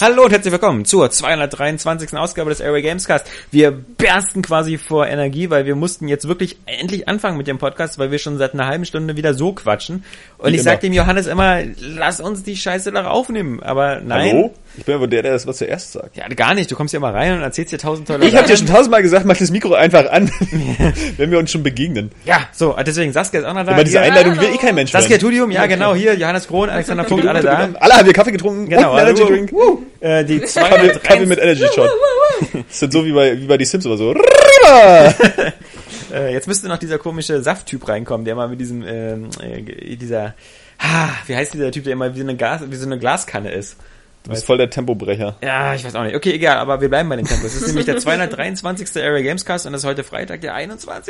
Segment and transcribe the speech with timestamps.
[0.00, 2.16] Hallo und herzlich willkommen zur 223.
[2.16, 3.26] Ausgabe des Airway Gamescast.
[3.50, 7.98] Wir bersten quasi vor Energie, weil wir mussten jetzt wirklich endlich anfangen mit dem Podcast,
[7.98, 10.04] weil wir schon seit einer halben Stunde wieder so quatschen.
[10.38, 10.70] Und Wie ich immer.
[10.70, 13.62] sag dem Johannes immer, lass uns die Scheiße doch aufnehmen.
[13.62, 14.30] Aber nein.
[14.30, 14.54] Hallo?
[14.80, 16.16] Ich bin aber der, der das was zuerst sagt.
[16.16, 16.70] Ja, gar nicht.
[16.70, 19.02] Du kommst ja mal rein und erzählst dir tausend tolle Ich habe dir schon tausendmal
[19.02, 20.30] gesagt, mach das Mikro einfach an,
[21.18, 22.10] wenn wir uns schon begegnen.
[22.24, 23.72] Ja, so, deswegen Saskia ist auch noch da.
[23.72, 24.10] Aber diese Hier.
[24.10, 25.18] Einladung will eh kein Mensch Saskia.
[25.18, 27.68] Tudium, ja genau, hier, Johannes Krohn, Alexander Punkt, alle da.
[27.78, 29.52] Alle haben wir Kaffee getrunken Genau, und Energy also, Drink.
[30.00, 31.90] Äh, die Kaffee, 223 Kaffee mit Energy Shot.
[32.66, 34.14] Das ist so wie bei, wie bei die Sims oder so.
[36.12, 40.34] Äh, jetzt müsste noch dieser komische Safttyp reinkommen, der mal mit diesem, ähm, äh, dieser,
[40.78, 43.52] ah, wie heißt dieser Typ, der immer wie so eine, Gas, wie so eine Glaskanne
[43.52, 43.76] ist?
[44.30, 45.34] Du bist voll der Tempobrecher.
[45.42, 46.14] Ja, ich weiß auch nicht.
[46.14, 47.46] Okay, egal, aber wir bleiben bei den Tempos.
[47.46, 49.02] Es ist nämlich der 223.
[49.02, 51.00] Area Gamescast und es ist heute Freitag, der 21.2.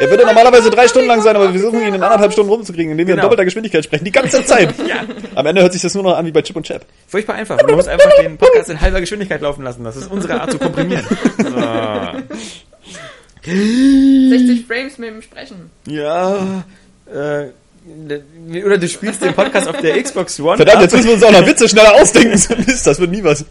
[0.00, 2.92] Er würde normalerweise drei Stunden lang sein, aber wir versuchen ihn in anderthalb Stunden rumzukriegen,
[2.92, 3.22] indem wir in Genau.
[3.28, 4.04] doppelter Geschwindigkeit sprechen.
[4.04, 4.74] Die ganze Zeit.
[4.86, 5.04] Ja.
[5.34, 6.84] Am Ende hört sich das nur noch an wie bei Chip und Chap.
[7.08, 7.56] Furchtbar einfach.
[7.56, 9.82] Du musst einfach den Podcast in halber Geschwindigkeit laufen lassen.
[9.82, 11.04] Das ist unsere Art zu komprimieren.
[11.38, 11.44] So.
[13.46, 15.70] 60 Frames mit dem Sprechen.
[15.86, 16.64] Ja,
[17.12, 17.46] äh,
[18.64, 20.56] oder du spielst den Podcast auf der Xbox One.
[20.56, 20.82] Verdammt, ab.
[20.82, 22.30] jetzt müssen wir uns auch noch Witze schneller ausdenken.
[22.66, 23.44] Mist, das wird nie was.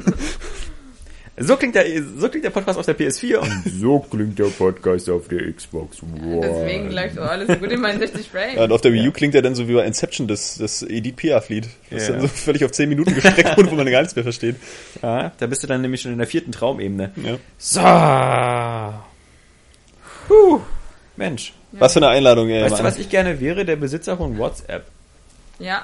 [1.37, 1.85] So klingt der,
[2.17, 3.35] so klingt der Podcast auf der PS4.
[3.39, 6.39] Und So klingt der Podcast auf der Xbox One.
[6.41, 8.55] Deswegen läuft auch alles so gut in meinen 60 Frames.
[8.55, 10.81] Ja, und auf der Wii U klingt ja dann so wie bei Inception, das, das
[10.81, 11.67] Edith Piaf-Lied.
[11.91, 12.13] Das Ja.
[12.13, 14.55] dann so völlig auf 10 Minuten gestreckt wurde, wo man gar nichts mehr versteht.
[15.01, 17.11] ja, da bist du dann nämlich schon in der vierten Traumebene.
[17.21, 17.37] Ja.
[17.57, 17.81] So.
[20.33, 20.61] Puh.
[21.17, 21.53] Mensch.
[21.71, 22.63] Was für eine Einladung, ey.
[22.63, 23.65] Weißt du, was ich gerne wäre?
[23.65, 24.85] Der Besitzer von WhatsApp.
[25.59, 25.83] Ja,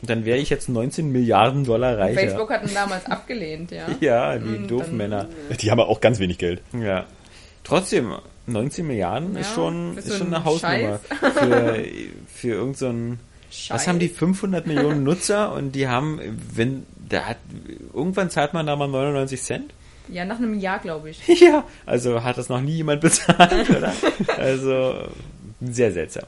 [0.00, 2.20] Und dann wäre ich jetzt 19 Milliarden Dollar reicher.
[2.20, 3.86] Facebook hat ihn damals abgelehnt, ja.
[4.00, 5.28] Ja, die Und doofen Männer.
[5.60, 6.60] Die haben auch ganz wenig Geld.
[6.72, 7.06] Ja.
[7.62, 8.12] Trotzdem,
[8.46, 10.98] 19 Milliarden ist Ja, schon, für ist so schon eine Hausnummer.
[10.98, 11.84] Für,
[12.26, 12.92] für irgend so
[13.68, 16.20] was haben die 500 Millionen Nutzer und die haben,
[16.54, 17.36] wenn, da hat,
[17.92, 19.74] irgendwann zahlt man da mal 99 Cent?
[20.08, 21.26] Ja, nach einem Jahr, glaube ich.
[21.40, 21.64] Ja.
[21.86, 23.92] Also hat das noch nie jemand bezahlt, oder?
[24.38, 24.94] Also,
[25.60, 26.24] sehr seltsam.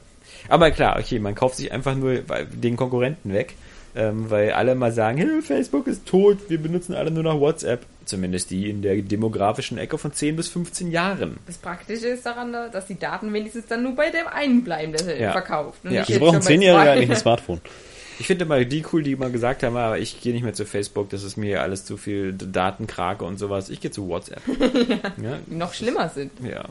[0.48, 2.20] Aber klar, okay, man kauft sich einfach nur
[2.52, 3.54] den Konkurrenten weg,
[3.96, 7.86] ähm, weil alle mal sagen, hey, Facebook ist tot, wir benutzen alle nur noch WhatsApp.
[8.04, 11.38] Zumindest die in der demografischen Ecke von 10 bis 15 Jahren.
[11.46, 15.02] Das Praktische ist daran, dass die Daten wenigstens dann nur bei dem einen bleiben, der
[15.04, 15.32] sie Ja.
[15.32, 15.78] verkauft.
[15.84, 16.02] Und Ja.
[16.02, 16.90] jetzt brauchen schon bei Zehnjährige zwei.
[16.92, 17.60] eigentlich ein Smartphone.
[18.18, 20.64] Ich finde mal die cool, die mal gesagt haben, aber ich gehe nicht mehr zu
[20.64, 23.70] Facebook, das ist mir alles zu viel Datenkrake und sowas.
[23.70, 24.42] Ich gehe zu WhatsApp.
[25.22, 25.38] ja.
[25.46, 26.32] Die noch schlimmer sind.
[26.42, 26.64] ja.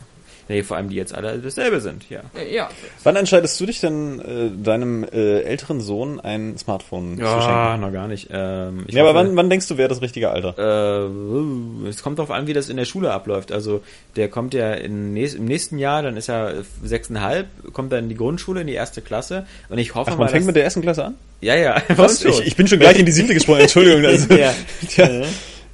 [0.50, 2.20] Nee, vor allem die jetzt alle dasselbe sind, ja.
[2.38, 2.70] Äh, Ja.
[3.04, 7.80] Wann entscheidest du dich denn, äh, deinem äh, älteren Sohn ein Smartphone zu schenken?
[7.82, 8.28] noch gar nicht.
[8.32, 10.56] Ähm, ich Ja, aber hoffe- wann, wann denkst du, wäre das richtige Alter?
[10.58, 13.52] Äh, es kommt darauf an, wie das in der Schule abläuft.
[13.52, 13.82] Also
[14.16, 18.10] der kommt ja in nächst, im nächsten Jahr, dann ist er sechseinhalb, kommt dann in
[18.10, 19.46] die Grundschule, in die erste Klasse.
[19.70, 21.16] Und ich hoffe Ach, mal, man fängt dass- mit der ersten Klasse an?
[21.42, 22.22] ja, ja, Was?
[22.22, 22.32] schon.
[22.32, 24.04] Ich, ich bin schon gleich in die siebte gesprungen, Entschuldigung.
[24.06, 24.54] Also, Ja.
[24.98, 25.22] ja.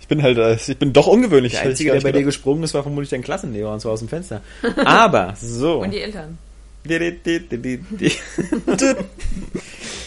[0.09, 1.52] Ich bin halt, äh, ich bin doch ungewöhnlich.
[1.52, 2.30] der Einzige, der bei dir gedacht.
[2.30, 4.42] gesprungen ist, war vermutlich dein Klassenlehrer und zwar aus dem Fenster.
[4.84, 5.84] Aber so.
[5.84, 6.40] Und die Eltern.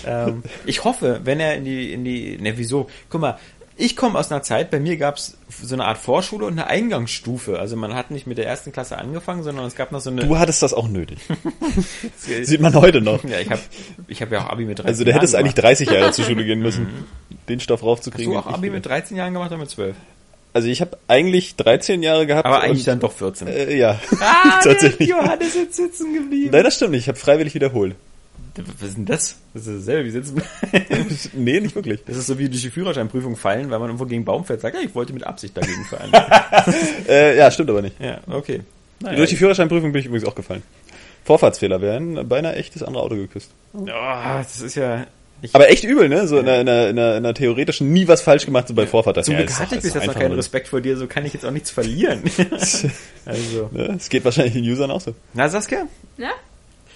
[0.05, 2.89] ähm, ich hoffe, wenn er in die, in die, ne, wieso?
[3.11, 3.39] Guck mal,
[3.77, 7.59] ich komme aus einer Zeit, bei mir gab's so eine Art Vorschule und eine Eingangsstufe.
[7.59, 10.27] Also man hat nicht mit der ersten Klasse angefangen, sondern es gab noch so eine.
[10.27, 11.19] Du hattest das auch nötig.
[12.17, 13.25] Sieht man heute noch.
[13.25, 13.61] ja, ich habe
[14.09, 16.25] ich hab ja auch Abi mit 13 Also der hättest Jahren eigentlich 30 Jahre zur
[16.25, 16.87] Schule gehen müssen,
[17.49, 18.35] den Stoff raufzukriegen.
[18.37, 19.97] Hast du auch Abi mit 13 Jahren gemacht oder mit 12?
[20.55, 22.45] Also ich habe eigentlich 13 Jahre gehabt.
[22.45, 23.49] Aber eigentlich und, dann doch 14.
[23.49, 25.09] Äh, ja, ah, tatsächlich.
[25.09, 26.51] Johannes ist sitzen geblieben.
[26.53, 27.03] Nein, das stimmt nicht.
[27.03, 27.97] Ich habe freiwillig wiederholt.
[28.57, 29.37] Was ist denn das?
[29.55, 30.43] Das ist dasselbe wie sitzen.
[31.33, 32.01] nee, nicht wirklich.
[32.07, 34.75] Das ist so wie durch die Führerscheinprüfung fallen, weil man irgendwo gegen Baum fällt, sagt,
[34.77, 36.13] ja, ich wollte mit Absicht dagegen fallen.
[37.09, 37.99] Äh, ja, stimmt aber nicht.
[38.01, 38.61] ja, okay.
[39.01, 40.63] Naja, Durch die Führerscheinprüfung bin ich übrigens auch gefallen.
[41.25, 43.51] Vorfahrtsfehler wären beinahe echt das andere Auto geküsst.
[43.73, 45.07] oh, das ist ja...
[45.45, 46.29] Ich, Aber echt übel, ne?
[46.29, 48.75] So in einer, in einer, in einer, in einer theoretischen nie was falsch gemacht, so
[48.75, 49.25] bei Vorfahrt.
[49.25, 51.33] Zum ja, Glück hatte ich bis jetzt noch keinen Respekt vor dir, so kann ich
[51.33, 52.23] jetzt auch nichts verlieren.
[53.27, 53.69] also.
[53.73, 53.95] Ne?
[53.97, 55.17] Es geht wahrscheinlich den Usern auch so.
[55.35, 56.31] Na, Saskia, Ja?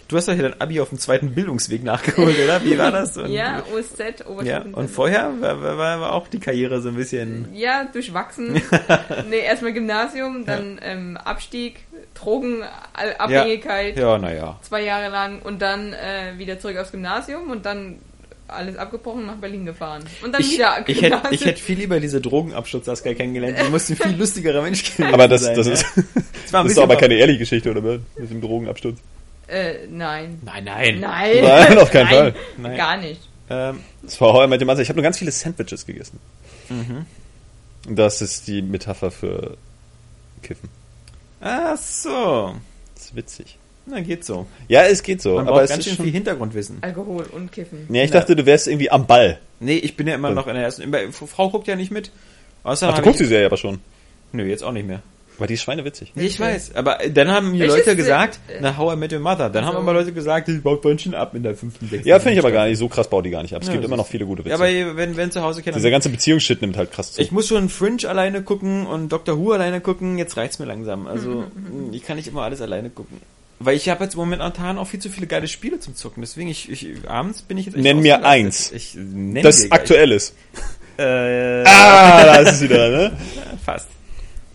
[0.08, 2.64] Du hast doch hier dein Abi auf dem zweiten Bildungsweg nachgeholt, oder?
[2.64, 3.16] Wie war das?
[3.16, 4.64] Und, Ja, OSZ, ja.
[4.72, 7.48] Und vorher war, war, war auch die Karriere so ein bisschen...
[7.54, 8.54] Ja, durchwachsen.
[9.30, 11.80] nee, erstmal Gymnasium, dann ähm, Abstieg,
[12.14, 14.58] Drogenabhängigkeit, Ja, naja.
[14.62, 17.98] zwei Jahre lang und dann äh, wieder zurück aufs Gymnasium und dann
[18.48, 20.04] alles abgebrochen nach Berlin gefahren.
[20.22, 23.58] Und dann Ich, wieder ich, hätte, ich hätte viel lieber diese Drogenabsturz Saskia kennengelernt.
[23.60, 25.56] Du musst ein viel lustigerer Mensch gewesen Aber das, sein.
[25.56, 25.72] das ja.
[25.72, 25.86] ist,
[26.44, 27.80] Das war ein das ist aber keine ehrliche Geschichte, oder?
[27.82, 28.98] Mit dem Drogenabsturz.
[29.48, 30.40] Äh, nein.
[30.44, 31.00] Nein, nein.
[31.00, 31.42] Nein.
[31.42, 32.34] Nein, auf keinen Nein, Fall.
[32.58, 32.76] Nein.
[32.76, 33.20] Gar nicht.
[33.48, 34.80] Ähm, Das war I Met Your Mother.
[34.82, 36.18] Ich habe nur ganz viele Sandwiches gegessen.
[36.68, 37.06] Mhm.
[37.88, 39.56] Das ist die Metapher für
[40.42, 40.68] Kiffen.
[41.40, 42.56] ach so.
[42.94, 43.58] Das ist witzig.
[43.88, 44.46] Na, geht so.
[44.66, 45.36] Ja, es geht so.
[45.36, 46.78] Man aber es ganz ist schön schon, viel Hintergrundwissen.
[46.80, 47.86] Alkohol und Kiffen.
[47.88, 48.18] Ja, ich Ja.
[48.18, 49.38] dachte, du wärst irgendwie am Ball.
[49.60, 50.92] Nee, ich bin ja immer noch in der ersten.
[51.12, 52.10] Frau guckt ja nicht mit.
[52.64, 53.78] Außer Ach, du guckst die ich, Serie aber schon.
[54.32, 55.02] Nö, jetzt auch nicht mehr.
[55.38, 56.12] Aber die ist schweinewitzig.
[56.16, 59.50] Ich weiß, aber dann haben mir Leute gesagt, na, How I Met Your Mother.
[59.50, 62.08] Dann haben Also- aber Leute gesagt, die baut Bönnchen ab in der fünften, sechsten.
[62.08, 62.78] Ja, finde ich aber gar nicht.
[62.78, 63.60] So krass baut die gar nicht ab.
[63.62, 64.50] Es Ja, gibt immer noch viele gute Witze.
[64.50, 65.76] Ja, aber wenn, wenn zu Hause Kinder.
[65.78, 67.20] Dieser ganze Beziehungsshit nimmt halt krass zu.
[67.20, 70.16] Ich muss schon Fringe alleine gucken und Doctor Who alleine gucken.
[70.18, 71.06] Jetzt reicht's mir langsam.
[71.06, 71.44] Also,
[71.92, 73.20] ich kann nicht immer alles alleine gucken.
[73.58, 76.22] Weil ich habe jetzt momentan auch viel zu viele geile Spiele zum Zocken.
[76.22, 78.70] Deswegen, ich, ich abends bin ich jetzt Nenn mir eins.
[78.72, 80.34] Ich nenn das aktuell ist.
[80.98, 83.12] Äh, Ah, da ist es wieder, ne?
[83.64, 83.88] fast.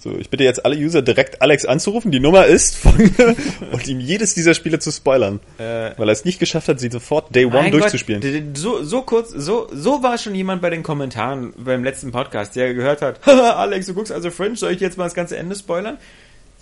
[0.04, 2.10] So, ich bitte jetzt alle User direkt Alex anzurufen.
[2.10, 2.94] Die Nummer ist von
[3.72, 5.40] und ihm jedes dieser Spiele zu spoilern.
[5.60, 8.20] Äh, Weil er es nicht geschafft hat, sie sofort Day One durchzuspielen.
[8.22, 12.56] Gott, so, so kurz, so, so war schon jemand bei den Kommentaren beim letzten Podcast,
[12.56, 15.38] der gehört hat, "Haha, Alex, du guckst also Fringe, soll ich jetzt mal das ganze
[15.38, 16.00] Ende spoilern?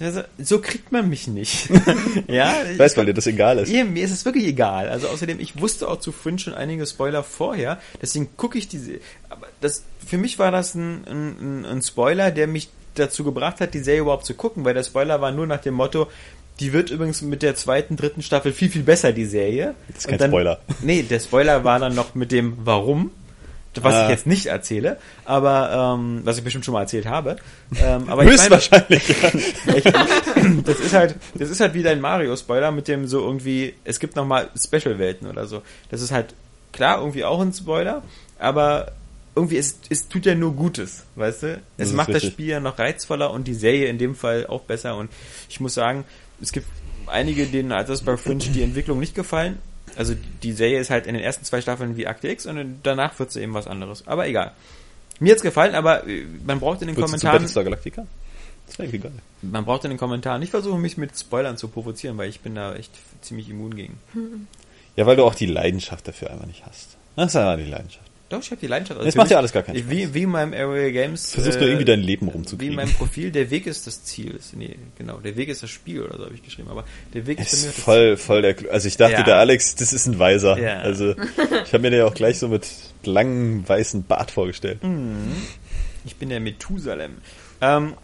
[0.01, 1.69] Also, so kriegt man mich nicht.
[2.27, 3.69] ja, Ich weiß, weil dir das egal ist.
[3.69, 4.89] Ihr, mir ist es wirklich egal.
[4.89, 8.99] Also außerdem, ich wusste auch zu Fringe schon einige Spoiler vorher, deswegen gucke ich diese.
[9.29, 12.69] Aber das für mich war das ein, ein, ein Spoiler, der mich
[12.99, 15.73] dazu gebracht hat, die Serie überhaupt zu gucken, weil der Spoiler war nur nach dem
[15.75, 16.07] Motto,
[16.59, 19.75] die wird übrigens mit der zweiten, dritten Staffel viel, viel besser, die Serie.
[19.87, 20.59] Das ist kein dann, Spoiler.
[20.81, 23.11] Nee, der Spoiler war dann noch mit dem Warum,
[23.81, 24.03] was Ah.
[24.05, 27.37] ich jetzt nicht erzähle, aber ähm, was ich bestimmt schon mal erzählt habe.
[27.81, 29.31] Ähm, aber ich meine, Höchstwahrscheinlich, ja.
[30.65, 34.17] das ist halt, das ist halt wie dein Mario-Spoiler mit dem so irgendwie, es gibt
[34.17, 35.61] nochmal Special-Welten oder so.
[35.91, 36.33] Das ist halt
[36.73, 38.01] klar irgendwie auch ein Spoiler,
[38.37, 38.91] aber
[39.39, 41.47] irgendwie es, es tut ja nur Gutes, weißt du?
[41.53, 42.23] Das Es ist macht das.
[42.23, 45.09] Spiel ja noch reizvoller und die Serie in dem Fall auch besser und
[45.49, 46.03] ich muss sagen,
[46.41, 46.67] es gibt
[47.07, 49.57] einige, denen hat das bei Fringe die Entwicklung nicht gefallen.
[49.95, 50.13] Also
[50.43, 53.31] die Serie ist halt in den ersten zwei Staffeln wie Akte X und danach wird
[53.31, 54.07] sie eben was anderes.
[54.07, 54.51] Aber egal.
[55.19, 58.05] Mir hat's gefallen, aber äh, man braucht in den Würdest du Kommentaren Battlestar Galactica?
[58.67, 59.11] Das wäre geil.
[59.41, 62.53] man braucht in den Kommentaren nicht versuchen, mich mit Spoilern zu provozieren, weil ich bin
[62.55, 62.91] da echt
[63.21, 63.97] ziemlich immun gegen.
[64.95, 66.97] Ja, weil du auch die Leidenschaft dafür einfach nicht hast.
[67.15, 68.08] Das ist einfach die Leidenschaft.
[68.29, 68.99] Doch, ich habe die Leidenschaft.
[68.99, 71.31] Das für macht ja alles gar keinen ich, wie, wie in meinem Area Games.
[71.31, 72.75] Versuchst äh, nur irgendwie dein Leben Wie in rumzukriegen.
[72.75, 74.31] meinem Profil, der Weg ist das Ziel.
[74.35, 77.25] Ist, nee, genau, der Weg ist das Spiel oder so habe ich geschrieben, aber der
[77.25, 79.23] Weg ist, ist mir das voll, voll der, also ich dachte, Ja.
[79.23, 80.59] der Alex, das ist ein Weiser.
[80.59, 80.79] Ja.
[80.79, 81.15] Also,
[81.65, 82.67] ich habe mir den ja auch gleich so mit
[83.03, 84.79] langem weißen Bart vorgestellt.
[84.83, 85.35] Ziel.
[86.05, 87.13] Ich bin der Methusalem.
[87.61, 87.95] Ähm,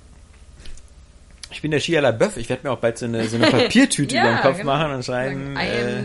[1.56, 2.36] ich bin der Shia LaBeouf.
[2.36, 4.74] Ich werde mir auch bald so eine, so eine Papiertüte Ja, über den Kopf genau.
[4.74, 5.56] machen und schreiben.
[5.56, 6.02] Äh,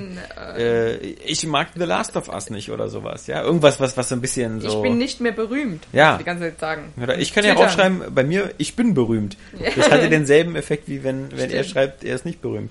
[0.56, 3.26] äh, äh, ich mag The Last of Us nicht oder sowas.
[3.26, 4.69] Ja, irgendwas, was, was so ein bisschen so.
[4.69, 5.88] ich bin nicht mehr berühmt.
[5.93, 6.19] Ja.
[6.19, 6.93] Die ganze Zeit sagen.
[7.02, 7.67] Oder ich kann ja Twittern.
[7.67, 9.37] aufschreiben, bei mir, ich bin berühmt.
[9.75, 12.70] Das hatte denselben Effekt, wie wenn, wenn er schreibt, er ist nicht berühmt.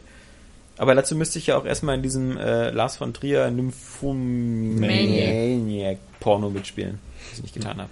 [0.78, 6.50] Aber dazu müsste ich ja auch erstmal in diesem äh, Lars von Trier Nymphomaniac Porno
[6.50, 7.00] mitspielen,
[7.30, 7.90] was ich nicht getan habe.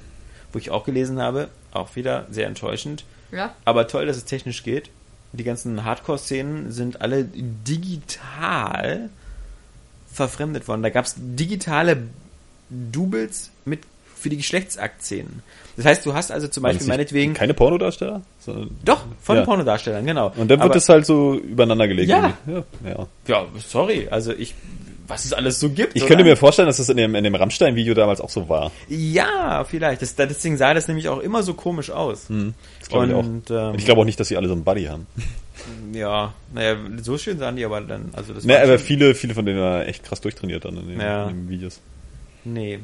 [0.53, 3.53] Wo ich auch gelesen habe, auch wieder sehr enttäuschend, Ja.
[3.65, 4.89] aber toll, dass es technisch geht.
[5.33, 9.09] Die ganzen Hardcore-Szenen sind alle digital
[10.11, 10.83] verfremdet worden.
[10.83, 12.03] Da gab es digitale
[12.69, 13.81] Doubles mit
[14.15, 15.43] für die Geschlechtsaktszenen.
[15.75, 18.21] Das heißt, du hast also zum das Beispiel nicht meinetwegen Keine Pornodarsteller?
[18.39, 19.43] sondern- doch von Ja.
[19.45, 20.27] Pornodarstellern, genau.
[20.35, 22.09] Und dann wird Aber- es halt so übereinander gelegt.
[22.09, 22.33] Ja.
[22.47, 22.63] ja.
[22.83, 23.07] ja.
[23.27, 24.55] ja, sorry, also ich
[25.07, 25.95] was es alles so gibt.
[25.95, 26.07] Ich oder?
[26.09, 28.71] könnte mir vorstellen, dass das in dem, in dem Rammstein-Video damals auch so war.
[28.89, 30.01] ja, vielleicht.
[30.01, 32.27] Das, deswegen sah das nämlich auch immer so komisch aus.
[32.79, 33.19] Das glaube ich auch.
[33.25, 35.07] Und, ähm, Und ich glaube auch nicht, dass sie alle so einen Buddy haben.
[35.91, 39.33] Ja, naja, so schön sahen die aber dann, also das Ne, war aber viele, viele
[39.33, 41.27] von denen waren echt krass durchtrainiert dann in den, Ja.
[41.27, 41.81] in den Videos.
[42.45, 42.79] Nee.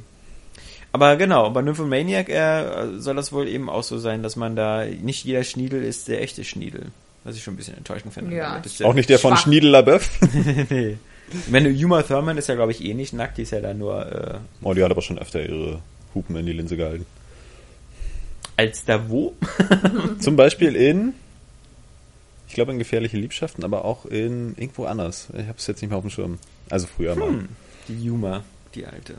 [0.91, 4.83] Aber genau, bei Nymphomaniac äh, soll das wohl eben auch so sein, dass man da
[4.85, 6.87] nicht jeder Schniedel ist der echte Schniedel.
[7.23, 8.35] Was ich schon ein bisschen enttäuschend finde.
[8.35, 8.59] Ja.
[8.61, 9.43] Das ist Auch nicht der von Schwach.
[9.43, 10.09] Schniedel LaBeouf.
[10.69, 10.97] nee.
[11.49, 14.05] Meine, Uma Thurman ist ja, glaube ich, eh nicht nackt, die ist ja da nur
[14.05, 15.79] äh, Oh, die hat aber schon öfter ihre
[16.13, 17.05] Hupen in die Linse gehalten.
[18.57, 19.33] als da wo?
[20.19, 21.13] Zum Beispiel in,
[22.47, 25.27] ich glaube in Gefährliche Liebschaften, aber auch in irgendwo anders.
[25.33, 26.39] Ich habe es jetzt nicht mehr auf dem Schirm.
[26.69, 27.29] Also früher mal.
[27.29, 27.49] Hm,
[27.87, 28.43] die Yuma,
[28.75, 29.15] die alte.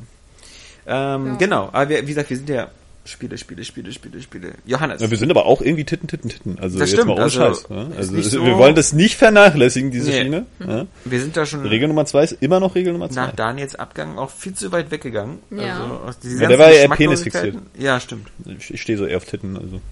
[0.87, 1.35] Ähm, Ja.
[1.37, 2.71] Genau, aber wir, wie gesagt, wir sind ja
[3.07, 4.53] Spiele, Spiele, Spiele, Spiele, Spiele.
[4.65, 5.03] Johannes.
[5.03, 6.59] Ja, wir sind aber auch irgendwie Titten, Titten, Titten.
[6.59, 7.59] Also Das jetzt stimmt, mal ohne also, Scheiß.
[7.59, 10.23] Ist Also so- wir wollen das nicht vernachlässigen, diese Nee.
[10.23, 10.47] Schiene.
[10.67, 10.87] Ja?
[11.05, 13.27] wir sind da schon Regel Nummer zwei ist immer noch Regel Nummer zwei.
[13.27, 15.39] nach Daniels Abgang auch viel zu weit weggegangen.
[15.51, 16.01] Ja.
[16.07, 18.29] Also Ja, der war ja eher Geschmacklosigkeiten- Ja, stimmt.
[18.59, 19.59] Ich, ich stehe so eher auf Titten.
[19.59, 19.83] Also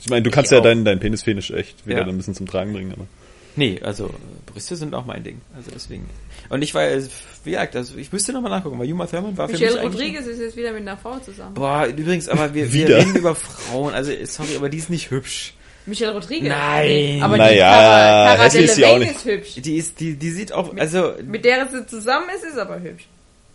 [0.00, 0.64] ich meine, du kannst Ich ja auch.
[0.64, 2.06] deinen dein Penisfetisch echt wieder Ja.
[2.06, 2.92] ein bisschen zum Tragen bringen.
[2.92, 3.06] Aber
[3.56, 4.10] Nee, also
[4.46, 5.40] Brüste sind auch mein Ding.
[5.56, 6.08] Also deswegen.
[6.48, 6.86] Und ich war,
[7.44, 9.94] wie gesagt, also ich müsste nochmal nachgucken, weil Juma Thurman war für Michelle mich eigentlich-
[9.94, 11.54] Rodriguez ist jetzt wieder mit einer Frau zusammen.
[11.54, 13.94] Boah, übrigens, aber wir, wir reden über Frauen.
[13.94, 15.54] Also sorry, aber die ist nicht hübsch.
[15.86, 16.48] Michelle Rodriguez?
[16.48, 17.20] Nein.
[17.22, 19.10] Aber Naja, die Cara, Cara ist sie auch nicht.
[19.12, 19.54] ist hübsch.
[19.56, 23.04] Die ist, die, die sieht auch, also Mit der sie zusammen ist, ist aber hübsch.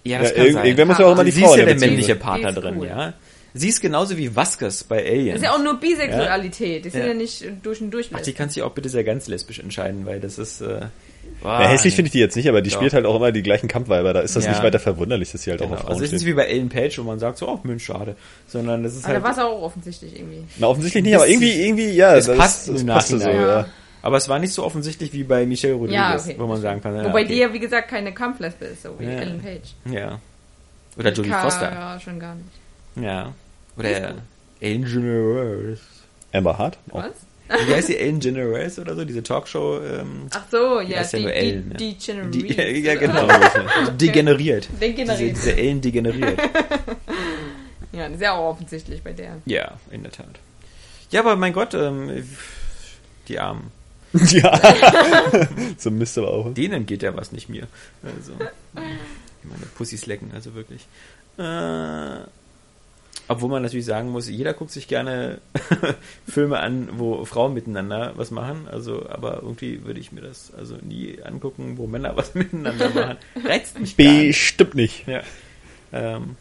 [0.03, 1.79] ja, Ja, irg- irgendwer muss ja auch immer die Sie Frau ist in ja der
[1.79, 2.19] männliche sein.
[2.19, 2.87] Partner Die ist drin, cool.
[2.87, 3.13] ja.
[3.53, 5.27] Sie ist genauso wie Vasquez bei Alien.
[5.33, 6.85] Das ist ja auch nur Bisexualität.
[6.85, 7.07] Die sind Ja.
[7.07, 8.09] ja, nicht durch und durch.
[8.13, 10.61] Ach, die kann sich auch bitte sehr ganz lesbisch entscheiden, weil das ist.
[10.61, 10.81] Äh,
[11.43, 12.77] Ja, hässlich finde ich die jetzt nicht, aber die Doch.
[12.77, 14.13] spielt halt auch immer die gleichen Kampfweiber.
[14.13, 14.51] Da ist das Ja.
[14.51, 15.71] nicht weiter verwunderlich, dass sie halt Genau.
[15.73, 17.47] auch auf Also Frauen es ist nicht wie bei Ellen Page, wo man sagt so,
[17.47, 18.15] oh Mensch, schade.
[18.47, 19.37] Sondern das ist Aber da halt.
[19.37, 20.43] war es auch offensichtlich irgendwie.
[20.57, 23.25] Na, offensichtlich nicht, Das- aber irgendwie, irgendwie, ja, es das, passt das im passte so,
[23.27, 23.47] Nachhinein.
[23.47, 23.65] ja.
[24.01, 26.35] Aber es war nicht so offensichtlich wie bei Michelle Rodriguez, Ja, okay.
[26.37, 26.95] wo man sagen kann.
[26.95, 27.33] ja, Wobei okay.
[27.33, 29.11] die ja, wie gesagt, keine Kampflesbe ist, so wie Ja.
[29.11, 29.73] Ellen Page.
[29.93, 30.19] Ja.
[30.97, 31.71] Oder Jodie Foster.
[31.71, 32.47] Ja, schon gar nicht.
[32.95, 33.33] Ja.
[33.77, 34.15] Oder
[34.59, 35.79] Ellen DeGeneres.
[36.33, 36.77] Amber Hart?
[36.91, 37.03] Auch.
[37.03, 37.67] Was?
[37.67, 39.05] Wie heißt die Ellen DeGeneres oder so?
[39.05, 39.79] Diese Talkshow.
[39.81, 43.27] Ähm, Ach so, ja, heißt ja die, nur die, die die, ja, genau.
[43.91, 44.67] Degeneriert.
[44.69, 45.35] Diese, Degeneriert.
[45.35, 46.39] diese Ellen degeneriert.
[47.91, 49.37] Ja, das ist ja auch offensichtlich bei der.
[49.45, 50.39] Ja, in der Tat.
[51.11, 52.23] Ja, aber mein Gott, ähm,
[53.27, 53.71] die Armen.
[54.31, 54.59] Ja.
[55.77, 56.53] so Mist aber auch.
[56.53, 57.67] Denen geht ja was, nicht mir.
[58.03, 60.87] Also, ich meine, Pussys lecken, also wirklich.
[61.37, 62.21] Äh,
[63.29, 65.39] obwohl man natürlich sagen muss, jeder guckt sich gerne
[66.27, 68.67] Filme an, wo Frauen miteinander was machen.
[68.69, 73.17] Also, aber irgendwie würde ich mir das also nie angucken, wo Männer was miteinander machen.
[73.45, 74.29] Reizt mich gar nicht.
[74.29, 75.07] Bestimmt nicht.
[75.07, 75.21] Ja.
[75.93, 76.37] Ähm,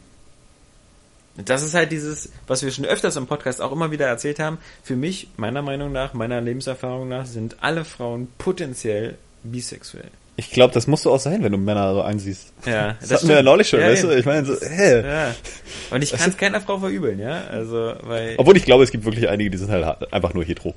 [1.37, 4.57] das ist halt dieses, was wir schon öfters im Podcast auch immer wieder erzählt haben.
[4.83, 10.11] Für mich, meiner Meinung nach, meiner Lebenserfahrung nach, sind alle Frauen potenziell bisexuell.
[10.41, 12.53] Ich glaube, das musst du auch sein, wenn du Männer so einsiehst.
[12.65, 14.17] Ja, Das, hatten wir ja neulich schon, Ja, weißt du?
[14.17, 15.03] Ich meine, so, hä?
[15.05, 15.35] Ja.
[15.91, 17.43] Und ich kann es keiner Frau verübeln, ja.
[17.51, 18.35] Also, weil.
[18.37, 20.75] Obwohl ich glaube, es gibt wirklich einige, die sind halt ha- einfach nur hetero.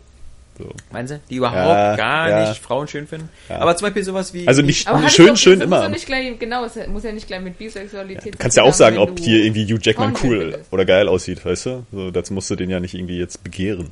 [0.58, 0.68] So.
[0.92, 1.20] Meinen Sie?
[1.30, 2.50] Die überhaupt Ja, gar ja.
[2.50, 3.30] nicht Frauen schön finden.
[3.50, 3.60] Ja.
[3.60, 4.48] Aber zum Beispiel sowas wie.
[4.48, 5.76] Also nicht Aber schön, doch- schön das immer.
[5.78, 8.64] Muss ja nicht gleich, genau, es muss ja nicht gleich mit Bisexualität Du kannst ja
[8.64, 10.74] auch sagen, ob hier du- irgendwie Hugh Jackman Frauen cool findest.
[10.74, 11.86] oder geil aussieht, weißt du?
[11.92, 13.92] So, dazu musst du den ja nicht irgendwie jetzt begehren.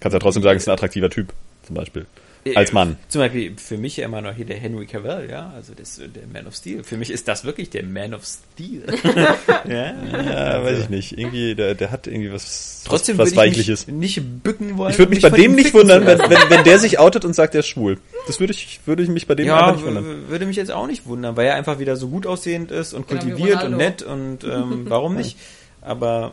[0.00, 1.32] Kannst ja trotzdem sagen, es ist ein attraktiver Typ,
[1.66, 2.06] zum Beispiel.
[2.54, 2.96] Als Mann.
[3.08, 6.26] Zum Beispiel für mich ja immer noch hier der Henry Cavill, ja, also das, der
[6.32, 6.82] Man of Steel.
[6.84, 8.82] Für mich ist das wirklich der Man of Steel.
[9.68, 9.94] ja,
[10.24, 11.18] Ja, weiß ich nicht.
[11.18, 13.86] Irgendwie, der, der hat irgendwie was, Trotzdem was, was würde ich Weichliches.
[13.86, 14.90] mich nicht bücken wollen.
[14.92, 17.34] Ich würde um mich bei dem nicht wundern, wenn, wenn, wenn der sich outet und
[17.34, 17.98] sagt, er ist schwul.
[18.26, 20.28] Das würde ich, würde ich mich bei dem Ja, einfach nicht wundern.
[20.28, 23.06] würde mich jetzt auch nicht wundern, weil er einfach wieder so gut aussehend ist und
[23.06, 25.36] Genau kultiviert und nett und ähm, warum nicht?
[25.82, 26.32] Aber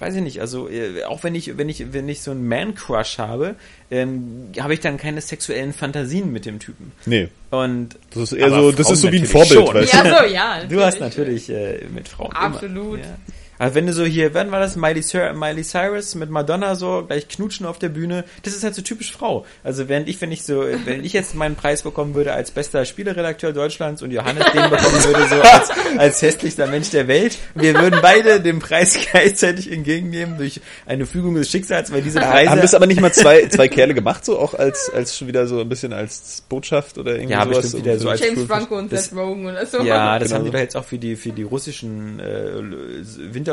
[0.00, 2.74] weiß ich nicht, also äh, auch wenn ich wenn ich wenn ich so einen Man
[2.74, 3.56] Crush habe,
[3.90, 6.92] ähm, habe ich dann keine sexuellen Fantasien mit dem Typen.
[7.06, 9.74] Nee, Und das ist eher so, das Frauen ist so wie ein Vorbild, schon.
[9.74, 9.96] weißt du?
[9.96, 10.64] Ja, so, ja.
[10.64, 12.98] du hast natürlich äh, mit Frauen Absolut.
[12.98, 13.16] Immer, ja.
[13.60, 14.74] Aber wenn du so hier, wann war das?
[14.74, 18.74] Miley, Cir Miley Cyrus mit Madonna so gleich knutschen auf der Bühne, das ist halt
[18.74, 19.44] so typisch Frau.
[19.62, 22.86] Also während ich, wenn ich so, wenn ich jetzt meinen Preis bekommen würde als bester
[22.86, 27.74] Spieleredakteur Deutschlands und Johannes den bekommen würde so als, als hässlichster Mensch der Welt, wir
[27.74, 32.62] würden beide den Preis gleichzeitig entgegennehmen durch eine Fügung des Schicksals, weil diese Preise Haben
[32.62, 35.60] das aber nicht mal zwei, zwei Kerle gemacht, so auch als, als schon wieder so
[35.60, 37.76] ein bisschen als Botschaft oder irgendwie Ja, sowas?
[37.76, 39.82] wieder so als James Franco und das- Seth Rogen oder so.
[39.82, 42.52] Ja, das Genau haben die doch jetzt auch für die für die russischen äh,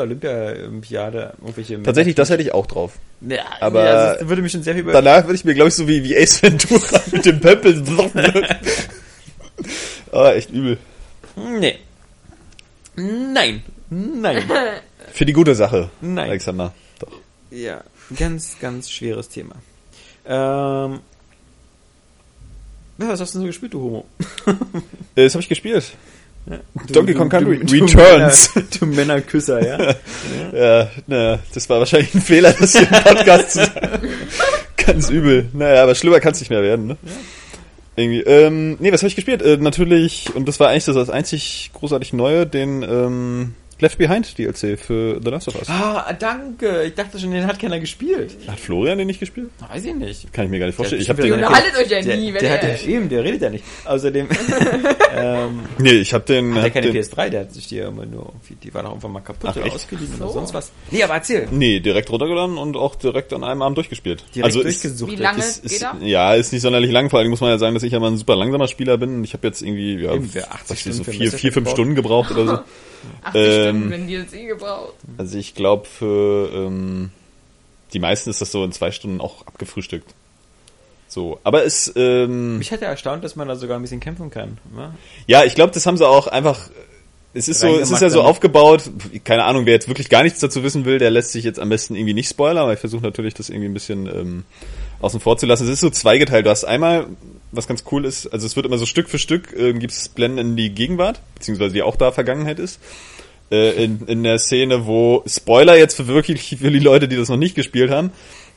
[0.06, 1.82] Winter-Olympiade irgendwelche.
[1.82, 2.92] Tatsächlich, das hätte ich auch drauf.
[3.20, 4.84] ja, aber- ja, das würde mich schon sehr viel.
[4.84, 7.82] Danach würde ich mir, glaube ich, so wie, wie Ace Ventura mit dem Pöppel.
[10.12, 10.78] ah, echt übel.
[11.36, 11.78] Nee.
[12.96, 13.62] Nein.
[13.90, 14.42] Nein.
[15.12, 16.28] Für die gute Sache, Nein.
[16.28, 16.74] Alexander.
[16.98, 17.08] Doch.
[17.50, 17.82] ja,
[18.16, 19.54] ganz, ganz schweres Thema.
[20.26, 21.00] Ähm.
[23.00, 24.06] Ja, was hast du denn so gespielt, du Homo?
[25.14, 25.92] Äh, Das habe ich gespielt.
[26.86, 28.54] Du- Donkey du- Kong du- Country du Returns.
[28.54, 29.94] Männer, du Männerküsser, ja.
[30.52, 34.08] Ja, na, das war wahrscheinlich ein Fehler, das hier im Podcast zu sagen.
[34.76, 35.48] Ganz übel.
[35.52, 36.96] Naja, aber schlimmer kann es nicht mehr werden, ne?
[37.96, 38.20] Irgendwie.
[38.20, 39.42] Ähm, nee, was habe ich gespielt?
[39.42, 44.36] Äh, natürlich, und das war eigentlich das, das einzig großartig Neue, den ähm, Left Behind
[44.36, 45.68] DLC für The Last of Us.
[45.68, 46.82] Ah, danke.
[46.84, 48.36] Ich dachte schon, den hat keiner gespielt.
[48.48, 49.50] Hat Florian den nicht gespielt?
[49.70, 50.32] Weiß ich nicht.
[50.32, 51.00] Kann ich mir gar nicht vorstellen.
[51.00, 52.68] Ich Der- habe Ihr den, der- unterhaltet euch ja Der, nie, wenn der hat ihr...
[52.70, 53.62] ja, eben, der redet ja nicht.
[53.84, 54.28] Außerdem,
[55.16, 57.76] ähm, nee, ich habe den, Hat der hab keine den PS3, der hat sich die
[57.76, 58.32] ja immer nur
[58.62, 59.74] die war doch irgendwann mal kaputt Ach, oder echt?
[59.76, 60.24] ausgeliehen So.
[60.24, 60.72] oder sonst was.
[60.90, 61.46] Nee, aber erzähl.
[61.50, 64.24] Nee, direkt runtergeladen und auch direkt an einem Abend durchgespielt.
[64.34, 65.12] Direkt also ist, durchgesucht.
[65.12, 65.96] Wie lange ist, geht ist, er?
[66.02, 67.10] ja, ist nicht sonderlich lang.
[67.10, 69.22] Vor allem muss man ja sagen, dass ich ja mal ein super langsamer Spieler bin.
[69.24, 71.70] Ich habe jetzt irgendwie ja, Eben, wer 80 was weiß ich, so vier, vier, fünf.
[71.70, 72.58] Stunden gebraucht oder so.
[73.22, 73.36] 80
[73.68, 74.94] ähm, wenn die DLC gebraucht.
[75.16, 77.10] Also ich glaube für ähm,
[77.92, 80.14] die meisten ist das so in zwei Stunden auch abgefrühstückt.
[81.08, 84.30] So, aber es ähm, Mich hat ja erstaunt, dass man da sogar ein bisschen kämpfen
[84.30, 84.58] kann.
[84.74, 84.94] Ne?
[85.26, 86.70] ja, ich glaube, das haben sie auch einfach.
[87.34, 88.90] Es ist so, es ist ja so aufgebaut.
[89.24, 91.68] Keine Ahnung, wer jetzt wirklich gar nichts dazu wissen will, der lässt sich jetzt am
[91.68, 92.58] besten irgendwie nicht spoilern.
[92.58, 94.44] Aber ich versuche natürlich, das irgendwie ein bisschen ähm,
[95.00, 95.64] außen vor zu lassen.
[95.64, 96.46] Es ist so zweigeteilt.
[96.46, 97.06] Du hast einmal,
[97.52, 100.08] was ganz cool ist, also es wird immer so Stück für Stück ähm, gibt es
[100.08, 102.80] Blenden in die Gegenwart, beziehungsweise die auch da Vergangenheit ist.
[103.50, 107.28] Äh, in, in der Szene, wo Spoiler jetzt für wirklich für die Leute, die das
[107.28, 108.10] noch nicht gespielt haben,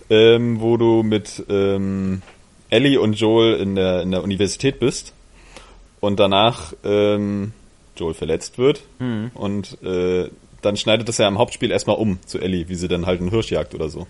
[0.09, 2.21] ähm, wo du mit ähm,
[2.69, 5.13] Ellie und Joel in der in der Universität bist
[6.01, 7.53] und danach ähm,
[7.95, 8.83] Joel verletzt wird
[9.33, 10.29] und äh,
[10.61, 13.29] dann schneidet das ja im Hauptspiel erstmal um zu Ellie, wie sie dann halt einen
[13.29, 14.07] Hirsch jagt oder so.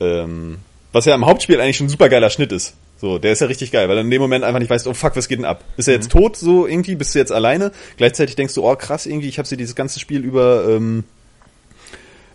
[0.00, 0.58] Ähm,
[0.92, 2.74] was ja im Hauptspiel eigentlich schon ein super geiler Schnitt ist.
[3.02, 4.94] So, der ist ja richtig geil, weil du in dem Moment einfach nicht weißt, oh
[4.94, 5.64] fuck, was geht denn ab?
[5.76, 6.94] Ist er jetzt tot so irgendwie?
[6.94, 7.72] Bist du jetzt alleine?
[7.96, 11.02] Gleichzeitig denkst du, oh krass, irgendwie, ich habe sie dieses ganze Spiel über ähm,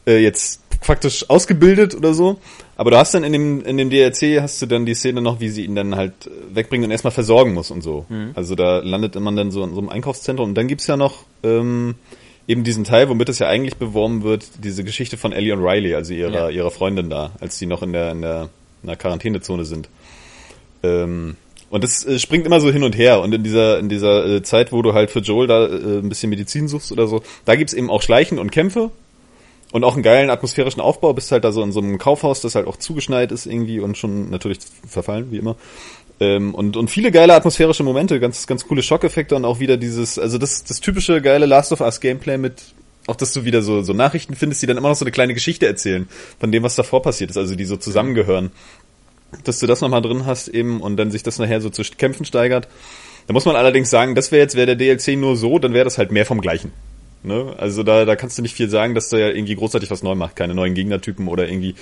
[0.06, 2.42] äh, jetzt faktisch ausgebildet oder so.
[2.76, 5.40] Aber du hast dann in dem, in dem DLC hast du dann die Szene noch,
[5.40, 8.06] wie sie ihn dann halt äh, wegbringen und erstmal versorgen muss und so.
[8.36, 11.24] Also da landet man dann so in so einem Einkaufszentrum und dann gibt's ja noch
[11.44, 11.96] ähm,
[12.46, 15.96] eben diesen Teil, womit es ja eigentlich beworben wird, diese Geschichte von Ellie und Riley,
[15.96, 16.50] also ihrer, Ja.
[16.50, 18.50] ihrer Freundin da, als die noch in der, in der,
[18.84, 19.88] in der Quarantänezone sind.
[20.84, 21.36] Ähm,
[21.70, 23.22] und das äh, springt immer so hin und her.
[23.22, 26.10] Und in dieser, in dieser äh, Zeit, wo du halt für Joel da äh, ein
[26.10, 28.92] bisschen Medizin suchst oder so, da gibt's eben auch Schleichen und Kämpfe.
[29.74, 32.56] Und auch einen geilen atmosphärischen Aufbau, bist halt da so in so einem Kaufhaus, das
[32.56, 35.58] halt auch zugeschneit ist irgendwie und schon natürlich verfallen, wie immer.
[36.20, 40.18] Ähm, und, und viele geile atmosphärische Momente, ganz, ganz coole Schockeffekte und auch wieder dieses,
[40.18, 42.64] also das, das typische geile Last of Us Gameplay mit,
[43.08, 45.34] auch dass du wieder so, so Nachrichten findest, die dann immer noch so eine kleine
[45.34, 46.08] Geschichte erzählen
[46.40, 48.52] von dem, was davor passiert ist, also die so zusammengehören.
[49.44, 52.26] Dass du das nochmal drin hast eben und dann sich das nachher so zu Kämpfen
[52.26, 52.68] steigert.
[53.28, 55.84] Da muss man allerdings sagen, das wäre jetzt, wäre der DLC nur so, dann wäre
[55.84, 56.72] das halt mehr vom Gleichen.
[57.24, 57.54] Ne?
[57.58, 60.16] Also da, da kannst du nicht viel sagen, dass da ja irgendwie großartig was neu
[60.16, 61.76] macht, keine neuen Gegnertypen oder irgendwie,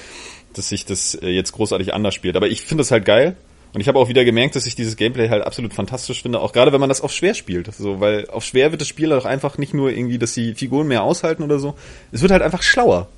[0.54, 2.36] dass sich das äh, jetzt großartig anders spielt.
[2.36, 3.36] Aber ich finde das halt geil.
[3.74, 6.54] Und ich habe auch wieder gemerkt, dass ich dieses Gameplay halt absolut fantastisch finde, auch
[6.54, 7.74] gerade wenn man das auf schwer spielt.
[7.76, 10.88] So, weil auf schwer wird das Spiel auch einfach nicht nur irgendwie, dass die Figuren
[10.88, 11.76] mehr aushalten oder so.
[12.14, 13.10] Es wird halt einfach schlauer.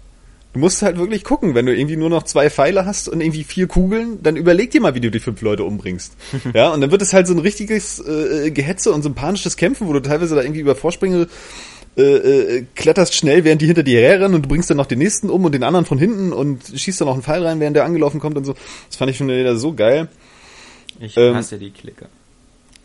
[0.58, 3.44] Du musst halt wirklich gucken, wenn du irgendwie nur noch zwei Pfeile hast und irgendwie
[3.44, 6.16] vier Kugeln, dann überleg dir mal, wie du die fünf Leute umbringst.
[6.56, 9.56] ja, und dann wird es halt so ein richtiges äh, Gehetze und so ein panisches
[9.56, 11.28] Kämpfen, wo du teilweise da irgendwie über Vorsprünge
[11.96, 14.98] äh, äh, kletterst schnell, während die hinter dir herrennen und du bringst dann noch den
[14.98, 17.76] nächsten um und den anderen von hinten und schießt dann noch einen Pfeil rein, während
[17.76, 18.56] der angelaufen kommt und so.
[18.88, 20.08] Das fand ich schon wieder so geil.
[21.00, 22.08] Ich Ähm, hasse die Klicker.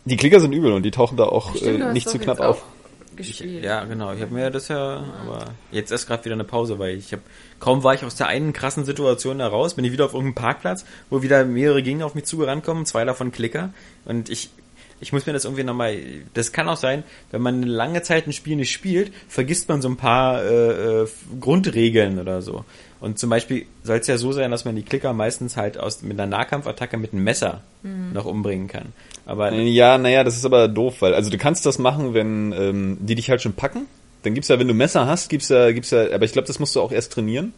[0.05, 2.63] Die Klicker sind übel und die tauchen da auch Stimmt, äh, nicht zu knapp auf.
[3.17, 4.13] Ich, ja, genau.
[4.13, 7.21] Ich habe mir das ja, aber jetzt erst gerade wieder eine Pause, weil ich habe
[7.63, 10.35] kaum war ich aus der einen krassen Situation da raus, bin ich wieder auf irgendeinem
[10.35, 13.69] Parkplatz, wo wieder mehrere Gegner auf mich zugerannt kommen, zwei davon Klicker
[14.03, 14.49] und ich
[14.99, 15.97] ich muss mir das irgendwie nochmal,
[16.33, 19.81] das kann auch sein, wenn man eine lange Zeit ein Spiel nicht spielt, vergisst man
[19.81, 21.07] so ein paar äh, äh,
[21.41, 22.63] Grundregeln oder so.
[23.01, 26.03] Und zum Beispiel soll es ja so sein, dass man die Klicker meistens halt aus
[26.03, 27.61] mit einer Nahkampfattacke mit einem Messer
[28.13, 28.93] noch umbringen kann.
[29.25, 32.97] Aber Ja, naja, das ist aber doof, weil, also du kannst das machen, wenn ähm,
[33.01, 33.87] die dich halt schon packen.
[34.23, 36.59] Dann gibt's ja, wenn du Messer hast, gibt's ja, gibt's ja, aber ich glaube, das
[36.59, 37.53] musst du auch erst trainieren.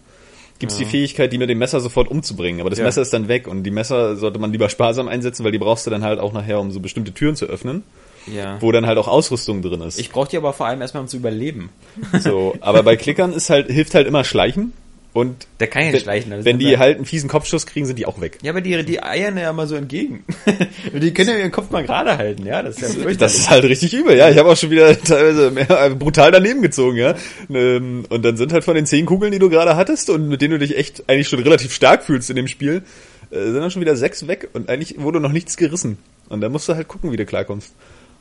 [0.58, 2.62] Gibt's die Fähigkeit, die mit dem Messer sofort umzubringen.
[2.62, 2.86] Aber das Ja.
[2.86, 5.86] Messer ist dann weg und die Messer sollte man lieber sparsam einsetzen, weil die brauchst
[5.86, 7.84] du dann halt auch nachher, um so bestimmte Türen zu öffnen,
[8.26, 8.62] ja.
[8.62, 10.00] wo dann halt auch Ausrüstung drin ist.
[10.00, 11.72] Ich brauche die aber vor allem erstmal, um zu überleben.
[12.20, 14.72] so, aber bei Klickern ist halt, hilft halt immer Schleichen
[15.16, 16.32] und Der kann ja wenn, nicht schleichen.
[16.32, 18.38] wenn ist die ja- halt einen fiesen Kopfschuss kriegen, sind die auch weg.
[18.44, 20.26] Ja, aber die, die eiern ja immer so entgegen.
[20.94, 22.62] Die können ja ihren Kopf mal gerade halten, ja.
[22.62, 23.14] Das ist ja.
[23.14, 24.30] Das ist halt richtig übel, ja.
[24.30, 27.16] Ich habe auch schon wieder teilweise mehr, äh, brutal daneben gezogen, ja.
[27.50, 30.42] Ähm, Und dann sind halt von den zehn Kugeln, die du gerade hattest und mit
[30.42, 32.84] denen du dich echt eigentlich schon relativ stark fühlst in dem Spiel,
[33.32, 35.98] äh, sind dann schon wieder sechs weg und eigentlich wurde noch nichts gerissen.
[36.28, 37.74] Und da musst du halt gucken, wie du klarkommst.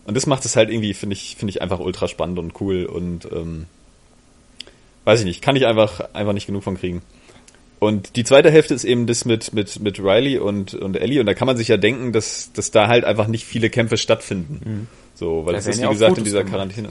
[0.06, 2.84] Und das macht es halt irgendwie, finde ich, finde ich einfach ultra spannend und cool
[2.84, 3.64] und ähm,
[5.04, 7.02] weiß ich nicht, kann ich einfach, einfach nicht genug von kriegen.
[7.80, 11.20] Und die zweite Hälfte ist eben das mit, mit, mit Riley und, und Ellie.
[11.20, 13.98] Und da kann man sich ja denken, dass, dass da halt einfach nicht viele Kämpfe
[13.98, 14.88] stattfinden.
[15.14, 16.52] So, weil Da es ist, ja wie gesagt, in Fotos dieser gemacht.
[16.54, 16.88] Quarantäne.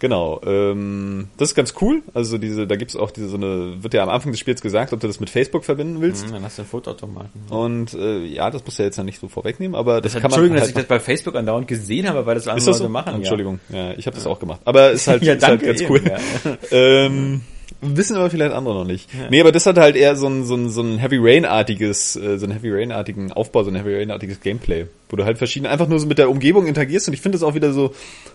[0.00, 0.40] Genau.
[0.44, 2.02] Ähm, das ist ganz cool.
[2.12, 4.92] Also diese, da gibt's auch diese so eine, wird ja am Anfang des Spiels gesagt,
[4.92, 6.24] ob du das mit Facebook verbinden willst.
[6.24, 7.42] Hm, Dann hast du einen Fotoautomaten.
[7.48, 10.30] Und äh, ja, das muss ja jetzt ja nicht so vorwegnehmen, aber das, kann man
[10.32, 12.88] Entschuldigung, dass halt ich das bei Facebook andauernd gesehen habe, weil das andere das so?
[12.88, 13.14] Machen.
[13.14, 14.60] Entschuldigung, ja, ich habe das auch gemacht.
[14.64, 16.02] Aber ist halt, Ja, ist halt danke ganz eben, cool.
[16.04, 16.18] ja.
[16.72, 17.42] ähm,
[17.82, 19.10] wissen aber vielleicht andere noch nicht.
[19.30, 22.38] Nee, aber das hat halt eher so ein, so ein, so ein Heavy Rain-artiges, äh,
[22.38, 25.88] so ein Heavy Rain-artigen Aufbau, so ein Heavy Rain-artiges Gameplay, wo du halt verschiedene, einfach
[25.88, 27.94] nur so mit der Umgebung interagierst und ich finde das auch wieder so,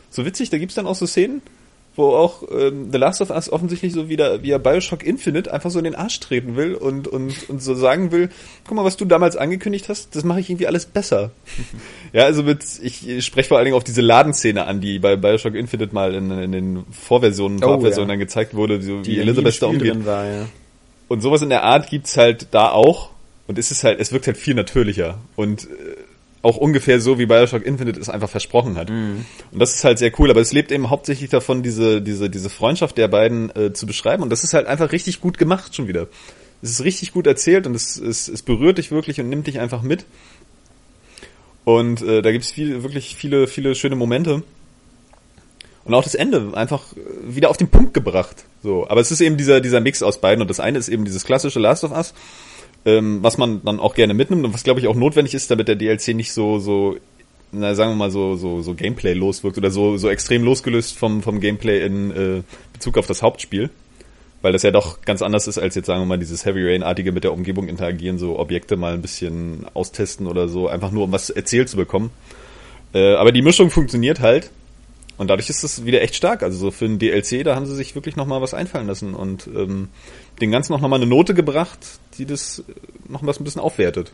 [0.09, 1.41] so witzig, da gibt's dann auch so Szenen,
[1.97, 5.71] wo auch ähm, The Last of Us offensichtlich so wieder wie er Bioshock Infinite einfach
[5.71, 8.29] so in den Arsch treten will und, und, und so sagen will,
[8.65, 11.31] guck mal, was du damals angekündigt hast, das mache ich irgendwie alles besser.
[12.13, 15.55] ja, also mit, ich spreche vor allen Dingen auf diese Ladenszene an, die bei Bioshock
[15.55, 18.13] Infinite mal in, in den Vorversionen, Oh, Vorabversionen ja.
[18.13, 20.05] dann gezeigt wurde, so Die wie Elizabeth da umgeht.
[20.05, 20.45] war, ja.
[21.07, 23.09] Und sowas in der Art gibt's halt da auch.
[23.47, 25.17] Und es ist halt, es wirkt halt viel natürlicher.
[25.35, 25.67] Und äh,
[26.47, 28.89] auch ungefähr so, wie Bioshock Infinite es einfach versprochen hat.
[29.51, 30.31] Und das ist halt sehr cool.
[30.31, 34.23] Aber es lebt eben hauptsächlich davon, diese, diese, diese Freundschaft der beiden äh, zu beschreiben.
[34.23, 36.07] Und das ist halt einfach richtig gut gemacht schon wieder.
[36.61, 39.59] Es ist richtig gut erzählt und es, es, es berührt dich wirklich und nimmt dich
[39.59, 40.05] einfach mit.
[41.65, 44.41] Und äh, da gibt's viel, wirklich viele, viele schöne Momente.
[45.83, 46.83] Und auch das Ende einfach
[47.23, 48.45] wieder auf den Punkt gebracht.
[48.63, 51.05] So, aber es ist eben dieser dieser Mix aus beiden und das eine ist eben
[51.05, 52.13] dieses klassische Last of Us,
[52.87, 55.67] ähm, was man dann auch gerne mitnimmt und was glaube ich auch notwendig ist, damit
[55.67, 56.97] der DLC nicht so so
[57.51, 61.21] na, sagen wir mal so, so, so Gameplay loswirkt oder so, so extrem losgelöst vom,
[61.21, 62.41] vom Gameplay in äh,
[62.73, 63.69] Bezug auf das Hauptspiel.
[64.41, 67.11] Weil das ja doch ganz anders ist, als jetzt sagen wir mal dieses Heavy Rain-artige
[67.11, 71.11] mit der Umgebung interagieren, so Objekte mal ein bisschen austesten oder so, einfach nur um
[71.11, 72.11] was erzählt zu bekommen.
[72.93, 74.51] Äh, aber die Mischung funktioniert halt.
[75.17, 76.43] Und dadurch ist es wieder echt stark.
[76.43, 79.47] Also so für ein DLC, da haben sie sich wirklich nochmal was einfallen lassen und
[79.47, 79.87] ähm,
[80.41, 81.79] den Ganzen noch nochmal eine Note gebracht,
[82.17, 82.63] die das
[83.07, 84.11] noch was ein bisschen aufwertet.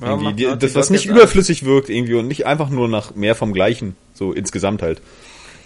[0.00, 3.34] Macht die, Naughty das, was nicht überflüssig wirkt irgendwie und nicht einfach nur nach mehr
[3.34, 5.00] vom Gleichen, so insgesamt halt.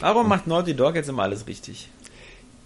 [0.01, 1.88] Warum macht Naughty Dog jetzt immer alles richtig?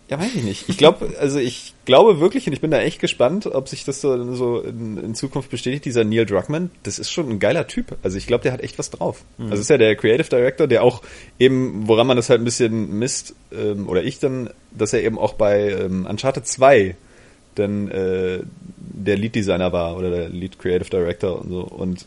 [0.08, 0.68] Ja, weiß ich nicht.
[0.68, 4.00] Ich glaube, also ich glaube wirklich, und ich bin da echt gespannt, ob sich das
[4.00, 7.96] so, so in, in Zukunft bestätigt, dieser Neil Druckmann, das ist schon ein geiler Typ.
[8.02, 9.24] Also ich glaube, der hat echt was drauf.
[9.38, 9.50] Mhm.
[9.50, 11.02] Also ist ja der Creative Director, der auch
[11.38, 15.18] eben, woran man das halt ein bisschen misst, ähm, oder ich dann, dass er eben
[15.18, 16.96] auch bei ähm, Uncharted 2
[17.58, 18.40] dann äh,
[18.78, 21.60] der Lead Designer war oder der Lead Creative Director und so.
[21.62, 22.06] Und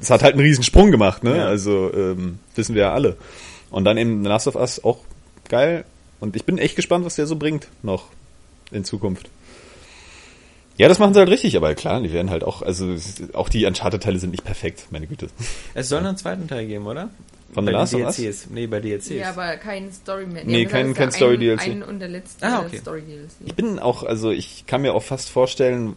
[0.00, 1.38] es hat halt einen riesen Sprung gemacht, ne?
[1.38, 1.46] Ja.
[1.46, 3.16] Also ähm, wissen wir ja alle.
[3.70, 4.98] Und dann eben The Last of Us auch
[5.48, 5.84] geil.
[6.20, 8.06] Und ich bin echt gespannt, was der so bringt noch
[8.70, 9.28] in Zukunft.
[10.78, 12.94] Ja, das machen sie halt richtig, aber klar, die werden halt auch, also
[13.32, 15.28] auch die Uncharted-Teile sind nicht perfekt, meine Güte.
[15.72, 17.08] Es soll noch einen zweiten Teil geben, oder?
[17.52, 18.46] Von bei The Last of Us?
[18.50, 19.08] Nee, bei DLCs.
[19.10, 20.42] Ja, aber kein Story mehr.
[20.44, 21.60] Nee, aber kein- kein ja Story-DLC.
[21.62, 22.78] Ein, ein und der letzte Ah, okay.
[22.78, 23.30] Story-DLC.
[23.46, 25.94] Ich bin auch, also ich kann mir auch fast vorstellen,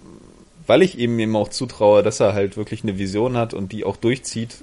[0.67, 3.83] weil ich eben ihm auch zutraue, dass er halt wirklich eine Vision hat und die
[3.83, 4.57] auch durchzieht,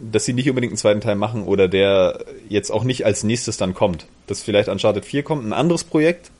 [0.00, 3.56] dass sie nicht unbedingt einen zweiten Teil machen oder der jetzt auch nicht als nächstes
[3.56, 4.06] dann kommt.
[4.26, 6.30] Dass vielleicht Uncharted 4 kommt, ein anderes Projekt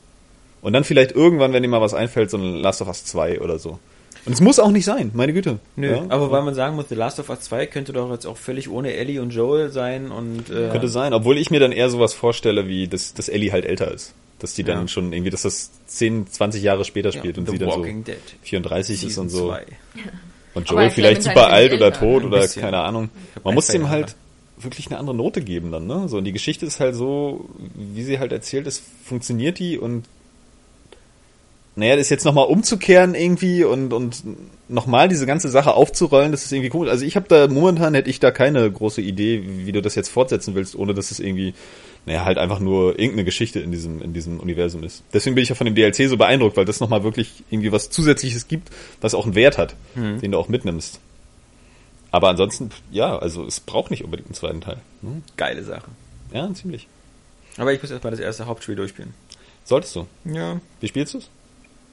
[0.61, 3.39] und dann vielleicht irgendwann, wenn ihm mal was einfällt, so ein Last of Us 2
[3.39, 3.79] oder so.
[4.25, 5.59] Und es muss auch nicht sein, meine Güte.
[5.75, 6.05] Nö, Ja?
[6.09, 8.69] aber weil man sagen muss, The Last of Us 2 könnte doch jetzt auch völlig
[8.69, 12.13] ohne Ellie und Joel sein und äh, Könnte sein, obwohl ich mir dann eher sowas
[12.13, 14.13] vorstelle, wie dass, dass Ellie halt älter ist.
[14.39, 14.87] Dass die dann Ja.
[14.87, 17.77] schon irgendwie, dass das 10, 20 Jahre später ja, spielt und The sie dann so
[17.79, 19.47] Walking Dead 34 ist Season und so.
[19.49, 19.63] 2.
[20.55, 21.99] Und Joel vielleicht super alt oder Eltern.
[21.99, 23.09] tot oder keine Ahnung.
[23.43, 24.15] Man muss dem halt
[24.57, 26.07] wirklich eine andere Note geben dann, ne?
[26.07, 30.05] So, und die Geschichte ist halt so, wie sie halt erzählt ist, funktioniert die und
[31.75, 34.23] naja, das jetzt nochmal umzukehren irgendwie und, und
[34.69, 36.89] nochmal diese ganze Sache aufzurollen, das ist irgendwie cool.
[36.89, 40.09] Also ich habe da, momentan hätte ich da keine große Idee, wie du das jetzt
[40.09, 41.53] fortsetzen willst, ohne dass es irgendwie,
[42.05, 45.03] naja, halt einfach nur irgendeine Geschichte in diesem, in diesem Universum ist.
[45.13, 47.89] Deswegen bin ich ja von dem DLC so beeindruckt, weil das nochmal wirklich irgendwie was
[47.89, 48.69] Zusätzliches gibt,
[49.01, 50.99] was auch einen Wert hat, den du auch mitnimmst.
[52.11, 54.77] Aber ansonsten, ja, also es braucht nicht unbedingt einen zweiten Teil.
[55.01, 55.23] ne?
[55.35, 55.89] Geile Sache.
[56.31, 56.87] Ja, ziemlich.
[57.57, 59.15] Aber ich muss erstmal das erste Hauptspiel durchspielen.
[59.63, 60.05] Solltest du.
[60.25, 60.59] Ja.
[60.79, 61.29] Wie spielst du es?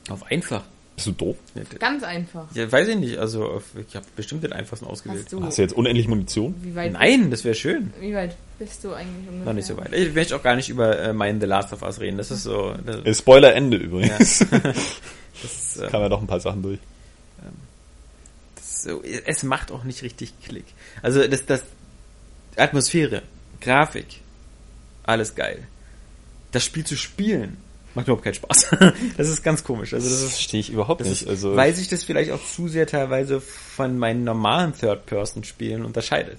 [0.09, 0.65] Auf einfach.
[0.97, 1.37] Bist du doof?
[1.55, 2.47] Ja, Ganz einfach.
[2.55, 3.17] Ja, weiß ich nicht.
[3.19, 5.25] Also auf, ich habe bestimmt den einfachsten ausgewählt.
[5.25, 6.55] Hast du, Hast du jetzt unendlich Munition?
[6.63, 7.93] wie weit, Nein, das wäre schön.
[8.01, 9.47] wie weit bist du eigentlich ungefähr?
[9.47, 9.93] Noch nicht so weit.
[9.95, 12.19] Ich möchte auch gar nicht über äh, meinen The Last of Us reden.
[12.19, 12.75] Das ist so.
[12.85, 14.41] Das, Spoiler Ende übrigens.
[14.51, 14.77] das
[15.43, 16.79] ist, äh, Kam ja doch ein paar Sachen durch.
[18.61, 20.67] so, es macht auch nicht richtig Klick.
[21.03, 21.63] Also das, das
[22.57, 23.23] Atmosphäre,
[23.61, 24.21] Grafik,
[25.05, 25.67] alles geil.
[26.53, 27.57] Das Spiel zu spielen
[27.95, 28.71] macht überhaupt keinen Spaß.
[29.17, 29.93] das ist ganz komisch.
[29.95, 31.23] Also das ist, verstehe ich überhaupt das nicht.
[31.23, 36.39] ist Also weil sich das vielleicht auch zu sehr teilweise von meinen normalen Third-Person-Spielen unterscheidet.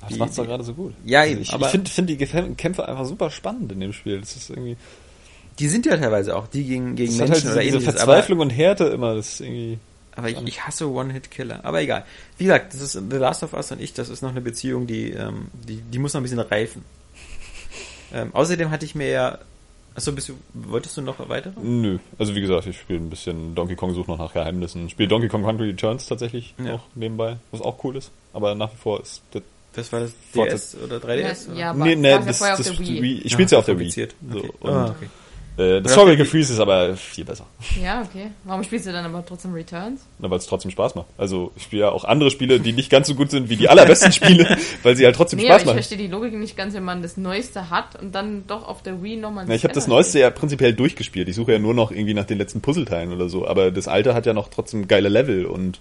[0.00, 0.94] das Die- macht's doch gerade so gut.
[1.04, 3.92] Ja, Also eben, ich, aber- ich finde find die Kämpfe einfach super spannend in dem
[3.92, 4.20] Spiel.
[4.20, 4.76] Das ist irgendwie
[5.58, 7.84] Die sind ja teilweise auch die gegen, gegen das hat Menschen halt oder diese, diese
[7.86, 7.94] ähnliches.
[8.02, 9.14] Verzweiflung und Härte immer.
[9.14, 9.78] Das ist irgendwie
[10.16, 11.60] Aber ich, ich hasse One-Hit-Killer.
[11.64, 12.04] Aber egal.
[12.38, 14.86] Wie gesagt, das ist The Last of Us und ich, das ist noch eine Beziehung,
[14.86, 16.84] die, ähm, die, die muss noch ein bisschen reifen.
[18.12, 19.38] Ähm, außerdem hatte ich mir ja.
[19.96, 21.52] Achso, bist du, wolltest du noch weiter?
[21.62, 24.90] Nö, also wie gesagt, ich spiele ein bisschen Donkey Kong Suche noch nach Geheimnissen.
[24.90, 26.64] Spiele Donkey Kong Country Returns tatsächlich Ja.
[26.72, 28.10] noch nebenbei, was auch cool ist.
[28.32, 29.42] Aber nach wie vor ist das
[29.74, 31.48] Das war das DS oder 3DS?
[31.48, 31.70] Ja, oder?
[31.70, 33.02] aber nee, nee, ja das, das, auf der das Wii.
[33.02, 33.20] Wii.
[33.22, 33.90] Ich spiele ja auf der Wii.
[33.90, 34.02] So,
[34.38, 34.50] Okay.
[34.60, 35.08] und, Ah, okay.
[35.56, 36.24] Äh, das Wii.
[36.24, 37.46] Freeze ist aber viel besser.
[37.80, 38.30] Ja, okay.
[38.42, 40.00] Warum spielst du dann aber trotzdem Returns?
[40.18, 41.06] Na, weil es trotzdem Spaß macht.
[41.16, 43.68] Also ich spiele ja auch andere Spiele, die nicht ganz so gut sind wie die
[43.68, 45.76] allerbesten Spiele, weil sie halt trotzdem Nee, aber Spaß ich machen.
[45.76, 49.02] verstehe die Logik nicht ganz, wenn man das Neueste hat und dann doch auf der
[49.02, 51.28] Wii nochmal Na, ich habe das Neueste ja prinzipiell durchgespielt.
[51.28, 53.46] Ich suche ja nur noch irgendwie nach den letzten Puzzleteilen oder so.
[53.46, 55.78] Aber das alte hat ja noch trotzdem geile Level und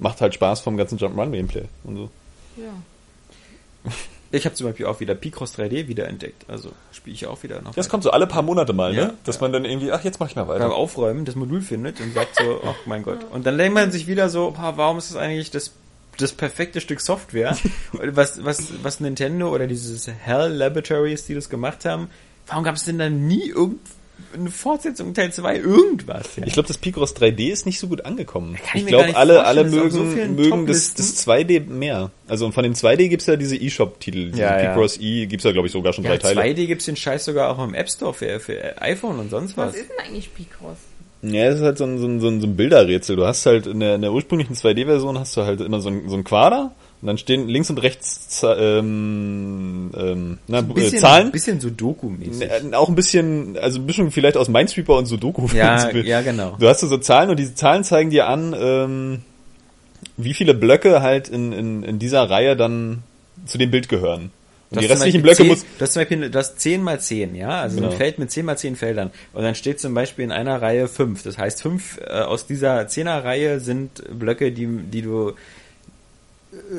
[0.00, 2.10] macht halt Spaß vom ganzen Jump'n'Run-Gameplay und so.
[2.56, 3.92] Ja.
[4.30, 6.44] Ich habe zum Beispiel auch wieder Picross 3D wiederentdeckt.
[6.48, 7.74] Also spiele ich auch wieder noch.
[7.74, 9.06] Das kommt so alle paar Monate mal, Ja.
[9.06, 9.14] ne?
[9.24, 10.74] Dass man dann irgendwie, ach, jetzt mach ich mal beim weiter.
[10.74, 13.20] Aufräumen das Modul findet und sagt so, ach mein Gott.
[13.32, 15.72] Und dann denkt man sich wieder so, "Ah, warum ist das eigentlich das,
[16.18, 17.56] das perfekte Stück Software,
[17.92, 22.08] was, was, was Nintendo oder dieses Hell Laboratories, die das gemacht haben,
[22.48, 23.52] warum gab es denn da nie
[24.30, 26.36] irgendeine Fortsetzung, Teil 2, irgendwas?
[26.36, 26.46] Ja?
[26.46, 28.56] Ich glaube, das Picross 3D ist nicht so gut angekommen.
[28.56, 32.10] Kann ich Ich glaube, alle, alle mögen, so mögen das, das 2D mehr.
[32.28, 34.30] Also und von dem 2D gibt's ja diese eShop-Titel.
[34.30, 34.70] Diese Ja, ja.
[34.70, 36.40] Picross E gibt's ja, glaube ich, sogar schon ja, drei Teile.
[36.40, 39.68] 2D gibt's den Scheiß sogar auch im App Store für, für iPhone und sonst was.
[39.68, 40.78] Was ist denn eigentlich Picross?
[41.22, 43.16] Ja, es ist halt so ein, so ein, so ein, so ein Bilderrätsel.
[43.16, 46.08] Du hast halt in der, in der ursprünglichen 2D-Version hast du halt immer so ein,
[46.08, 50.98] so ein Quader Und dann stehen links und rechts ähm, ähm, na, Ein äh, bisschen,
[50.98, 51.30] Zahlen.
[51.30, 52.42] bisschen Sudoku-mäßig.
[52.72, 55.46] Äh, Auch ein bisschen, also ein bisschen vielleicht aus Minesweeper und Sudoku.
[55.54, 56.06] Ja, so will.
[56.06, 56.56] ja, genau.
[56.58, 59.20] Du hast so, so Zahlen und diese Zahlen zeigen dir an, ähm,
[60.16, 63.02] wie viele Blöcke halt in, in, in dieser Reihe dann
[63.46, 64.30] zu dem Bild gehören.
[64.70, 67.62] Und die restlichen Blöcke 10, muss, Du hast zum Beispiel das 10 mal 10, ja,
[67.62, 67.90] also Genau.
[67.90, 69.10] ein Feld mit 10 mal 10 Feldern.
[69.32, 71.22] Und dann steht zum Beispiel in einer Reihe 5.
[71.22, 75.32] Das heißt, 5 äh, aus dieser 10er Reihe sind Blöcke, die, die du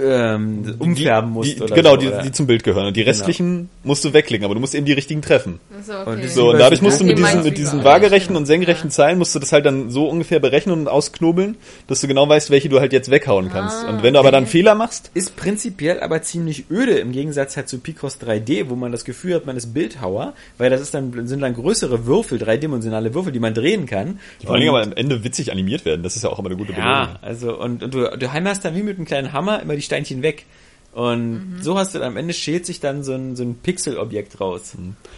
[0.02, 1.58] ähm, umfärben musst.
[1.58, 2.16] die, oder genau, so, die, oder?
[2.18, 2.24] Genau.
[2.26, 2.88] die zum Bild gehören.
[2.88, 5.60] Und die restlichen musst du wegklicken, aber du musst eben die richtigen treffen.
[5.86, 6.10] So, okay.
[6.24, 8.94] Und So, und dadurch musst du mit diesen, mit diesen waagerechten und senkrechten Ja.
[8.94, 11.56] Zeilen musst du das halt dann so ungefähr berechnen und ausknobeln,
[11.88, 13.84] dass du genau weißt, welche du halt jetzt weghauen kannst.
[13.86, 14.52] Ah, und wenn du aber dann okay.
[14.52, 18.92] Fehler machst, ist prinzipiell aber ziemlich öde im Gegensatz halt zu Picross 3D, wo man
[18.92, 23.14] das Gefühl hat, man ist Bildhauer, weil das ist dann sind dann größere Würfel, dreidimensionale
[23.14, 24.20] Würfel, die man drehen kann.
[24.42, 26.04] die vor allen Dingen Und- aber am Ende witzig animiert werden.
[26.04, 28.76] Das ist ja auch immer eine gute Ja, also und, und du, du hammerst dann
[28.76, 30.46] wie mit einem kleinen Hammer immer die Steinchen weg.
[30.92, 34.42] Und so hast du dann am Ende schält sich dann so ein, so ein Pixelobjekt
[34.42, 34.74] raus.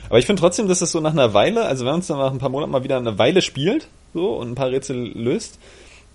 [0.10, 2.18] Aber ich finde trotzdem, dass das so nach einer Weile, also wenn man es dann
[2.18, 5.60] nach ein paar Monaten mal wieder eine Weile spielt, so, und ein paar Rätsel löst,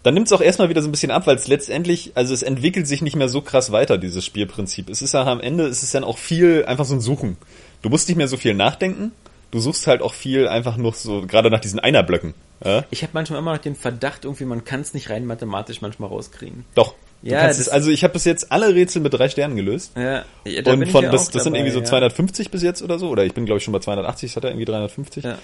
[0.03, 2.43] dann nimmt es auch erstmal wieder so ein bisschen ab, weil es letztendlich, also es
[2.43, 4.91] entwickelt sich nicht mehr so krass weiter, dieses Spielprinzip.
[4.91, 7.39] Es ist ja am Ende, es ist dann auch viel einfach so ein Suchen.
[7.83, 9.13] Du musst nicht mehr so viel nachdenken,
[9.51, 12.35] du suchst halt auch viel einfach nur so, gerade nach diesen Einerblöcken.
[12.65, 12.85] Ja?
[12.91, 16.11] Ich habe manchmal immer noch den Verdacht, irgendwie man kann es nicht rein mathematisch manchmal
[16.11, 16.67] rauskriegen.
[16.75, 16.95] Doch.
[17.23, 19.93] Ja, das- also ich habe bis jetzt alle Rätsel mit drei Sternen gelöst.
[19.97, 21.85] Ja, ja, da Und von, ja das, das sind dabei, irgendwie so ja.
[21.87, 24.45] 250 bis jetzt oder so, oder ich bin glaube ich schon bei 280, das hat
[24.45, 25.25] er irgendwie 350.
[25.25, 25.39] Ja.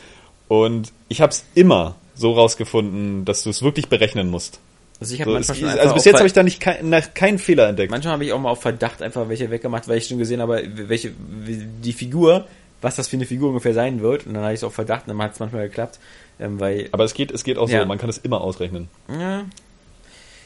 [0.48, 4.60] Und ich habe es immer so rausgefunden, dass du es wirklich berechnen musst.
[5.00, 7.14] Also ich habe So, manchmal schon also bis jetzt habe ich da nicht kein, nach,
[7.14, 7.90] keinen Fehler entdeckt.
[7.90, 10.62] Manchmal habe ich auch mal auf Verdacht einfach welche weggemacht, weil ich schon gesehen habe,
[10.74, 12.46] welche die Figur,
[12.82, 14.26] was das für eine Figur ungefähr sein wird.
[14.26, 15.98] Und dann habe ich es auf Verdacht, und dann hat es manchmal geklappt,
[16.38, 17.80] ähm, weil Aber es geht, es geht auch Ja.
[17.80, 18.88] so, man kann es immer ausrechnen.
[19.08, 19.44] Ja.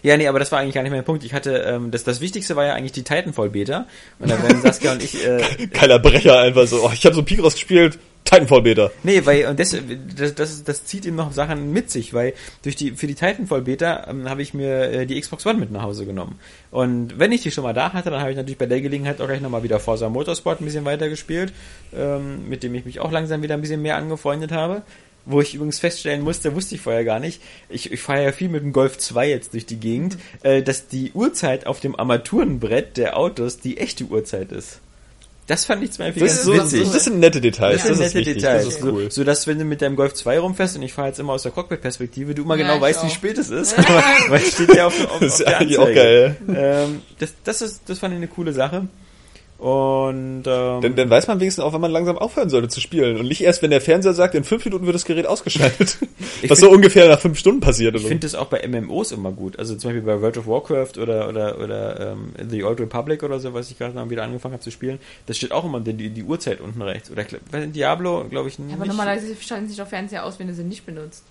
[0.03, 1.25] Ja, nee, aber das war eigentlich gar nicht mein Punkt.
[1.25, 3.87] Ich hatte, ähm, das, das Wichtigste war ja eigentlich die Titanfall-Beta.
[4.19, 7.23] Und dann werden Saskia und ich, äh, Geiler Brecher einfach so, oh, ich habe so
[7.23, 8.91] Picross gespielt, Titanfall Beta.
[9.05, 9.77] nee, weil, und das,
[10.17, 14.09] das, das, das zieht eben noch Sachen mit sich, weil durch die, für die Titanfall-Beta
[14.11, 16.39] ähm, habe ich mir äh, die Xbox One mit nach Hause genommen.
[16.71, 19.21] Und wenn ich die schon mal da hatte, dann habe ich natürlich bei der Gelegenheit
[19.21, 21.53] auch gleich nochmal wieder Forza Motorsport ein bisschen weitergespielt,
[21.95, 24.83] ähm, mit dem ich mich auch langsam wieder ein bisschen mehr angefreundet habe.
[25.29, 28.49] Wo ich übrigens feststellen musste, wusste ich vorher gar nicht, ich, ich fahre ja viel
[28.49, 32.97] mit dem Golf 2 jetzt durch die Gegend, äh, dass die Uhrzeit auf dem Armaturenbrett
[32.97, 34.79] der Autos die echte Uhrzeit ist.
[35.49, 36.93] Das fand ich zum Beispiel Das, ganz ist so, witzig.
[36.93, 38.65] das, sind nette Details, Das das, sind ist nette wichtig, Details.
[38.65, 39.11] das ist So, cool.
[39.12, 41.43] so dass wenn du mit deinem Golf 2 rumfährst und ich fahre jetzt immer aus
[41.45, 43.11] der Cockpit-Perspektive, du immer Ja, genau weißt, wie auch.
[43.15, 43.77] spät es ist.
[44.29, 46.37] weil es steht ja auf, auf, Das ist auf der eigentlich auch Anzeige.
[46.49, 46.87] geil.
[46.87, 48.89] Ähm, das, das, ist, das fand ich eine coole Sache.
[49.59, 53.16] Und ähm, Dann, dann weiß man wenigstens auch, wenn man langsam aufhören sollte zu spielen.
[53.19, 55.97] Und nicht erst, wenn der Fernseher sagt, in fünf Minuten wird das Gerät ausgeschaltet.
[56.42, 57.95] Ich Was find- so ungefähr nach fünf Stunden passiert.
[57.97, 59.59] ich finde das auch bei MMOs immer gut.
[59.59, 63.40] Also zum Beispiel bei World of Warcraft oder oder oder ähm, The Old Republic oder
[63.40, 64.99] so, was ich gerade mal wieder angefangen habe zu spielen.
[65.25, 67.11] Das steht auch immer die, die Uhrzeit unten rechts.
[67.11, 68.69] Oder bei Diablo, glaube ich, nicht.
[68.71, 71.23] Ja, aber normalerweise schalten sich doch Fernseher aus, wenn du sie nicht benutzt.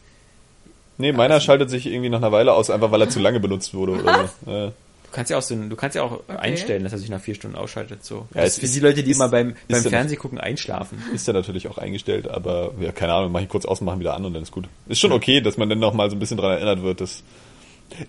[0.97, 3.75] nee, meiner schaltet sich irgendwie nach einer Weile aus, einfach weil er zu lange benutzt
[3.75, 3.91] wurde.
[4.01, 4.51] Oder so.
[4.51, 4.71] Ja.
[5.15, 7.36] Du kannst ja auch so, du kannst ja auch einstellen, dass er sich nach vier
[7.36, 8.04] Stunden ausschaltet.
[8.04, 8.28] So.
[8.34, 10.39] Ja, das es ist für ist- die Leute, die ist- immer beim, beim Fernsehen gucken
[10.41, 11.01] einschlafen.
[11.13, 14.01] Ist ja natürlich auch eingestellt, aber ja, keine Ahnung, mache ich kurz aus und machen
[14.01, 14.65] wieder an und dann ist gut.
[14.89, 17.23] Ist schon okay, dass man dann noch mal so ein bisschen dran erinnert wird, dass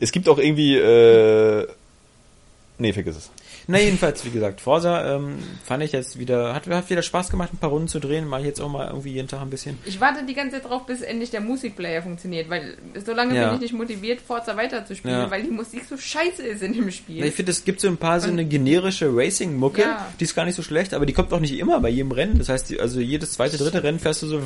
[0.00, 1.68] es gibt auch irgendwie äh,
[2.78, 3.30] nee, vergiss es.
[3.68, 7.52] Na jedenfalls, wie gesagt, Forza ähm, fand ich jetzt wieder, hat, hat wieder Spaß gemacht,
[7.52, 8.28] ein paar Runden zu drehen.
[8.28, 9.76] Mache ich jetzt auch mal irgendwie jeden Tag ein bisschen.
[9.84, 13.46] Ich warte die ganze Zeit drauf, bis endlich der Musikplayer funktioniert, weil so lange Ja.
[13.46, 15.30] bin ich nicht motiviert, Forza weiterzuspielen, Ja.
[15.32, 17.24] weil die Musik so scheiße ist in dem Spiel.
[17.24, 20.06] Ich finde, es gibt so ein paar so eine generische Racing-Mucke, Ja.
[20.20, 22.38] die ist gar nicht so schlecht, aber die kommt auch nicht immer bei jedem Rennen.
[22.38, 24.40] Das heißt, also jedes zweite, dritte Rennen fährst du so.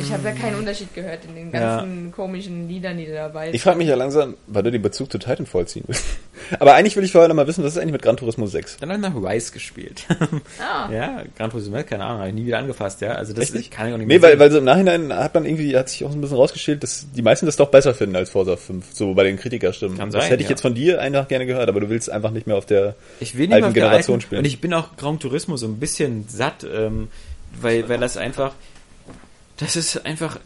[0.00, 1.76] Ich habe ja keinen Unterschied gehört in den Ja.
[1.78, 5.10] ganzen komischen Liedern, die da dabei Ich frage mich ja langsam, weil du den Bezug
[5.10, 6.04] zu Titanfall ziehen willst.
[6.58, 8.78] Aber eigentlich will ich vorher noch mal wissen, was ist eigentlich mit Gran Turismo 6?
[8.78, 10.04] Dann habe ich noch Rise gespielt.
[10.60, 13.12] Ah, ja, Gran Turismo, keine Ahnung, habe ich nie wieder angefasst, ja.
[13.12, 13.70] Also das Echt nicht?
[13.70, 14.40] kann ich auch nicht Nee, mehr weil, sehen.
[14.40, 17.06] weil so im Nachhinein hat man irgendwie, hat sich auch so ein bisschen rausgestellt, dass
[17.14, 19.96] die meisten das doch besser finden als Forza 5, so bei den Kritikerstimmen.
[19.96, 20.50] Kann das sein, hätte ich ja.
[20.50, 23.36] jetzt von dir einfach gerne gehört, aber du willst einfach nicht mehr auf der Ich
[23.38, 24.38] will nicht alten mehr auf der Generation alten, spielen.
[24.40, 27.08] Und ich bin auch Gran Turismo so ein bisschen satt, ähm,
[27.60, 28.52] weil, weil das einfach,
[29.58, 30.38] das ist einfach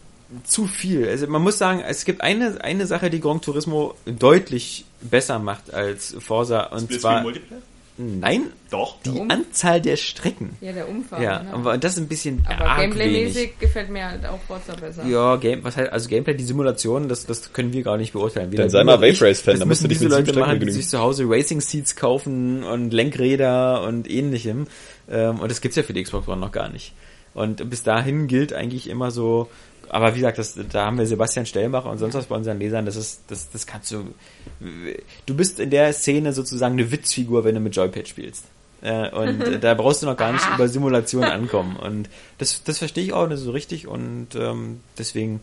[0.44, 1.08] zu viel.
[1.08, 5.72] Also man muss sagen, es gibt eine, eine Sache, die Gran Turismo deutlich besser macht
[5.72, 7.24] als Forza und zwar,
[7.96, 9.00] nein, Doch.
[9.02, 10.56] die Um- Anzahl der Strecken.
[10.60, 11.22] ja, der Umfang.
[11.22, 11.52] Ja, ne?
[11.54, 12.98] aber das ist ein bisschen aber arg wenig.
[12.98, 15.06] Gameplay-mäßig gefällt mir halt auch Forza besser.
[15.06, 18.52] Ja, Game, was halt, also Gameplay, die Simulation, das, das können wir gar nicht beurteilen.
[18.52, 19.00] Weder Dann sei mal.
[19.00, 20.88] Wave Race Fan, dann musst müssen du dich diese mit Leute Strecken machen, die sich
[20.88, 24.66] zu Hause Racing Seats kaufen und Lenkräder und ähnlichem.
[25.10, 26.92] Ähm, und das gibt's ja für die Xbox One noch gar nicht.
[27.38, 29.48] Und bis dahin gilt eigentlich immer so,
[29.88, 32.84] aber wie gesagt, das, da haben wir Sebastian Stellmacher und sonst was bei unseren Lesern,
[32.84, 34.12] das ist, das, das kannst du,
[35.24, 38.44] du bist in der Szene sozusagen eine Witzfigur, wenn du mit Joypad spielst.
[38.82, 41.76] Äh, und äh, da brauchst du noch gar nicht über Simulation ankommen.
[41.76, 45.40] Und das, das verstehe ich auch nicht so richtig und ähm, deswegen,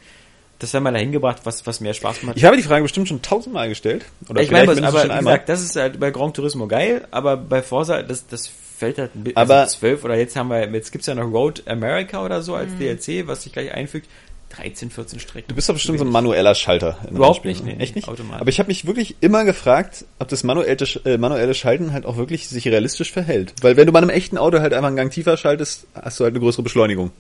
[0.60, 2.36] das haben wir da hingebracht, was, was mehr Spaß macht.
[2.36, 4.04] Ich habe die Frage bestimmt schon tausendmal gestellt.
[4.28, 7.38] Oder ich meine, aber mindestens wie gesagt, das ist halt bei Gran Turismo geil, aber
[7.38, 10.70] bei Forza, das, das fällt halt ein bisschen Aber- also 12 oder jetzt haben wir,
[10.72, 12.58] jetzt gibt's ja noch Road America oder so Mhm.
[12.60, 14.08] als DLC, was sich gleich einfügt.
[14.50, 15.48] 13, 14 Strecken.
[15.50, 16.98] Du bist doch bestimmt so ein manueller Schalter.
[17.10, 18.08] in Überhaupt nicht, nee, nee, Echt nicht?
[18.08, 18.40] Automat.
[18.40, 22.16] Aber ich habe mich wirklich immer gefragt, ob das manuelle, äh, manuelle Schalten halt auch
[22.16, 23.54] wirklich sich realistisch verhält.
[23.62, 26.24] Weil wenn du bei einem echten Auto halt einfach einen Gang tiefer schaltest, hast du
[26.24, 27.12] halt eine größere Beschleunigung.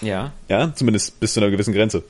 [0.00, 2.02] Ja, Ja, zumindest bis zu einer gewissen Grenze.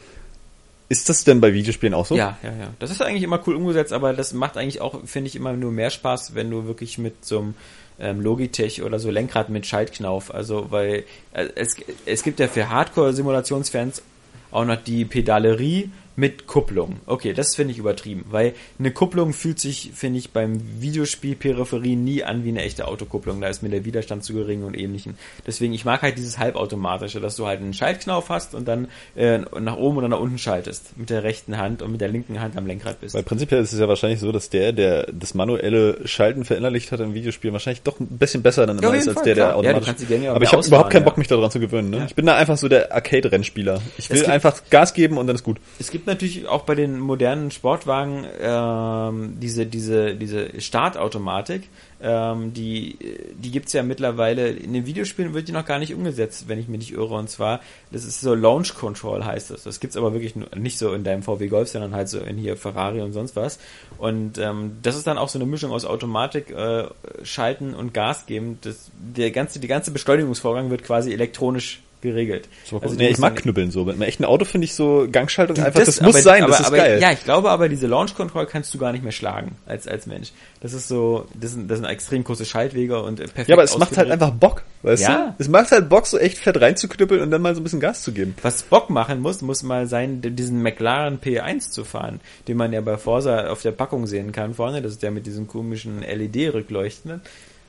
[0.89, 2.15] Ist das denn bei Videospielen auch so?
[2.17, 2.69] ja, ja, ja.
[2.79, 5.73] Das ist eigentlich immer cool umgesetzt, aber das macht eigentlich auch, finde ich, immer nur
[5.73, 7.55] mehr Spaß, wenn du wirklich mit so einem
[7.99, 11.77] ähm, Logitech oder so Lenkrad mit Schaltknauf, also weil äh, es,
[12.07, 14.03] es gibt ja für Hardcore-Simulationsfans
[14.51, 16.97] auch noch die Pedalerie mit Kupplung.
[17.07, 21.97] Okay, das finde ich übertrieben, weil eine Kupplung fühlt sich, finde ich, beim Videospiel Peripherie
[21.97, 23.41] nie an wie eine echte Autokupplung.
[23.41, 25.17] Da ist mir der Widerstand zu gering und ähnlichen.
[25.47, 29.39] Deswegen, ich mag halt dieses halbautomatische, dass du halt einen Schaltknauf hast und dann äh,
[29.61, 30.97] nach oben oder nach unten schaltest.
[30.97, 33.15] Mit der rechten Hand und mit der linken Hand am Lenkrad bist.
[33.15, 37.01] Weil prinzipiell ist es ja wahrscheinlich so, dass der, der das manuelle Schalten verinnerlicht hat
[37.01, 39.63] im Videospiel, wahrscheinlich doch ein bisschen besser dann Ja, ist als der, der klar.
[39.65, 39.95] Ja, du automatisch.
[40.01, 41.19] die Gänge auch Aber ich habe überhaupt keinen Bock, ja.
[41.19, 41.91] mich daran zu gewöhnen.
[41.91, 41.97] Ne?
[41.99, 42.05] Ja.
[42.07, 43.81] Ich bin da einfach so der Arcade-Rennspieler.
[43.99, 45.59] Ich will gibt- einfach Gas geben und dann ist gut.
[45.79, 51.69] Es gibt natürlich auch bei den modernen Sportwagen ähm, diese, diese, diese Startautomatik.
[52.03, 52.99] Ähm, die
[53.35, 56.69] die gibt's ja mittlerweile, in den Videospielen wird die noch gar nicht umgesetzt, wenn ich
[56.69, 57.15] mich nicht irre.
[57.15, 57.61] Und zwar,
[57.93, 59.63] das ist so Launch Control heißt das.
[59.63, 62.57] Das gibt's aber wirklich nicht so in deinem VW Golf, sondern halt so in hier
[62.57, 63.59] Ferrari und sonst was.
[63.97, 66.85] Und ähm, das ist dann auch so eine Mischung aus Automatik, äh,
[67.23, 68.59] Schalten und Gas geben.
[68.63, 72.49] Das, der ganze, die ganze Beschleunigungsvorgang wird quasi elektronisch geregelt.
[72.81, 73.85] Also nee, ich mag knüppeln so.
[73.85, 76.61] Mit einem echten Auto finde ich so Gangschaltung einfach, das, muss aber- sein, das aber,
[76.61, 77.01] ist aber, geil.
[77.03, 80.07] Ja, ich glaube aber, diese Launch Control kannst du gar nicht mehr schlagen als, als
[80.07, 80.31] Mensch.
[80.61, 83.65] Das ist so, das sind, das sind extrem große Schaltwege und äh, perfekt Ja, aber
[83.65, 85.35] es macht halt einfach Bock, weißt Ja.
[85.37, 85.43] du?
[85.43, 88.03] Es macht halt Bock, so echt fett reinzuknüppeln und dann mal so ein bisschen Gas
[88.03, 88.35] zu geben.
[88.43, 92.81] Was Bock machen muss, muss mal sein, diesen McLaren P1 zu fahren, den man ja
[92.81, 94.83] bei Forza auf der Packung sehen kann vorne.
[94.83, 97.21] Das ist der mit diesen komischen LED-Rückleuchten.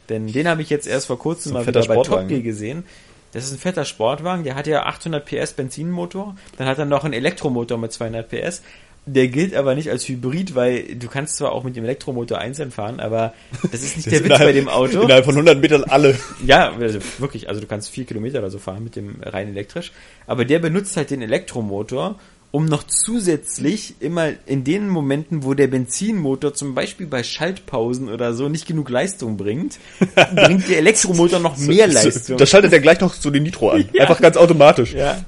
[0.09, 2.83] Denn den habe ich jetzt erst vor kurzem So mal wieder bei Top Gear gesehen.
[3.35, 7.03] Das ist ein fetter Sportwagen, der hat ja 800 PS Benzinmotor, dann hat er noch
[7.03, 8.61] einen Elektromotor mit 200 PS.
[9.07, 12.71] Der gilt aber nicht als Hybrid, weil du kannst zwar auch mit dem Elektromotor einzeln
[12.71, 13.33] fahren, aber
[13.71, 15.01] das ist nicht der Witz bei dem Auto.
[15.01, 16.17] Innerhalb von 100 Metern alle.
[16.45, 19.91] Ja, also wirklich, also du kannst vier Kilometer oder so fahren mit dem rein elektrisch.
[20.27, 22.17] Aber der benutzt halt den Elektromotor,
[22.51, 28.33] um noch zusätzlich immer in den Momenten, wo der Benzinmotor zum Beispiel bei Schaltpausen oder
[28.33, 29.77] so nicht genug Leistung bringt,
[30.35, 32.37] bringt der Elektromotor noch mehr Leistung.
[32.37, 33.85] Da schaltet er gleich noch so den Nitro an.
[33.93, 34.01] Ja.
[34.01, 34.93] Einfach ganz automatisch.
[34.93, 35.23] Ja.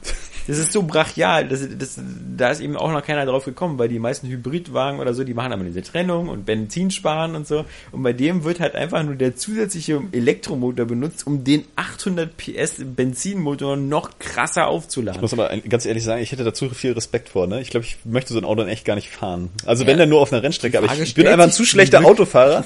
[0.47, 1.99] Das ist so brachial, das, das,
[2.37, 5.33] da ist eben auch noch keiner drauf gekommen, weil die meisten Hybridwagen oder so, die
[5.33, 7.65] machen aber diese Trennung und Benzin sparen und so.
[7.91, 12.75] Und bei dem wird halt einfach nur der zusätzliche Elektromotor benutzt, um den 800 PS
[12.85, 15.21] Benzinmotor noch krasser Ich aufzuladen.
[15.21, 17.47] muss aber ganz ehrlich sagen, ich hätte dazu viel Respekt vor.
[17.47, 17.59] Ne?
[17.61, 19.49] Ich glaube, ich möchte so ein Auto dann echt gar nicht fahren.
[19.65, 20.77] Also wenn dann nur auf einer Rennstrecke.
[20.77, 22.03] Aber ich bin einfach ein zu schlechter.
[22.05, 22.63] Autofahrer,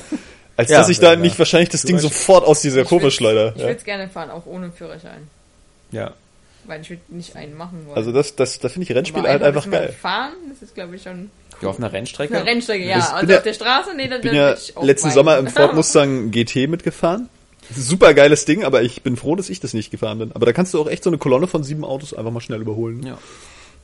[0.58, 1.20] als Ja, dass ich da ja.
[1.20, 3.54] nicht wahrscheinlich das Ding sofort aus dieser Kurve schleudere.
[3.56, 3.68] Ich Ja.
[3.70, 5.28] würde es gerne fahren, auch ohne Führerschein.
[5.92, 6.14] Ja.
[6.66, 7.98] Weil ich würde nicht einen machen wollen.
[7.98, 9.94] Also das, das, da finde ich Rennspiele Aber halt einfach geil.
[10.00, 12.36] Fahren, das ist glaube ich schon Ja, auf einer Rennstrecke.
[12.38, 12.96] eine Rennstrecke, ja.
[12.96, 15.14] Bin Also ja- auf der Straße, nee, dann Ich bin ja ich auch letzten weinen.
[15.16, 17.30] Sommer im Ford Mustang GT mitgefahren.
[17.74, 20.32] Super geiles Ding, aber ich bin froh, dass ich das nicht gefahren bin.
[20.34, 22.62] Aber da kannst du auch echt so eine Kolonne von sieben Autos einfach mal schnell
[22.62, 23.02] überholen.
[23.06, 23.18] Ja.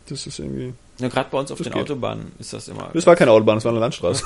[0.10, 0.74] Das ist irgendwie.
[1.00, 1.82] ja Gerade bei uns auf den geht.
[1.82, 2.90] Autobahnen ist das immer.
[2.94, 4.24] Das war keine Autobahn, das war eine Landstraße.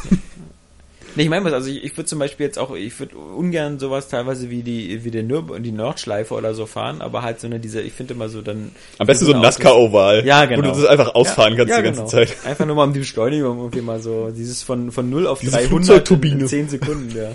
[1.16, 3.80] Nee, ich meine was, also ich, ich würde zum Beispiel jetzt auch, ich würde ungern
[3.80, 7.48] sowas teilweise wie die, wie der Nürb die Nordschleife oder so fahren, aber halt so
[7.48, 8.72] eine, diese, ich finde immer so dann.
[8.98, 10.26] Am besten so ein NASCAR-Oval.
[10.26, 10.60] Ja, genau.
[10.60, 12.10] Wo du das einfach ausfahren ja, kannst ja, die ganze genau.
[12.10, 12.36] Zeit.
[12.46, 15.52] Einfach nur mal um die Beschleunigung irgendwie mal so, dieses von, von 0 auf Diese
[15.52, 16.42] 300 Flugzeugturbine.
[16.42, 17.32] in 10 Sekunden, ja.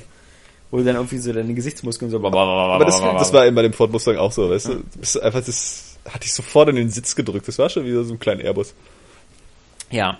[0.70, 2.18] Wo du dann irgendwie so deine Gesichtsmuskeln so.
[2.24, 4.74] Aber das, das war eben bei dem Ford Mustang auch so, weißt du?
[4.74, 7.46] Du bist einfach, das hat dich sofort in den Sitz gedrückt.
[7.46, 8.74] Das war schon wieder so ein kleiner Airbus.
[9.90, 10.18] Ja.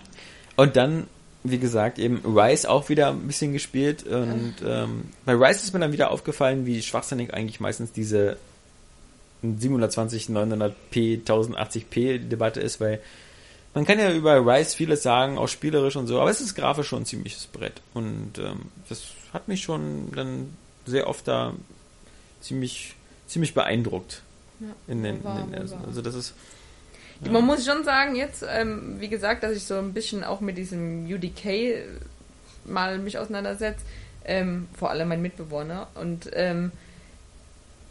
[0.57, 1.07] Und dann,
[1.51, 4.05] wie gesagt, eben Rise auch wieder ein bisschen gespielt.
[4.05, 8.37] Und ähm, bei Rise ist mir dann wieder aufgefallen, wie schwachsinnig eigentlich meistens diese
[9.43, 13.01] 720, 900p, 1080p Debatte ist, weil
[13.75, 16.89] man kann ja über Rise vieles sagen, auch spielerisch und so, aber es ist grafisch
[16.89, 17.83] schon ein ziemliches Brett.
[17.93, 21.53] Und ähm, das hat mich schon dann sehr oft da
[22.41, 22.95] ziemlich,
[23.27, 24.23] ziemlich beeindruckt.
[24.61, 25.85] Ja, In den, in den, war.
[25.87, 26.33] also das ist
[27.21, 30.59] Man muss schon sagen, jetzt, ähm, wie gesagt, dass ich so ein bisschen auch mit
[30.59, 31.85] diesem UDK
[32.65, 33.81] mal mich auseinandersetze,
[34.25, 35.89] ähm, vor allem mein Mitbewohner.
[35.95, 36.73] Und ähm,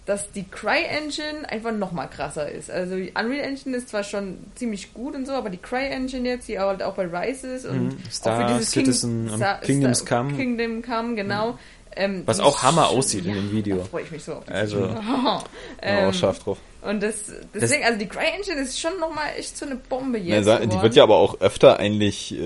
[0.06, 2.70] dass die Cry-Engine einfach noch mal krasser ist.
[2.70, 6.48] Also die Unreal Engine ist zwar schon ziemlich gut und so, aber die Cry-Engine jetzt,
[6.48, 7.98] die halt auch bei Rise ist und Mhm.
[8.12, 10.34] Star Citizen und Kingdoms Come.
[10.36, 11.58] Kingdom Come, genau.
[11.96, 13.78] Ähm, Was auch Hammer aussieht in dem Video.
[13.78, 15.44] Da freue ich mich so auf die Also, Ja,
[15.82, 16.58] ähm, scharf drauf.
[16.82, 17.16] Und das,
[17.54, 20.60] deswegen, also die Cry-Engine ist schon noch mal echt so eine Bombe Ja, jetzt sa-
[20.60, 22.38] die wird ja aber auch öfter eigentlich äh,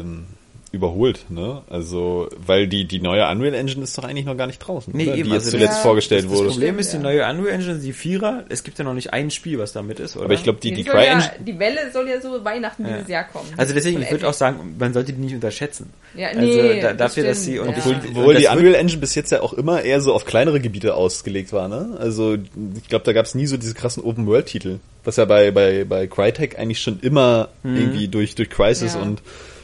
[0.00, 0.26] ähm,
[0.72, 1.62] überholt, ne?
[1.68, 5.08] Also, weil die, die neue Unreal Engine ist doch eigentlich noch gar nicht draußen, Nee,
[5.08, 5.16] oder?
[5.16, 6.48] eben, die jetzt also zuletzt das- vorgestellt das wurde.
[6.50, 7.02] Problem ist, die ja.
[7.02, 10.14] neue Unreal Engine, die Vierer, es gibt ja noch nicht ein Spiel, was damit ist,
[10.16, 10.26] oder?
[10.26, 12.92] aber ich glaube, die, die soll ja, CryEngine, die Welle soll ja so Weihnachten Ja.
[12.98, 13.48] dieses Jahr kommen.
[13.56, 15.90] Also deswegen, ich würde auch sagen, man sollte die nicht unterschätzen.
[16.14, 17.72] Ja, also nee, da, das dafür, dass stimmt, sie und ja.
[17.74, 20.24] das- obwohl, obwohl das die Unreal Engine bis jetzt ja auch immer eher so auf
[20.24, 21.96] kleinere Gebiete ausgelegt war, ne?
[21.98, 22.34] Also,
[22.76, 26.06] ich glaube, da gab es nie so diese krassen Open-World-Titel, was ja bei, bei, bei
[26.06, 29.00] Crytek eigentlich schon immer irgendwie durch, durch Crisis Ja.
[29.02, 29.20] und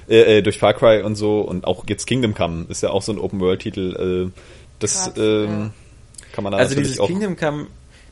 [0.09, 3.03] äh, äh, durch Far Cry und so und auch jetzt Kingdom Come ist ja auch
[3.03, 4.31] so ein Open-World-Titel.
[4.31, 4.41] Äh,
[4.79, 5.71] das Krass, ähm,
[6.33, 7.67] kann man da Also natürlich dieses auch Kingdom Come,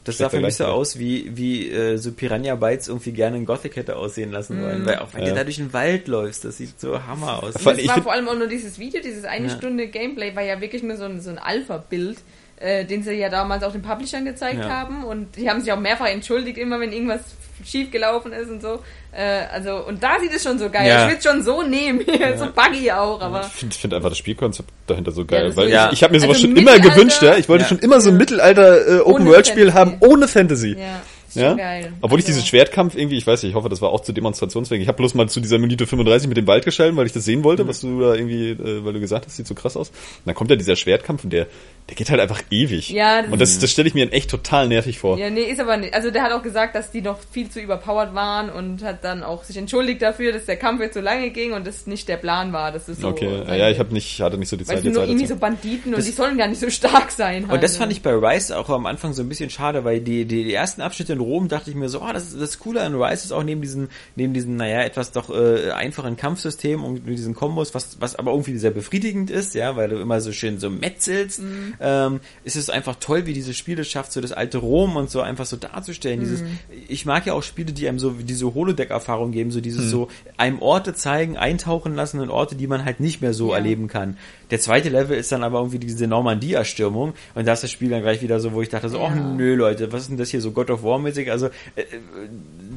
[0.04, 3.46] das sah für mich so aus, wie, wie äh, so Piranha Bytes irgendwie gerne in
[3.46, 4.84] Gothic hätte aussehen lassen wollen.
[4.84, 5.30] Weil auch wenn Ja.
[5.30, 7.54] du da durch den Wald läufst, das sieht so Hammer aus.
[7.56, 9.56] Vor- Das ich war vor allem auch nur dieses Video, dieses eine Ja.
[9.56, 12.18] Stunde Gameplay war ja wirklich nur so ein, so ein Alpha-Bild,
[12.60, 14.68] äh, den sie ja damals auch den Publishern gezeigt Ja.
[14.68, 17.22] haben und die haben sich auch mehrfach entschuldigt, immer wenn irgendwas
[17.64, 18.80] schief gelaufen ist und so.
[19.12, 20.88] Äh, also, und da sieht es schon so geil.
[20.88, 21.04] Ja.
[21.04, 22.00] Ich will es schon so nehmen,
[22.36, 23.42] so buggy auch, aber.
[23.46, 25.86] Ich finde find einfach das Spielkonzept dahinter so geil, das weil Ja.
[25.88, 27.36] ich, ich habe mir sowas Also schon immer gewünscht, ja.
[27.36, 27.68] Ich wollte Ja.
[27.68, 30.00] schon immer so ein Mittelalter äh, Open World Spiel Fantasy.
[30.00, 30.76] haben ohne Fantasy.
[30.78, 31.00] Ja,
[31.36, 31.50] ist Ja?
[31.50, 31.92] schon geil.
[32.00, 34.12] Obwohl ich Also- diesen Schwertkampf irgendwie, ich weiß nicht, ich hoffe, das war auch zu
[34.12, 34.82] Demonstrationszwecken.
[34.82, 37.24] Ich habe bloß mal zu dieser Minute 35 mit dem Wald geschalten, weil ich das
[37.24, 37.44] sehen Mhm.
[37.44, 39.90] wollte, was du da irgendwie, äh, weil du gesagt hast, sieht so krass aus.
[39.90, 41.46] Und dann kommt ja dieser Schwertkampf und der,
[41.88, 42.90] der geht halt einfach ewig.
[42.90, 45.18] Ja, das und das, das stelle ich mir echt total nervig vor.
[45.18, 45.94] Ja, nee, ist aber nicht.
[45.94, 49.22] Also der hat auch gesagt, dass die noch viel zu überpowered waren und hat dann
[49.22, 52.16] auch sich entschuldigt dafür, dass der Kampf jetzt so lange ging und das nicht der
[52.16, 52.72] Plan war.
[52.72, 53.08] Das ist so.
[53.08, 55.02] Okay, ja, ja, ich habe nicht, hatte nicht so die Weil Zeit es sind nur
[55.04, 57.44] irgendwie weiter so Banditen und die sollen gar nicht so stark sein.
[57.44, 57.78] Und das halt.
[57.80, 60.54] fand ich bei Rise auch am Anfang so ein bisschen schade, weil die, die, die
[60.54, 63.32] ersten Abschnitte in Rom dachte ich mir so, oh, das, das Coole an Rise ist
[63.32, 67.74] auch neben diesen, neben diesen, naja, etwas doch äh, einfachen Kampfsystem und mit diesen Kombos,
[67.74, 71.40] was, was aber irgendwie sehr befriedigend ist, ja, weil du immer so schön so metzelst,
[71.80, 75.20] ähm, ist es einfach toll, wie diese Spiele schafft, so das alte Rom und so
[75.20, 76.20] einfach so darzustellen.
[76.20, 76.42] Dieses,
[76.88, 80.60] ich mag ja auch Spiele, die einem so diese Holodeck-Erfahrung geben, so dieses so einem
[80.62, 83.56] Orte zeigen, eintauchen lassen in Orte, die man halt nicht mehr so Ja.
[83.56, 84.16] erleben kann.
[84.50, 88.02] Der zweite Level ist dann aber irgendwie diese Normandie-Erstürmung und da ist das Spiel dann
[88.02, 89.04] gleich wieder so, wo ich dachte so, Ja.
[89.06, 91.30] oh nö Leute, was ist denn das hier so God of War mäßig?
[91.30, 91.86] Also äh, äh,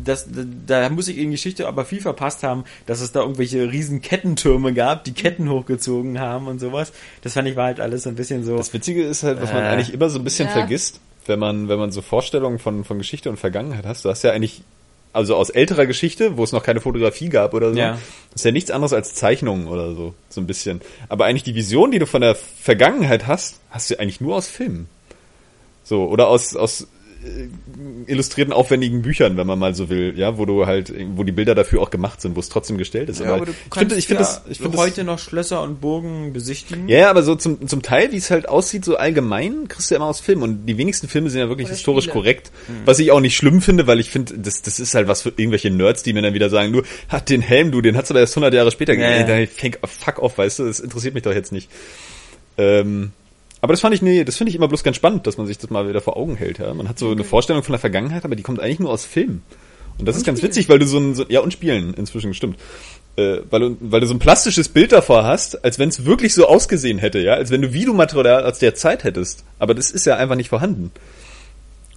[0.03, 0.27] das,
[0.65, 4.73] da muss ich in Geschichte aber viel verpasst haben, dass es da irgendwelche riesen Kettentürme
[4.73, 6.93] gab, die Ketten hochgezogen haben und sowas.
[7.21, 8.57] Das fand ich war halt alles so ein bisschen so.
[8.57, 9.67] Das Witzige ist halt, was man Äh.
[9.67, 10.53] eigentlich immer so ein bisschen Ja.
[10.53, 14.05] vergisst, wenn man, wenn man so Vorstellungen von, von Geschichte und Vergangenheit hast.
[14.05, 14.61] Du hast ja eigentlich,
[15.13, 17.97] also aus älterer Geschichte, wo es noch keine Fotografie gab oder so, Ja.
[18.35, 20.81] ist ja nichts anderes als Zeichnungen oder so, so ein bisschen.
[21.09, 24.47] Aber eigentlich die Vision, die du von der Vergangenheit hast, hast du eigentlich nur aus
[24.47, 24.87] Filmen.
[25.83, 26.87] So, oder aus, aus
[28.07, 31.55] illustrierten, aufwendigen Büchern, wenn man mal so will, ja, wo du halt, wo die Bilder
[31.55, 33.19] dafür auch gemacht sind, wo es trotzdem gestellt ist.
[33.19, 35.61] Ja, aber du ich finde, ich finde ja das, ich finde heute das, noch Schlösser
[35.61, 36.87] und Burgen besichtigen.
[36.87, 39.97] ja, aber so zum, zum Teil, wie es halt aussieht, so allgemein, kriegst du ja
[39.97, 40.43] immer aus Filmen.
[40.43, 42.13] Und die wenigsten Filme sind ja wirklich Oder historisch Spiele.
[42.21, 42.51] korrekt.
[42.85, 45.29] Was ich auch nicht schlimm finde, weil ich finde, das, das ist halt was für
[45.29, 48.13] irgendwelche Nerds, die mir dann wieder sagen, du, hat den Helm, du, den hast du
[48.13, 49.77] aber erst 100 Jahre später Ja, gegeben.
[49.85, 51.69] fuck off, weißt du, das interessiert mich doch jetzt nicht.
[52.57, 53.11] Ähm,
[53.61, 55.57] aber das fand ich, nee, das finde ich immer bloß ganz spannend, dass man sich
[55.57, 56.73] das mal wieder vor Augen hält, ja.
[56.73, 59.41] Man hat so eine Vorstellung von der Vergangenheit, aber die kommt eigentlich nur aus Filmen.
[59.97, 60.51] Und das ist ganz Spielen.
[60.51, 62.59] witzig, weil du so ein, so, ja, und Spielen inzwischen, stimmt.
[63.15, 66.35] Äh, weil, du, weil du so ein plastisches Bild davor hast, als wenn es wirklich
[66.35, 69.43] so ausgesehen hätte, ja, als wenn du Videomaterial aus der Zeit hättest.
[69.57, 70.91] Aber das ist ja einfach nicht vorhanden.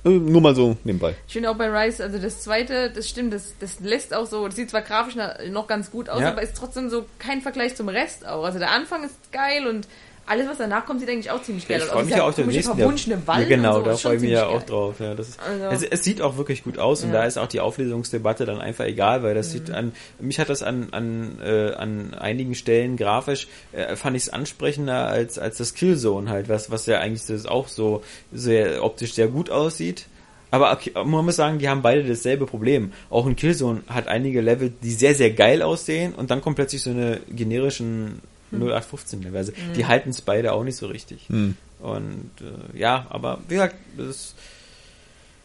[0.03, 1.15] Äh, nur mal so nebenbei.
[1.27, 4.47] Ich finde auch bei Rise, also das zweite, das stimmt, das, das lässt auch so,
[4.47, 5.17] das sieht zwar grafisch
[5.51, 6.31] noch ganz gut aus, Ja.
[6.31, 8.45] aber ist trotzdem so kein Vergleich zum Rest auch.
[8.45, 9.87] Also der Anfang ist geil und
[10.27, 11.89] alles, was danach kommt, sieht eigentlich auch ziemlich geil Ich aus.
[11.91, 12.77] freue Also mich ja auch den nächsten.
[12.77, 14.67] verwunschene Wald ja, genau, und da freue ich mich ja auch geil.
[14.69, 14.95] drauf.
[15.01, 17.21] Ja, das ist, Also- es, es sieht auch wirklich gut aus und Ja.
[17.21, 19.53] da ist auch die Auflösungsdebatte dann einfach egal, weil das Mhm.
[19.53, 24.25] sieht an, mich hat das an, an, äh, an einigen Stellen grafisch, äh, fand ich
[24.25, 28.03] es ansprechender als, als das Killzone halt, was, was ja eigentlich das auch so
[28.33, 30.07] sehr optisch sehr gut aussieht.
[30.53, 32.93] Aber okay, man muss sagen, die haben beide dasselbe Problem.
[33.09, 36.83] Auch ein Killzone hat einige Level, die sehr, sehr geil aussehen und dann kommt plötzlich
[36.83, 38.61] so eine generischen Hm.
[38.63, 39.39] 0815 Level.
[39.39, 41.23] Also Die halten es beide auch nicht so richtig.
[41.29, 41.57] Hm.
[41.81, 44.35] Und äh, ja, aber wie gesagt, das ist.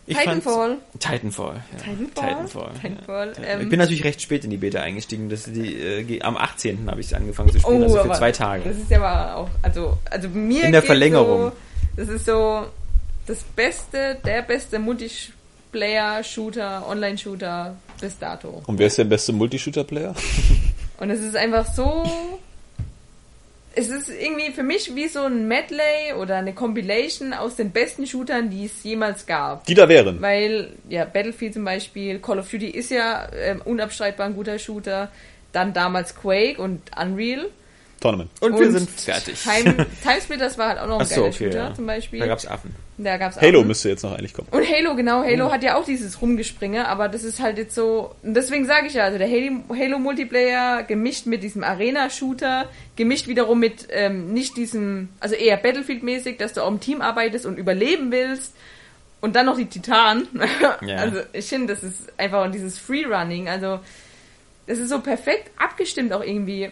[0.07, 0.77] Ich fand's- Titanfall.
[0.99, 1.55] Titanfall.
[1.55, 1.61] Ja.
[1.79, 2.29] Titanfall?
[2.29, 2.69] Titanfall.
[2.79, 3.47] Titanfall, Ja.
[3.53, 3.61] ähm.
[3.61, 5.29] ich bin natürlich recht spät in die Beta eingestiegen.
[5.29, 6.91] Das die, äh, am 18.
[6.91, 8.69] habe ich angefangen zu spielen, also für Oh, aber zwei Tage.
[8.69, 11.45] Das ist ja aber auch, also, also mir In der geht Verlängerung.
[11.45, 11.51] So,
[11.97, 12.67] das ist so
[13.25, 18.61] das beste, der beste Multiplayer-Shooter, Online-Shooter bis dato.
[18.67, 20.13] Und wer ist der beste Multishooter-Player?
[20.99, 22.03] Und es ist einfach so.
[23.75, 28.07] es ist irgendwie für mich wie so ein Medley oder eine Compilation aus den besten
[28.07, 29.65] Shootern, die es jemals gab.
[29.65, 30.21] Die da wären.
[30.21, 35.11] Weil, ja, Battlefield zum Beispiel, Call of Duty ist ja ähm, unabstreitbar ein guter Shooter.
[35.51, 37.47] Dann damals Quake und Unreal.
[37.99, 38.29] Tournament.
[38.41, 39.41] Und, wir sind fertig.
[39.41, 41.73] Time, Timesplitters war halt auch noch ein Ach so, geiler okay, Shooter ja.
[41.73, 42.19] zum Beispiel.
[42.19, 42.73] Da gab's Affen.
[42.97, 43.67] Da gab's Halo Affen.
[43.67, 44.47] müsste jetzt noch eigentlich kommen.
[44.51, 45.25] Und Halo, genau, Oh.
[45.25, 48.87] Halo hat ja auch dieses Rumgespringe, aber das ist halt jetzt so, und deswegen sage
[48.87, 54.33] ich ja, also der Halo, Halo Multiplayer gemischt mit diesem Arena-Shooter, gemischt wiederum mit ähm,
[54.33, 58.53] nicht diesem, also eher Battlefield-mäßig, dass du auch im Team arbeitest und überleben willst.
[59.21, 60.27] Und dann noch die Titanen.
[60.81, 60.97] Ja.
[60.97, 63.79] Also ich finde, das ist einfach und dieses Freerunning, also
[64.67, 66.69] das ist so perfekt abgestimmt auch irgendwie.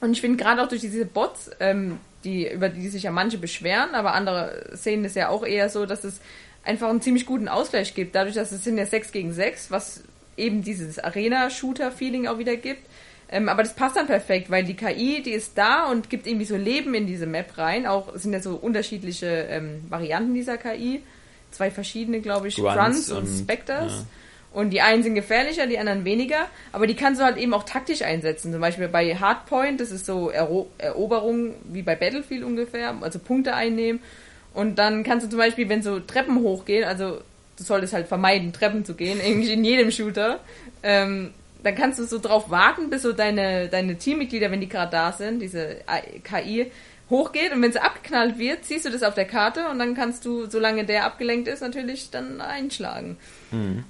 [0.00, 3.38] Und ich finde gerade auch durch diese Bots, ähm, die, über die sich ja manche
[3.38, 6.20] beschweren, aber andere sehen es ja auch eher so, dass es
[6.64, 8.14] einfach einen ziemlich guten Ausgleich gibt.
[8.14, 10.02] Dadurch, dass es sind ja 6 gegen 6, was
[10.36, 12.86] eben dieses Arena-Shooter-Feeling auch wieder gibt.
[13.30, 16.44] Ähm, aber das passt dann perfekt, weil die KI, die ist da und gibt irgendwie
[16.44, 17.86] so Leben in diese Map rein.
[17.86, 21.02] Auch es sind ja so unterschiedliche ähm, Varianten dieser KI.
[21.50, 23.92] Zwei verschiedene, glaube ich, Grunts Grunts und, und- Spectres.
[23.92, 24.06] ja.
[24.54, 26.46] Und die einen sind gefährlicher, die anderen weniger.
[26.70, 28.52] Aber die kannst du halt eben auch taktisch einsetzen.
[28.52, 33.54] Zum Beispiel bei Hardpoint, das ist so Ero Eroberung wie bei Battlefield ungefähr, also Punkte
[33.54, 34.00] einnehmen.
[34.54, 37.20] Und dann kannst du zum Beispiel, wenn so Treppen hochgehen, also
[37.56, 40.38] du solltest halt vermeiden, Treppen zu gehen, eigentlich in jedem Shooter,
[40.84, 41.34] ähm,
[41.64, 45.12] dann kannst du so drauf warten, bis so deine, deine Teammitglieder, wenn die gerade da
[45.12, 45.78] sind, diese
[46.22, 46.70] KI,
[47.10, 50.24] hochgeht und wenn sie abgeknallt wird, siehst du das auf der Karte und dann kannst
[50.24, 53.18] du, solange der abgelenkt ist, natürlich dann einschlagen.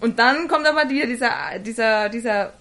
[0.00, 2.52] Und dann kommt aber wieder dieser, dieser, dieser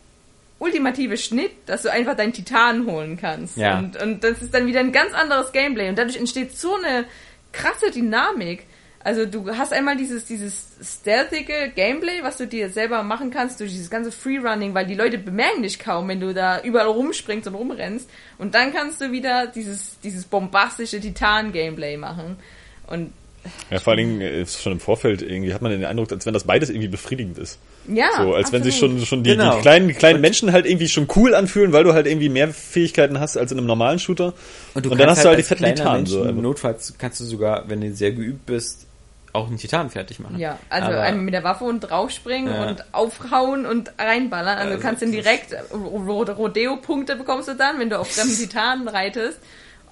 [0.60, 3.58] ultimative Schnitt, dass du einfach deinen Titan holen kannst.
[3.58, 3.80] Ja.
[3.80, 7.06] Und, und das ist dann wieder ein ganz anderes Gameplay und dadurch entsteht so eine
[7.52, 8.66] krasse Dynamik.
[9.06, 13.72] Also du hast einmal dieses, dieses stealthige Gameplay, was du dir selber machen kannst durch
[13.72, 17.56] dieses ganze Freerunning, weil die Leute bemerken dich kaum, wenn du da überall rumspringst und
[17.56, 18.10] rumrennst.
[18.38, 22.38] Und dann kannst du wieder dieses, dieses bombastische Titan-Gameplay machen.
[22.88, 23.12] Und
[23.70, 26.34] Ja, vor allen Dingen ist schon im Vorfeld irgendwie hat man den Eindruck, als wenn
[26.34, 27.60] das beides irgendwie befriedigend ist.
[27.90, 28.08] ja.
[28.18, 29.00] So, als wenn sich absolut.
[29.00, 29.56] schon, schon die, Genau.
[29.58, 32.54] die kleinen, die kleinen Menschen halt irgendwie schon cool anfühlen, weil du halt irgendwie mehr
[32.54, 34.34] Fähigkeiten hast als in einem normalen Shooter.
[34.74, 36.06] Und, du dann hast du halt die als fetten Titanen.
[36.06, 36.24] So.
[36.24, 38.86] Notfalls kannst du sogar, wenn du sehr geübt bist,
[39.34, 40.38] auch einen Titan fertig machen.
[40.40, 42.68] Ja, also Aber- einmal mit der Waffe und draufspringen Ja.
[42.68, 44.58] und aufhauen und reinballern.
[44.58, 48.36] Also, Also du kannst dann direkt Ro- Rodeo-Punkte bekommst du dann, wenn du auf fremden
[48.38, 49.40] Titanen reitest.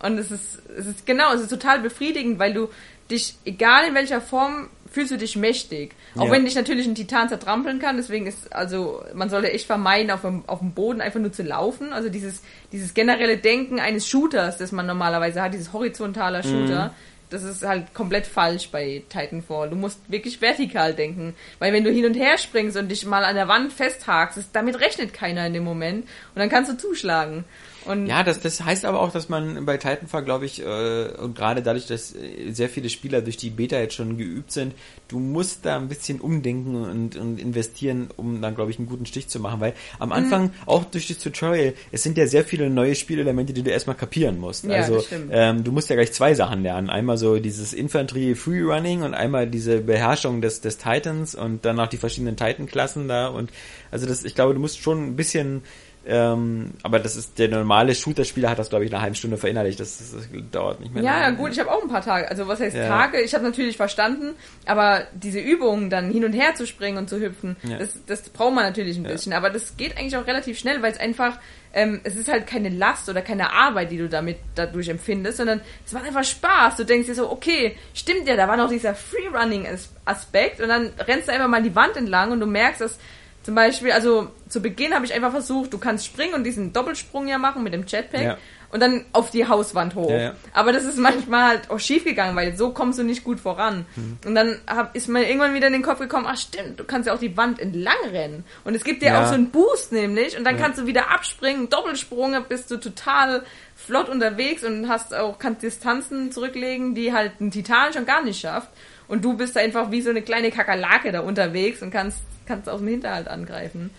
[0.01, 2.69] Und es ist, es ist genau, es ist total befriedigend, weil du
[3.09, 5.93] dich, egal in welcher Form, fühlst du dich mächtig.
[6.17, 6.31] Auch Ja.
[6.31, 10.21] wenn dich natürlich ein Titan zertrampeln kann, deswegen ist, also, man sollte echt vermeiden, auf
[10.21, 11.93] dem, auf dem Boden einfach nur zu laufen.
[11.93, 16.93] Also dieses, dieses generelle Denken eines Shooters, das man normalerweise hat, dieses horizontaler Shooter,
[17.31, 19.69] das ist halt komplett falsch bei Titanfall.
[19.69, 21.33] Du musst wirklich vertikal denken.
[21.59, 24.51] Weil wenn du hin und her springst und dich mal an der Wand festhakst, das,
[24.51, 26.03] damit rechnet keiner in dem Moment.
[26.03, 27.45] Und dann kannst du zuschlagen.
[27.85, 31.35] Und Ja, das, das heißt aber auch, dass man bei Titanfall, glaube ich, äh, und
[31.35, 34.73] gerade dadurch, dass äh, sehr viele Spieler durch die Beta jetzt schon geübt sind,
[35.07, 39.05] du musst da ein bisschen umdenken und, und investieren, um dann, glaube ich, einen guten
[39.05, 39.59] Stich zu machen.
[39.59, 40.13] Weil am Mhm.
[40.13, 43.95] Anfang, auch durch das Tutorial, es sind ja sehr viele neue Spielelemente, die du erstmal
[43.95, 44.65] kapieren musst.
[44.65, 46.89] Ja, also ähm, du musst ja gleich zwei Sachen lernen.
[46.89, 51.87] Einmal so dieses Infanterie Freerunning und einmal diese Beherrschung des, des Titans und dann auch
[51.87, 53.27] die verschiedenen Titan-Klassen da.
[53.27, 53.49] Und
[53.89, 55.63] also das, ich glaube, du musst schon ein bisschen
[56.05, 59.79] ähm, aber das ist der normale Shooter-Spieler hat das glaube ich eine halbe Stunde verinnerlicht.
[59.79, 61.03] Das, das, das dauert nicht mehr.
[61.03, 61.37] Ja, ja lange.
[61.37, 62.27] gut, ich habe auch ein paar Tage.
[62.29, 62.87] Also was heißt Ja.
[62.87, 63.21] Tage?
[63.21, 64.33] Ich habe natürlich verstanden,
[64.65, 67.77] aber diese Übungen dann hin und her zu springen und zu hüpfen, Ja.
[67.77, 69.11] das, das braucht man natürlich ein Ja.
[69.11, 69.33] bisschen.
[69.33, 71.37] Aber das geht eigentlich auch relativ schnell, weil es einfach,
[71.73, 75.61] ähm, es ist halt keine Last oder keine Arbeit, die du damit dadurch empfindest, sondern
[75.85, 76.77] es macht einfach Spaß.
[76.77, 81.27] Du denkst dir so, okay, stimmt ja, da war noch dieser Freerunning-Aspekt und dann rennst
[81.27, 82.97] du einfach mal die Wand entlang und du merkst, dass
[83.43, 87.27] zum Beispiel, also zu Beginn habe ich einfach versucht, du kannst springen und diesen Doppelsprung
[87.27, 88.37] ja machen mit dem Jetpack Ja.
[88.71, 90.11] und dann auf die Hauswand hoch.
[90.11, 90.35] Ja, ja.
[90.53, 93.85] Aber das ist manchmal halt auch schief gegangen, weil so kommst du nicht gut voran.
[93.95, 94.17] Mhm.
[94.25, 97.07] Und dann hab, ist mir irgendwann wieder in den Kopf gekommen, ach stimmt, du kannst
[97.07, 98.43] ja auch die Wand entlang rennen.
[98.63, 99.23] Und es gibt dir Ja.
[99.23, 103.43] auch so einen Boost nämlich und dann kannst du wieder abspringen, Doppelsprung, bist du total
[103.75, 108.39] flott unterwegs und hast auch, kannst Distanzen zurücklegen, die halt ein Titan schon gar nicht
[108.39, 108.69] schafft.
[109.07, 112.79] Und du bist einfach wie so eine kleine Kakerlake da unterwegs und kannst, kannst aus
[112.79, 113.91] dem Hinterhalt angreifen.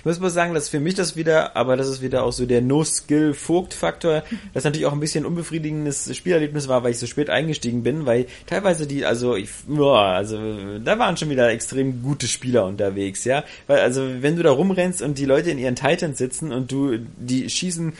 [0.00, 2.46] Ich muss mal sagen, dass für mich das wieder, aber das ist wieder auch so
[2.46, 4.22] der No-Skill-Vogt-Faktor,
[4.54, 8.24] das natürlich auch ein bisschen unbefriedigendes Spielerlebnis war, weil ich so spät eingestiegen bin, weil
[8.46, 10.38] teilweise die, also ich, boah, also
[10.78, 15.02] da waren schon wieder extrem gute Spieler unterwegs, ja, weil also wenn du da rumrennst
[15.02, 17.92] und die Leute in ihren Titans sitzen und du, die schießen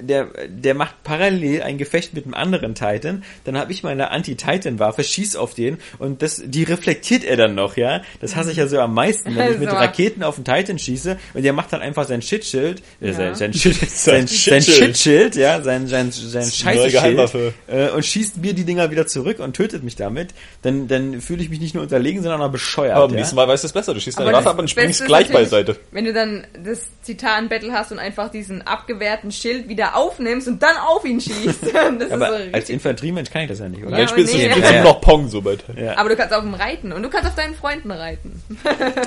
[0.00, 5.04] der, der macht parallel ein Gefecht mit einem anderen Titan, dann habe ich meine Anti-Titan-Waffe,
[5.04, 8.02] schieß auf den und das, die reflektiert er dann noch, ja.
[8.20, 9.66] Das hasse ich ja so am meisten, wenn ich mit.
[9.76, 13.12] Raketen auf den Titan schieße und der macht dann einfach sein Shitschild, äh, Ja.
[13.12, 15.36] sein, sein, Shit, sein, sein Shitschild.
[15.36, 17.34] Ja, sein, sein, sein Scheißschild
[17.68, 21.42] äh, und schießt mir die Dinger wieder zurück und tötet mich damit, dann, dann fühle
[21.42, 22.96] ich mich nicht nur unterlegen, sondern auch bescheuert.
[22.96, 23.20] Aber beim ja?
[23.20, 23.94] nächsten Mal weißt du es besser.
[23.94, 25.76] Du schießt deine Aber Waffe ab und springst gleich beiseite.
[25.90, 30.76] Wenn du dann das Titan-Battle hast und einfach diesen abgewehrten Schild wieder aufnimmst und dann
[30.76, 31.60] auf ihn schießt.
[31.98, 32.70] Das Aber ist so als.
[32.70, 33.92] Infanteriemensch kann ich das ja nicht, oder?
[33.92, 34.50] Ja, Nein, spielst du nee.
[34.50, 34.84] spielst Ja, du ja.
[34.84, 35.58] noch Pong so Teil.
[35.76, 35.96] Ja.
[35.98, 38.42] Aber du kannst auf ihm reiten und du kannst auf deinen Freunden reiten.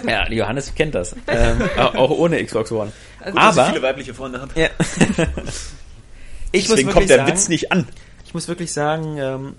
[0.08, 1.16] Ja, Johannes kennt das.
[1.28, 1.62] Ähm,
[1.96, 2.92] auch ohne Xbox One.
[3.20, 4.52] Also Aber weibliche Freunde habe.
[4.60, 4.70] ja.
[6.52, 7.88] ich muss Deswegen wirklich kommt der sagen, Witz nicht an.
[8.26, 9.56] ich muss wirklich sagen, ähm,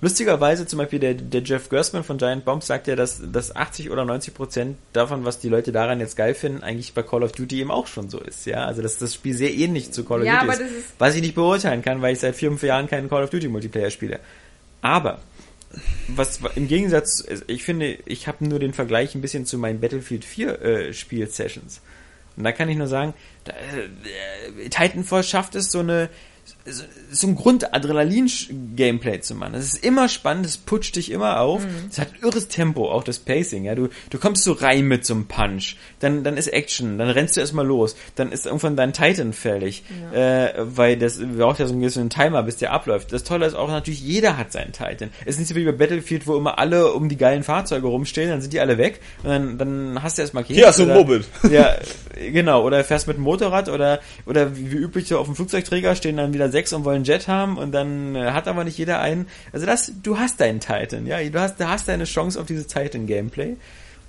[0.00, 3.90] lustigerweise zum Beispiel der, der Jeff Gersman von Giant Bomb sagt ja, dass, dass 80
[3.90, 7.32] oder 90 Prozent davon, was die Leute daran jetzt geil finden, eigentlich bei Call of
[7.32, 8.46] Duty eben auch schon so ist.
[8.46, 10.70] Ja, also dass das Spiel sehr ähnlich zu Call of Ja, Duty aber ist, das
[10.70, 13.30] ist- was ich nicht beurteilen kann, weil ich seit vier, fünf Jahren keinen Call of
[13.30, 14.20] Duty Multiplayer spiele.
[14.82, 15.20] Aber
[16.08, 20.24] was im Gegensatz, ich finde, ich habe nur den Vergleich ein bisschen zu meinen Battlefield
[20.24, 21.80] 4 äh, Spiel-Sessions.
[22.36, 26.08] Und da kann ich nur sagen, da, äh, Titanfall schafft es so eine
[26.68, 29.54] so, so ein Grund-Adrenalin-Gameplay zu machen.
[29.54, 31.64] Es ist immer spannend, es putscht dich immer auf.
[31.90, 33.64] Es hat irres Tempo, auch das Pacing.
[33.64, 37.08] Ja, du, du kommst so rein mit so einem Punch, dann, dann ist Action, dann
[37.08, 41.66] rennst du erstmal los, dann ist irgendwann dein Titan fällig, äh, weil das braucht ja
[41.66, 43.12] so einen gewissen Timer, bis der abläuft.
[43.12, 45.10] Das Tolle ist auch natürlich, jeder hat seinen Titan.
[45.24, 48.30] Es ist nicht so wie bei Battlefield, wo immer alle um die geilen Fahrzeuge rumstehen,
[48.30, 50.58] dann sind die alle weg und dann, dann hast du erstmal Käse.
[50.58, 51.24] Hier hast du ein Moped.
[51.50, 51.76] ja,
[52.16, 52.64] genau.
[52.64, 56.16] Oder fährst mit dem Motorrad oder, oder wie, wie üblich so auf dem Flugzeugträger stehen
[56.16, 59.28] dann wieder sechs und wollen Jet haben und dann äh, hat aber nicht jeder einen.
[59.52, 61.22] Also das, du hast deinen Titan, ja.
[61.22, 63.56] Du hast, du hast deine Chance auf dieses Titan-Gameplay.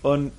[0.01, 0.31] Und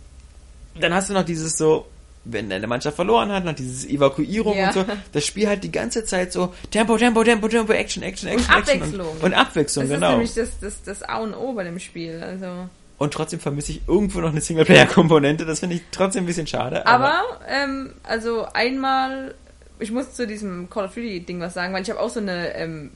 [0.81, 1.87] dann hast du noch dieses so,
[2.25, 4.69] wenn deine Mannschaft verloren hat, noch dieses Evakuierung Ja.
[4.69, 4.85] und so.
[5.13, 8.81] Das Spiel hat die ganze Zeit so Tempo, Tempo, Tempo, Tempo, Action, Action, Action, Action.
[8.83, 9.09] Abwechslung.
[9.17, 10.11] Und, und Abwechslung, Das ist genau.
[10.13, 12.23] nämlich das, das, das A und O bei dem Spiel.
[12.23, 12.69] Also.
[12.97, 15.45] Und trotzdem vermisse ich irgendwo noch eine Singleplayer-Komponente.
[15.45, 16.87] Das finde ich trotzdem ein bisschen schade.
[16.87, 19.35] Aber, ähm, also einmal,
[19.79, 22.21] ich muss zu diesem Call of Duty Ding was sagen, weil ich habe auch so
[22.21, 22.91] eine ähm,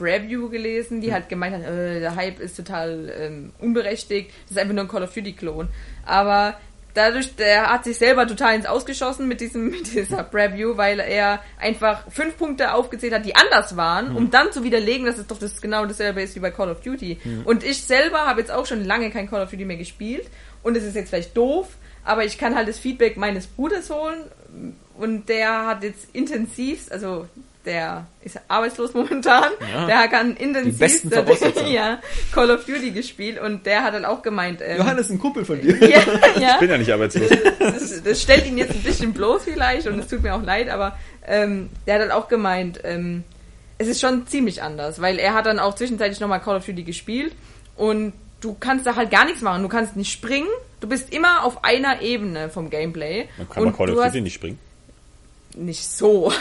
[0.00, 4.58] Review gelesen, die halt gemeint hat, äh, der Hype ist total ähm, unberechtigt, das ist
[4.58, 5.68] einfach nur ein Call of Duty Klon.
[6.06, 6.54] Aber
[6.94, 11.40] dadurch, der hat sich selber total ins Ausgeschossen mit diesem mit dieser Preview, weil er
[11.58, 15.38] einfach fünf Punkte aufgezählt hat, die anders waren, um dann zu widerlegen, dass es doch
[15.38, 17.18] das genau dasselbe ist wie bei Call of Duty.
[17.44, 20.26] Und ich selber habe jetzt auch schon lange kein Call of Duty mehr gespielt
[20.62, 24.24] und es ist jetzt vielleicht doof, aber ich kann halt das Feedback meines Bruders holen
[24.98, 27.26] und der hat jetzt intensivst, also
[27.64, 29.86] der ist arbeitslos momentan, Ja.
[29.86, 31.72] der kann Voraussetzungen.
[31.72, 31.98] ja,
[32.32, 35.60] Call of Duty gespielt und der hat dann auch gemeint, ähm, Johannes, ein Kumpel von
[35.60, 35.76] dir.
[35.86, 36.00] ja,
[36.40, 37.28] ja, Ich bin ja nicht arbeitslos.
[37.58, 40.68] das, das stellt ihn jetzt ein bisschen bloß vielleicht und es tut mir auch leid,
[40.70, 40.96] aber
[41.26, 43.24] ähm, der hat dann auch gemeint, ähm,
[43.76, 46.82] es ist schon ziemlich anders, weil er hat dann auch zwischenzeitlich nochmal Call of Duty
[46.84, 47.34] gespielt
[47.76, 49.62] und du kannst da halt gar nichts machen.
[49.62, 50.48] Du kannst nicht springen,
[50.80, 53.28] du bist immer auf einer Ebene vom Gameplay.
[53.36, 54.58] Man kann und man Call of Duty nicht springen.
[55.58, 56.32] Nicht so.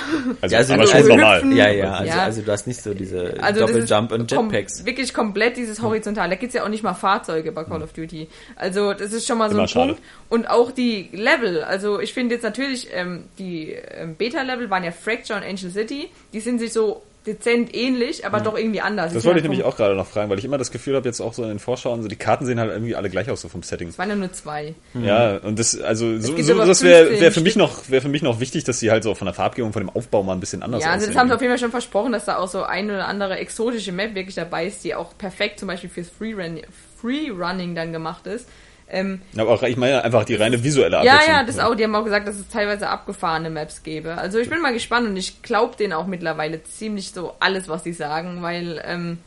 [0.42, 1.54] Also, Ja, also aber schon also normal.
[1.54, 2.24] Ja, ja, also, Ja.
[2.24, 4.86] also du hast nicht so diese Also Doppeljump und kom- Jetpacks.
[4.86, 6.30] Wirklich komplett dieses Horizontal.
[6.30, 8.28] Da gibt's ja auch nicht mal Fahrzeuge bei Call of Duty.
[8.56, 9.94] Also das ist schon mal so Immer ein schade.
[9.94, 10.02] Punkt.
[10.30, 11.64] Und auch die Level.
[11.64, 16.10] Also ich finde jetzt natürlich, ähm, die ähm, Beta-Level waren ja Fracture und Angel City.
[16.34, 19.12] Die sind sich so dezent ähnlich, aber doch irgendwie anders.
[19.12, 19.16] Mhm.
[19.16, 21.08] Das Die wollte ich nämlich auch gerade noch fragen, weil ich immer das Gefühl habe,
[21.08, 23.42] jetzt auch so in den Vorschauen, so die Karten sehen halt irgendwie alle gleich aus,
[23.42, 23.90] so vom Setting.
[23.90, 24.74] Es waren ja nur zwei.
[25.02, 28.10] Ja, und das, also, so, so, das wäre 15 wär für mich noch, wäre für
[28.10, 30.40] mich noch wichtig, dass sie halt so von der Farbgebung, von dem Aufbau mal ein
[30.40, 31.20] bisschen anders Ja, also das aussehen.
[31.20, 33.92] haben sie auf jeden Fall schon versprochen, dass da auch so ein oder andere exotische
[33.92, 36.62] Map wirklich dabei ist, die auch perfekt zum Beispiel fürs Freerun-
[37.02, 38.48] Freerunning dann gemacht ist.
[38.90, 41.36] Ähm, Aber auch, ich meine einfach die reine visuelle Ja, Abwechslung.
[41.36, 41.76] ja, das auch.
[41.76, 44.18] Die haben auch gesagt, dass es teilweise abgefahrene Maps gäbe.
[44.18, 47.84] Also ich bin mal gespannt und ich glaube denen auch mittlerweile ziemlich so alles, was
[47.84, 49.18] sie sagen, weil ähm,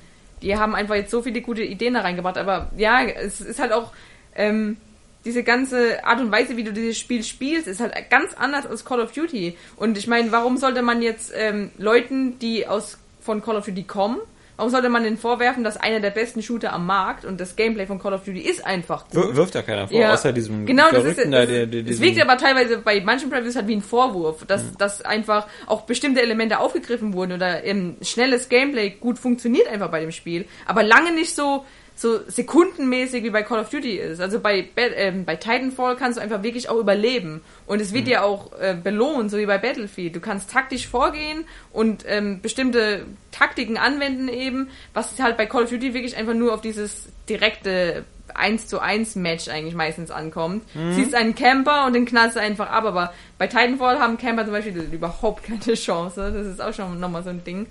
[0.40, 2.38] die haben einfach jetzt so viele gute Ideen da reingebracht.
[2.38, 3.92] Aber ja, es ist halt auch
[4.34, 4.78] ähm,
[5.26, 8.86] diese ganze Art und Weise, wie du dieses Spiel spielst, ist halt ganz anders als
[8.86, 9.58] Call of Duty.
[9.76, 13.82] Und ich meine, warum sollte man jetzt ähm, Leuten, die aus von Call of Duty
[13.82, 14.16] kommen,
[14.60, 17.86] warum sollte man denen vorwerfen, dass einer der besten Shooter am Markt und das Gameplay
[17.86, 19.14] von Call of Duty ist einfach gut.
[19.28, 20.12] Wir- Wirft ja keiner vor, Ja.
[20.12, 23.30] außer diesem genau, das ist, das, da, der, der, es wirkt aber teilweise bei manchen
[23.30, 27.96] Previews halt wie ein Vorwurf, dass, dass einfach auch bestimmte Elemente aufgegriffen wurden oder ähm,
[28.02, 31.64] schnelles Gameplay gut funktioniert einfach bei dem Spiel, aber lange nicht so
[32.00, 34.22] so sekundenmäßig wie bei Call of Duty ist.
[34.22, 38.08] Also bei ähm, bei Titanfall kannst du einfach wirklich auch überleben und es wird Mhm.
[38.08, 40.16] dir auch äh, belohnt, so wie bei Battlefield.
[40.16, 41.44] Du kannst taktisch vorgehen
[41.74, 46.54] und ähm, bestimmte Taktiken anwenden eben, was halt bei Call of Duty wirklich einfach nur
[46.54, 50.64] auf dieses direkte 1 zu 1 Match eigentlich meistens ankommt.
[50.74, 50.94] Mhm.
[50.94, 54.52] Siehst einen Camper und den knallst du einfach ab, aber bei Titanfall haben Camper zum
[54.54, 56.32] Beispiel überhaupt keine Chance.
[56.32, 57.66] Das ist auch schon nochmal so ein Ding.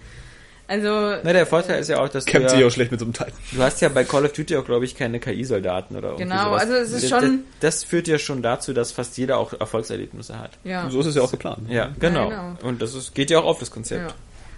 [0.70, 3.00] Also, Na, der Vorteil ist ja auch, dass du, Kämpft sich ja, auch schlecht mit
[3.00, 3.34] so einem Titan.
[3.54, 6.62] du hast ja bei Call of Duty auch, glaube ich, keine KI-Soldaten oder Genau, sowas.
[6.62, 9.54] also es ist das, schon- Das, das führt ja schon dazu, dass fast jeder auch
[9.60, 10.52] Erfolgserlebnisse hat.
[10.64, 10.88] ja.
[10.90, 11.70] So ist es ja auch geplant.
[11.70, 12.30] Ja, genau.
[12.30, 12.54] genau.
[12.62, 14.02] Und das ist, geht ja auch auf das Konzept.
[14.10, 14.14] ja.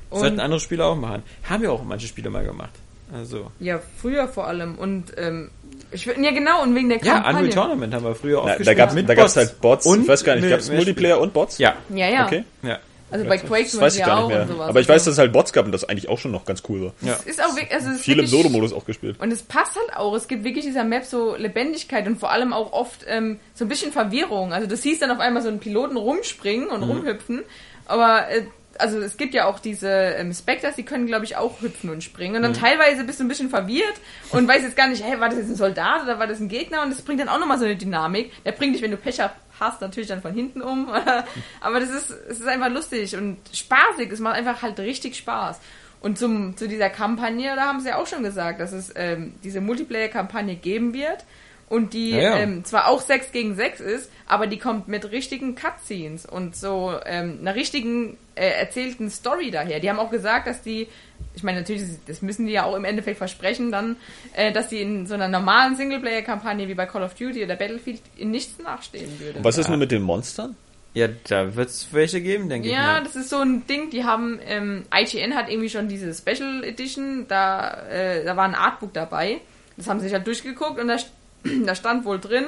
[0.10, 1.24] Das sollten Und, andere Spieler auch machen.
[1.50, 2.72] Haben ja auch manche Spiele mal gemacht.
[3.14, 3.50] Also.
[3.60, 4.76] ja, früher vor allem.
[4.78, 5.50] Und, ähm,
[5.92, 7.40] ich ja genau, und wegen der Ja, Kampagne.
[7.40, 8.68] Unreal Tournament haben wir früher auch gespielt.
[8.68, 9.36] da gab's Bots.
[9.38, 9.86] halt Bots.
[9.86, 11.58] Und ich weiß gar nicht, gab's mehr Multiplayer und Bots?
[11.58, 12.26] Ja, Ja, ja.
[12.26, 12.44] Okay.
[12.64, 12.80] ja.
[13.12, 14.42] Also bei Quake Das weiß ich gar auch nicht mehr.
[14.44, 14.70] und sowas.
[14.70, 16.46] Aber ich weiß, Also, dass es halt Bots gab und das eigentlich auch schon noch
[16.46, 16.94] ganz cool war.
[17.02, 17.14] Ja.
[17.20, 19.18] es ist auch wirklich, also es ist Viel im Solo-Modus auch gespielt.
[19.20, 20.16] Und es passt halt auch.
[20.16, 23.68] Es gibt wirklich dieser Map so Lebendigkeit und vor allem auch oft ähm, so ein
[23.68, 24.54] bisschen Verwirrung.
[24.54, 27.44] Also du siehst dann auf einmal so einen Piloten rumspringen und rumhüpfen.
[27.86, 28.44] Aber äh,
[28.78, 32.04] also es gibt ja auch diese ähm, Spectres, die können glaube ich auch hüpfen und
[32.04, 32.38] springen.
[32.38, 33.94] Und dann teilweise bist du ein bisschen verwirrt
[34.32, 36.48] und weißt jetzt gar nicht, hey, war das jetzt ein Soldat oder war das ein
[36.48, 36.82] Gegner?
[36.82, 38.32] Und das bringt dann auch nochmal so eine Dynamik.
[38.46, 39.20] Der bringt dich, wenn du Pech
[39.62, 40.90] hast, natürlich dann von hinten um.
[41.62, 44.12] Aber das ist, es ist einfach lustig und spaßig.
[44.12, 45.62] Es macht einfach halt richtig Spaß.
[46.02, 49.36] Und zum, zu dieser Kampagne, da haben sie ja auch schon gesagt, dass es ähm,
[49.44, 51.24] diese Multiplayer-Kampagne geben wird
[51.72, 52.38] und die Ja, ja.
[52.38, 56.94] Ähm, zwar auch 6 gegen 6 ist, aber die kommt mit richtigen Cutscenes und so
[57.06, 59.80] ähm, einer richtigen äh, erzählten Story daher.
[59.80, 60.90] Die haben auch gesagt, dass die,
[61.34, 63.96] ich meine natürlich, das müssen die ja auch im Endeffekt versprechen dann,
[64.34, 68.02] äh, dass die in so einer normalen Singleplayer-Kampagne wie bei Call of Duty oder Battlefield
[68.18, 69.40] in nichts nachstehen würde.
[69.40, 70.58] Und was ist nun mit den Monstern?
[70.94, 74.42] Ja, da wird's welche geben, denke ich Ja, das ist so ein Ding, die haben,
[74.46, 79.40] ähm, IGN hat irgendwie schon diese Special Edition, da, äh, da war ein Artbook dabei.
[79.78, 80.98] Das haben sie sich halt durchgeguckt und da,
[81.66, 82.46] da stand wohl drin,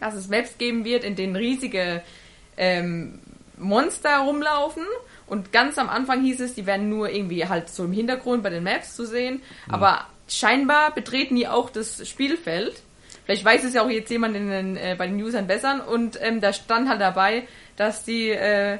[0.00, 2.02] dass es Maps geben wird, in denen riesige
[2.56, 3.20] ähm,
[3.56, 4.84] Monster rumlaufen.
[5.26, 8.50] Und ganz am Anfang hieß es, die werden nur irgendwie halt so im Hintergrund bei
[8.50, 9.40] den Maps zu sehen.
[9.68, 12.82] Aber scheinbar betreten die auch das Spielfeld.
[13.24, 15.88] Vielleicht weiß es ja auch jetzt jemand in den, äh, bei den Usern besser.
[15.88, 18.78] Und ähm, da stand halt dabei, dass die äh,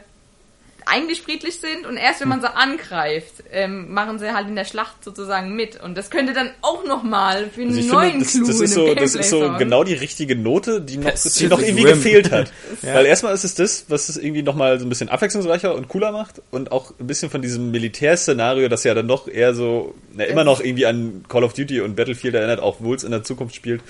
[0.86, 4.64] eigentlich friedlich sind und erst wenn man sie angreift, ähm, machen sie halt in der
[4.64, 5.80] Schlacht sozusagen mit.
[5.82, 8.74] Und das könnte dann auch nochmal für einen Also neuen finde, das, Clou das ist
[8.74, 11.94] so, das ist so genau die richtige Note, die noch, die noch irgendwie Rim.
[11.94, 12.52] gefehlt hat.
[12.82, 12.94] Ja.
[12.94, 16.12] Weil erstmal ist es das, was es irgendwie nochmal so ein bisschen abwechslungsreicher und cooler
[16.12, 20.24] macht und auch ein bisschen von diesem Militärszenario, das ja dann doch eher so, na,
[20.24, 23.22] immer noch irgendwie an Call of Duty und Battlefield erinnert, auch obwohl es in der
[23.22, 23.82] Zukunft spielt,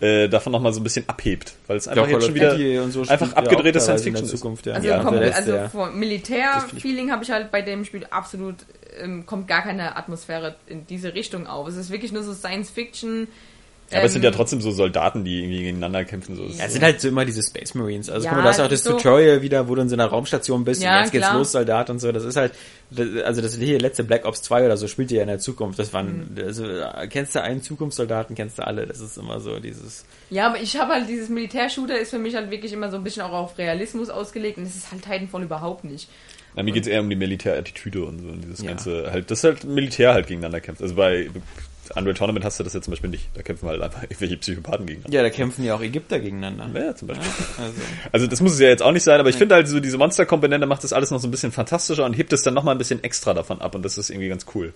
[0.00, 1.54] äh, davon nochmal so ein bisschen abhebt.
[1.66, 4.24] Weil es einfach jetzt schon wieder so einfach ja abgedrehte Science teilweise in der Fiction
[4.24, 4.30] ist.
[4.30, 4.74] Zukunft, ja.
[4.74, 8.56] Also, Ja, letzte, also vom Militär-Feeling habe ich halt bei dem Spiel absolut,
[9.00, 11.68] ähm, kommt gar keine Atmosphäre in diese Richtung auf.
[11.68, 13.28] Es ist wirklich nur so Science-Fiction.
[13.90, 16.36] Ja, aber es sind ja ähm, trotzdem so Soldaten, die irgendwie gegeneinander kämpfen.
[16.36, 16.44] So.
[16.44, 18.08] Ja, es sind halt so immer diese Space Marines.
[18.08, 19.96] Also Ja, guck mal, du hast auch das so- Tutorial wieder, wo du in so
[19.96, 21.38] einer Raumstation bist Ja, und jetzt geht's klar.
[21.38, 22.12] los, Soldat und so.
[22.12, 22.52] Das ist halt,
[23.24, 25.78] also das hier letzte Black Ops 2 oder so spielt ihr ja in der Zukunft.
[25.78, 26.44] Das waren, Mhm.
[26.44, 26.64] also
[27.08, 28.86] kennst du einen Zukunftssoldaten, kennst du alle.
[28.86, 30.04] Das ist immer so dieses.
[30.30, 33.02] Ja, aber ich habe halt dieses Militärshooter ist für mich halt wirklich immer so ein
[33.04, 36.08] bisschen auch auf Realismus ausgelegt und das ist halt Titanfall überhaupt nicht.
[36.54, 38.68] Na, mir geht's eher um die Militärattitüde und so und dieses Ja.
[38.70, 40.82] ganze halt, das halt Militär halt gegeneinander kämpft.
[40.82, 41.28] Also bei
[41.96, 43.28] Unreal Tournament hast du das ja zum Beispiel nicht.
[43.34, 45.16] Da kämpfen halt einfach irgendwelche Psychopathen gegeneinander.
[45.16, 46.68] Ja, da kämpfen ja auch Ägypter gegeneinander.
[46.80, 47.26] Ja, zum Beispiel.
[47.58, 47.74] Also,
[48.12, 49.98] Also das muss es ja jetzt auch nicht sein, aber ich finde halt so diese
[49.98, 52.78] Monsterkomponente macht das alles noch so ein bisschen fantastischer und hebt es dann nochmal ein
[52.78, 54.72] bisschen extra davon ab und das ist irgendwie ganz cool.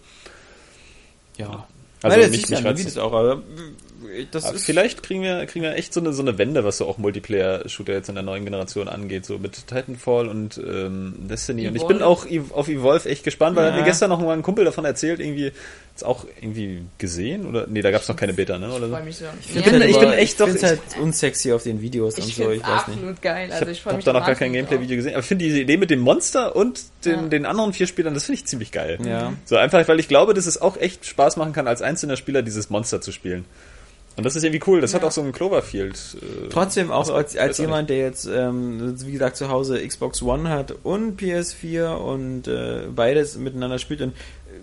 [1.37, 1.67] ja.
[2.03, 2.99] Also Weil das sieht mich ja, wie das.
[2.99, 3.43] auch, aber
[4.31, 6.79] das Aber ist vielleicht kriegen wir, kriegen wir echt so eine, so eine Wende, was
[6.79, 11.67] so auch Multiplayer-Shooter jetzt in der neuen Generation angeht, so mit Titanfall und ähm, Destiny.
[11.69, 12.07] Und ich bin Evolve.
[12.07, 13.73] auch Ev- auf Evolve echt gespannt, weil Ja.
[13.73, 15.53] hat mir gestern noch mal ein Kumpel davon erzählt, irgendwie
[15.93, 18.67] jetzt auch irgendwie gesehen oder nee, da gab's noch keine Beta, ne?
[18.73, 18.89] Oder Ich so.
[18.91, 19.25] freue mich so.
[19.41, 22.35] Ich bin- ich bin echt doch- Ich find's halt unsexy auf den Videos und ich
[22.35, 22.97] so, ich weiß nicht.
[22.99, 23.49] absolut geil.
[23.53, 25.61] Also ich Ich freue habe da noch gar kein Gameplay-Video gesehen, aber ich finde diese
[25.61, 27.29] Idee mit dem Monster und den, Ja.
[27.29, 28.99] den anderen vier Spielern, das finde ich ziemlich geil.
[29.07, 29.35] Ja.
[29.45, 32.43] So einfach, weil ich glaube, dass es auch echt Spaß machen kann, als einzelner Spieler
[32.43, 33.45] dieses Monster zu spielen.
[34.17, 34.81] Und das ist irgendwie cool.
[34.81, 35.09] Das hat Ja.
[35.09, 35.97] auch so ein Cloverfield.
[35.97, 40.49] Äh, Trotzdem auch als, als jemand, der jetzt, ähm, wie gesagt, zu Hause Xbox One
[40.49, 44.15] hat und PS4 und äh, beides miteinander spielt und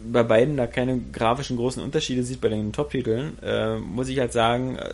[0.10, 4.32] bei beiden da keine grafischen großen Unterschiede sieht bei den Top-Titeln, äh, muss ich halt
[4.34, 4.89] sagen, äh,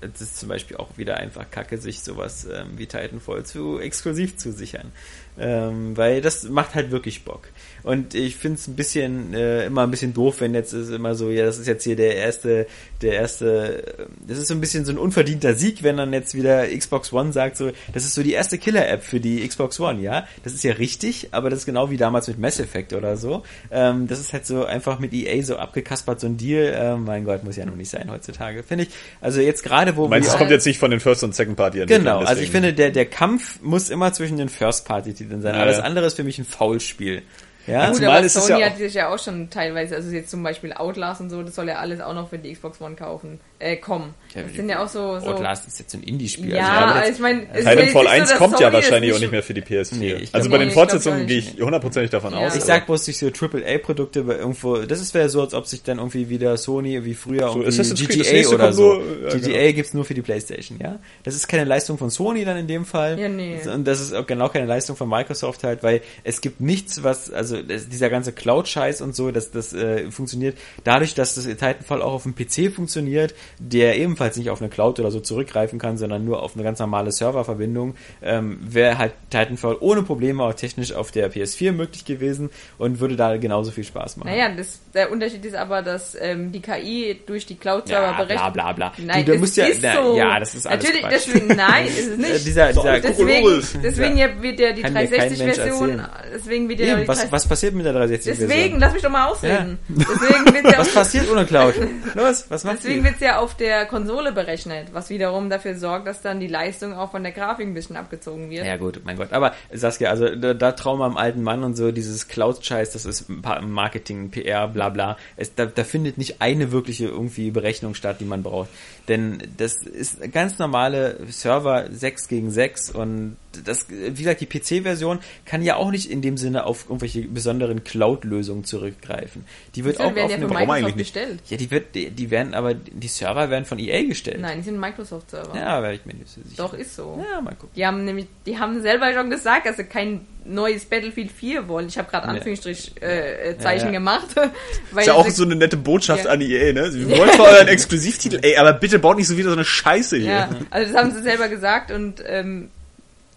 [0.00, 4.36] es ist zum Beispiel auch wieder einfach kacke, sich sowas ähm, wie Titanfall zu exklusiv
[4.36, 4.90] zu sichern.
[5.38, 7.48] Ähm, weil das macht halt wirklich Bock.
[7.82, 11.14] Und ich finde es ein bisschen, äh, immer ein bisschen doof, wenn jetzt ist immer
[11.14, 12.66] so, ja, das ist jetzt hier der erste,
[13.00, 16.34] der erste, äh, das ist so ein bisschen so ein unverdienter Sieg, wenn dann jetzt
[16.34, 20.00] wieder Xbox One sagt, so, das ist so die erste Killer-App für die Xbox One,
[20.00, 20.26] ja.
[20.44, 23.42] Das ist ja richtig, aber das ist genau wie damals mit Mass Effect oder so.
[23.70, 26.72] Ähm, das ist halt so einfach mit EA so abgekaspert, so ein Deal.
[26.76, 28.90] Ähm, mein Gott, muss ja noch nicht sein heutzutage, finde ich.
[29.20, 31.86] Also jetzt gerade, wo Du meinst, es kommt jetzt nicht von den First- und Second-Party
[31.86, 35.54] Genau, also ich finde, der, der Kampf muss immer zwischen den First-Party-Titeln sein.
[35.54, 37.22] Ja, Alles andere ist für mich ein Foulspiel.
[37.66, 40.42] Ja, Gut, aber ist Sony ja hat sich ja auch schon teilweise, also jetzt zum
[40.42, 43.40] Beispiel Outlast und so, das soll ja alles auch noch für die Xbox One kaufen,
[43.58, 44.14] äh, kommen.
[44.34, 46.54] Ja, Das sind ja auch so, so Outlast ist jetzt so ein Indie-Spiel.
[46.54, 48.72] ja, also, also ich meine, es ist Titanfall jetzt 1 nicht so, kommt ja Sony
[48.72, 49.94] das wahrscheinlich auch nicht mehr für die PS4.
[49.96, 50.70] Nee, ich also bei den.
[50.70, 52.46] Fortsetzungen gehe ich hundertprozentig davon Ja.
[52.46, 52.56] aus.
[52.56, 55.82] Ich sag bloß durch so AAA-Produkte bei irgendwo, das ist wäre so, als ob sich
[55.82, 57.66] dann irgendwie wieder Sony wie früher irgendwie
[58.06, 58.94] Creed, das GTA oder so.
[58.94, 59.72] nur- ja, GTA genau.
[59.74, 60.98] gibt's nur für die Playstation, ja.
[61.24, 63.18] Das ist keine Leistung von Sony dann in dem Fall.
[63.18, 63.58] Ja, nee.
[63.72, 67.30] Und das ist auch genau keine Leistung von Microsoft halt, weil es gibt nichts, was,
[67.30, 72.00] also das, dieser ganze Cloud-Scheiß und so, das, das äh, funktioniert dadurch, dass das Titanfall
[72.02, 75.96] auch auf dem PC funktioniert, der ebenfalls nicht auf eine Cloud oder so zurückgreifen kann,
[75.98, 80.92] sondern nur auf eine ganz normale Serververbindung, ähm, wäre halt Titanfall ohne Probleme auch technisch
[80.92, 84.28] auf der PS4 möglich gewesen und würde da genauso viel Spaß machen.
[84.30, 88.52] Naja, das, der Unterschied ist aber, dass ähm, die KI durch die Cloud-Server Ja, berechnet.
[88.54, 89.04] bla bla bla.
[89.04, 90.16] Nein, du, du das musst ja, ist na, so.
[90.16, 91.12] ja, das ist alles Natürlich, Quatsch.
[91.26, 92.46] deswegen, nein, ist es nicht.
[92.46, 96.08] dieser, dieser, deswegen, deswegen ja, wird ja die Kann dir kein Mensch 360-Version, erzählen.
[96.34, 99.10] deswegen wird ja die was, 360 was passiert mit der 360 Deswegen, lass mich doch
[99.10, 99.78] mal ausreden.
[99.88, 101.74] Deswegen wird ja Was passiert ohne Cloud?
[102.14, 103.04] Los, was macht deswegen sie?
[103.08, 107.10] wird's ja auf der Konsole berechnet, was wiederum dafür sorgt, dass dann die Leistung auch
[107.10, 108.66] von der Grafik ein bisschen abgezogen wird.
[108.66, 109.32] Ja gut, mein Gott.
[109.32, 113.04] Aber Saskia, also da, da trauen wir am alten Mann und so, dieses Cloud-Scheiß, das
[113.06, 115.16] ist Marketing, PR, bla bla.
[115.36, 118.68] Es, da, da findet nicht eine wirkliche irgendwie Berechnung statt, die man braucht.
[119.08, 125.18] Denn das ist ganz normale Server 6 gegen 6 und das, wie gesagt, die PC-Version
[125.44, 129.44] kann ja auch nicht in dem Sinne auf irgendwelche besonderen Cloud-Lösungen zurückgreifen.
[129.74, 131.16] Die wird auch auf ja eine, eigentlich nicht?
[131.48, 134.40] ja, die wird, die, die werden aber, die Server werden von EA gestellt.
[134.40, 135.56] Nein, die sind Microsoft-Server.
[135.56, 136.54] Ja, wäre ich mir nicht so sicher.
[136.56, 137.22] Doch, ist so.
[137.32, 137.70] Ja, mal gucken.
[137.76, 141.88] Die haben nämlich, die haben selber schon gesagt, dass sie kein neues Battlefield 4 wollen.
[141.88, 142.32] Ich habe gerade Ja.
[142.34, 143.98] Anführungsstrich äh, äh, Zeichen Ja, ja.
[143.98, 144.28] gemacht.
[144.90, 146.30] Weil Ist ja auch so eine nette Botschaft Ja.
[146.32, 146.92] an EA, ne?
[146.92, 150.16] Wir wollen zwar euren Exklusivtitel, ey, aber bitte baut nicht so wieder so eine Scheiße
[150.16, 150.26] hier.
[150.32, 152.70] Ja, also das haben sie selber gesagt und ähm,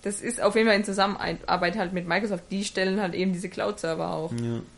[0.02, 2.44] das ist auf jeden Fall in Zusammenarbeit halt mit Microsoft.
[2.52, 4.32] Die stellen halt eben diese Cloud-Server auch.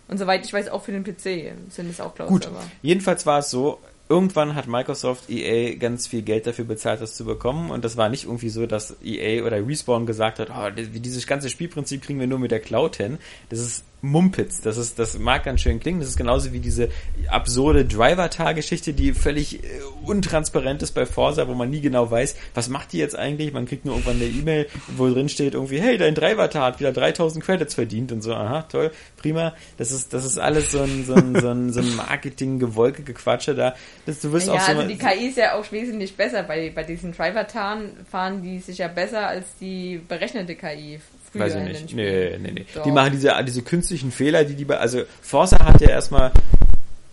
[0.07, 2.63] Und soweit ich weiß, auch für den PC sind es auch Gut, Cloud-Server.
[2.81, 3.77] jedenfalls war es so,
[4.09, 7.71] irgendwann hat Microsoft EA ganz viel Geld dafür bezahlt, das zu bekommen.
[7.71, 11.49] Und das war nicht irgendwie so, dass EA oder Respawn gesagt hat, oh, dieses ganze
[11.49, 13.17] Spielprinzip kriegen wir nur mit der Cloud hin.
[13.49, 14.61] Das ist Mumpitz.
[14.61, 15.99] Das ist, das mag ganz schön klingen.
[15.99, 16.89] Das ist genauso wie diese
[17.29, 19.67] absurde Driver-Tar-Geschichte, die völlig äh,
[20.05, 23.53] untransparent ist bei Forza, wo man nie genau weiß, was macht die jetzt eigentlich?
[23.53, 26.91] Man kriegt nur irgendwann eine E-Mail, wo drin steht irgendwie, hey, dein Driver-Tar hat wieder
[26.91, 28.33] 3000 Credits verdient und so.
[28.33, 29.55] Aha, toll, prima.
[29.77, 33.75] Das ist, das ist alles so ein, so ein, so ein, so ein Marketing-Gewolke-Gequatsche da.
[34.05, 36.43] Das, du wirst Ja, auch so also die KI ist ja auch wesentlich besser.
[36.43, 40.99] Bei, bei diesen Driver-Tarn fahren die sich ja besser als die berechnete KI
[41.37, 41.95] früher Weiß ich nicht.
[41.95, 42.65] Nee, nee, nee.
[42.73, 42.83] Doch.
[42.83, 46.31] Die machen diese, diese künstlichen Fehler, die die bei, also Forza hat ja erstmal,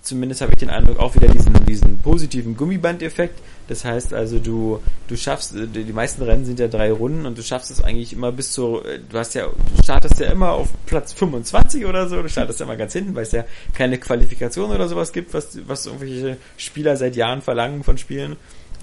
[0.02, 3.40] zumindest habe ich den Eindruck, auch wieder diesen, diesen positiven Gummibandeffekt.
[3.68, 7.38] Das heißt also, du, du schaffst, äh, die meisten Rennen sind ja drei Runden und
[7.38, 10.50] du schaffst es eigentlich immer bis zu, äh, du hast ja, du startest ja immer
[10.50, 13.98] auf Platz 25 oder so, du startest ja immer ganz hinten, weil es ja keine
[13.98, 18.36] Qualifikation oder sowas gibt, was, was irgendwelche Spieler seit Jahren verlangen von Spielen.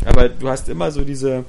[0.06, 1.46] Aber du hast immer so diese,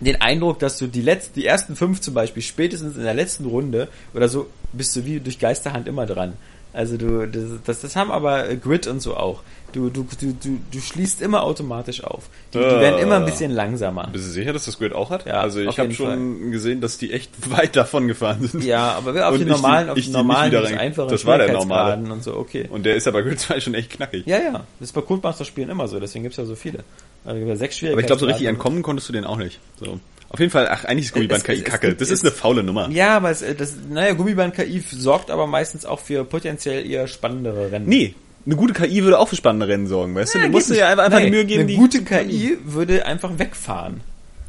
[0.00, 3.44] den Eindruck, dass du die letzten, die ersten fünf zum Beispiel, spätestens in der letzten
[3.44, 6.34] Runde oder so, bist du wie durch Geisterhand immer dran.
[6.72, 9.42] Also du, das, das, das haben aber Grid und so auch.
[9.72, 12.24] Du, du, du, du, du schließt immer automatisch auf.
[12.52, 12.80] Die, die Äh.
[12.80, 14.08] werden immer ein bisschen langsamer.
[14.12, 15.26] Bist du sicher, dass das Grid auch hat?
[15.26, 18.64] Ja, also ich habe schon gesehen, dass die echt weit davon gefahren sind.
[18.64, 21.38] Ja, aber auf Und den die- normalen, auf den die normalen, rein- einfachen das war
[21.38, 21.96] der normale.
[22.12, 22.66] Und so, okay.
[22.68, 24.26] Und der ist aber Grid 2 schon echt knackig.
[24.26, 24.52] Ja, ja.
[24.80, 26.80] Das ist bei Codemaster-Spielen immer so, deswegen gibt's ja so viele.
[27.24, 29.60] Also sechs Aber ich glaube, so richtig entkommen konntest du den auch nicht.
[29.78, 30.00] So.
[30.32, 31.94] Auf jeden Fall, ach, eigentlich ist Gummiband Es- KI es- kacke.
[31.94, 32.88] Das ist eine faule Nummer.
[32.90, 37.72] Ja, aber es, äh, das, naja, Gummiband-KI sorgt aber meistens auch für potenziell eher spannendere
[37.72, 37.88] Rennen.
[37.88, 38.14] Nee,
[38.46, 40.38] eine gute KI würde auch für spannende Rennen sorgen, weißt du?
[40.38, 42.04] Ja, Du musst geht dir ja einfach, einfach Nein, die Mühe geben, Eine die gute
[42.04, 44.00] KI würde einfach wegfahren.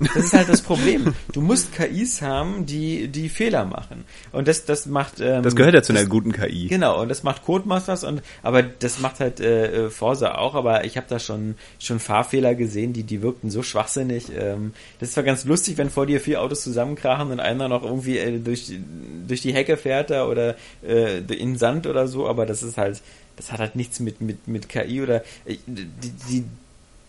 [0.02, 1.14] Das ist halt das Problem.
[1.32, 4.04] Du musst KIs haben, die, die Fehler machen.
[4.32, 6.68] Und das, das macht, ähm, Das gehört ja zu einer guten KI.
[6.68, 10.98] Genau, und das macht Codemasters und aber das macht halt äh, Forza auch, aber ich
[10.98, 14.26] habe da schon schon Fahrfehler gesehen, die die wirkten so schwachsinnig.
[14.36, 17.84] Ähm, das ist zwar ganz lustig, wenn vor dir vier Autos zusammenkrachen und einer noch
[17.84, 18.82] irgendwie äh, durch die-
[19.28, 23.02] durch die Hecke fährt da oder äh, in Sand oder so, aber das ist halt
[23.38, 26.44] das hat halt nichts mit mit mit KI oder äh, die die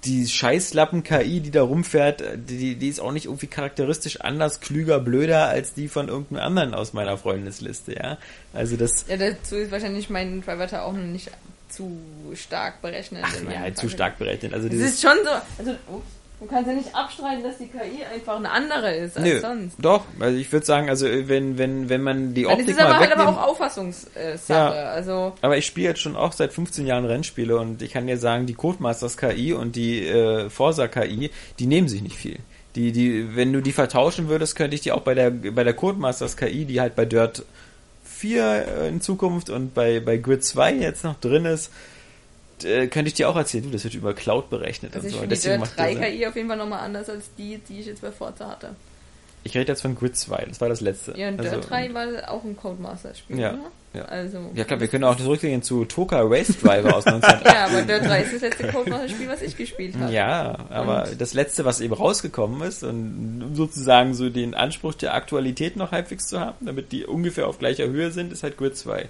[0.05, 5.46] die Scheißlappen-KI, die da rumfährt, die, die ist auch nicht irgendwie charakteristisch anders, klüger, blöder
[5.48, 8.18] als die von irgendeinem anderen aus meiner Freundesliste, ja.
[8.53, 11.30] Also das, Ja, dazu ist wahrscheinlich mein Driver auch noch nicht
[11.68, 11.96] zu
[12.34, 13.22] stark berechnet.
[13.24, 13.94] ach ja, halt zu Fall.
[13.94, 14.53] stark berechnet.
[14.55, 16.07] Also dieses, ist schon so, also ups,
[16.43, 19.76] du kannst ja nicht abstreiten, dass die KI einfach eine andere ist als nö, sonst.
[19.78, 22.99] doch, also ich würde sagen, also wenn, wenn, wenn man die Optik ist aber mal
[23.01, 24.53] halt aber auch Auffassungssache.
[24.53, 24.70] Ja.
[24.70, 28.18] Also Aber ich spiele jetzt schon auch seit 15 Jahren Rennspiele und ich kann dir
[28.18, 32.38] sagen, die Codemasters KI und die äh, Forza KI, die nehmen sich nicht viel.
[32.74, 35.74] Die, die, wenn du die vertauschen würdest, könnte ich die auch bei der, bei der
[35.74, 37.45] Codemasters KI, die halt bei Dirt
[38.05, 41.70] 4 äh, in Zukunft und bei, bei Grid 2 jetzt noch drin ist,
[42.65, 45.17] äh, könnte ich dir auch erzählen, du, das wird über Cloud berechnet Also und ich
[45.17, 45.23] so.
[45.23, 46.13] die Deswegen Dirt macht 3 das Sinn.
[46.19, 48.71] KI auf jeden Fall nochmal anders als die, die ich jetzt bei Forza hatte.
[49.45, 51.19] Ich rede jetzt von Grid 2, das war das letzte.
[51.19, 53.59] Ja, und Also, Dirt 3 war auch ein Codemaster-Spiel, Ja, ne?
[53.93, 54.05] ja.
[54.05, 57.41] Also, Ja klar, wir können auch zurückgehen zu Toka Race Driver aus 19...
[57.45, 60.13] Ja, aber Dirt 3 ist das letzte Codemaster-Spiel, was ich gespielt habe.
[60.13, 65.15] Ja, aber das letzte, was eben rausgekommen ist und um sozusagen so den Anspruch der
[65.15, 68.77] Aktualität noch halbwegs zu haben, damit die ungefähr auf gleicher Höhe sind, ist halt Grid
[68.77, 69.09] 2.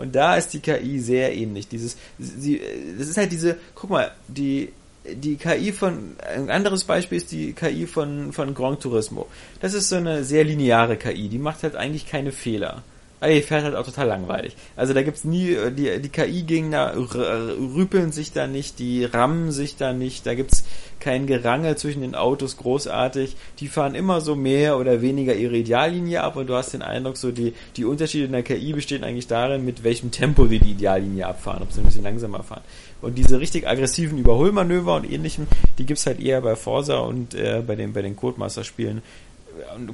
[0.00, 1.68] Und da ist die KI sehr ähnlich.
[1.68, 2.58] Dieses, sie,
[2.98, 4.72] das ist halt diese, guck mal, die,
[5.04, 9.26] die KI von, ein anderes Beispiel ist die KI von, von Gran Turismo.
[9.60, 12.82] Das ist so eine sehr lineare KI, die macht halt eigentlich keine Fehler.
[13.20, 14.56] Aber die fährt halt auch total langweilig.
[14.76, 19.76] Also da gibt's nie, äh, die, die KI-Gegner rüpeln sich da nicht, die rammen sich
[19.76, 20.64] da nicht, da gibt's
[21.00, 23.36] kein Gerangel zwischen den Autos großartig.
[23.58, 27.16] Die fahren immer so mehr oder weniger ihre Ideallinie ab und du hast den Eindruck,
[27.16, 30.72] so die, die Unterschiede in der KI bestehen eigentlich darin, mit welchem Tempo die die
[30.72, 32.62] Ideallinie abfahren, ob sie ein bisschen langsamer fahren.
[33.02, 35.46] Und diese richtig aggressiven Überholmanöver und ähnlichem,
[35.78, 39.02] die gibt's halt eher bei Forza und äh, bei den, bei den Codemaster-Spielen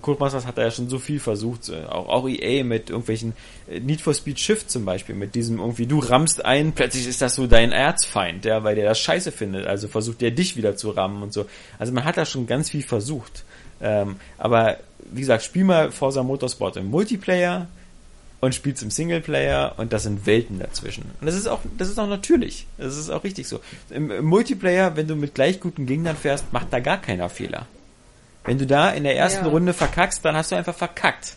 [0.01, 3.35] Codemasters hat da ja schon so viel versucht, auch, auch EA mit irgendwelchen
[3.69, 7.23] äh, Need for Speed Shift zum Beispiel, mit diesem irgendwie, du rammst ein, plötzlich ist
[7.23, 10.77] das so dein Erzfeind, ja, weil der das scheiße findet, also versucht der dich wieder
[10.77, 11.47] zu rammen und so.
[11.79, 13.45] Also man hat da schon ganz viel versucht.
[13.81, 14.79] Ähm, aber
[15.11, 17.69] wie gesagt, spiel mal Forza Motorsport im Multiplayer
[18.41, 21.05] und spielst im Singleplayer und das sind Welten dazwischen.
[21.21, 22.67] Und das ist auch, das ist auch natürlich.
[22.79, 23.61] Das ist auch richtig so.
[23.91, 27.67] Im, im Multiplayer, wenn du mit gleich guten Gegnern fährst, macht da gar keiner Fehler.
[28.47, 29.51] Wenn du da in der ersten Ja.
[29.51, 31.37] Runde verkackst, dann hast du einfach verkackt.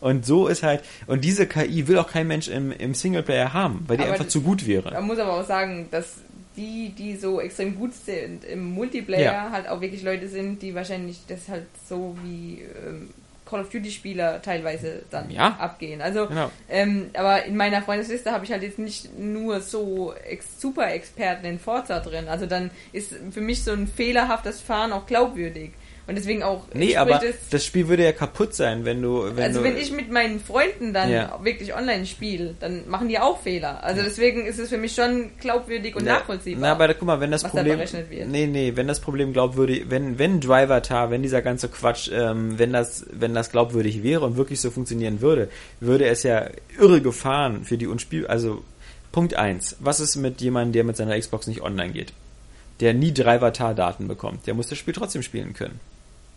[0.00, 3.84] Und so ist halt, und diese KI will auch kein Mensch im, im Singleplayer haben,
[3.86, 4.90] weil die Aber einfach zu gut wäre.
[4.92, 6.16] Man muss aber auch sagen, dass
[6.56, 9.50] die, die so extrem gut sind im Multiplayer, Ja.
[9.52, 13.10] halt auch wirklich Leute sind, die wahrscheinlich das halt so wie ähm,
[13.48, 15.56] Call of Duty Spieler teilweise dann Ja.
[15.60, 16.00] abgehen.
[16.02, 16.50] Also, Genau.
[16.68, 21.46] ähm, aber in meiner Freundesliste habe ich halt jetzt nicht nur so ex super Experten
[21.46, 22.26] in Forza drin.
[22.28, 25.70] Also dann ist für mich so ein fehlerhaftes Fahren auch glaubwürdig.
[26.06, 29.44] Und deswegen auch Nee, aber es- das Spiel würde ja kaputt sein, wenn du, wenn
[29.44, 31.38] also du, wenn ich mit meinen Freunden dann Ja.
[31.44, 33.84] wirklich online spiele, dann machen die auch Fehler.
[33.84, 36.60] Also deswegen ist es für mich schon glaubwürdig und Na- nachvollziehbar.
[36.60, 37.78] Na, aber da, guck mal, wenn das da Problem.
[37.78, 38.28] wird.
[38.28, 42.72] Nee, nee, wenn das Problem glaubwürdig, wenn, wenn Driver-Tar, wenn dieser ganze Quatsch, ähm, wenn
[42.72, 45.48] das, wenn das glaubwürdig wäre und wirklich so funktionieren würde,
[45.78, 46.48] würde es ja
[46.80, 48.64] irre Gefahren für die Unspiel, also,
[49.12, 52.12] Punkt eins Was ist mit jemandem, der mit seiner Xbox nicht online geht?
[52.80, 54.46] Der nie Driver-Tar-Daten bekommt.
[54.46, 55.78] Der muss das Spiel trotzdem spielen können.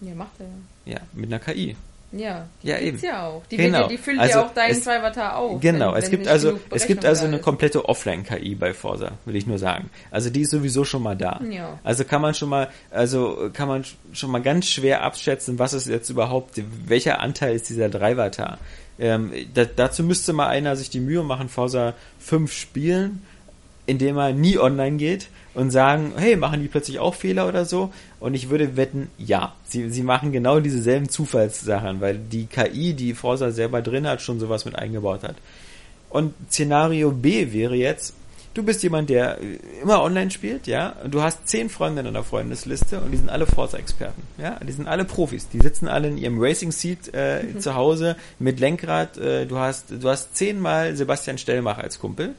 [0.02, 0.46] Ja, macht er
[0.86, 0.98] ja.
[0.98, 1.76] Ja, mit einer KI.
[2.12, 3.12] Ja, Ja, die gibt's eben.
[3.12, 3.43] ja auch.
[3.52, 3.82] Die, Genau.
[3.82, 5.60] ja- die füllt Also ja auch deinen es- Driver-Tar auf.
[5.60, 9.12] Genau, wenn- es wenn gibt nicht also es gibt also eine komplette Offline-KI bei Forza,
[9.26, 9.89] will ich nur sagen.
[10.12, 11.41] Also die ist sowieso schon mal da.
[11.50, 11.78] Ja.
[11.84, 13.84] Also kann man schon mal, also kann man
[14.14, 18.60] schon mal ganz schwer abschätzen, was ist jetzt überhaupt, welcher Anteil ist dieser Driver-Tar.
[18.98, 23.24] Ähm, da, dazu müsste mal einer sich die Mühe machen, Forza 5 spielen,
[23.88, 27.91] indem er nie online geht und sagen, hey, machen die plötzlich auch Fehler oder so?
[28.20, 29.53] Und ich würde wetten, ja.
[29.66, 34.39] Sie, sie machen genau dieselben Zufallssachen, weil die KI, die Forza selber drin hat, schon
[34.39, 35.36] sowas mit eingebaut hat.
[36.10, 38.14] Und Szenario B wäre jetzt,
[38.53, 42.06] du bist jemand, der äh, immer online spielt, ja, und du hast zehn Freunde in
[42.06, 46.08] deiner Freundesliste und die sind alle Forza-Experten, ja, die sind alle Profis, die sitzen alle
[46.08, 51.38] in ihrem Racing-Seat äh, zu Hause mit Lenkrad, äh, du hast, du hast zehnmal Sebastian
[51.38, 52.34] Stellmach als Kumpel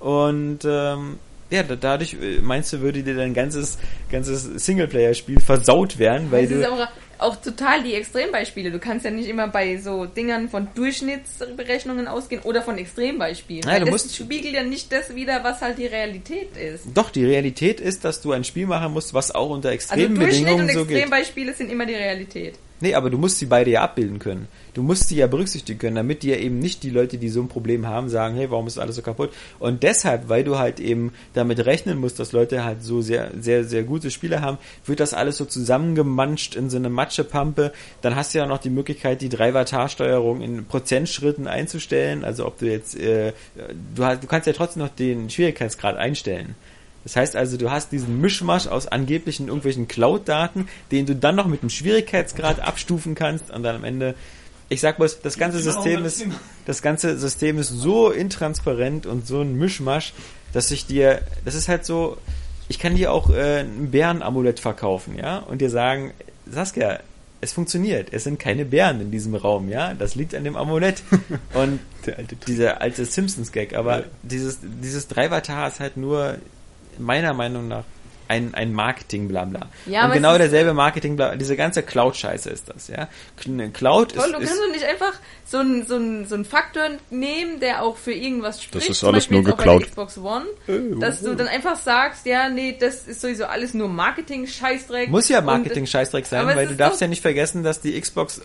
[0.00, 1.18] und ähm,
[1.50, 3.78] ja, da- dadurch äh, meinst du, würde dir dein ganzes,
[4.10, 6.88] ganzes Singleplayer-Spiel versaut werden, weil Das ist du, auch,
[7.18, 8.70] auch total die Extrembeispiele.
[8.70, 13.62] Du kannst ja nicht immer bei so Dingern von Durchschnittsberechnungen ausgehen oder von Extrembeispielen.
[13.64, 16.84] Nein, Weil du das musst- spiegelt ja nicht das wieder, was halt die Realität ist.
[16.94, 20.14] doch, die Realität ist, dass du ein Spiel machen musst, was auch unter Also extremen
[20.16, 20.96] Durchschnitt Bedingungen und so geht.
[20.96, 22.54] Extrembeispiele sind immer die Realität.
[22.80, 24.48] Nee, aber du musst sie beide ja abbilden können.
[24.74, 27.48] Du musst sie ja berücksichtigen können, damit dir eben nicht die Leute, die so ein
[27.48, 29.30] Problem haben, sagen, hey, warum ist alles so kaputt?
[29.58, 33.64] Und deshalb, weil du halt eben damit rechnen musst, dass Leute halt so sehr, sehr,
[33.64, 37.72] sehr gute Spiele haben, wird das alles so zusammengemanscht in so eine Matschepampe.
[38.02, 42.24] Dann hast du ja noch die Möglichkeit, die Driver-Tar-Steuerung in Prozentschritten einzustellen.
[42.24, 43.32] Also ob du jetzt, äh,
[43.94, 46.54] du, hast, du kannst ja trotzdem noch den Schwierigkeitsgrad einstellen.
[47.04, 51.46] Das heißt also, du hast diesen Mischmasch aus angeblichen irgendwelchen Cloud-Daten, den du dann noch
[51.46, 54.14] mit einem Schwierigkeitsgrad abstufen kannst und dann am Ende,
[54.70, 56.24] ich sag bloß, das ganze System ist,
[56.64, 60.14] das ganze System ist so intransparent und so ein Mischmasch,
[60.54, 62.16] dass ich dir, das ist halt so,
[62.68, 66.12] ich kann dir auch äh, ein Bärenamulett verkaufen, ja, und dir sagen,
[66.50, 67.00] Saskia,
[67.42, 71.02] es funktioniert, es sind keine Bären in diesem Raum, ja, das liegt an dem Amulett.
[71.54, 74.04] Und alte dieser alte Simpsons-Gag, aber Ja.
[74.22, 76.36] dieses, dieses Driver-Tar ist halt nur
[76.98, 77.84] meiner Meinung nach
[78.30, 79.68] ein, ein Marketing blabla.
[79.86, 83.08] Ja, und genau ist- derselbe Marketing blabla, diese ganze Cloud-Scheiße ist das, ja.
[83.36, 85.12] K- Cloud Toll, ist, du ist kannst doch nicht einfach
[85.44, 88.88] so einen so einen- so einen Faktor nehmen, der auch für irgendwas spricht.
[88.88, 89.86] ist zum alles Beispiel nur geklaut.
[89.86, 90.46] Xbox One,
[91.00, 95.10] dass du dann einfach sagst, ja, nee, das ist sowieso alles nur Marketing-Scheißdreck.
[95.10, 98.40] Muss ja Marketing-Scheißdreck sein, weil du ist darfst ja nicht vergessen, dass die Xbox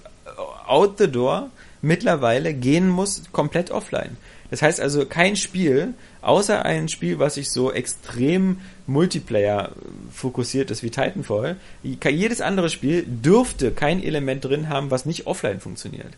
[0.68, 1.50] out the door
[1.82, 4.18] mittlerweile gehen muss komplett offline.
[4.52, 9.72] Das heißt also kein Spiel, außer ein Spiel, was sich so extrem Multiplayer
[10.12, 15.60] fokussiert ist wie Titanfall, jedes andere Spiel dürfte kein Element drin haben, was nicht offline
[15.60, 16.14] funktioniert.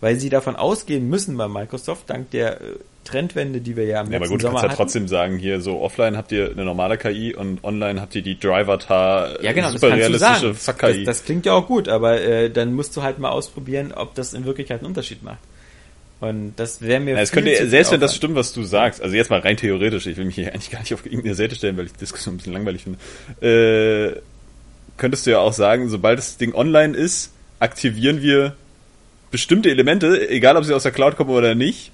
[0.00, 2.64] Weil sie davon ausgehen müssen bei Microsoft, dank der äh,
[3.04, 4.76] Trendwende, die wir ja im Ja, aber letzten gut, du Sommer kannst ja hatten.
[4.76, 8.38] trotzdem sagen, hier so offline habt ihr eine normale KI und online habt ihr die
[8.38, 10.52] Driver-Tar Ja, genau, das super kannst du realistische sagen.
[10.54, 11.04] Das, Fuck-KI.
[11.04, 14.34] das klingt ja auch gut, aber äh, dann musst du halt mal ausprobieren, ob das
[14.34, 15.38] in Wirklichkeit einen Unterschied macht.
[16.20, 19.14] Und das wäre mir Ja, es könnte, selbst wenn das stimmt, was du sagst, also
[19.14, 21.76] jetzt mal rein theoretisch, ich will mich hier eigentlich gar nicht auf irgendeine Seite stellen,
[21.76, 22.98] weil ich die Diskussion ein bisschen langweilig finde,
[23.46, 24.20] äh,
[24.96, 28.56] könntest du ja auch sagen, sobald das Ding online ist, aktivieren wir
[29.30, 31.92] bestimmte Elemente, egal ob sie aus der Cloud kommen oder nicht,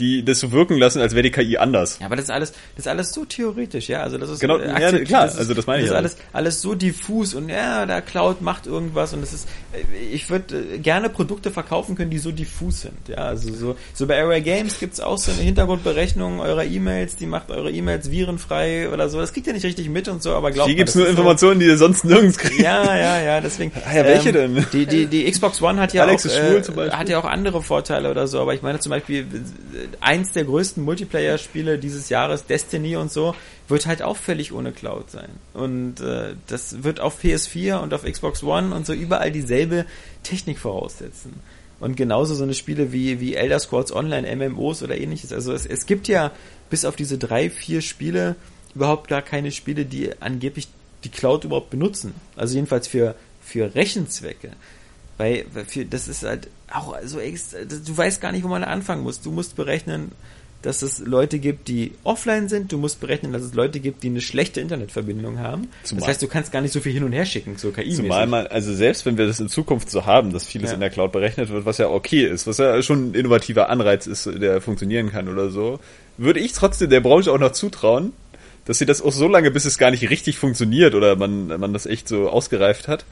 [0.00, 1.98] die das so wirken lassen, als wäre die KI anders.
[2.00, 4.02] Ja, aber das ist alles, das ist alles so theoretisch, ja.
[4.02, 6.16] Also das ist Genau, äh, ja, klar, ist, also das meine ich Das ist alles,
[6.32, 10.56] alles so diffus und ja, der Cloud macht irgendwas und das ist, äh, ich würde
[10.74, 13.16] äh, gerne Produkte verkaufen können, die so diffus sind, ja.
[13.18, 17.50] Also so, so bei Array Games gibt's auch so eine Hintergrundberechnung eurer E-Mails, die macht
[17.50, 19.18] eure E-Mails virenfrei oder so.
[19.20, 21.12] Das kriegt ihr nicht richtig mit und so, aber glaubt Hier gibt's das nur ist
[21.14, 22.60] so- Informationen, die ihr sonst nirgends kriegt.
[22.60, 23.72] Ja, ja, ja, deswegen.
[23.86, 24.64] Ah ja, welche denn?
[24.72, 28.10] Die, die, die Xbox One hat ja Alex auch, äh, hat ja auch andere Vorteile
[28.10, 29.26] oder so, aber ich meine zum Beispiel,
[30.00, 33.34] eins der größten Multiplayer-Spiele dieses Jahres, Destiny und so,
[33.68, 35.30] wird halt auch völlig ohne Cloud sein.
[35.54, 39.86] Und äh, das wird auf PS4 und auf Xbox One und so überall dieselbe
[40.22, 41.34] Technik voraussetzen.
[41.80, 45.32] Und genauso so eine Spiele wie, wie Elder Scrolls Online, MMOs oder ähnliches.
[45.32, 46.30] Also es, es gibt ja
[46.68, 48.36] bis auf diese drei, vier Spiele
[48.74, 50.68] überhaupt gar keine Spiele, die angeblich
[51.04, 52.14] die Cloud überhaupt benutzen.
[52.36, 54.50] Also jedenfalls für, für Rechenzwecke.
[55.20, 59.20] Weil für, das ist halt auch so du weißt gar nicht, wo man anfangen muss.
[59.20, 60.12] Du musst berechnen,
[60.62, 62.72] dass es Leute gibt, die offline sind.
[62.72, 65.68] Du musst berechnen, dass es Leute gibt, die eine schlechte Internetverbindung haben.
[65.84, 67.96] Zumal- das heißt, du kannst gar nicht so viel hin und her schicken, so KI-mäßig.
[67.96, 70.74] Zumal man, also selbst wenn wir das in Zukunft so haben, dass vieles Ja.
[70.74, 74.06] in der Cloud berechnet wird, was ja okay ist, was ja schon ein innovativer Anreiz
[74.06, 75.80] ist, der funktionieren kann oder so,
[76.16, 78.12] würde ich trotzdem der Branche auch noch zutrauen,
[78.64, 81.72] dass sie das auch so lange, bis es gar nicht richtig funktioniert oder man, man
[81.74, 83.04] das echt so ausgereift hat,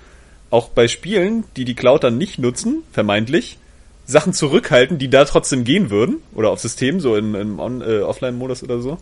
[0.50, 3.58] auch bei Spielen, die die Cloud dann nicht nutzen, vermeintlich,
[4.06, 8.00] Sachen zurückhalten, die da trotzdem gehen würden, oder auf System, so in, im On- äh,
[8.00, 8.98] Offline-Modus oder so,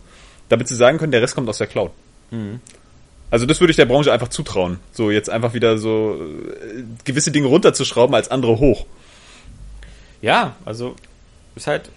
[0.49, 1.91] damit sie sagen können, der Rest kommt aus der Cloud.
[3.29, 4.79] Also das würde ich der Branche einfach zutrauen.
[4.91, 8.85] So jetzt einfach wieder so äh, gewisse Dinge runterzuschrauben als andere hoch.
[10.21, 10.95] Ja, also
[11.55, 11.89] ist halt.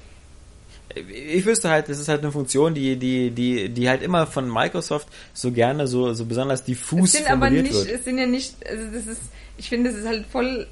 [1.08, 4.52] Ich wüsste halt, das ist halt eine Funktion, die, die, die, die halt immer von
[4.52, 7.90] Microsoft so gerne so, so besonders diffus Es sind aber formuliert nicht, wird.
[7.90, 9.20] es sind ja nicht, also das ist,
[9.56, 10.66] ich finde, das ist halt voll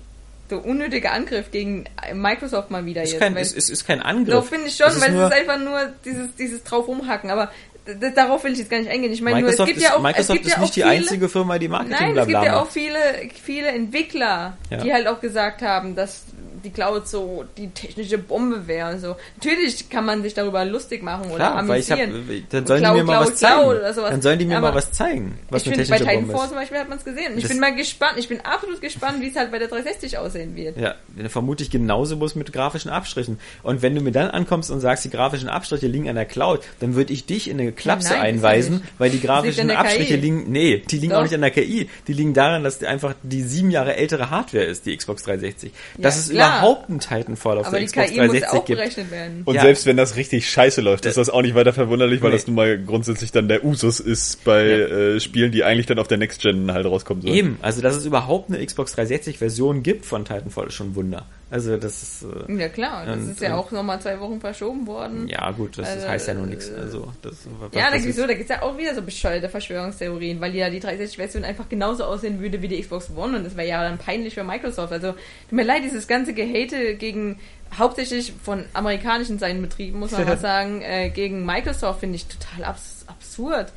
[0.51, 3.21] der unnötige Angriff gegen Microsoft mal wieder Es ist jetzt.
[3.23, 4.35] kein, es, es ist kein Angriff.
[4.35, 7.51] Doch, finde ich schon, Es weil es ist einfach nur dieses, dieses drauf rumhacken, aber
[7.87, 9.13] d- darauf will ich jetzt gar nicht eingehen.
[9.13, 10.81] Ich meine, nur, es Microsoft gibt ist, ja auch, es Microsoft ist ja nicht die
[10.83, 12.99] viele, einzige Firma, die Marketing Nein, es gibt ja auch viele,
[13.45, 14.79] viele Entwickler, Ja.
[14.79, 16.25] die halt auch gesagt haben, dass
[16.65, 18.93] die Cloud so die technische Bombe wäre.
[18.95, 19.17] und So.
[19.37, 22.47] Natürlich kann man sich darüber lustig machen oder Klar, weil ich hab, amüsieren.
[22.51, 23.55] dann sollen die Cloud, mir mal Cloud, was zeigen.
[23.61, 24.11] Cloud oder sowas.
[24.11, 26.27] Dann sollen die mir Aber mal was zeigen, was ich eine finde, bei technische Bombe
[26.29, 26.49] Titanfall ist.
[26.51, 27.33] zum Beispiel hat man es gesehen.
[27.37, 30.19] Ich Das- bin mal gespannt, ich bin absolut gespannt, wie es halt bei der 360
[30.19, 30.77] aussehen wird.
[30.79, 30.95] Ja,
[31.29, 33.39] vermutlich genauso muss mit grafischen Abstrichen.
[33.63, 36.61] Und wenn du mir dann ankommst und sagst, die grafischen Abstriche liegen an der Cloud,
[36.81, 40.21] dann würde ich dich in eine Klapse nein, ist einweisen, weil die grafischen Abstriche KI.
[40.21, 41.19] liegen, nee, die liegen Doch.
[41.19, 41.89] auch nicht an der KI.
[42.07, 45.73] Die liegen daran, dass die einfach die sieben Jahre ältere Hardware ist, die Xbox 360.
[45.99, 46.48] Dass Ja, es klar.
[46.49, 48.79] Überhaupt Titanfall auf Aber der die Xbox KI muss 360 auch gibt.
[48.79, 49.43] berechnet werden.
[49.45, 49.63] Und Ja.
[49.63, 52.37] selbst wenn das richtig scheiße läuft, ist das auch nicht weiter verwunderlich, weil Nee.
[52.37, 54.77] das nun mal grundsätzlich dann der Usus ist bei Ja.
[54.87, 57.35] äh, Spielen, die eigentlich dann auf der Next Gen halt rauskommen sollen.
[57.35, 60.95] Eben, also dass es überhaupt eine Xbox 360 Version gibt von Titanfall ist schon ein
[60.95, 61.27] Wunder.
[61.51, 64.39] Also das ist, äh, Ja klar, das Und, ist ja und- auch nochmal zwei Wochen
[64.39, 65.29] verschoben worden.
[65.29, 66.71] ja gut, das Also, heißt ja nur nichts.
[66.71, 69.01] Also das, was Ja, da das gibt's ist- so, da gibt's ja auch wieder so
[69.01, 73.45] bescheuerte Verschwörungstheorien, weil ja die 360-Version einfach genauso aussehen würde wie die Xbox One und
[73.45, 74.93] das wäre ja dann peinlich für Microsoft.
[74.93, 77.39] Also tut mir leid, dieses ganze Gehate gegen
[77.79, 82.65] hauptsächlich von amerikanischen Seiten betrieben, muss man mal sagen, äh, gegen Microsoft finde ich total
[82.65, 83.73] abs absurd.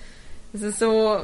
[0.52, 1.22] Das ist so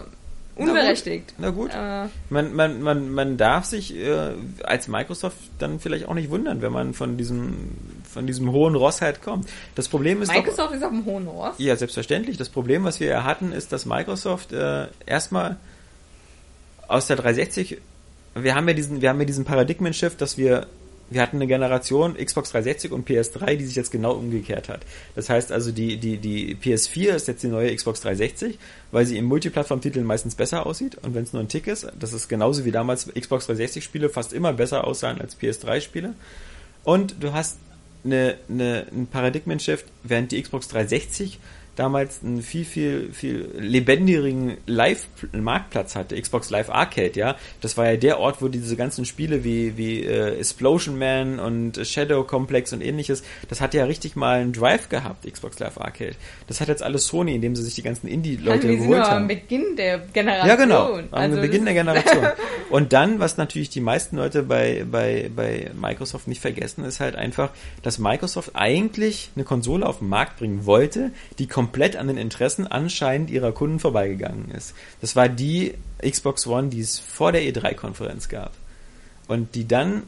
[0.58, 1.34] unberechtigt.
[1.38, 1.72] Na gut.
[1.74, 6.62] Äh, Man, man, man, man darf sich äh, als Microsoft dann vielleicht auch nicht wundern,
[6.62, 7.72] wenn man von diesem,
[8.10, 9.48] von diesem hohen Ross halt kommt.
[9.76, 11.56] Das Problem ist doch, Microsoft ist auf dem hohen Ross.
[11.58, 12.38] ja selbstverständlich.
[12.38, 15.58] Das Problem, was wir ja hatten, ist, dass Microsoft äh, erstmal
[16.88, 17.78] aus der 360,
[18.36, 20.68] wir haben ja diesen, wir haben ja diesen Paradigmen-Shift, dass wir
[21.10, 24.82] wir hatten eine Generation Xbox 360 und PS3, die sich jetzt genau umgekehrt hat.
[25.16, 28.60] Das heißt also, die, die, die PS4 ist jetzt die neue Xbox 360,
[28.92, 32.14] weil sie im Multiplattform-Titeln meistens besser aussieht und wenn es nur ein Tick ist, das
[32.14, 36.14] ist genauso wie damals Xbox 360-Spiele fast immer besser aussahen als PS3-Spiele.
[36.84, 37.58] Und du hast
[38.04, 41.40] eine, eine, einen Paradigmen-Shift, während die Xbox 360
[41.78, 47.36] damals einen viel, viel, viel lebendigeren Live-Marktplatz hatte, Xbox Live Arcade, ja.
[47.62, 51.80] Das war ja der Ort, wo diese ganzen Spiele wie, wie äh, Explosion Man und
[51.86, 56.16] Shadow Complex und ähnliches, das hat ja richtig mal einen Drive gehabt, Xbox Live Arcade.
[56.48, 59.24] Das hat jetzt alles Sony, indem sie sich die ganzen Indie-Leute sind geholt haben.
[59.24, 60.48] am Beginn der Generation.
[60.50, 60.96] Ja, genau.
[60.96, 62.26] Am Also Beginn der Generation.
[62.72, 67.16] Und dann, was natürlich die meisten Leute bei, bei, bei Microsoft nicht vergessen, ist halt
[67.16, 67.52] einfach,
[67.84, 72.68] dass Microsoft eigentlich eine Konsole auf den Markt bringen wollte, die komplett an den Interessen
[72.68, 74.74] anscheinend ihrer Kunden vorbeigegangen ist.
[75.02, 78.52] Das war die Xbox One, die es vor der E3-Konferenz gab.
[79.28, 80.04] Und die dann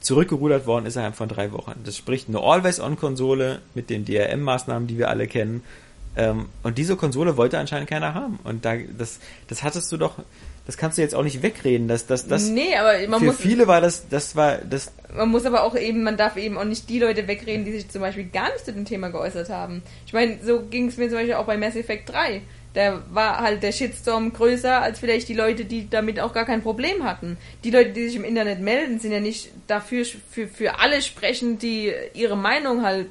[0.00, 1.74] zurückgerudert worden ist innerhalb von drei Wochen.
[1.84, 5.62] Das spricht eine Always-On-Konsole mit den DRM-Maßnahmen, die wir alle kennen.
[6.16, 8.38] Ähm, und diese Konsole wollte anscheinend keiner haben.
[8.44, 10.14] Und da, das, das hattest du doch,
[10.68, 13.36] das kannst du jetzt auch nicht wegreden, dass das, das nee, aber man für muss,
[13.36, 16.64] viele war das, das war, das, man muss aber auch eben, man darf eben auch
[16.64, 19.82] nicht die Leute wegreden, die sich zum Beispiel gar nicht zu dem Thema geäußert haben.
[20.04, 22.42] Ich meine, so ging es mir zum Beispiel auch bei Mass Effect 3.
[22.74, 26.62] Da war halt der Shitstorm größer als vielleicht die Leute, die damit auch gar kein
[26.62, 27.38] Problem hatten.
[27.64, 31.58] Die Leute, die sich im Internet melden, sind ja nicht dafür für, für alle sprechen,
[31.58, 33.08] die ihre Meinung halt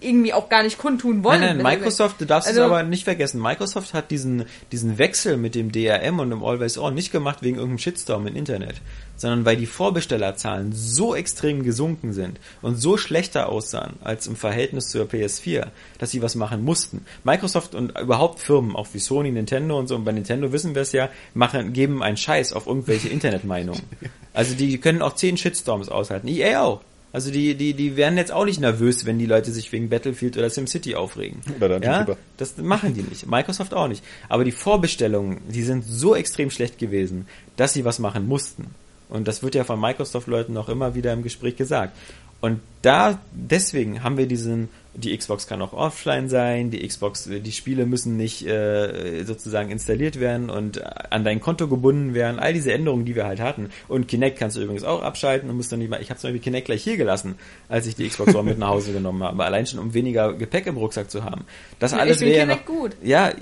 [0.00, 1.40] irgendwie auch gar nicht kundtun wollen.
[1.40, 3.40] Nein, nein, Microsoft, du darfst also- es aber nicht vergessen.
[3.40, 7.56] Microsoft hat diesen, diesen Wechsel mit dem DRM und dem Always On nicht gemacht wegen
[7.56, 8.80] irgendeinem Shitstorm im Internet,
[9.16, 14.88] sondern weil die Vorbestellerzahlen so extrem gesunken sind und so schlechter aussahen als im Verhältnis
[14.88, 15.66] zur PS4,
[15.98, 17.04] dass sie was machen mussten.
[17.22, 20.82] Microsoft und überhaupt Firmen, auch wie Sony, Nintendo und so, und bei Nintendo wissen wir
[20.82, 23.82] es ja, machen, geben einen Scheiß auf irgendwelche Internetmeinungen.
[24.36, 26.26] Also die können auch zehn Shitstorms aushalten.
[26.26, 26.80] EA auch.
[27.14, 30.36] Also die, die, die werden jetzt auch nicht nervös, wenn die Leute sich wegen Battlefield
[30.36, 31.42] oder SimCity aufregen.
[31.80, 33.28] Ja, das machen die nicht.
[33.28, 34.02] Microsoft auch nicht.
[34.28, 38.74] Aber die Vorbestellungen, die sind so extrem schlecht gewesen, dass sie was machen mussten.
[39.08, 41.96] Und das wird ja von Microsoft-Leuten auch immer wieder im Gespräch gesagt.
[42.40, 47.52] Und da, deswegen haben wir diesen, die Xbox kann auch offline sein, die Xbox, die
[47.52, 52.72] Spiele müssen nicht äh, sozusagen installiert werden und an dein Konto gebunden werden, all diese
[52.72, 53.70] Änderungen, die wir halt hatten.
[53.88, 56.28] Und Kinect kannst du übrigens auch abschalten und musst dann nicht mal, ich habe zum
[56.28, 57.34] Beispiel Kinect gleich hier gelassen,
[57.68, 60.66] als ich die Xbox One mit nach Hause genommen habe, allein schon um weniger Gepäck
[60.66, 61.44] im Rucksack zu haben.
[61.80, 62.92] Das Ja, alles wäre ja noch, gut.
[63.02, 63.32] ja,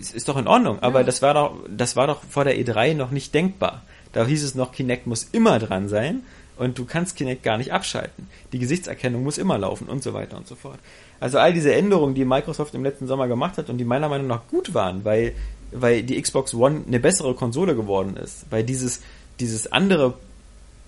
[0.00, 1.04] ist, ist doch in Ordnung, aber Ja.
[1.06, 3.82] das war doch, das war doch vor der E3 noch nicht denkbar.
[4.12, 6.22] Da hieß es noch, Kinect muss immer dran sein
[6.56, 8.28] und du kannst Kinect gar nicht abschalten.
[8.52, 10.78] Die Gesichtserkennung muss immer laufen und so weiter und so fort.
[11.20, 14.26] Also all diese Änderungen, die Microsoft im letzten Sommer gemacht hat und die meiner Meinung
[14.26, 15.34] nach gut waren, weil,
[15.72, 19.00] weil die Xbox One eine bessere Konsole geworden ist, weil dieses,
[19.40, 20.14] dieses andere,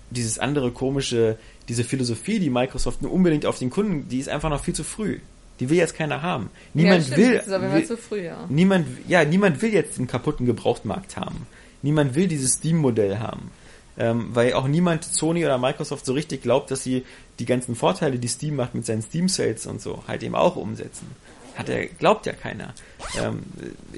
[0.09, 1.37] dieses andere komische,
[1.67, 4.83] diese Philosophie, die Microsoft nur unbedingt auf den Kunden, die ist einfach noch viel zu
[4.83, 5.19] früh.
[5.59, 6.49] Die will jetzt keiner haben.
[6.73, 8.45] Niemand ja, stimmt, will, will zu früh, ja.
[8.47, 11.47] niemand, ja, niemand will jetzt einen kaputten Gebrauchtmarkt haben.
[11.81, 13.49] Niemand will dieses Steam-Modell haben.
[13.99, 17.03] Ähm, weil auch niemand, Sony oder Microsoft, so richtig glaubt, dass sie
[17.39, 21.07] die ganzen Vorteile, die Steam macht mit seinen Steam-Sales und so, halt eben auch umsetzen.
[21.55, 22.73] Hat er, glaubt ja keiner.
[23.19, 23.41] Ähm,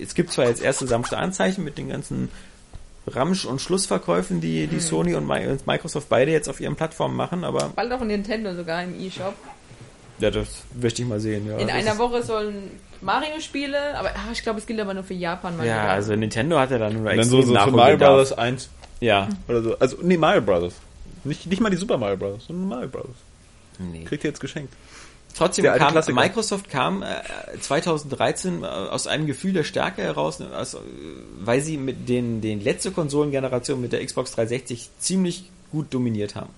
[0.01, 2.29] es gibt zwar jetzt erste sanfte Anzeichen mit den ganzen
[3.07, 7.17] Ramsch- und Schlussverkäufen, die, die Sony und Mi- und Microsoft beide jetzt auf ihren Plattformen
[7.17, 9.33] machen, aber Bald auch Nintendo sogar im E-Shop.
[10.19, 10.47] ja, das
[10.79, 11.45] möchte ich mal sehen.
[11.47, 12.71] Ja, In Das einer Woche sollen
[13.01, 15.55] Mario-Spiele, aber ah, ich glaube, es gilt aber nur für Japan.
[15.63, 17.97] Ja, also Nintendo hat ja dann nur Und dann so, so für Mario.
[17.97, 18.69] Brothers 1
[18.99, 19.29] Ja.
[19.47, 19.77] oder so.
[19.79, 20.73] Also, nee, Mario Brothers.
[21.23, 23.15] Nicht, nicht mal die Super Mario Brothers, sondern Mario Brothers.
[23.77, 24.03] Nee.
[24.05, 24.73] Kriegt ihr jetzt geschenkt.
[25.35, 26.19] Trotzdem Der kam Klassiker.
[26.19, 30.79] Microsoft kam äh, 2013 äh, aus einem Gefühl der Stärke heraus, ne, aus, äh,
[31.39, 36.49] weil sie mit den den letzte Konsolengeneration mit der Xbox 360 ziemlich gut dominiert haben.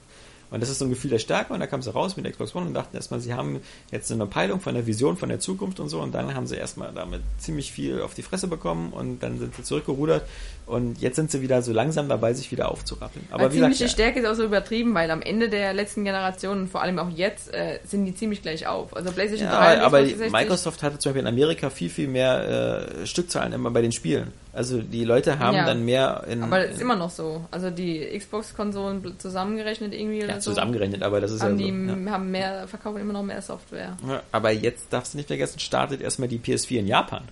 [0.51, 2.33] Und das ist so ein Gefühl der Stärke und da kam sie raus mit der
[2.33, 5.39] Xbox One und dachten erstmal, sie haben jetzt eine Peilung von der Vision von der
[5.39, 8.91] Zukunft und so und dann haben sie erstmal damit ziemlich viel auf die Fresse bekommen
[8.91, 10.27] und dann sind sie zurückgerudert
[10.71, 13.27] und jetzt sind sie wieder so langsam dabei, sich wieder aufzurappeln.
[13.29, 16.03] Aber Aber wie ziemliche gesagt, Stärke ist auch so übertrieben, weil am Ende der letzten
[16.03, 18.95] Generation und vor allem auch jetzt äh, sind die ziemlich gleich auf.
[18.95, 21.89] Also PlayStation 3 Ja, und aber Xbox 360 Microsoft hatte zum Beispiel in Amerika viel,
[21.89, 24.31] viel mehr äh, Stückzahlen immer bei den Spielen.
[24.53, 25.65] Also die Leute haben Ja.
[25.65, 27.45] dann mehr in, Aber es ist immer noch so.
[27.51, 30.51] Also die Xbox-Konsolen zusammengerechnet irgendwie ja, so.
[30.51, 32.11] zusammengerechnet, aber das ist haben ja, die so, ja.
[32.11, 33.97] haben mehr, verkaufen immer noch mehr Software.
[34.31, 37.23] Aber jetzt darfst du nicht vergessen, startet erstmal die PS4 in Japan.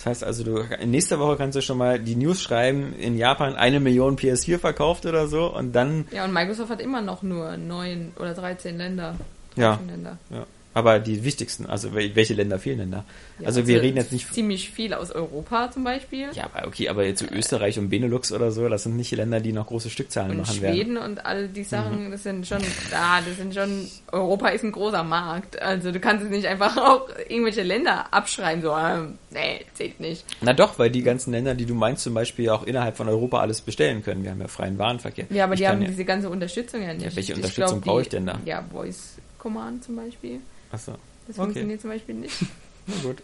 [0.00, 3.18] Das heißt also, du in nächster Woche kannst du schon mal die News schreiben, in
[3.18, 7.22] Japan eine Million PS4 verkauft oder so und dann Ja, und Microsoft hat immer noch
[7.22, 9.16] nur neun oder 13 Länder.
[9.56, 9.78] Ja.
[9.86, 10.16] Länder.
[10.30, 10.46] Ja.
[10.80, 13.04] Aber die wichtigsten, also wel- welche Länder fehlen denn da?
[13.38, 14.32] Ja, also wir reden jetzt nicht.
[14.32, 16.28] Ziemlich viel aus Europa zum Beispiel.
[16.32, 19.40] Ja, aber okay, aber jetzt so Österreich und Benelux oder so, das sind nicht Länder,
[19.40, 20.74] die noch große Stückzahlen Und machen werden.
[20.74, 21.64] Schweden und all die Mhm.
[21.64, 22.62] Sachen, das sind schon,
[22.92, 25.60] ah, das sind schon, Europa ist ein großer Markt.
[25.60, 30.24] Also du kannst es nicht einfach auch irgendwelche Länder abschreiben, so, ähm, nee, zählt nicht.
[30.40, 33.40] Na doch, weil die ganzen Länder, die du meinst, zum Beispiel auch innerhalb von Europa
[33.40, 34.24] alles bestellen können.
[34.24, 35.26] Wir haben ja freien Warenverkehr.
[35.28, 37.04] Ja, aber Ich die haben ja, diese ganze Unterstützung ja nicht.
[37.04, 38.38] Ja, welche Ich Unterstützung brauche ich denn da?
[38.46, 40.40] Ja, Voice Command zum Beispiel.
[40.72, 40.92] Achso,
[41.26, 41.44] Das Okay.
[41.46, 42.34] funktioniert zum Beispiel nicht.
[42.86, 43.18] na gut.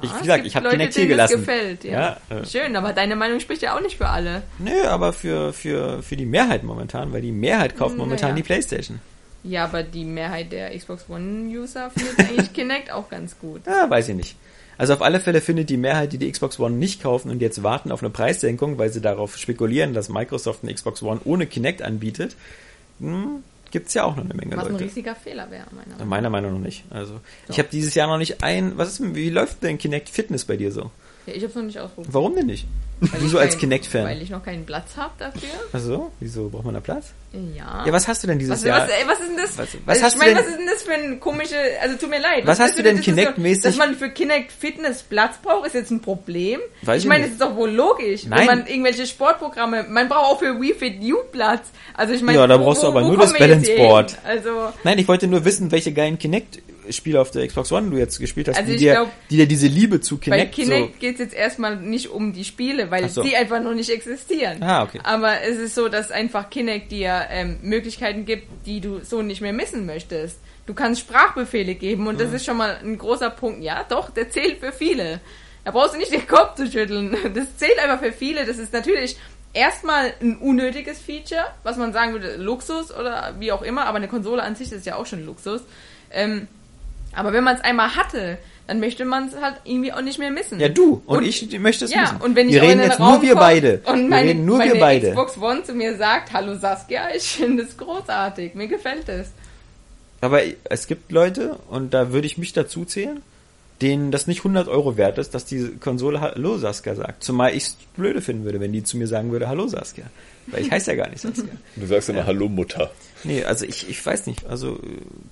[0.00, 1.36] Ich, Ah, wie es gesagt, ich habe Kinect hier gelassen.
[1.40, 2.18] gefällt, ja.
[2.30, 2.46] Ja, äh.
[2.46, 4.42] Schön, aber deine Meinung spricht ja auch nicht für alle.
[4.58, 8.36] Nö, aber für, für, für die Mehrheit momentan, weil die Mehrheit kauft momentan Naja.
[8.36, 9.00] die Playstation.
[9.44, 13.66] Ja, aber die Mehrheit der Xbox One-User findet eigentlich Kinect auch ganz gut.
[13.66, 14.36] Ja, weiß ich nicht.
[14.78, 17.62] Also auf alle Fälle findet die Mehrheit, die die Xbox One nicht kaufen und jetzt
[17.62, 21.82] warten auf eine Preissenkung, weil sie darauf spekulieren, dass Microsoft eine Xbox One ohne Kinect
[21.82, 22.34] anbietet,
[22.98, 24.84] hm, gibt's ja auch noch eine Menge Was ein Leute.
[24.84, 26.06] riesiger Fehler wäre, meiner Meinung nach.
[26.06, 26.84] Meiner Meinung nach nicht.
[26.90, 28.78] Also ich habe dieses Jahr noch nicht ein.
[28.78, 29.14] Was ist?
[29.14, 30.92] Wie läuft denn Kinect Fitness bei dir so?
[31.26, 32.12] Ja, ich hab's noch nicht ausprobiert.
[32.14, 32.66] Warum denn nicht?
[33.00, 34.04] Weil ich Wieso als Kinect-Fan?
[34.04, 35.48] Weil ich noch keinen Platz habe dafür.
[35.72, 37.06] Achso, wieso braucht man da Platz?
[37.32, 37.84] Ja.
[37.84, 38.82] Ja, was hast du denn dieses was, Jahr?
[38.82, 39.58] was, ey, was ist denn das?
[39.58, 42.10] Was- was also hast ich meine, was ist denn das für ein komische, also tut
[42.10, 42.46] mir leid.
[42.46, 45.74] Was hast weißt du denn das Kinect-mäßig- Dass man für Kinect Fitness Platz braucht, ist
[45.74, 46.60] jetzt ein Problem.
[46.82, 48.24] Weiß ich ich meine, es ist doch wohl logisch.
[48.26, 48.38] Nein.
[48.40, 51.70] Wenn man irgendwelche Sportprogramme, man braucht auch für Wii Fit U Platz.
[51.94, 54.10] Also ich meine, Ja, da brauchst du aber nur das Balance-Board.
[54.12, 54.20] hin?
[54.24, 56.18] Also, Nein, ich wollte nur wissen, welche geilen
[56.82, 59.46] Kinect-Spiele auf der Xbox One du jetzt gespielt hast, Also die, dir, glaub, die dir
[59.46, 63.08] diese Liebe zu bei Kinect, Kinect geht es jetzt erstmal nicht um die Spiele, weil
[63.08, 63.22] so.
[63.22, 64.62] die einfach noch nicht existieren.
[64.62, 65.00] Ah, okay.
[65.02, 69.40] Aber es ist so, dass einfach Kinect dir ähm, Möglichkeiten gibt, die du so nicht
[69.40, 70.38] mehr missen möchtest.
[70.66, 73.62] Du kannst Sprachbefehle geben und das ist schon mal ein großer Punkt.
[73.62, 75.20] Ja, doch, der zählt für viele.
[75.64, 77.16] Da brauchst du nicht den Kopf zu schütteln.
[77.34, 78.46] Das zählt einfach für viele.
[78.46, 79.16] Das ist natürlich
[79.52, 84.08] erstmal ein unnötiges Feature, was man sagen würde, Luxus oder wie auch immer, aber eine
[84.08, 85.62] Konsole an sich ist ja auch schon Luxus.
[86.10, 86.48] Ähm,
[87.14, 90.30] aber wenn man es einmal hatte, dann möchte man es halt irgendwie auch nicht mehr
[90.30, 90.60] missen.
[90.60, 92.16] Ja, du und, ich möchte es Ja, wissen.
[92.20, 93.80] und wenn ich wir reden jetzt Raum nur wir beide.
[93.84, 95.08] und wir meine, reden nur meine wir beide.
[95.10, 99.30] Xbox One zu mir sagt, hallo Saskia, ich finde es großartig, mir gefällt es.
[100.20, 103.20] Aber es gibt Leute, und da würde ich mich dazu zählen,
[103.82, 107.24] denen das nicht 100 Euro wert ist, dass die Konsole Hallo Saskia sagt.
[107.24, 110.04] Zumal ich es blöde finden würde, wenn die zu mir sagen würde Hallo Saskia.
[110.48, 111.44] Weil ich heiße ja gar nicht Saskia.
[111.76, 112.90] Du sagst immer Hallo Mutter.
[113.24, 114.44] Nee, also ich, ich weiß nicht.
[114.46, 114.80] Also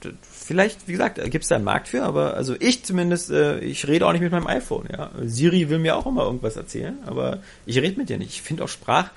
[0.05, 3.59] äh, vielleicht, wie gesagt, gibt es da einen Markt für, aber also ich zumindest, äh,
[3.61, 4.89] ich rede auch nicht mit meinem iPhone.
[4.93, 8.31] Ja, Siri will mir auch immer irgendwas erzählen, aber ich rede mit dir nicht.
[8.31, 9.11] Ich finde auch Sprach,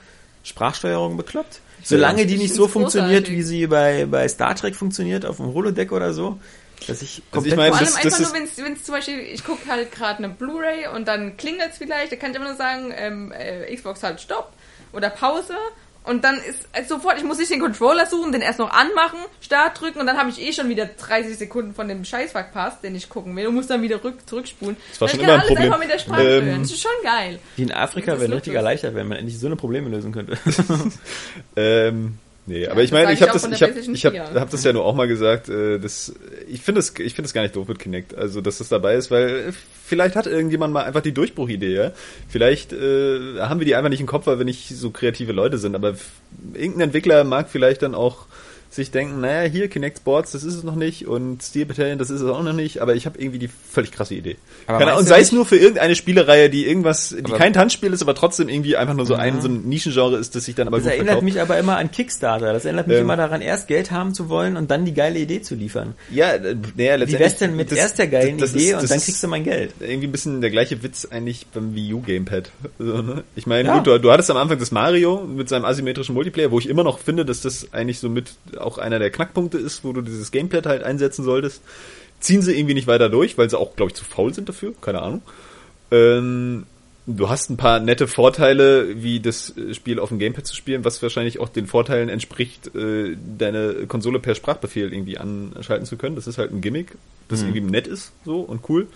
[0.44, 1.60] Sprachsteuerung bekloppt.
[1.84, 5.53] Solange die Ich nicht so funktioniert, wie sie bei, bei Star Trek funktioniert, auf dem
[5.53, 6.40] Holodeck oder so,
[6.88, 7.57] dass ich Also ich komplett...
[7.57, 10.20] meine, Vor allem das- einfach das nur, wenn es zum Beispiel, ich gucke halt gerade
[10.20, 13.74] eine Blu-ray und dann klingelt es vielleicht, da kann ich einfach nur sagen, ähm, äh,
[13.76, 14.52] Xbox halt Stopp
[14.94, 15.56] oder Pause
[16.04, 19.20] und dann ist äh, sofort, ich muss nicht den Controller suchen, den erst noch anmachen,
[19.42, 22.84] Start drücken und dann habe ich eh schon wieder 30 Sekunden von dem Scheiß verpasst,
[22.84, 24.76] den ich gucken will und muss dann wieder rück, zurückspulen.
[24.92, 25.66] Das war Weil schon ich immer kann ein alles Problem.
[25.74, 26.62] einfach mit der Sprache Ähm.
[26.62, 27.40] Das ist schon geil.
[27.58, 30.38] die in Afrika wären richtig erleichtert, wenn man endlich so eine Probleme lösen könnte.
[31.56, 34.40] Ähm, nee, aber ich meine, ich habe das, ich habe, PlayStation ich habe, 4.
[34.40, 35.49] hab das ja nur auch mal gesagt.
[35.49, 36.14] Äh, das,
[36.48, 38.95] ich finde es, ich finde es gar nicht doof mit Kinect, also dass das dabei
[38.95, 39.52] ist, weil äh,
[39.86, 41.74] vielleicht hat irgendjemand mal einfach die Durchbruchidee.
[41.74, 41.91] Ja?
[42.28, 45.57] Vielleicht äh, haben wir die einfach nicht im Kopf, weil wir nicht so kreative Leute
[45.57, 45.76] sind.
[45.76, 45.95] Aber
[46.53, 48.26] irgendein Entwickler mag vielleicht dann auch
[48.76, 52.10] sich denken, naja, hier Kinect Sports, das ist es noch nicht und Steel Battalion, das
[52.10, 54.38] ist es auch noch nicht, aber ich habe irgendwie die völlig krasse Idee.
[54.68, 57.94] Keine und sei nicht- es nur für irgendeine Spielereihe, die irgendwas, die Aber- kein Tanzspiel
[57.94, 60.68] ist, aber trotzdem irgendwie einfach nur so ein, so ein Nischengenre ist, das sich dann
[60.68, 61.24] aber Das gut erinnert verkauft.
[61.26, 62.52] mich aber immer an Kickstarter.
[62.54, 63.04] Das erinnert mich Ähm.
[63.04, 65.94] immer daran, erst Geld haben zu wollen und dann die geile Idee zu liefern.
[66.12, 67.20] Ja, äh, naja, Wie letztendlich.
[67.20, 69.28] wär's denn mit das- erst der geilen das Idee ist- und das dann kriegst du
[69.28, 69.74] mein Geld?
[69.80, 72.50] Irgendwie ein bisschen der gleiche Witz eigentlich beim Wii U Gamepad.
[72.80, 73.24] So, ne?
[73.36, 73.78] Ich meine, Ja.
[73.78, 76.84] gut, du, du hattest am Anfang das Mario mit seinem asymmetrischen Multiplayer, wo ich immer
[76.84, 78.32] noch finde, dass das eigentlich so mit
[78.64, 81.61] auch einer der Knackpunkte ist, wo du dieses Gamepad halt einsetzen solltest.
[82.19, 84.73] Ziehen sie irgendwie nicht weiter durch, weil sie auch, glaube ich, zu faul sind dafür.
[84.81, 85.22] Keine Ahnung.
[85.91, 86.65] Ähm,
[87.06, 91.02] du hast ein paar nette Vorteile, wie das Spiel auf dem Gamepad zu spielen, was
[91.02, 96.15] wahrscheinlich auch den Vorteilen entspricht, äh, deine Konsole per Sprachbefehl irgendwie anschalten zu können.
[96.15, 96.95] Das ist halt ein Gimmick,
[97.27, 98.88] das irgendwie nett ist, so und cool.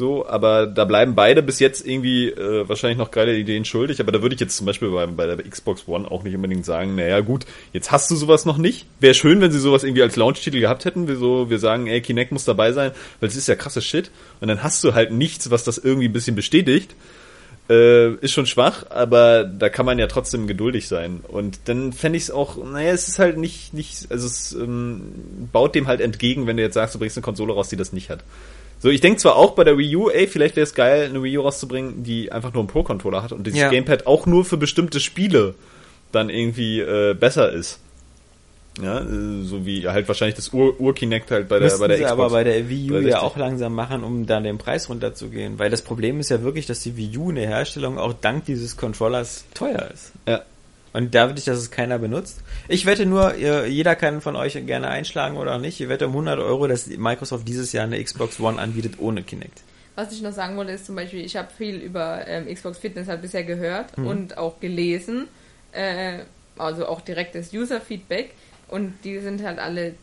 [0.00, 4.00] So, aber da bleiben beide bis jetzt irgendwie äh, wahrscheinlich noch geile Ideen schuldig.
[4.00, 6.64] Aber da würde ich jetzt zum Beispiel bei, bei der Xbox One auch nicht unbedingt
[6.64, 7.44] sagen, naja gut,
[7.74, 8.86] jetzt hast du sowas noch nicht.
[8.98, 11.06] Wäre schön, wenn sie sowas irgendwie als Launch-Titel gehabt hätten.
[11.06, 14.10] Wir, so, wir sagen, ey, Kinect muss dabei sein, weil es ist ja krasses Shit.
[14.40, 16.96] Und dann hast du halt nichts, was das irgendwie ein bisschen bestätigt.
[17.68, 21.20] Äh, ist schon schwach, aber da kann man ja trotzdem geduldig sein.
[21.28, 25.02] Und dann fände ich es auch, naja, es ist halt nicht, nicht also es ähm,
[25.52, 27.92] baut dem halt entgegen, wenn du jetzt sagst, du bringst eine Konsole raus, die das
[27.92, 28.24] nicht hat.
[28.82, 31.22] So, ich denke zwar auch bei der Wii U, ey, vielleicht wäre es geil, eine
[31.22, 33.68] Wii U rauszubringen, die einfach nur einen Pro-Controller hat und dieses Ja.
[33.70, 35.54] Gamepad auch nur für bestimmte Spiele
[36.12, 37.78] dann irgendwie äh, besser ist.
[38.82, 41.96] Ja, äh, so wie halt wahrscheinlich das Ur- Ur-Kinect halt bei der, Müssten bei der
[41.98, 42.20] sie Xbox.
[42.20, 43.16] aber bei der Wii U ja 60.
[43.20, 45.58] auch langsam machen, um dann den Preis runterzugehen.
[45.58, 48.46] Weil das Problem ist ja wirklich, dass die Wii U in der Herstellung auch dank
[48.46, 50.12] dieses Controllers teuer ist.
[50.26, 50.40] Ja.
[50.92, 52.40] Und da will ich, dass es keiner benutzt.
[52.68, 55.80] Ich wette nur, ihr, jeder kann von euch gerne einschlagen oder nicht.
[55.80, 59.62] Ich wette um 100 Euro, dass Microsoft dieses Jahr eine Xbox One anbietet ohne Kinect.
[59.94, 63.06] Was ich noch sagen wollte, ist zum Beispiel, ich habe viel über ähm, Xbox Fitness
[63.08, 64.06] halt bisher gehört Mhm.
[64.06, 65.28] und auch gelesen,
[65.72, 66.20] äh,
[66.58, 68.30] also auch direktes User-Feedback
[68.68, 69.94] und die sind halt alle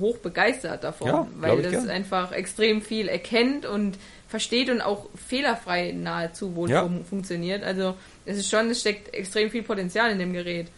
[0.00, 1.90] hoch begeistert davon, Ja, weil das gern.
[1.90, 3.98] einfach extrem viel erkennt und
[4.28, 6.82] versteht und auch fehlerfrei nahezu wohl Ja.
[6.82, 7.64] fun funktioniert.
[7.64, 7.94] Also
[8.26, 10.68] es ist schon, es steckt extrem viel Potenzial in dem Gerät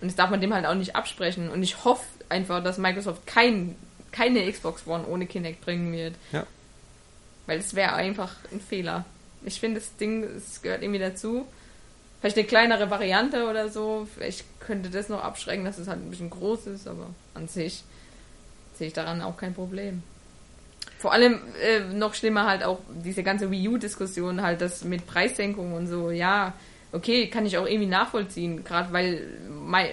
[0.00, 3.26] und das darf man dem halt auch nicht absprechen und ich hoffe einfach, dass Microsoft
[3.26, 3.76] kein,
[4.12, 6.14] keine Xbox One ohne Kinect bringen wird.
[6.32, 6.46] Ja.
[7.46, 9.04] Weil es wäre einfach ein Fehler.
[9.44, 11.46] Ich finde, das Ding, es gehört irgendwie dazu.
[12.20, 14.06] Vielleicht eine kleinere Variante oder so.
[14.14, 17.82] Vielleicht könnte das noch abschrecken, dass es halt ein bisschen groß ist, aber an sich
[18.76, 20.02] sehe ich daran auch kein Problem.
[20.98, 25.72] Vor allem äh, noch schlimmer halt auch diese ganze Wii U-Diskussion halt, das mit Preissenkung
[25.72, 26.52] und so, ja,
[26.92, 29.22] okay, kann ich auch irgendwie nachvollziehen, gerade weil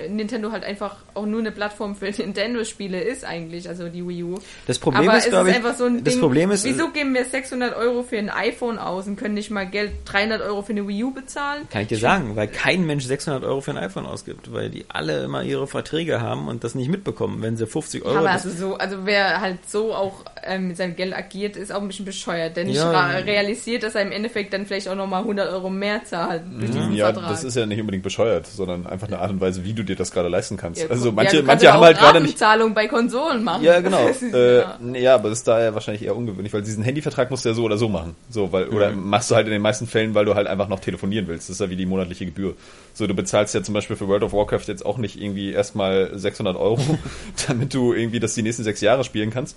[0.10, 4.40] Nintendo halt einfach auch nur eine Plattform für Nintendo-Spiele ist eigentlich, also die Wii U.
[4.65, 7.14] Das Problem Aber ist, glaube ich, einfach so ein das Ding, Problem ist, wieso geben
[7.14, 10.72] wir 600 Euro für ein iPhone aus und können nicht mal Geld 300 Euro für
[10.72, 11.68] eine Wii U bezahlen?
[11.69, 14.86] Kann ich dir sagen, weil kein Mensch 600 Euro für ein iPhone ausgibt, weil die
[14.90, 18.18] alle immer ihre Verträge haben und das nicht mitbekommen, wenn sie 50 Euro.
[18.18, 21.82] Aber also so, also wer halt so auch ähm, mit seinem Geld agiert, ist auch
[21.82, 23.18] ein bisschen bescheuert, nicht Ja.
[23.18, 27.11] realisiert, dass er im Endeffekt dann vielleicht auch nochmal 100 Euro mehr zahlt durch Ja,
[27.11, 29.95] das ist ja nicht unbedingt bescheuert, sondern einfach eine Art und Weise, wie du dir
[29.95, 30.81] das gerade leisten kannst.
[30.81, 32.41] Ja, also manche, ja, manche haben halt gerade nicht.
[32.41, 33.64] Ratenzahlung bei Konsolen machen.
[33.64, 33.97] Ja, genau.
[34.27, 34.64] Äh,
[35.01, 35.15] ja.
[35.15, 37.64] aber das ist da ja wahrscheinlich eher ungewöhnlich, weil diesen Handyvertrag musst du ja so
[37.64, 38.15] oder so machen.
[38.30, 40.80] So, weil, oder machst du halt in den meisten Fällen, weil du halt einfach noch
[40.80, 41.49] telefonieren willst.
[41.49, 42.55] Das ist ja wie die monatliche Gebühr.
[42.93, 46.18] So, du bezahlst ja zum Beispiel für World of Warcraft jetzt auch nicht irgendwie erstmal
[46.18, 46.80] 600 Euro,
[47.47, 49.55] damit du irgendwie das die nächsten sechs Jahre spielen kannst.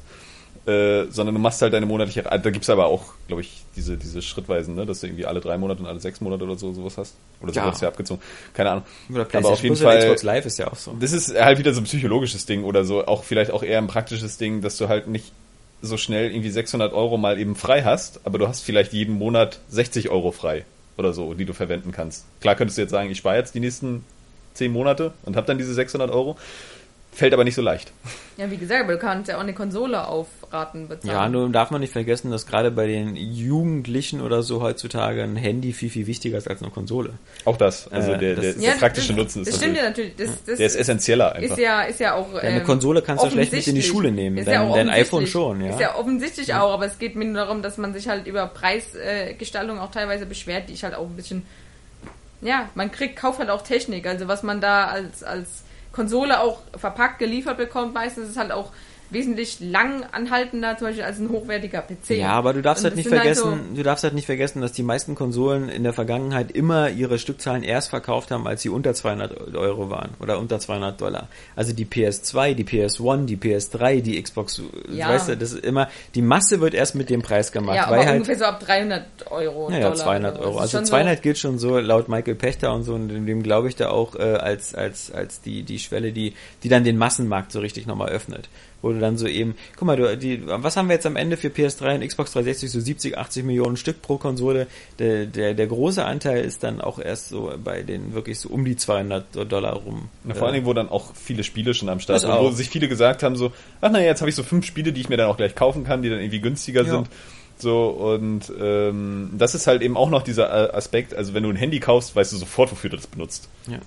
[0.71, 4.23] Äh, sondern du machst halt deine monatliche, da gibt's aber auch, glaube ich, diese, diese
[4.23, 6.97] Schrittweisen, ne, dass du irgendwie alle drei Monate und alle sechs Monate oder so sowas
[6.99, 7.15] hast.
[7.41, 7.65] Oder so Ja.
[7.67, 8.23] wird es ja abgezogen.
[8.55, 8.85] Keine Ahnung.
[9.13, 10.97] oder aber auf jeden Plus oder Fall, Xbox Live ist ja auch so.
[11.01, 13.87] das ist halt wieder so ein psychologisches Ding oder so, auch vielleicht auch eher ein
[13.89, 15.33] praktisches Ding, dass du halt nicht
[15.83, 19.61] so schnell irgendwie 600 Euro mal eben frei hast, aber du hast vielleicht jeden Monat
[19.71, 20.65] 60 Euro frei
[20.99, 22.27] oder so, die du verwenden kannst.
[22.43, 24.05] Klar könntest du jetzt sagen, ich spare jetzt die nächsten
[24.55, 26.37] 10 Monate und habe dann diese 600 Euro,
[27.13, 27.93] fällt aber nicht so leicht.
[28.37, 31.15] ja, wie gesagt, aber du kannst ja auch eine Konsole auf Raten bezahlen.
[31.15, 35.37] Ja, nur darf man nicht vergessen, dass gerade bei den Jugendlichen oder so heutzutage ein
[35.37, 37.11] Handy viel, viel wichtiger ist als eine Konsole.
[37.45, 39.83] Auch das, also Äh, der, das der, der praktische das, Nutzen ist Das stimmt ja
[39.85, 40.17] natürlich.
[40.17, 41.57] Das, das der ist essentieller einfach.
[41.57, 42.35] ist ja, ist ja auch.
[42.35, 43.83] eine ähm, Konsole kannst du schlecht mit in die.
[43.83, 45.71] Schule nehmen, Ist dein- ja dein iPhone schon, ja.
[45.71, 48.47] Ist ja offensichtlich auch, aber es geht mir nur darum, dass man sich halt über
[48.47, 51.45] Preisgestaltung auch teilweise beschwert, die ich halt auch ein bisschen.
[52.43, 54.07] Ja, man kriegt, kauft halt auch Technik.
[54.07, 55.63] Also was man da als, als
[55.93, 58.73] Konsole auch verpackt geliefert bekommt, meistens ist halt auch
[59.11, 62.11] wesentlich lang anhaltender, zum Beispiel als ein hochwertiger PC.
[62.19, 64.73] Ja, aber du darfst Und halt nicht sind vergessen, du darfst halt nicht vergessen, dass
[64.73, 68.95] die meisten Konsolen in der Vergangenheit immer ihre Stückzahlen erst verkauft haben, als sie unter
[68.95, 71.29] 200 Euro waren oder unter 200 Dollar.
[71.57, 75.09] Also die PS2, die PS1, die PS3, die Xbox, Ja.
[75.09, 77.99] weißt du, das ist immer, die Masse wird erst mit dem Preis gemacht, ja, weil
[78.01, 79.71] aber halt ungefähr so ab 300 Euro.
[79.71, 80.49] Dollar 200 oder so.
[80.51, 80.59] Euro.
[80.61, 83.77] Also schon 200 gilt schon so laut Michael Pechter und so, und dem glaube ich
[83.77, 87.61] da auch äh, als als als die die Schwelle, die die dann den Massenmarkt so
[87.61, 88.49] richtig nochmal öffnet,
[88.83, 91.37] wo du dann so eben, guck mal, du die was haben wir jetzt am Ende
[91.37, 94.67] für PS3 und Xbox 360 so 70, 80 Millionen Stück pro Konsole.
[94.99, 98.65] Der der der große Anteil ist dann auch erst so bei den wirklich so um
[98.65, 100.09] die 200 Dollar rum.
[100.27, 102.71] Ja, vor allen Dingen, wo dann auch viele Spiele schon am Start sind, wo sich
[102.71, 105.17] viele gesagt haben, so, ach naja, jetzt habe ich so fünf Spiele, die ich mir
[105.17, 106.91] dann auch gleich kaufen kann, die dann irgendwie günstiger Ja.
[106.93, 107.09] sind.
[107.59, 111.57] So, und ähm, das ist halt eben auch noch dieser Aspekt, also wenn du ein
[111.57, 113.49] Handy kaufst, weißt du sofort, wofür du das benutzt.
[113.69, 113.79] Ja.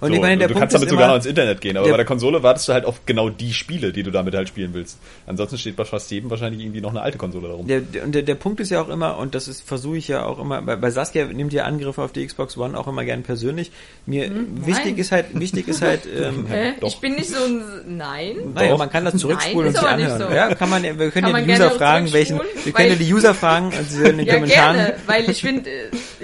[0.00, 1.60] Und so, ich meine, der du Punkt kannst damit ist sogar immer, noch ins Internet
[1.60, 4.10] gehen, aber der- bei der Konsole wartest du halt auf genau die Spiele, die du
[4.10, 4.98] damit halt spielen willst.
[5.26, 7.66] Ansonsten steht bei fast jedem wahrscheinlich irgendwie noch eine alte Konsole darum.
[7.66, 10.08] Der, der, und der, der Punkt ist ja auch immer, und das ist versuche ich
[10.08, 13.04] ja auch immer, bei, bei Saskia nimmt ihr Angriffe auf die Xbox One auch immer
[13.04, 13.70] gern persönlich.
[14.06, 14.30] Mir
[14.64, 14.96] wichtig nein.
[14.98, 16.72] ist halt, wichtig ist halt, ähm, Hä?
[16.80, 16.88] Doch.
[16.88, 17.96] Ich bin nicht so ein.
[17.96, 18.36] Nein.
[18.54, 20.30] naja, man kann das zurückspulen Nein, und sich anhören.
[20.30, 20.34] so.
[20.34, 23.12] Ja, kann man, wir können Kann ja die User fragen, welchen, wir können ja die
[23.14, 24.76] User fragen und sie sollen in den Ja, Kommentaren.
[24.76, 25.70] gerne, weil ich finde,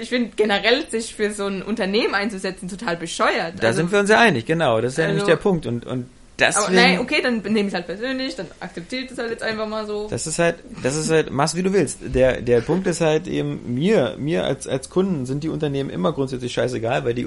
[0.03, 3.55] ich finde generell sich für so ein Unternehmen einzusetzen total bescheuert.
[3.59, 4.79] Da Also, sind wir uns ja einig, genau.
[4.81, 5.65] Das ist ja Also- nämlich der Punkt.
[5.65, 6.05] Und, und
[6.41, 9.29] Aber deswegen, nein, okay, dann nehme ich es halt persönlich, dann akzeptiere ich das halt
[9.31, 10.07] jetzt einfach mal so.
[10.09, 11.99] Das ist halt, das ist halt, mach's wie du willst.
[12.03, 16.11] Der, der Punkt ist halt eben, mir, mir als, als Kunden sind die Unternehmen immer
[16.11, 17.25] grundsätzlich scheißegal, weil die,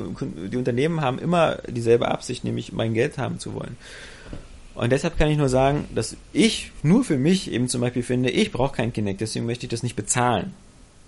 [0.50, 3.76] die Unternehmen haben immer dieselbe Absicht, nämlich mein Geld haben zu wollen.
[4.74, 8.28] Und deshalb kann ich nur sagen, dass ich nur für mich eben zum Beispiel finde,
[8.28, 10.52] ich brauche kein Kinect, deswegen möchte ich das nicht bezahlen.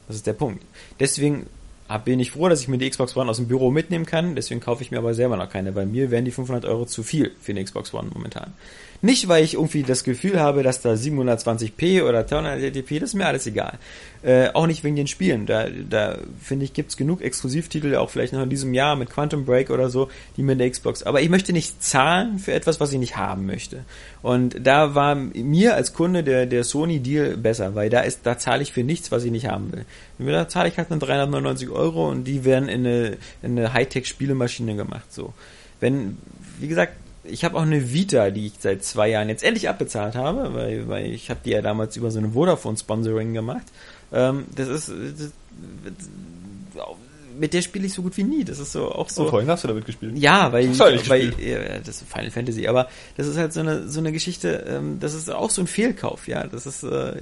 [0.06, 0.62] Das ist der Punkt.
[1.00, 1.46] Deswegen
[1.88, 4.34] hab- bin ich froh, dass ich mir die Xbox One aus dem Büro mitnehmen kann.
[4.36, 5.72] Deswegen kaufe ich mir aber selber noch keine.
[5.72, 8.52] Bei mir wären die 500 Euro zu viel für eine Xbox One momentan.
[9.00, 13.26] Nicht, weil ich irgendwie das Gefühl habe, dass da 720p oder 380p, das ist mir
[13.26, 13.78] alles egal.
[14.24, 15.46] Äh, auch nicht wegen den Spielen.
[15.46, 19.44] Da, da finde ich, gibt's genug Exklusivtitel, auch vielleicht noch in diesem Jahr mit Quantum
[19.44, 21.04] Break oder so, die mir in der Xbox.
[21.04, 23.84] Aber ich möchte nicht zahlen für etwas, was ich nicht haben möchte.
[24.20, 28.62] Und da war mir als Kunde der, der Sony-Deal besser, weil da ist, da zahle
[28.62, 30.32] ich für nichts, was ich nicht haben will.
[30.32, 34.74] Da zahle ich halt nur 399 Euro und die werden in eine, in eine Hightech-Spielemaschine
[34.74, 35.12] gemacht.
[35.12, 35.32] So.
[35.78, 36.18] Wenn,
[36.58, 36.94] wie gesagt,
[37.28, 40.88] ich habe auch eine Vita, die ich seit zwei Jahren jetzt endlich abbezahlt habe, weil,
[40.88, 43.66] weil ich habe die ja damals über so eine Vodafone-Sponsoring gemacht.
[44.12, 45.32] Ähm, das ist das,
[47.38, 48.42] mit der spiele ich so gut wie nie.
[48.44, 49.24] Das ist so auch so.
[49.24, 50.18] So, vorhin hast du damit gespielt.
[50.18, 53.60] Ja, weil, du eigentlich weil ja, das ist Final Fantasy, aber das ist halt so
[53.60, 56.46] eine so eine Geschichte, ähm, das ist auch so ein Fehlkauf, ja.
[56.46, 57.12] Das ist äh,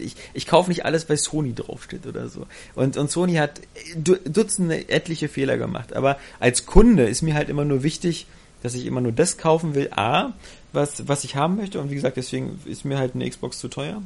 [0.00, 2.46] ich, ich kaufe nicht alles, weil Sony draufsteht oder so.
[2.74, 3.60] Und und Sony hat
[3.96, 8.26] du- Dutzende etliche Fehler gemacht, aber als Kunde ist mir halt immer nur wichtig,
[8.62, 10.32] dass ich immer nur das kaufen will, A,
[10.72, 13.68] was was ich haben möchte und wie gesagt, deswegen ist mir halt eine Xbox zu
[13.68, 14.02] teuer.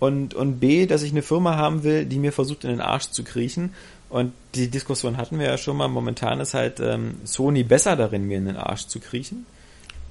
[0.00, 3.10] Und, und B, dass ich eine Firma haben will, die mir versucht, in den Arsch
[3.10, 3.72] zu kriechen.
[4.10, 5.88] Und die Diskussion hatten wir ja schon mal.
[5.88, 9.46] Momentan ist halt ähm, Sony besser darin, mir in den Arsch zu kriechen.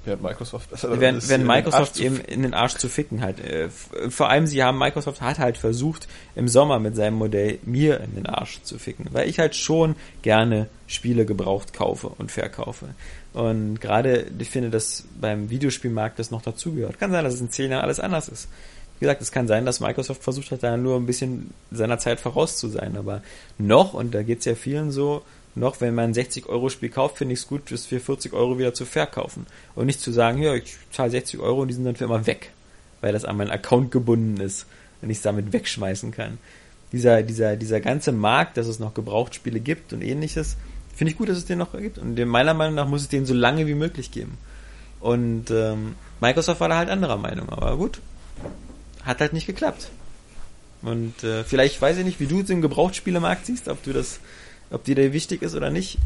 [0.04, 3.38] Während Microsoft besser darin Wenn, ist, Arsch Microsoft eben in den Arsch zu ficken halt.
[3.40, 3.68] Äh,
[4.08, 8.14] vor allem sie haben, Microsoft hat halt versucht, im Sommer mit seinem Modell mir in
[8.16, 9.06] den Arsch zu ficken.
[9.12, 12.88] Weil ich halt schon gerne Spiele gebraucht kaufe und verkaufe.
[13.34, 16.98] Und gerade, ich finde, dass beim Videospielmarkt das noch dazugehört.
[17.00, 18.48] Kann sein, dass es in zehn Jahren alles anders ist.
[19.00, 22.20] Wie gesagt, es kann sein, dass Microsoft versucht hat, da nur ein bisschen seiner Zeit
[22.20, 22.96] voraus zu sein.
[22.96, 23.22] Aber
[23.58, 25.22] noch, und da geht's ja vielen so,
[25.56, 28.72] noch, wenn man ein 60-Euro-Spiel kauft, finde ich es gut, das für 40 Euro wieder
[28.72, 29.46] zu verkaufen.
[29.74, 32.26] Und nicht zu sagen, ja, ich zahle 60 Euro und die sind dann für immer
[32.26, 32.50] weg,
[33.00, 34.66] weil das an meinen Account gebunden ist
[35.02, 36.38] und ich es damit wegschmeißen kann.
[36.92, 40.56] Dieser, dieser, dieser ganze Markt, dass es noch Gebrauchtspiele gibt und ähnliches,
[40.96, 41.98] finde ich gut, dass es den noch gibt.
[41.98, 44.38] Und meiner Meinung nach muss es den so lange wie möglich geben.
[45.00, 48.00] Und ähm, Microsoft war da halt anderer Meinung, aber gut.
[49.04, 49.90] Hat halt nicht geklappt.
[50.80, 54.20] Und äh, vielleicht weiß ich nicht, wie du den Gebrauchtspielemarkt siehst, ob du das,
[54.70, 55.98] ob dir der wichtig ist oder nicht.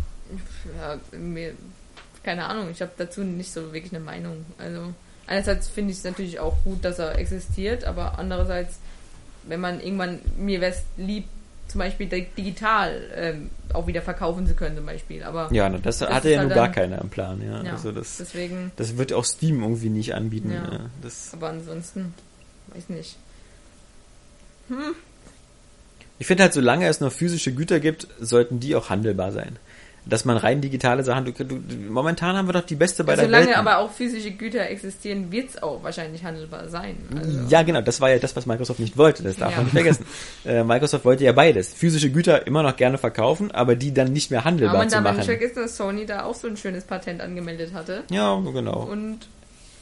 [0.78, 1.52] Ja, mir,
[2.22, 4.44] keine Ahnung, ich habe dazu nicht so wirklich eine Meinung.
[4.58, 4.92] Also
[5.26, 8.78] einerseits finde ich es natürlich auch gut, dass er existiert, aber andererseits,
[9.44, 10.82] wenn man irgendwann, mir wäre es
[11.68, 15.22] zum Beispiel di- digital ähm, auch wieder verkaufen zu können, zum Beispiel.
[15.22, 17.62] Aber Ja, das, Das hatte ja halt nur gar keiner im Plan, ja.
[17.62, 20.50] ja, Also das, deswegen, das wird auch Steam irgendwie nicht anbieten.
[20.50, 20.72] Ja.
[20.72, 20.80] Ja.
[21.02, 22.14] Das, aber ansonsten,
[22.74, 23.16] weiß nicht.
[26.18, 29.56] ich finde halt, solange es noch physische Güter gibt, sollten die auch handelbar sein.
[30.08, 31.60] Dass man rein digitale Sachen, du, du,
[31.90, 33.56] momentan haben wir doch die beste bei der Solange Welt.
[33.58, 36.96] aber auch physische Güter existieren, wird es auch wahrscheinlich handelbar sein.
[37.14, 39.56] Also, Ja, genau, das war ja das, was Microsoft nicht wollte, das darf Ja.
[39.56, 40.06] man nicht vergessen.
[40.46, 41.74] Äh, Microsoft wollte ja beides.
[41.74, 44.94] Physische Güter immer noch gerne verkaufen, aber die dann nicht mehr aber handelbar man zu
[44.96, 45.16] darf machen.
[45.18, 48.04] nicht vergessen, dass Sony da auch so ein schönes Patent angemeldet hatte.
[48.10, 48.88] Ja, genau.
[48.90, 49.20] Und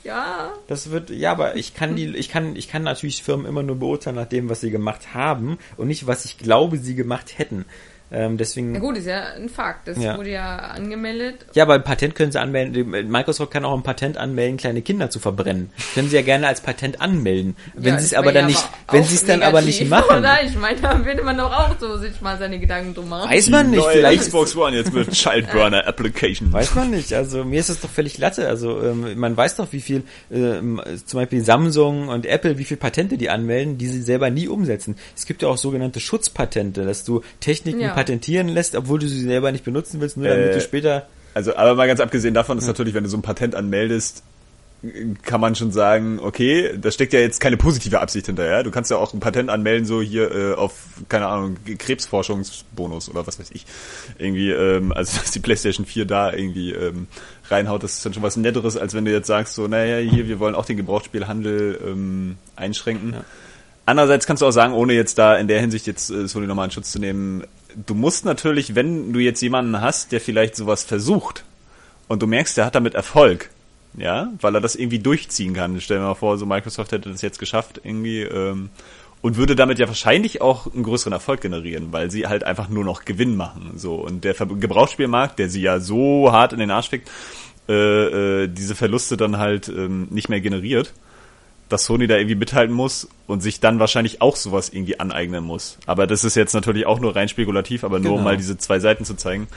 [0.03, 3.63] ja, Das wird, ja, aber ich kann die, ich kann, ich kann natürlich Firmen immer
[3.65, 7.39] nur beurteilen nach dem, was sie gemacht haben und nicht, was ich glaube, sie gemacht
[7.39, 7.65] hätten.
[8.13, 8.71] Ähm, deswegen.
[8.73, 9.89] na gut, ist ja ein Fakt.
[9.89, 10.17] Das Ja.
[10.17, 11.45] wurde ja angemeldet.
[11.55, 12.89] Ja, aber ein Patent können sie anmelden.
[13.11, 15.71] Microsoft kann auch ein Patent anmelden, kleine Kinder zu verbrennen.
[15.95, 17.57] Können sie ja gerne als Patent anmelden.
[17.75, 19.61] Wenn Ja, sie es das aber dann ja nicht, aber wenn sie es dann aber
[19.61, 20.19] nicht machen.
[20.19, 20.43] Oder?
[20.45, 23.29] Ich meine, da würde man doch auch so sich mal seine Gedanken drum machen.
[23.29, 24.21] Weiß man nicht, Neue vielleicht.
[24.23, 26.53] Xbox One jetzt mit Childburner Application.
[26.53, 27.13] Weiß man nicht.
[27.13, 28.47] Also mir ist es doch völlig latte.
[28.49, 32.77] Also ähm, man weiß doch, wie viel ähm, zum Beispiel Samsung und Apple, wie viel
[32.77, 34.97] Patente die anmelden, die sie selber nie umsetzen.
[35.17, 37.96] Es gibt ja auch sogenannte Schutzpatente, dass du Techniken Ja.
[37.97, 41.07] Patentieren lässt, obwohl du sie selber nicht benutzen willst, nur damit Äh, du später.
[41.33, 44.23] Also, aber mal ganz abgesehen davon ist natürlich, wenn du so ein Patent anmeldest,
[45.23, 48.63] kann man schon sagen, okay, da steckt ja jetzt keine positive Absicht hinterher.
[48.65, 50.75] Du kannst ja auch ein Patent anmelden, so hier äh, auf,
[51.09, 53.65] keine Ahnung, Krebsforschungsbonus oder was weiß ich.
[54.19, 57.07] Irgendwie, ähm, also dass die PlayStation 4 da irgendwie ähm,
[57.49, 60.29] reinhaut, das ist dann schon was Netteres, als wenn du jetzt sagst, so, naja, hier,
[60.29, 63.15] wir wollen auch den Gebrauchsspielhandel ähm, einschränken.
[63.15, 63.25] Ja.
[63.87, 66.67] Andererseits kannst du auch sagen, ohne jetzt da in der Hinsicht jetzt äh, Sony nochmal
[66.67, 67.45] in Schutz zu nehmen,
[67.85, 71.45] du musst natürlich, wenn du jetzt jemanden hast, der vielleicht sowas versucht
[72.09, 73.51] und du merkst, der hat damit Erfolg,
[73.97, 75.81] ja, weil er das irgendwie durchziehen kann.
[75.81, 78.71] Stell dir mal vor, so Microsoft hätte das jetzt geschafft irgendwie ähm,
[79.21, 82.85] und würde damit ja wahrscheinlich auch einen größeren Erfolg generieren, weil sie halt einfach nur
[82.85, 83.73] noch Gewinn machen.
[83.77, 87.11] So und der Gebrauchsspielmarkt, der sie ja so hart in den Arsch fickt,
[87.69, 90.93] äh, äh, diese Verluste dann halt ähm, nicht mehr generiert
[91.69, 95.79] dass Sony da irgendwie mithalten muss und sich dann wahrscheinlich auch sowas irgendwie aneignen muss.
[95.87, 98.31] Aber das ist jetzt natürlich auch nur rein spekulativ, aber nur um Genau.
[98.31, 99.49] mal diese zwei Seiten zu zeigen.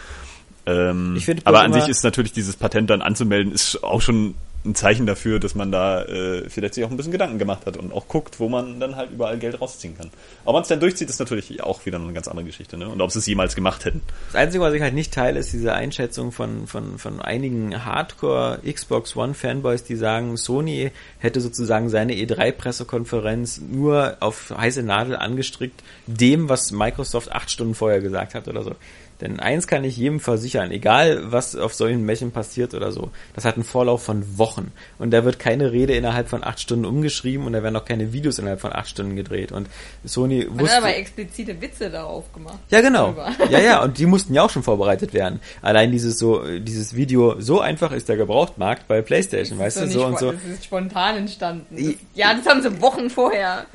[0.65, 4.33] Ähm, Ich finde aber an sich ist natürlich dieses Patent dann anzumelden, ist auch schon
[4.65, 7.77] ein Zeichen dafür, dass man da äh, vielleicht sich auch ein bisschen Gedanken gemacht hat
[7.77, 10.09] und auch guckt, wo man dann halt überall Geld rausziehen kann.
[10.43, 12.89] Ob man es dann durchzieht, ist natürlich auch wieder eine ganz andere Geschichte, ne?
[12.89, 14.01] Und ob sie es jemals gemacht hätten.
[14.27, 18.59] Das Einzige, was ich halt nicht teile, ist diese Einschätzung von, von, von einigen Hardcore
[18.69, 25.81] Xbox One Fanboys, die sagen, Sony hätte sozusagen seine E3-Pressekonferenz nur auf heiße Nadel angestrickt,
[26.05, 28.75] dem, was Microsoft acht Stunden vorher gesagt hat oder so.
[29.21, 33.43] Denn eins kann ich jedem versichern, egal was auf solchen Mechen passiert oder so, das
[33.43, 34.71] hat einen Vorlauf von Wochen.
[34.97, 38.13] Und da wird keine Rede innerhalb von acht Stunden umgeschrieben und da werden auch keine
[38.13, 39.51] Videos innerhalb von acht Stunden gedreht.
[39.51, 39.67] Und
[40.05, 40.77] Sony Man wusste...
[40.77, 42.59] hat aber explizite Witze darauf gemacht.
[42.69, 43.13] Ja, genau.
[43.49, 45.41] Ja, ja, und die mussten ja auch schon vorbereitet werden.
[45.61, 49.93] Allein dieses so, dieses Video, so einfach ist der Gebrauchtmarkt bei PlayStation, weißt du, Das
[49.93, 50.31] so und so.
[50.31, 51.75] Das ist spontan entstanden.
[51.75, 53.65] Das, ja, das haben sie Wochen vorher.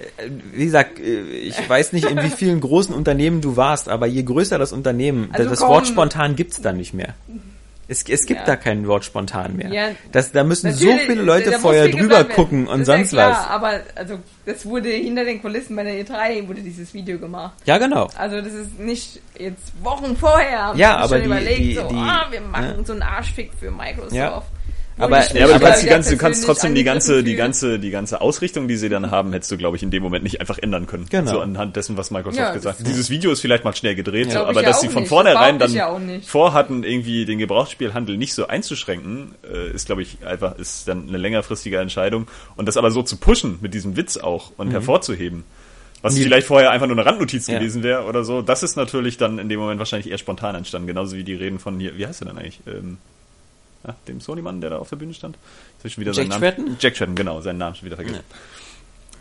[0.53, 4.23] Wie gesagt, äh, ich weiß nicht, in wie vielen großen Unternehmen du warst, aber je
[4.23, 5.69] größer das Unternehmen, Also das komm.
[5.71, 7.15] Wort spontan gibt's da nicht mehr.
[7.87, 8.47] Es, es gibt Ja.
[8.47, 9.69] da kein Wort spontan mehr.
[9.71, 13.51] Ja, das, da müssen so viele Leute vorher drüber gucken und sonst ja klar, was.
[13.51, 17.53] Aber also das wurde hinter den Kulissen bei der E3 wurde dieses Video gemacht.
[17.67, 18.09] Ja, genau.
[18.17, 20.73] Also das ist nicht jetzt Wochen vorher.
[20.77, 22.85] Ja, aber schon die- überlegt, die- so, die- ah, wir machen ne?
[22.87, 24.47] so einen Arschfick für Microsoft.
[24.97, 25.05] Ja.
[25.05, 27.79] Aber- Ja, Ja, aber du kannst die ganze, du kannst trotzdem die ganze, die ganze,
[27.81, 30.41] die ganze Ausrichtung, die sie dann haben, hättest du, glaube ich, in dem Moment nicht
[30.41, 31.07] einfach ändern können.
[31.11, 31.31] Genau.
[31.33, 32.87] So anhand dessen, was Microsoft Ja, gesagt hat.
[32.87, 35.03] Dieses Video ist vielleicht mal schnell gedreht, so, Glaub ich aber ja dass sie von
[35.03, 35.09] nicht.
[35.09, 36.29] vornherein dann ja auch nicht.
[36.29, 41.19] vorhatten, irgendwie den Gebrauchsspielhandel nicht so einzuschränken, äh, ist, glaube ich, einfach, ist dann eine
[41.19, 42.29] längerfristige Entscheidung.
[42.57, 45.43] Und das aber so zu pushen, mit diesem Witz auch und hervorzuheben.
[46.03, 47.59] Was vielleicht vorher einfach nur eine Randnotiz Ja.
[47.59, 50.87] gewesen wäre oder so, das ist natürlich dann in dem Moment wahrscheinlich eher spontan entstanden.
[50.87, 52.61] Genauso wie die Reden von hier, wie heißt er denn eigentlich?
[52.67, 52.99] Ähm,
[53.87, 55.37] ja, dem Sony-Mann, der da auf der Bühne stand.
[55.37, 56.77] Jetzt hab ich schon wieder Jack seinen Tretton?
[56.81, 58.21] Jack Tretton, genau, seinen Namen schon wieder vergessen.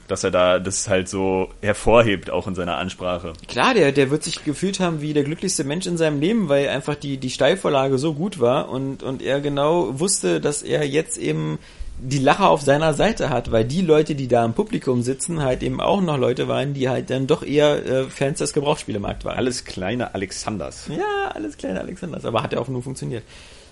[0.07, 3.33] Dass er da das halt so hervorhebt, auch in seiner Ansprache.
[3.47, 6.67] Klar, der, der wird sich gefühlt haben wie der glücklichste Mensch in seinem Leben, weil
[6.69, 11.17] einfach die, die Steilvorlage so gut war und, und er genau wusste, dass er jetzt
[11.17, 11.57] eben
[11.99, 15.63] die Lacher auf seiner Seite hat, weil die Leute, die da im Publikum sitzen, halt
[15.63, 19.37] eben auch noch Leute waren, die halt dann doch eher äh, Fans des Gebrauchsspielemarkt waren.
[19.37, 20.89] Alles kleine Alexanders.
[20.89, 23.23] Ja, alles kleine Alexanders, aber hat ja auch nur funktioniert.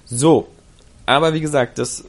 [0.05, 0.47] So,
[1.05, 2.05] aber wie gesagt, das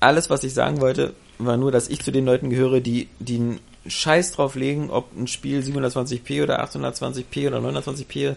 [0.00, 3.36] alles, was ich sagen wollte, war nur, dass ich zu den Leuten gehöre, die, die
[3.36, 8.36] einen Scheiß drauf legen, ob ein Spiel 720p oder 820p oder 920p.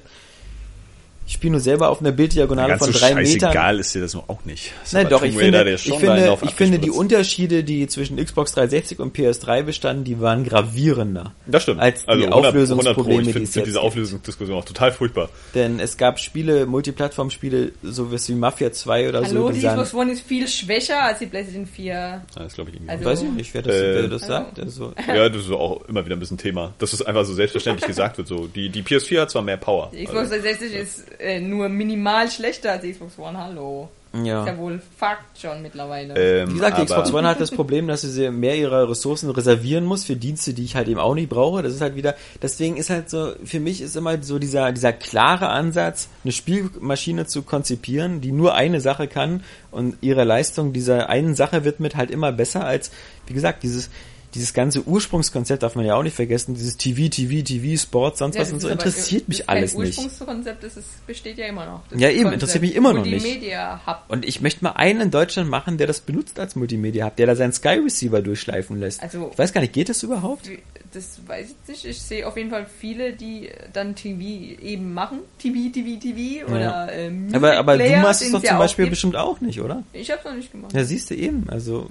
[1.28, 3.26] Ich spiele nur selber auf einer Bilddiagonale Ganz von so drei Metern.
[3.52, 4.72] scheißegal ist dir das nur auch nicht.
[4.82, 6.90] Das Nein, doch, Tomb ich Raider, finde, ich finde, ich finde die.
[6.90, 11.34] Unterschiede, die zwischen Xbox 360 und PS3 bestanden, die waren gravierender.
[11.46, 11.82] Das stimmt.
[11.82, 13.82] Als die 100 100 Auflösungsprobleme, Ich die finde es find diese.
[13.82, 15.30] Auflösungsdiskussion auch total furchtbar.
[15.54, 19.94] Denn es gab Spiele, Multiplattform-Spiele, so wie Mafia 2 oder Hallo, so, die die Xbox
[19.94, 21.94] One ist viel schwächer als die PlayStation 4.
[21.94, 22.92] Ja, das glaube ich irgendwie.
[22.92, 24.60] Also- weiß ich nicht, wer das, Äh, wer das also- sagt.
[24.62, 26.74] Also, ja, das ist auch immer wieder ein bisschen Thema.
[26.80, 28.30] Dass es einfach so selbstverständlich gesagt wird.
[28.30, 29.92] So, die, die PS4 hat zwar mehr Power.
[29.94, 33.38] Die Xbox 360 ist äh, nur minimal schlechter als die Xbox One.
[33.38, 33.90] Hallo.
[34.14, 34.58] Ist ja ja.
[34.58, 36.16] wohl Fakt schon mittlerweile.
[36.16, 39.30] Ähm, Wie gesagt, die Xbox One hat das Problem, dass sie sehr mehr ihrer Ressourcen
[39.30, 41.62] reservieren muss für Dienste, die ich halt eben auch nicht brauche.
[41.62, 44.94] Das ist halt wieder, deswegen ist halt so, für mich ist immer so dieser, dieser
[44.94, 51.10] klare Ansatz, eine Spielmaschine zu konzipieren, die nur eine Sache kann und ihre Leistung dieser
[51.10, 52.92] einen Sache widmet, halt immer besser als,
[53.28, 53.90] wie gesagt, dieses,
[54.36, 58.36] dieses ganze Ursprungskonzept darf man ja auch nicht vergessen, dieses TV, TV, TV, Sport, sonst
[58.36, 59.98] Ja, was das und so interessiert das mich alles nicht.
[59.98, 61.82] Ursprungskonzept, das ist, besteht ja immer noch.
[61.90, 63.24] Das Ja, eben, Konzept interessiert mich immer noch nicht.
[63.24, 64.04] Multimedia Hub.
[64.10, 67.28] Und ich möchte mal einen in Deutschland machen, der das benutzt als Multimedia Hub, der
[67.28, 69.02] da seinen Sky Receiver durchschleifen lässt.
[69.02, 70.50] Also- ich weiß gar nicht, geht das überhaupt?
[70.94, 71.86] Das weiß ich nicht.
[71.86, 74.22] Ich sehe auf jeden Fall viele, die dann TV
[74.62, 75.20] eben machen.
[75.40, 76.86] TV, TV, TV oder Ja.
[76.88, 78.92] äh, Music Aber, aber du machst es doch zum Beispiel gibt.
[78.92, 79.84] bestimmt auch nicht, oder?
[79.94, 80.74] Ich hab's noch nicht gemacht.
[80.74, 81.46] Ja, siehst du eben.
[81.50, 81.90] Also,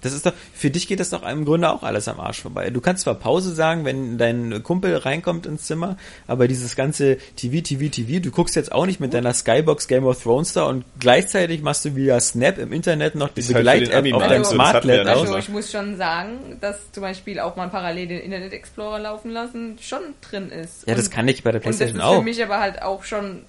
[0.00, 2.70] das ist doch, für dich geht das doch im Grunde auch alles am Arsch vorbei.
[2.70, 5.96] Du kannst zwar Pause sagen, wenn dein Kumpel reinkommt ins Zimmer,
[6.26, 10.04] aber dieses ganze TV, TV, TV, du guckst jetzt auch nicht mit deiner Skybox Game
[10.06, 13.66] of Thrones da und gleichzeitig machst du via Snap im Internet noch die Ist halt
[13.66, 15.20] den Begleit-App auf deinem so, das Smart hatten wir ja aus.
[15.22, 19.30] Also ich muss schon sagen, dass zum Beispiel auch mal parallel den Internet Explorer laufen
[19.30, 20.86] lassen schon drin ist.
[20.86, 22.22] Ja, das Und- kann ich bei der Und das ist Playstation für auch.
[22.24, 23.42] mich aber halt auch schon,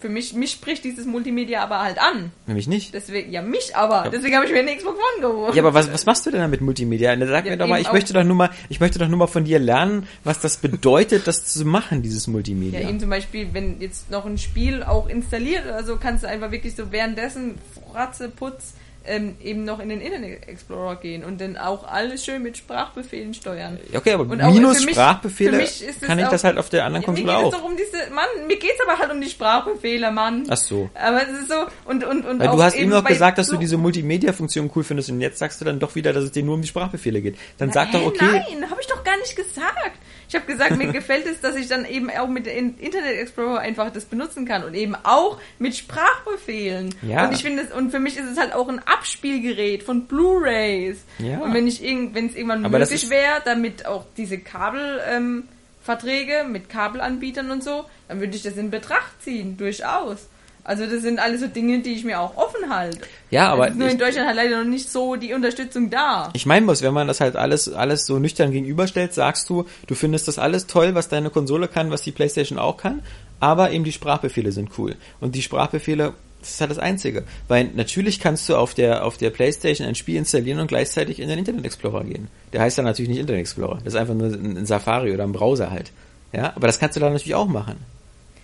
[0.00, 2.30] für mich, mich spricht dieses Multimedia aber halt an.
[2.46, 2.94] Nämlich nicht.
[2.94, 4.10] Deswegen, ja mich aber.
[4.10, 5.54] Deswegen habe ich mir eine Xbox One geholt.
[5.54, 7.16] Ja, aber was, was machst du denn da mit Multimedia?
[7.26, 9.26] Sag Ja, mir doch mal, ich möchte doch nur mal, ich möchte doch nur mal
[9.26, 12.88] von dir lernen, was das bedeutet, das zu machen, dieses Ja, Multimedia.
[12.88, 16.50] eben zum Beispiel, wenn jetzt noch ein Spiel auch installiert oder so, kannst du einfach
[16.50, 17.56] wirklich so währenddessen
[17.94, 18.74] Ratze, Putz,
[19.08, 23.34] ähm, eben noch in den Internet Explorer gehen und dann auch alles schön mit Sprachbefehlen
[23.34, 23.78] steuern.
[23.94, 27.02] Okay, aber Und minus mich- Sprachbefehle es kann ich auch- das halt auf der anderen
[27.04, 27.52] Ja, mir Konsole geht auch.
[27.52, 30.44] es doch um diese, Mann, mir geht's aber halt um die Sprachbefehle, Mann.
[30.48, 30.90] Ach so.
[30.94, 31.54] Aber es ist so,
[31.86, 34.70] und, und, und Weil auch du hast eben noch gesagt, dass so- du diese Multimedia-Funktion
[34.76, 36.68] cool findest und jetzt sagst du dann doch wieder, dass es dir nur um die
[36.68, 37.36] Sprachbefehle geht.
[37.58, 39.98] Dann sag Hä, doch, okay, Nein, habe ich doch gar nicht gesagt.
[40.28, 43.60] Ich habe gesagt, mir gefällt es, dass ich dann eben auch mit dem Internet Explorer
[43.60, 46.94] einfach das benutzen kann und eben auch mit Sprachbefehlen.
[47.02, 47.26] Ja.
[47.26, 50.98] Und ich finde es, und für mich ist es halt auch ein Abspielgerät von Blu-rays.
[51.18, 51.38] Ja.
[51.38, 55.44] Und wenn ich irgend, wenn es irgendwann Aber möglich wäre, damit auch diese Kabel, ähm,
[55.82, 60.28] Verträge mit Kabelanbietern und so, dann würde ich das in Betracht ziehen, durchaus.
[60.68, 62.98] Also das sind alles so Dinge, die ich mir auch offen halte.
[63.30, 65.88] Ja, aber Es ist nur ich- in Deutschland halt leider noch nicht so die Unterstützung
[65.88, 66.30] da.
[66.34, 69.94] Ich meine bloß, wenn man das halt alles, alles so nüchtern gegenüberstellt, sagst du, du
[69.94, 73.02] findest das alles toll, was deine Konsole kann, was die Playstation auch kann,
[73.40, 74.94] aber eben die Sprachbefehle sind cool.
[75.20, 77.24] Und die Sprachbefehle, das ist halt das Einzige.
[77.48, 81.28] Weil natürlich kannst du auf der, auf der Playstation ein Spiel installieren und gleichzeitig in
[81.30, 82.28] den Internet Explorer gehen.
[82.52, 83.76] Der heißt dann natürlich nicht Internet Explorer.
[83.84, 85.92] Das ist einfach nur ein Safari oder ein Browser halt.
[86.32, 87.76] Ja, aber das kannst du dann natürlich auch machen.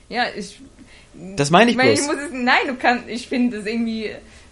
[0.08, 0.58] Ja, ich.
[1.36, 2.08] Das meine ich ich meine, ich bloß.
[2.14, 2.30] muss es.
[2.32, 3.08] Nein, du kannst.
[3.08, 4.10] Ich finde es irgendwie.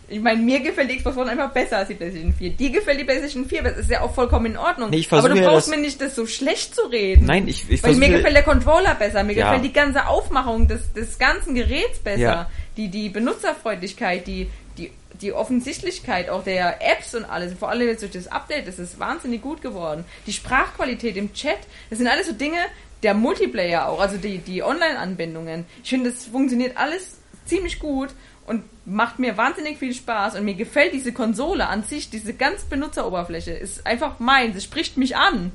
[0.08, 2.50] Ich meine, mir gefällt die Xbox One einfach besser als die PlayStation 4.
[2.50, 4.90] Die gefällt die PlayStation 4, das ist ja auch vollkommen in Ordnung.
[4.90, 7.24] Nee, ich Aber du brauchst das- mir nicht das so schlecht zu reden.
[7.24, 9.46] Nein, ich, ich Weil mir gefällt der Controller besser, mir Ja.
[9.46, 12.50] gefällt die ganze Aufmachung des, des ganzen Geräts besser, Ja.
[12.76, 14.90] die, die Benutzerfreundlichkeit, die, die,
[15.20, 18.98] die Offensichtlichkeit auch der Apps und alles, vor allem jetzt durch das Update, das ist
[18.98, 20.04] wahnsinnig gut geworden.
[20.26, 21.58] Die Sprachqualität im Chat,
[21.88, 22.58] das sind alles so Dinge,
[23.02, 25.64] der Multiplayer auch, also die, die Online-Anbindungen.
[25.82, 28.10] Ich finde, das funktioniert alles ziemlich gut
[28.46, 32.64] und macht mir wahnsinnig viel Spaß und mir gefällt diese Konsole an sich, diese ganz
[32.64, 35.52] Benutzeroberfläche, ist einfach meins, es spricht mich an.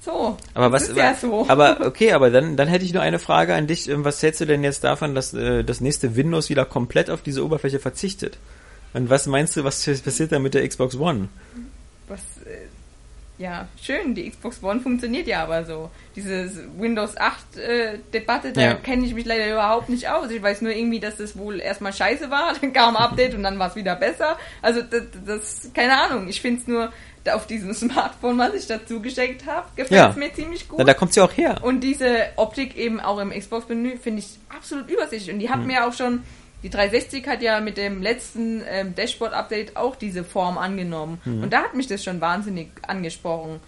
[0.00, 0.38] So.
[0.54, 1.46] Aber was, ist ja so.
[1.48, 3.88] aber okay, aber dann, dann hätte ich nur eine Frage an dich.
[3.88, 7.20] Ähm, Was hältst du denn jetzt davon, dass äh, das nächste Windows wieder komplett auf
[7.20, 8.38] diese Oberfläche verzichtet?
[8.94, 11.28] Und was meinst du, was passiert da mit der Xbox One?
[12.08, 12.66] Was, äh,
[13.40, 15.90] ja, schön, die Xbox One funktioniert ja aber so.
[16.14, 18.74] Diese Windows 8 äh, Debatte, da Ja.
[18.74, 20.30] kenne ich mich leider überhaupt nicht aus.
[20.30, 23.42] Ich weiß nur irgendwie, dass das wohl erstmal scheiße war, dann kam ein Update und
[23.42, 24.36] dann war es wieder besser.
[24.60, 26.28] Also das, das keine Ahnung.
[26.28, 26.92] Ich finde es nur
[27.32, 30.10] auf diesem Smartphone, was ich dazu geschenkt habe, gefällt Ja.
[30.10, 30.78] es mir ziemlich gut.
[30.78, 31.60] Na, da kommt's ja auch her.
[31.62, 35.32] Und diese Optik eben auch im Xbox-Menü finde ich absolut übersichtlich.
[35.32, 36.22] Und die hat mir auch schon,
[36.62, 41.20] die 360 hat ja mit dem letzten ähm, Dashboard-Update auch diese Form angenommen.
[41.24, 43.60] Und da hat mich das schon wahnsinnig angesprochen.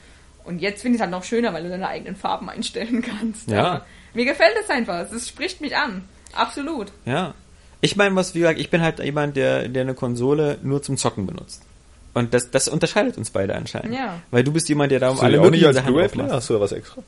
[0.44, 3.50] Und jetzt finde ich es halt noch schöner, weil du deine eigenen Farben einstellen kannst.
[3.50, 3.64] Ja.
[3.64, 5.10] Aber mir gefällt es einfach.
[5.10, 6.04] Es spricht mich an.
[6.32, 6.92] Absolut.
[7.04, 7.34] Ja.
[7.80, 10.96] Ich meine, was, wie gesagt, ich bin halt jemand, der, der eine Konsole nur zum
[10.96, 11.62] Zocken benutzt.
[12.14, 13.94] Und das, das unterscheidet uns beide anscheinend.
[13.94, 14.20] Ja.
[14.30, 16.30] Weil du bist jemand, der da um alle möglichen als Sachen.
[16.30, 17.02] Hast du da was extra?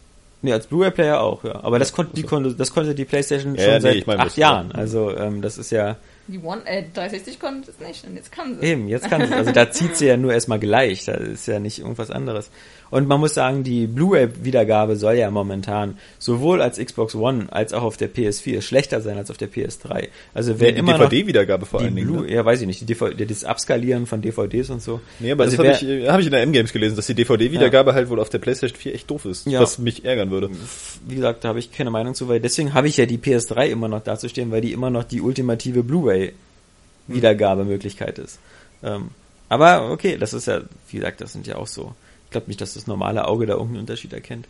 [0.44, 1.64] Nee, als Blu-ray-Player auch, ja.
[1.64, 4.06] Aber das konnte, die konnte, das konnte die Playstation Ja, schon ja, nee, seit ich
[4.06, 4.72] meine, acht Jahren.
[4.72, 5.96] Also, ähm, das ist ja,
[6.26, 8.66] Die One, äh, 360 konnte es nicht und jetzt kann sie.
[8.66, 11.60] Eben, jetzt kann sie, also da zieht sie ja nur erstmal gleich, da ist ja
[11.60, 12.50] nicht irgendwas anderes.
[12.90, 17.82] Und man muss sagen, die Blu-ray-Wiedergabe soll ja momentan sowohl als Xbox One als auch
[17.82, 20.08] auf der PS4 schlechter sein als auf der PS3.
[20.32, 22.22] Also wer Die immer noch DVD-Wiedergabe vor die allen Dingen.
[22.22, 22.30] Ne?
[22.32, 25.00] ja weiß ich nicht, die DVD, das Abskalieren von DVDs und so.
[25.18, 27.14] Nee, aber also das habe ich, äh, hab ich in der M-Games gelesen, dass die
[27.14, 29.60] DVD-Wiedergabe halt wohl auf der PlayStation 4 echt doof ist, Ja.
[29.60, 30.50] was mich ärgern würde.
[31.06, 33.66] wie gesagt, da habe ich keine Meinung zu, weil deswegen habe ich ja die PS3
[33.68, 35.82] immer noch dazustehen, weil die immer noch die ultimative
[37.08, 38.38] Blu-ray-Wiedergabemöglichkeit ist.
[38.82, 39.10] Ähm,
[39.48, 41.94] aber okay, das ist ja, wie gesagt, das sind ja auch so.
[42.34, 44.48] Ich glaube nicht, dass das normale Auge da irgendeinen Unterschied erkennt.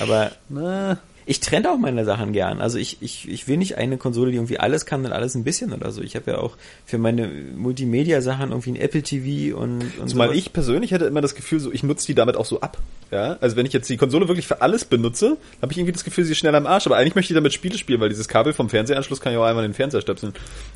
[0.00, 2.60] Aber Na, ich trenne auch meine Sachen gern.
[2.60, 5.44] Also ich, ich, ich will nicht eine Konsole, die irgendwie alles kann und alles ein
[5.44, 6.02] bisschen oder so.
[6.02, 10.38] Ich habe ja auch für meine Multimedia-Sachen irgendwie ein Apple TV und, und zumal sowas.
[10.38, 12.78] ich persönlich hätte immer das Gefühl, so ich nutze die damit auch so ab.
[13.10, 16.04] Ja, also wenn ich jetzt die Konsole wirklich für alles benutze, habe ich irgendwie das
[16.04, 16.86] Gefühl, sie ist schnell am Arsch.
[16.86, 19.44] Aber eigentlich möchte ich damit Spiele spielen, weil dieses Kabel vom Fernsehanschluss kann ich auch
[19.44, 20.32] einmal in den Fernseher stöpseln.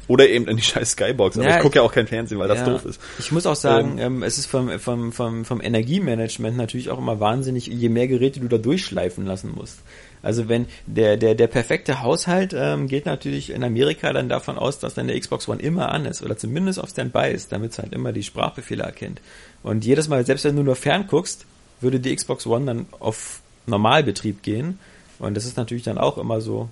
[0.09, 1.39] Oder eben in die scheiß Skybox.
[1.39, 2.71] Aber Ja, ich gucke ja auch kein Fernsehen, weil das Ja.
[2.71, 3.01] doof ist.
[3.21, 7.21] Ich muss auch sagen, ähm, es ist vom, vom, vom, vom Energiemanagement natürlich auch immer
[7.21, 9.79] wahnsinnig, je mehr Geräte du da durchschleifen lassen musst.
[10.25, 14.79] Also wenn der, der, der perfekte Haushalt ähm, geht natürlich in Amerika dann davon aus,
[14.79, 17.93] dass deine Xbox One immer an ist oder zumindest auf Standby ist, damit es halt
[17.93, 19.21] immer die Sprachbefehle erkennt.
[19.63, 21.45] Und jedes Mal, selbst wenn du nur fern guckst,
[21.83, 24.79] würde die Xbox One dann auf Normalbetrieb gehen.
[25.19, 26.71] Und das ist natürlich dann auch immer so,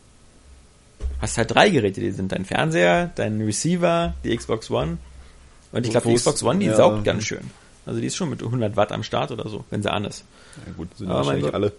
[1.20, 4.96] hast halt drei Geräte, die sind dein Fernseher, dein Receiver, die Xbox One.
[5.72, 6.76] Und ich glaube, die Xbox One, die ja.
[6.76, 7.50] saugt ganz schön.
[7.84, 10.24] Also die ist schon mit 100 Watt am Start oder so, wenn sie an ist.
[10.66, 11.72] Ja gut, sind Aber wahrscheinlich alle.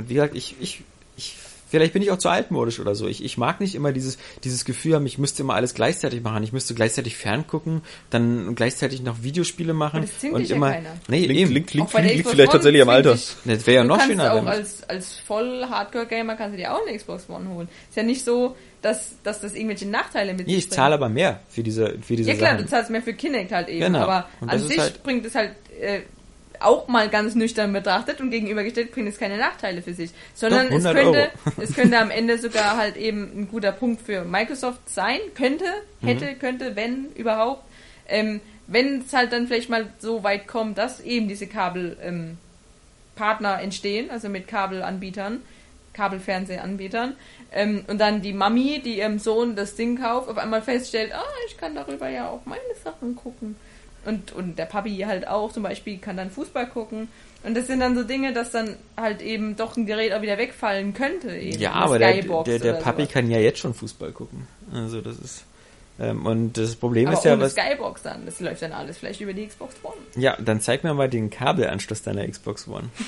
[0.00, 0.82] Und wie gesagt, ich, ich,
[1.16, 1.36] ich,
[1.68, 3.06] vielleicht bin ich auch zu altmodisch oder so.
[3.06, 6.42] Ich, ich mag nicht immer dieses, dieses Gefühl haben, ich müsste immer alles gleichzeitig machen.
[6.42, 9.98] Ich müsste gleichzeitig ferngucken, dann gleichzeitig noch Videospiele machen.
[9.98, 10.90] Aber das und dich ja immer, keiner.
[11.08, 11.66] nee, Klingt, eben.
[11.66, 13.12] klingt, bei der liegt vielleicht One tatsächlich am Alter.
[13.14, 16.74] dich- Das wäre ja noch kannst schöner, auch als, als voll Hardcore-Gamer kannst du dir
[16.74, 17.68] auch eine Xbox One holen.
[17.88, 21.08] Ist ja nicht so, dass, dass das irgendwelche Nachteile mit Nee, sich ich zahle aber
[21.10, 22.64] mehr für diese, für diese Ja klar, Sachen.
[22.64, 24.00] du zahlst mehr für Kinect halt eben, Genau.
[24.00, 26.00] aber Und an sich halt- bringt es halt äh,
[26.60, 30.76] auch mal ganz nüchtern betrachtet und gegenübergestellt bringt es keine Nachteile für sich, sondern Doch,
[30.76, 31.54] es 100 könnte Euro.
[31.62, 35.64] es könnte am Ende sogar halt eben ein guter Punkt für Microsoft sein, könnte,
[36.02, 36.38] hätte, Mhm.
[36.38, 37.64] könnte, wenn überhaupt,
[38.08, 42.38] ähm, wenn es halt dann vielleicht mal so weit kommt, dass eben diese Kabel ähm,
[43.60, 45.42] entstehen, also mit Kabelanbietern,
[45.92, 47.14] Kabelfernsehanbietern.
[47.52, 51.24] Ähm, und dann die Mami, die ihrem Sohn das Ding kauft, auf einmal feststellt, ah,
[51.48, 53.56] ich kann darüber ja auch meine Sachen gucken.
[54.04, 57.08] Und, und der Papi halt auch zum Beispiel kann dann Fußball gucken.
[57.42, 60.38] Und das sind dann so Dinge, dass dann halt eben doch ein Gerät auch wieder
[60.38, 61.34] wegfallen könnte.
[61.34, 61.58] Eben.
[61.58, 63.12] Ja, aber der, der, der Papi sowas.
[63.12, 64.46] kann ja jetzt schon Fußball gucken.
[64.72, 65.44] Also das ist.
[65.98, 67.52] Ähm, und das Problem aber ist ja, ohne was.
[67.52, 68.26] Skybox dann.
[68.26, 69.96] Das läuft dann alles vielleicht über die Xbox One.
[70.16, 72.88] Ja, dann zeig mir mal den Kabelanschluss deiner Xbox One.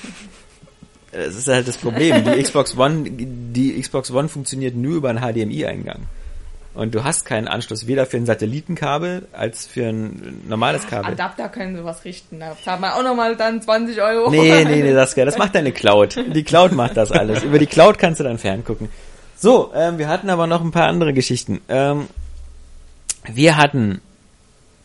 [1.14, 2.24] Das ist halt das Problem.
[2.24, 6.06] Die Xbox One, die Xbox One funktioniert nur über einen HDMI-Eingang.
[6.74, 11.12] Und du hast keinen Anschluss weder für ein Satellitenkabel als für ein normales Kabel.
[11.12, 12.40] Adapter können sowas richten.
[12.40, 14.30] Da zahlt man auch nochmal dann 20 Euro.
[14.30, 16.16] Nee, nee, nee, Saskia, das macht deine Cloud.
[16.34, 17.42] Die Cloud macht das alles.
[17.42, 18.88] Über die Cloud kannst du dann ferngucken.
[19.36, 21.60] So, ähm, wir hatten aber noch ein paar andere Geschichten.
[21.68, 22.06] Ähm,
[23.30, 24.00] wir hatten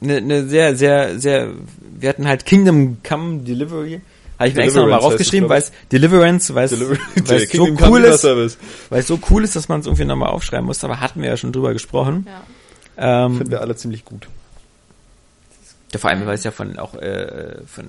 [0.01, 1.51] eine ne sehr, sehr, sehr,
[1.81, 4.01] wir hatten halt Kingdom Come Delivery.
[4.39, 6.71] Habe ich mir extra nochmal rausgeschrieben, weil es Deliverance, weil es
[7.51, 8.23] so cool ist,
[8.89, 11.29] weil es so cool ist, dass man es irgendwie nochmal aufschreiben muss, aber hatten wir
[11.29, 12.27] ja schon drüber gesprochen.
[12.97, 13.25] Ja.
[13.25, 14.27] Ähm, Finden wir alle ziemlich gut.
[15.93, 17.87] ja, vor allem, weil es ja von auch äh, von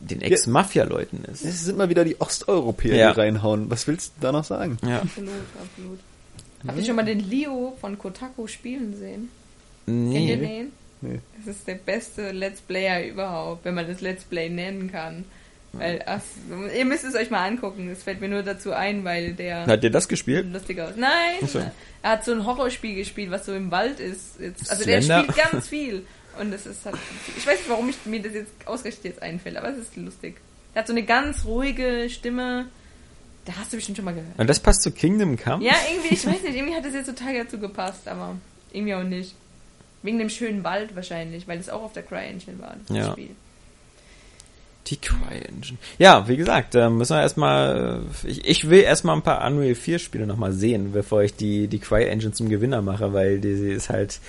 [0.00, 1.44] den Ex-Mafia-Leuten ist.
[1.44, 3.12] Es sind mal wieder die Osteuropäer, Ja.
[3.12, 3.70] die reinhauen.
[3.70, 4.76] Was willst du da noch sagen?
[4.86, 4.98] Ja.
[5.00, 5.30] Absolut,
[5.62, 5.98] absolut.
[6.66, 9.28] Habt ihr schon mal den Leo von Kotaku spielen sehen?
[9.86, 10.14] Nee.
[10.14, 10.72] Kennt ihr den?
[11.00, 11.20] Nee.
[11.44, 15.24] Das ist der beste Let's Player überhaupt, wenn man das Let's Play nennen kann.
[15.72, 16.20] Weil, ach,
[16.74, 17.90] ihr müsst es euch mal angucken.
[17.90, 20.50] Es fällt mir nur dazu ein, weil der Hat ihr das gespielt?
[20.52, 20.94] lustig aus.
[20.96, 21.58] Nein, so.
[22.02, 24.40] er hat so ein Horrorspiel gespielt, was so im Wald ist.
[24.40, 25.32] Jetzt, also der Slender?
[25.32, 26.06] spielt ganz viel.
[26.40, 26.96] Und es ist halt,
[27.36, 30.36] ich weiß nicht, warum ich, mir das jetzt ausgerechnet jetzt einfällt, aber es ist lustig.
[30.74, 32.66] Er hat so eine ganz ruhige Stimme.
[33.46, 34.38] Da hast du bestimmt schon mal gehört.
[34.38, 35.64] Und das passt zu Kingdom Come?
[35.64, 38.36] Ja, irgendwie, ich weiß nicht, irgendwie hat das jetzt total dazu gepasst, aber
[38.72, 39.34] irgendwie auch nicht.
[40.06, 43.12] Wegen dem schönen Wald wahrscheinlich, weil es auch auf der CryEngine war, das Ja.
[43.12, 43.30] Spiel.
[44.86, 45.78] Die CryEngine.
[45.98, 49.98] Ja, wie gesagt, äh, müssen wir erstmal, ich, ich will erstmal ein paar Unreal 4
[49.98, 53.90] Spiele nochmal sehen, bevor ich die, die CryEngine zum Gewinner mache, weil die, die ist
[53.90, 54.20] halt,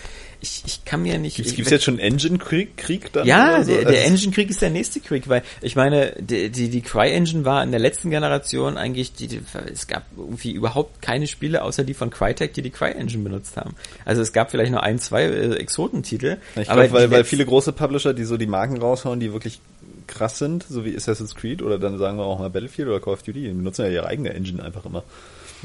[0.42, 1.40] ich, ich kann mir nicht...
[1.40, 3.26] Ich, gibt's jetzt schon Engine-Krieg Krieg dann?
[3.26, 3.72] Ja, so?
[3.72, 7.46] der, der Also- Engine-Krieg ist der nächste Krieg, weil ich meine, die, die, die CryEngine
[7.46, 9.42] war in der letzten Generation eigentlich, die, die,
[9.72, 13.76] es gab irgendwie überhaupt keine Spiele, außer die von Crytek, die die CryEngine benutzt haben.
[14.06, 16.38] Also es gab vielleicht nur ein, zwei äh, Exotentitel.
[16.56, 19.60] Ich glaube, weil, weil viele große Publisher, die so die Marken raushauen, die wirklich
[20.08, 23.14] krass sind, so wie Assassin's Creed oder dann sagen wir auch mal Battlefield oder Call
[23.14, 25.04] of Duty, die benutzen ja ihre eigene Engine einfach immer.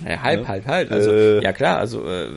[0.06, 0.48] Ja, halb, Ja.
[0.48, 0.90] halb, halb.
[0.90, 2.28] Also, Äh, ja klar, also äh,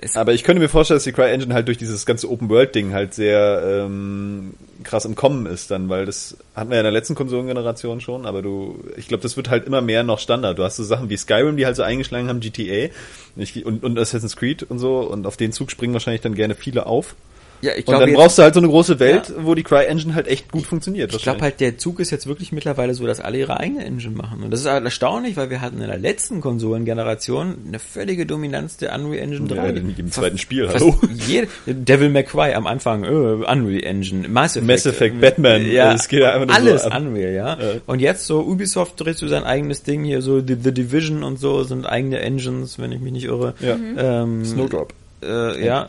[0.00, 3.14] es, Aber ich könnte mir vorstellen, dass die CryEngine halt durch dieses ganze Open-World-Ding halt
[3.14, 4.54] sehr ähm,
[4.84, 8.26] krass im Kommen ist dann, weil das hatten wir ja in der letzten Konsolengeneration schon,
[8.26, 10.58] aber du, ich glaube, das wird halt immer mehr noch Standard.
[10.58, 12.90] Du hast so Sachen wie Skyrim, die halt so eingeschlagen haben, GTA
[13.36, 16.54] ich, und, und Assassin's Creed und so und auf den Zug springen wahrscheinlich dann gerne
[16.54, 17.14] viele auf.
[17.60, 19.62] Ja, ich Und glaube dann jetzt- brauchst du halt so eine große Welt, wo die
[19.62, 21.14] CryEngine halt echt gut funktioniert.
[21.14, 24.14] Ich glaube halt, der Zug ist jetzt wirklich mittlerweile so, dass alle ihre eigene Engine
[24.14, 24.42] machen.
[24.42, 28.76] Und das ist halt erstaunlich, weil wir hatten in der letzten Konsolengeneration eine völlige Dominanz
[28.76, 29.56] der Unreal Engine 3.
[29.56, 30.94] Ja, in jedem zweiten Spiel, hallo.
[31.26, 35.92] Jede, Devil May Cry am Anfang, äh, Unreal Engine, Mass Effect, Mass Effect, Batman, ja,
[35.92, 36.90] es geht ja einfach nur alles so.
[36.90, 37.48] Unreal, ja.
[37.60, 37.72] Ja.
[37.86, 41.38] Und jetzt so Ubisoft dreht so sein eigenes Ding hier, so The, The Division und
[41.38, 43.54] so sind eigene Engines, wenn ich mich nicht irre.
[43.60, 43.76] Ja.
[44.22, 44.92] Ähm, Snowdrop.
[45.22, 45.88] äh, ja.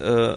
[0.00, 0.36] Äh,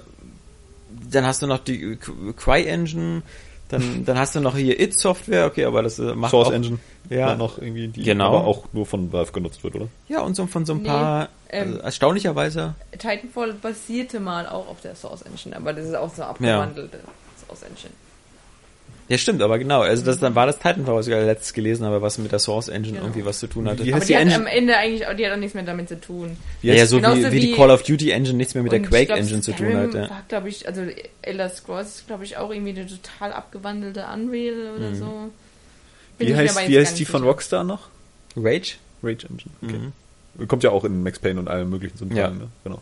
[1.12, 1.98] dann hast du noch die
[2.36, 3.22] CryEngine,
[3.70, 6.54] dann, dann hast du noch hier It Software, okay, aber das äh, macht Source auch,
[6.54, 6.80] Engine.
[7.10, 7.36] Ja.
[7.36, 8.28] noch irgendwie, die Genau.
[8.38, 9.88] aber auch nur von Valve genutzt wird, oder?
[10.08, 14.68] Ja, und so von so ein Nee, paar, ähm, also erstaunlicherweise, Titanfall basierte mal auch
[14.68, 17.00] auf der Source Engine, aber das ist auch so abgewandelte
[17.46, 17.94] Source Engine.
[19.12, 21.86] Ja stimmt, aber genau, also das dann war das Titanfall, was ich gerade letztes gelesen
[21.86, 23.04] habe, was mit der Source Engine Genau.
[23.06, 23.86] irgendwie was zu tun hatte.
[23.86, 25.90] Wie Aber die, die hat am Ende eigentlich auch, die hat auch nichts mehr damit
[25.90, 26.38] zu tun.
[26.62, 28.72] ja, ja, so wie, Genauso wie die wie- Call of Duty Engine nichts mehr mit
[28.72, 29.94] der Quake glaub, Engine zu tun hat.
[29.94, 30.10] Ja.
[30.10, 30.82] war, glaube ich, also
[31.22, 35.30] Elder Scrolls ist, glaube ich, auch irgendwie eine total abgewandelte Unreal oder so.
[36.18, 37.24] Bin Wie heißt, wie heißt die von.
[37.24, 37.90] Rockstar noch?
[38.38, 38.76] Rage?
[39.04, 39.52] Rage Engine.
[39.62, 39.92] Okay.
[40.40, 40.48] Mhm.
[40.48, 42.30] Kommt ja auch in Max Payne und allem möglichen so Ja.
[42.30, 42.48] ne?
[42.64, 42.82] Genau.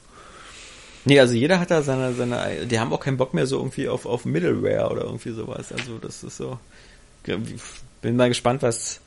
[1.05, 3.87] Nee, also jeder hat da seine, seine, die haben auch keinen Bock mehr so irgendwie
[3.87, 5.71] auf, auf Middleware oder irgendwie sowas.
[5.71, 6.59] Also das ist so,
[8.01, 8.99] bin mal gespannt, was,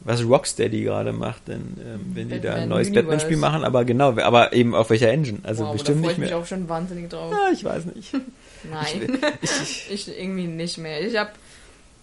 [0.00, 2.92] was Rocksteady gerade macht, denn ähm, wenn die da ein Batman neues.
[2.92, 5.38] Batman-Spiel machen, aber genau, aber eben auf welcher Engine?
[5.42, 6.38] Also Wow, bestimmt da freue nicht ich mich mehr.
[6.38, 7.32] auch schon wahnsinnig drauf.
[7.32, 8.12] Ja, ich weiß nicht.
[8.70, 11.00] Nein, Ich, ich irgendwie nicht mehr.
[11.04, 11.32] Ich hab,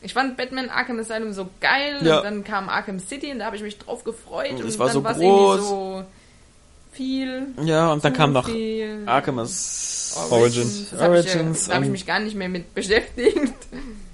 [0.02, 2.18] ich fand Batman Arkham Asylum so geil Ja.
[2.18, 4.78] und dann kam Arkham City und da habe ich mich drauf gefreut Und und, es
[4.80, 5.56] war dann so war's groß.
[5.58, 6.04] irgendwie so
[6.98, 7.48] viel.
[7.64, 9.03] ja, und dann kam noch viel.
[9.06, 10.91] Arkham As- Origins.
[10.94, 13.53] Habe Origins da hab ich mich gar nicht mehr mit beschäftigt.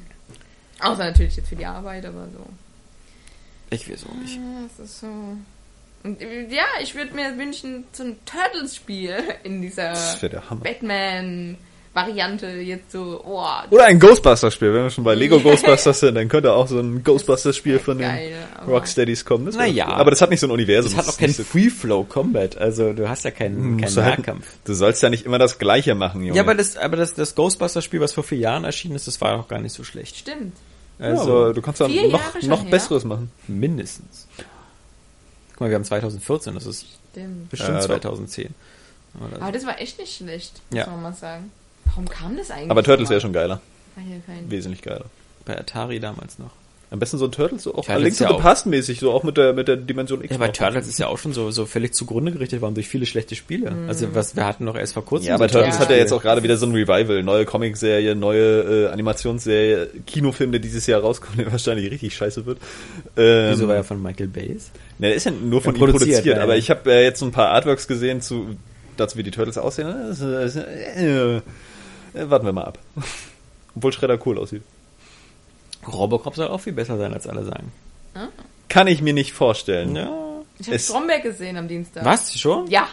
[0.80, 2.45] Außer natürlich jetzt für die Arbeit, aber so.
[3.69, 4.35] Ich weiß auch nicht.
[4.35, 5.07] Ja, so.
[6.03, 9.93] Und äh, ja, ich würde mir wünschen, so ein Turtles-Spiel in dieser.
[10.61, 11.57] Batman,
[11.94, 14.74] Variante jetzt so, oh, Oder ein Ghostbusters-Spiel.
[14.74, 18.07] Wenn wir schon bei Lego Ghostbusters sind, dann könnte auch so ein Ghostbusters-Spiel von den
[18.10, 19.45] geil, aber- Rocksteadies kommen.
[19.56, 19.88] Naja.
[19.90, 20.91] Aber das hat nicht so ein Universum.
[20.91, 23.95] Das hat auch ist kein nicht so- Free-Flow-Combat, also du hast ja keinen, musst keinen
[23.95, 24.48] du, halt, Nahkampf.
[24.65, 26.36] du sollst ja nicht immer das Gleiche machen, Junge.
[26.36, 29.40] Ja, aber das, aber das, das Ghostbusters-Spiel, was vor vier Jahren erschienen ist, das war
[29.40, 30.15] auch gar nicht so schlecht.
[30.18, 30.53] stimmt.
[30.99, 32.72] Also, du kannst dann noch, noch her?
[32.72, 33.30] Besseres machen.
[33.48, 34.28] mindestens.
[35.52, 37.49] Guck mal, wir haben 2014, das ist Stimmt.
[37.49, 37.86] bestimmt Ja, doch.
[37.88, 38.49] 2010.
[39.20, 39.41] Oder so.
[39.44, 40.88] Aber das war echt nicht schlecht, muss Ja.
[40.88, 41.52] man mal sagen.
[41.95, 42.72] Warum kam das eigentlich?
[42.72, 43.61] Aber Turtles wäre schon geiler.
[43.95, 45.06] Kein- Wesentlich geiler.
[45.45, 46.52] Bei Atari damals noch.
[46.90, 48.41] Am besten so ein Turtles, so auch Turtles links ja und auch.
[48.41, 50.32] passt mäßig, so auch mit der, mit der Dimension X.
[50.32, 50.49] Ja, bei.
[50.49, 53.74] Turtles ist ja auch schon so, so völlig zugrunde gerichtet worden durch viele schlechte Spiele.
[53.88, 55.30] Also was wir hatten noch erst vor kurzem.
[55.30, 55.82] Ja, aber so Turtles Ja.
[55.82, 57.24] hat ja jetzt auch gerade wieder so ein Revival.
[57.24, 62.60] Neue Comicserie, neue äh, Animationsserie, Kinofilm, der dieses Jahr rauskommt, der wahrscheinlich richtig scheiße wird.
[63.18, 64.70] Ähm, Wieso war ja von Michael Bayes?
[64.99, 67.20] Ne, der ist ja nur von Ja, ihm produziert, produziert, aber ich habe äh, jetzt
[67.20, 68.56] so ein paar Artworks gesehen zu
[68.98, 69.88] dazu, wie die Turtles aussehen.
[72.14, 72.80] Äh, äh, warten wir mal ab.
[73.76, 74.64] Obwohl Shredder cool aussieht.
[75.88, 77.72] Robocop soll auch viel besser sein, als alle sagen.
[78.69, 79.95] Kann ich mir nicht vorstellen.
[79.95, 80.11] Ja.
[80.60, 82.06] Ich habe Stromberg gesehen am Dienstag.
[82.06, 82.40] Was?
[82.40, 82.68] Schon?
[82.68, 82.88] Ja.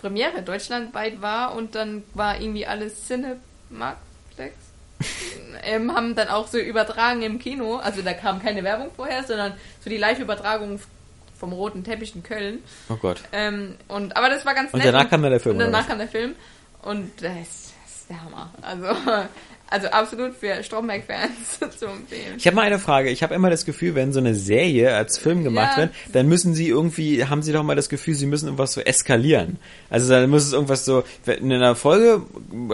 [0.00, 4.54] Premiere deutschlandweit war und dann war irgendwie alles Cinemaplex.
[5.64, 7.76] ähm, haben dann auch so übertragen im Kino.
[7.76, 10.80] Also da kam keine Werbung vorher, sondern so die Live-Übertragung
[11.38, 12.62] vom roten Teppich in Köln.
[12.88, 13.22] Oh Gott.
[13.32, 14.88] Ähm, und, aber das war ganz Und nett.
[14.88, 16.34] danach kam dann der Film, Und danach kam der Film.
[16.82, 17.65] Und das, das
[18.06, 18.50] ist der Hammer.
[18.62, 18.86] Also,
[19.68, 22.34] also absolut für Stromberg-Fans zu empfehlen.
[22.38, 23.10] Ich habe mal eine Frage.
[23.10, 25.82] Ich habe immer das Gefühl, wenn so eine Serie als Film gemacht Ja.
[25.82, 28.80] wird, dann müssen sie irgendwie, haben sie doch mal das Gefühl, sie müssen irgendwas so
[28.80, 29.58] eskalieren.
[29.90, 32.22] Also dann muss es irgendwas so, in einer Folge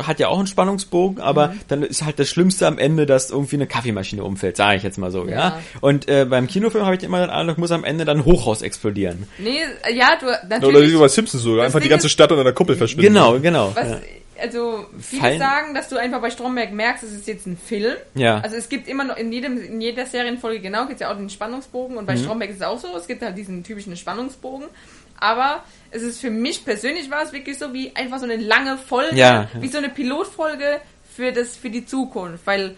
[0.02, 1.60] hat ja auch einen Spannungsbogen, aber Mhm.
[1.68, 4.98] dann ist halt das Schlimmste am Ende, dass irgendwie eine Kaffeemaschine umfällt, sage ich jetzt
[4.98, 5.30] mal so, ja.
[5.32, 5.60] Ja.
[5.80, 8.60] Und äh, beim Kinofilm habe ich immer den Eindruck, muss am Ende dann ein Hochhaus
[8.60, 9.26] explodieren.
[9.38, 10.92] Nee, äh, ja, du, Oder natürlich.
[10.92, 11.64] wie bei Simpsons sogar.
[11.64, 13.06] Einfach die ganze Stadt unter der Kuppel verschwindet.
[13.14, 13.72] Genau, genau.
[13.74, 13.98] Was, ja.
[14.40, 17.94] Also, viele Fallen- sagen, dass du einfach bei Stromberg merkst, es ist jetzt ein Film.
[18.14, 18.38] Ja.
[18.40, 21.16] Also es gibt immer noch in jedem, in jeder Serienfolge genau, gibt es ja auch
[21.16, 22.24] den Spannungsbogen und bei Mhm.
[22.24, 24.66] Stromberg ist es auch so, es gibt halt diesen typischen Spannungsbogen.
[25.18, 28.76] Aber es ist für mich persönlich war es wirklich so wie einfach so eine lange
[28.76, 30.80] Folge, Ja, wie so eine Pilotfolge
[31.14, 32.74] für das, für die Zukunft, weil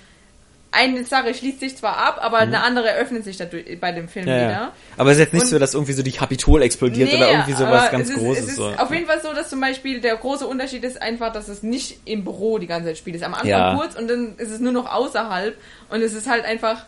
[0.75, 4.27] eine Sache schließt sich zwar ab, aber eine andere öffnet sich dadurch bei dem Film
[4.27, 4.31] Mhm.
[4.31, 4.51] Ja, wieder.
[4.51, 4.73] ja.
[4.97, 7.31] Aber es ist jetzt nicht Und- so, dass irgendwie so die Kapitol explodiert Nee, oder
[7.31, 8.45] irgendwie sowas ganz ist, Großes.
[8.45, 8.67] Es ist so.
[8.69, 11.99] auf jeden Fall so, dass zum Beispiel der große Unterschied ist einfach, dass es nicht
[12.05, 13.17] im Büro die ganze Zeit spielt.
[13.17, 13.75] Es ist am Anfang Ja.
[13.77, 15.57] kurz und dann ist es nur noch außerhalb
[15.91, 16.85] und es ist halt einfach,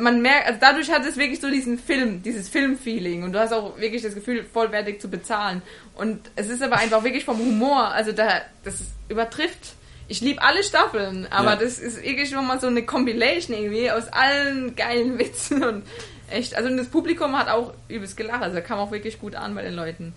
[0.00, 3.52] man merkt, also dadurch hat es wirklich so diesen Film, dieses Filmfeeling und du hast
[3.54, 5.62] auch wirklich das Gefühl, vollwertig zu bezahlen.
[5.94, 8.74] Und es ist aber einfach wirklich vom Humor, also da, das
[9.08, 9.74] übertrifft.
[10.08, 11.56] Ich liebe alle Staffeln, aber Ja.
[11.56, 15.84] das ist wirklich schon mal so eine Compilation irgendwie aus allen geilen Witzen und
[16.30, 16.54] echt.
[16.56, 19.74] Also das Publikum hat auch übelst gelacht, also kam auch wirklich gut an bei den
[19.74, 20.14] Leuten.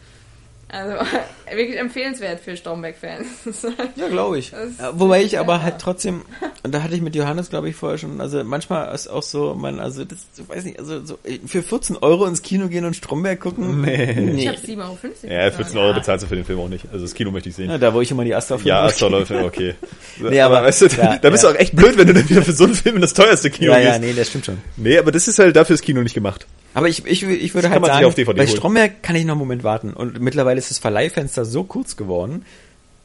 [0.72, 0.96] Also
[1.54, 3.28] wirklich empfehlenswert für Stromberg-Fans.
[3.98, 4.52] Ja, glaube ich.
[4.52, 5.42] Das- Ja, Wobei ich ja.
[5.42, 6.22] aber halt trotzdem,
[6.64, 9.54] und da hatte ich mit Johannes, glaube ich, vorher schon, also manchmal ist auch so,
[9.54, 12.96] man, also das, ich weiß nicht, also so für 14 Euro ins Kino gehen und
[12.96, 13.82] Stromberg gucken?
[13.82, 14.42] Nee.
[14.42, 14.98] Ich habe 7,50 Euro.
[15.34, 16.86] Ja, 14 Euro bezahlst du für den Film auch nicht.
[16.92, 17.70] Also das Kino möchte ich sehen.
[17.70, 19.76] Ja, da wo ich immer die Asta Ja, Astorläufe, okay.
[20.20, 21.50] Nee, aber- weißt du, ja, da bist ja.
[21.52, 23.50] du auch echt blöd, wenn du dann wieder für so einen Film in das teuerste
[23.50, 24.02] Kino Ja, ja, gehst.
[24.02, 24.58] nee, das stimmt schon.
[24.78, 26.48] Nee, aber das ist halt dafür das Kino nicht gemacht.
[26.74, 28.56] Aber ich, ich, ich würde Das halt sagen, auf DVD bei holen.
[28.56, 29.92] Stromberg kann ich noch einen Moment warten.
[29.94, 32.46] Und mittlerweile ist das Verleihfenster so kurz geworden.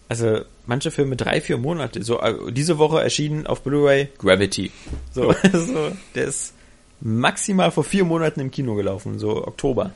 [0.08, 2.02] Also manche Filme drei, vier Monate.
[2.02, 4.70] So äh, diese Woche erschienen auf Blu-ray Gravity.
[5.12, 6.52] So, so, der ist
[7.00, 9.90] maximal vor vier Monaten im Kino gelaufen, so Oktober.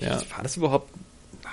[0.00, 0.20] Ja.
[0.34, 0.90] War das überhaupt?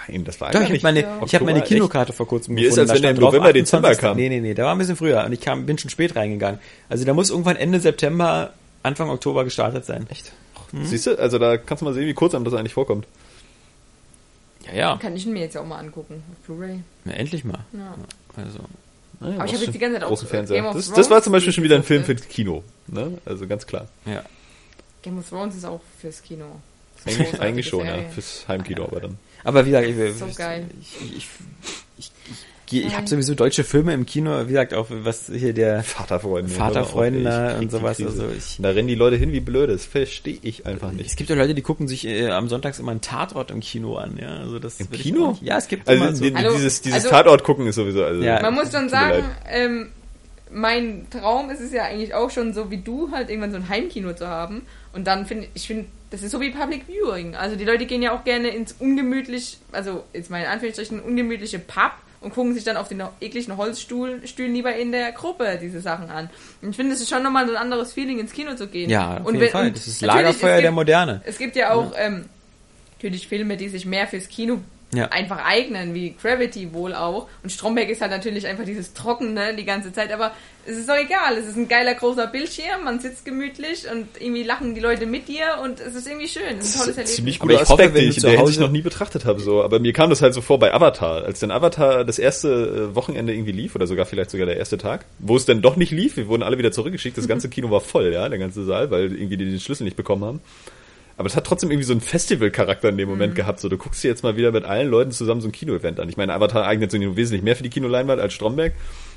[0.08, 0.84] Nein, das war Doch, gar ich habe nicht.
[0.84, 1.22] meine, Ja.
[1.26, 3.54] ich hab meine Oktober, Kinokarte vor kurzem Mir ist, als Da wenn der im November,
[3.54, 4.02] Dezember 28..
[4.02, 4.18] kam.
[4.18, 6.60] Nee, nee, nee, der war ein bisschen früher und ich kam, bin schon spät reingegangen.
[6.90, 10.08] Also da muss irgendwann Ende September, Anfang Oktober gestartet sein.
[10.10, 10.34] Echt?
[10.74, 10.88] echt?
[10.88, 13.06] Siehst du, also da kannst du mal sehen, wie kurz einem das eigentlich vorkommt.
[14.68, 14.98] Ja, ja.
[14.98, 16.24] Kann ich ihn mir jetzt ja auch mal angucken.
[16.32, 16.80] Auf Blu-ray.
[17.06, 17.60] Na, endlich mal.
[17.74, 17.96] Ja.
[18.36, 18.60] Also.
[19.20, 20.68] Aber ich habe jetzt die ganze Zeit auch großen Game Fernseher.
[20.70, 22.22] of Das, Thrones das war zum Beispiel schon wieder ein Film geguckt.
[22.26, 22.64] für Kino.
[22.88, 23.18] Ne?
[23.26, 23.88] Also ganz klar.
[24.06, 24.24] Ja.
[25.02, 26.46] Game of Thrones ist auch fürs Kino.
[27.40, 27.96] Eigentlich, schon, ja.
[27.96, 28.10] Serie.
[28.10, 29.18] Fürs Heimkino aber dann.
[29.44, 30.66] Aber wie gesagt, ich, So ich, geil.
[30.82, 31.18] ich,
[31.98, 32.12] ich,
[32.82, 36.50] ich, habe sowieso deutsche Filme im Kino, wie gesagt, auch was hier der Vaterfreunde.
[36.52, 38.02] Vaterfreunde auf, ey, ich und sowas.
[38.02, 39.74] Also ich, Da rennen die Leute hin wie blöde.
[39.74, 41.18] Das verstehe ich einfach es nicht.
[41.18, 44.18] gibt ja Leute, die gucken sich äh, am Sonntags immer einen Tatort im Kino an,
[44.20, 44.38] ja.
[44.38, 45.38] Also das Im Kino?
[45.42, 46.26] Ja, es gibt Also immer so.
[46.34, 46.54] Hallo?
[46.56, 48.04] dieses, dieses Also- Tatort gucken ist sowieso.
[48.04, 48.42] Also, Ja.
[48.42, 49.90] Man muss schon sagen, ähm,
[50.52, 53.70] mein Traum ist es ja eigentlich auch schon so wie du, halt irgendwann so ein
[53.70, 54.62] Heimkino zu haben.
[54.94, 57.36] Und dann finde ich, finde, das ist so wie Public Viewing.
[57.36, 61.58] Also die Leute gehen ja auch gerne ins ungemütlich, also jetzt mal in Anführungsstrichen ungemütliche
[61.58, 61.92] Pub
[62.24, 66.10] und gucken sich dann auf den ekligen Holzstühlen Stühlen lieber in der Gruppe diese Sachen
[66.10, 66.30] an.
[66.62, 68.90] Und ich finde, es ist schon nochmal so ein anderes Feeling, ins Kino zu gehen.
[68.90, 69.72] Ja, auf und jeden wenn- Fall.
[69.72, 71.22] Das ist Lagerfeuer gibt- der Moderne.
[71.26, 72.26] Es gibt ja auch ähm,
[72.96, 74.60] natürlich Filme, die sich mehr fürs Kino
[74.94, 75.08] Ja.
[75.10, 77.28] einfach eignen, wie Gravity wohl auch.
[77.44, 80.34] Und Stromberg ist halt natürlich einfach dieses Trockene die ganze Zeit, aber
[80.66, 81.38] es ist doch egal.
[81.38, 85.28] Es ist ein geiler großer Bildschirm, man sitzt gemütlich und irgendwie lachen die Leute mit
[85.28, 86.58] dir und es ist irgendwie schön.
[86.60, 87.16] Es ist ein tolles Erlebnis.
[87.16, 89.26] ziemlich guter ich hoffe, Aspekt, wenn den ich in zu der Hinsicht noch nie betrachtet
[89.26, 89.42] habe.
[89.42, 92.92] So, aber mir kam das halt so vor bei Avatar, als dann Avatar das erste
[92.92, 95.76] äh, Wochenende irgendwie lief oder sogar vielleicht sogar der erste Tag, wo es dann doch
[95.76, 96.18] nicht lief.
[96.18, 97.18] Wir wurden alle wieder zurückgeschickt.
[97.18, 99.98] Das ganze Kino war voll, ja, der ganze Saal, weil irgendwie die den Schlüssel nicht
[99.98, 100.42] bekommen haben.
[101.18, 103.60] Aber es hat trotzdem irgendwie so einen Festival-Charakter in dem Moment gehabt.
[103.60, 106.10] So, du guckst dir jetzt mal wieder mit allen Leuten zusammen so ein Kino-Event an.
[106.10, 108.74] Ich meine, Avatar eignet sich wesentlich mehr für die Kinoleinwand als Stromberg.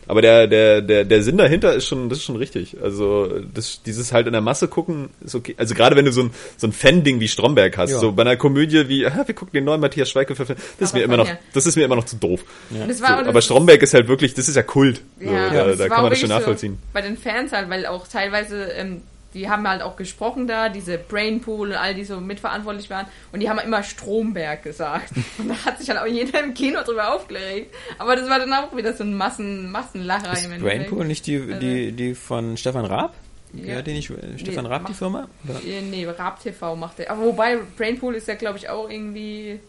[0.08, 2.76] Aber der, der, der, der Sinn dahinter ist schon, das ist schon richtig.
[2.80, 5.54] Also, das, dieses halt in der Masse gucken ist okay.
[5.58, 7.98] Also, gerade wenn du so ein, so ein Fan-Ding wie Stromberg hast, Ja.
[7.98, 10.94] so bei einer Komödie wie, ah, wir gucken den neuen Matthias Schweighöfer Film, das ist
[10.94, 11.38] mir immer noch, ja.
[11.54, 12.44] das ist mir immer noch zu doof.
[12.88, 15.00] Es So, aber Stromberg ist halt wirklich, das ist ja Kult.
[15.18, 16.78] So, Ja, da, das da war kann man das schon wirklich so nachvollziehen.
[16.92, 19.02] Bei den Fans halt, weil auch teilweise, ähm,
[19.36, 23.40] die haben halt auch gesprochen da, diese Brainpool und all die so mitverantwortlich waren und
[23.40, 25.12] die haben immer Stromberg gesagt.
[25.38, 27.74] Und da hat sich halt auch jeder im Kino drüber aufgeregt.
[27.98, 30.48] Aber das war dann auch wieder so ein Massen, Massenlacher Ist.
[30.58, 33.14] Brainpool nicht die, Also- die, die von Stefan Raab?
[33.52, 35.28] Ja, die nicht, äh, Stefan Nee, Raab, die mach- Firma?
[35.48, 35.60] Oder?
[35.82, 37.10] Nee, Raab TV macht der.
[37.10, 39.60] Aber wobei, Brainpool ist ja, glaube ich, auch irgendwie.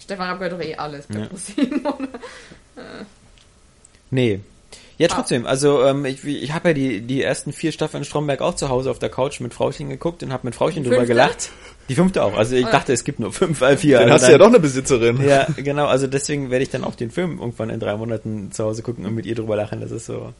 [0.00, 1.26] Stefan Raab gehört doch eh alles bei Ja.
[1.26, 2.08] ProSieben, oder?
[4.10, 4.40] Nee.
[4.98, 5.14] Ja, Ah.
[5.14, 5.46] trotzdem.
[5.46, 8.90] Also ähm, ich, ich habe ja die, die ersten vier Staffeln Stromberg auch zu Hause
[8.90, 11.12] auf der Couch mit Frauchen geguckt und habe mit Frauchen Die drüber fünfte?
[11.14, 11.50] gelacht.
[11.88, 12.36] Die fünfte auch.
[12.36, 12.70] Also ich Ah.
[12.70, 13.98] dachte, es gibt nur fünf, äh, vier.
[13.98, 15.20] Dann Also hast du ja doch eine Besitzerin.
[15.26, 15.86] Ja, genau.
[15.86, 19.04] Also deswegen werde ich dann auch den Film irgendwann in drei Monaten zu Hause gucken
[19.06, 19.80] und mit ihr drüber lachen.
[19.80, 20.32] Das ist so.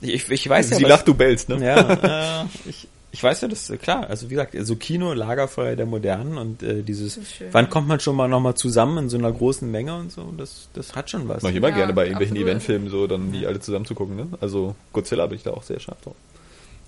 [0.00, 1.64] Ich, ich weiß ja, Sie was- lacht, du bellst, ne?
[1.64, 4.08] Ja, äh, ich, ich weiß ja, das ist klar.
[4.08, 7.18] Also wie gesagt, so Kino, Lagerfeuer der Modernen und äh, dieses,
[7.50, 10.68] wann kommt man schon mal nochmal zusammen in so einer großen Menge und so, das,
[10.74, 11.42] das hat schon was.
[11.42, 12.50] Mach ich immer Ja, gerne bei irgendwelchen absolut.
[12.50, 14.28] Eventfilmen so, dann die alle zusammen zu gucken, ne?
[14.40, 16.14] Also Godzilla bin ich da auch sehr scharf drauf.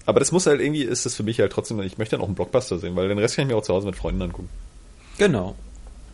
[0.07, 2.27] Aber das muss halt irgendwie, ist das für mich halt trotzdem, ich möchte dann auch
[2.27, 4.49] einen Blockbuster sehen, weil den Rest kann ich mir auch zu Hause mit Freunden angucken.
[5.19, 5.57] Genau.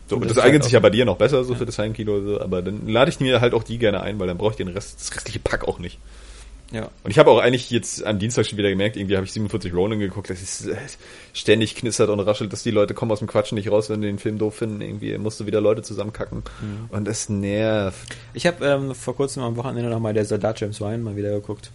[0.07, 1.77] So, Und das das, eignet halt sich ja bei dir noch besser, so für das
[1.77, 4.51] Heimkino, so, aber dann lade ich mir halt auch die gerne ein, weil dann brauche
[4.51, 5.99] ich den Rest, das restliche Pack auch nicht.
[6.71, 6.89] Ja.
[7.03, 9.73] Und ich habe auch eigentlich jetzt am Dienstag schon wieder gemerkt, irgendwie habe ich 47
[9.73, 10.75] Ronin geguckt, das ist äh,
[11.33, 14.07] ständig knistert und raschelt, dass die Leute kommen aus dem Quatschen nicht raus, wenn die
[14.07, 16.43] den Film doof finden, irgendwie musst du wieder Leute zusammenkacken.
[16.89, 18.15] Und das nervt.
[18.33, 21.71] Ich habe ähm, vor kurzem am Wochenende nochmal der Soldat James Ryan mal wieder geguckt,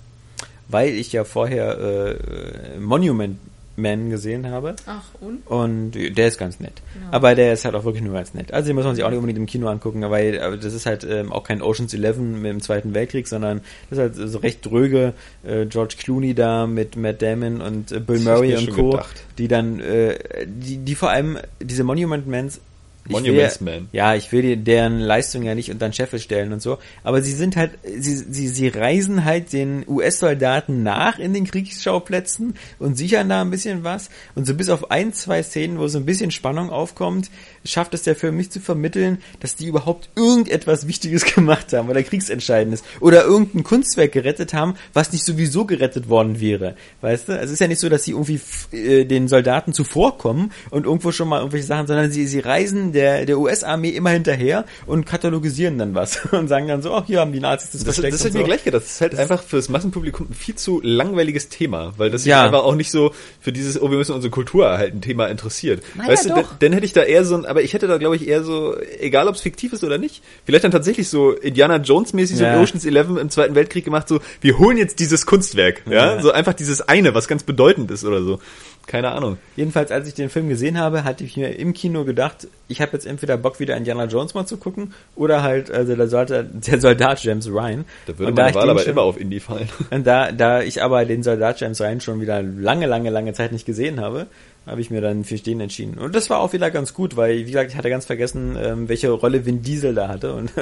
[0.69, 3.39] weil ich ja vorher äh, äh, Monument
[3.77, 4.77] Man gesehen habe.
[4.87, 5.47] Ach, und?
[5.47, 6.83] Und der ist ganz nett.
[6.95, 7.09] Ja.
[7.13, 8.53] Aber der ist halt auch wirklich nur ganz nett.
[8.53, 10.87] Also den muss man sich auch nicht unbedingt im Kino angucken, weil aber das ist
[10.87, 14.39] halt ähm, auch kein Ocean's Eleven mit dem Zweiten Weltkrieg, sondern das ist halt so
[14.39, 15.15] recht dröge
[15.45, 19.25] äh, George Clooney da mit Matt Damon und äh, Bill Murray und Co., gedacht.
[19.39, 22.61] die dann, äh, die, die vor allem, diese Monument Mans
[23.09, 23.89] Monuments will, Man.
[23.93, 26.78] Ja, ich will deren Leistung ja nicht unter den Scheffel stellen und so.
[27.02, 32.55] Aber sie sind halt, sie, sie, sie reisen halt den US-Soldaten nach in den Kriegsschauplätzen
[32.78, 34.09] und sichern da ein bisschen was.
[34.35, 37.31] Und so bis auf ein, zwei Szenen, wo so ein bisschen Spannung aufkommt,
[37.64, 42.02] schafft es der Film nicht zu vermitteln, dass die überhaupt irgendetwas Wichtiges gemacht haben oder
[42.02, 46.76] kriegsentscheidendes oder irgendein Kunstwerk gerettet haben, was nicht sowieso gerettet worden wäre.
[47.02, 47.32] Weißt du?
[47.32, 48.40] Also es ist ja nicht so, dass sie irgendwie
[48.72, 53.27] äh, den Soldaten zuvorkommen und irgendwo schon mal irgendwelche Sachen, sondern sie, sie reisen der,
[53.27, 57.33] der US-Armee immer hinterher und katalogisieren dann was und sagen dann so, ach, hier haben
[57.33, 58.15] die Nazis das, Das, versteckt.
[58.15, 58.47] das hab ich mir so.
[58.47, 58.83] gleich gedacht.
[58.85, 62.45] Das ist halt einfach fürs Massenpublikum ein viel zu langweiliges Thema, weil das sich Ja.
[62.45, 65.83] einfach auch nicht so für dieses, oh, wir müssen unsere Kultur erhalten, Thema interessiert.
[65.95, 66.49] Na weißt ja, du, doch.
[66.51, 68.43] dann, dann hätte ich da eher so ein, aber ich hätte da glaube ich eher
[68.45, 72.39] so, egal ob es fiktiv ist oder nicht, vielleicht dann tatsächlich so Indiana Jones mäßig
[72.39, 72.59] so Ja.
[72.59, 76.23] wie Ocean's Eleven im Zweiten Weltkrieg gemacht, so, wir holen jetzt dieses Kunstwerk, ja, Ja.
[76.23, 78.39] so einfach dieses eine, was ganz bedeutend ist oder so.
[78.86, 79.39] Keine Ahnung.
[79.56, 82.93] Jedenfalls, als ich den Film gesehen habe, hatte ich mir im Kino gedacht, ich habe
[82.93, 86.81] jetzt entweder Bock, wieder Indiana Jones mal zu gucken, oder halt also der, Soldat, der
[86.81, 87.85] Soldat James Ryan.
[88.06, 89.69] Da würde Und meine ich Wahl aber schon- immer auf Indie fallen.
[89.90, 93.52] Und da, da ich aber den Soldat James Ryan schon wieder lange, lange, lange Zeit
[93.52, 94.27] nicht gesehen habe,
[94.66, 95.98] habe ich mir dann für den entschieden.
[95.98, 98.89] Und das war auch wieder ganz gut, weil, wie gesagt, ich hatte ganz vergessen, ähm,
[98.89, 100.32] welche Rolle Vin Diesel da hatte.
[100.35, 100.52] Und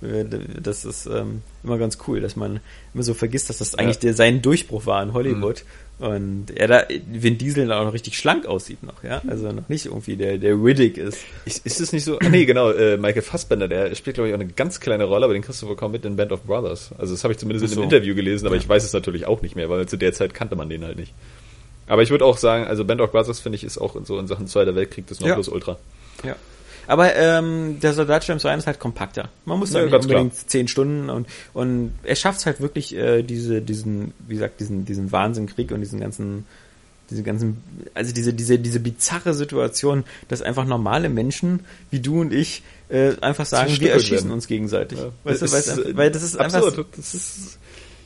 [0.62, 2.60] das ist ähm, immer ganz cool, dass man
[2.94, 5.64] immer so vergisst, dass das eigentlich der, sein Durchbruch war in Hollywood.
[5.98, 9.22] Und er da, Vin Diesel auch noch richtig schlank aussieht noch, ja.
[9.28, 11.18] Also noch nicht irgendwie der, der Riddick ist.
[11.46, 12.18] Ist, ist es nicht so?
[12.18, 15.24] Ah, nee, genau, äh, Michael Fassbender, der spielt, glaube ich, auch eine ganz kleine Rolle,
[15.24, 16.90] aber den kriegst du vollkommen mit in Band of Brothers.
[16.98, 17.80] Also das habe ich zumindest Ach in so.
[17.80, 18.60] einem Interview gelesen, aber Ja.
[18.60, 20.98] ich weiß es natürlich auch nicht mehr, weil zu der Zeit kannte man den halt
[20.98, 21.14] nicht.
[21.86, 24.18] Aber ich würde auch sagen, also Band of Brothers, finde ich, ist auch in so
[24.18, 25.28] in Sachen Zweiter Weltkrieg das Ja.
[25.28, 25.78] Nonplusultra.
[26.24, 26.36] Ja.
[26.86, 29.28] Aber ähm, der Soldat James Ryan ist halt kompakter.
[29.44, 32.60] Man muss Ja, ja, nicht ganz unbedingt zehn Stunden und und er schafft es halt
[32.60, 36.44] wirklich äh, diese diesen wie gesagt diesen diesen Wahnsinnkrieg und diesen ganzen
[37.10, 37.62] diese ganzen
[37.94, 41.60] also diese diese diese bizarre Situation, dass einfach normale Menschen
[41.90, 44.30] wie du und ich äh, einfach sagen, wir erschießen werden.
[44.32, 44.98] uns gegenseitig.
[44.98, 45.10] Ja.
[45.24, 46.86] Weißt du, weil, einfach, äh, weil das ist einfach absurd.
[46.96, 47.58] Das ist,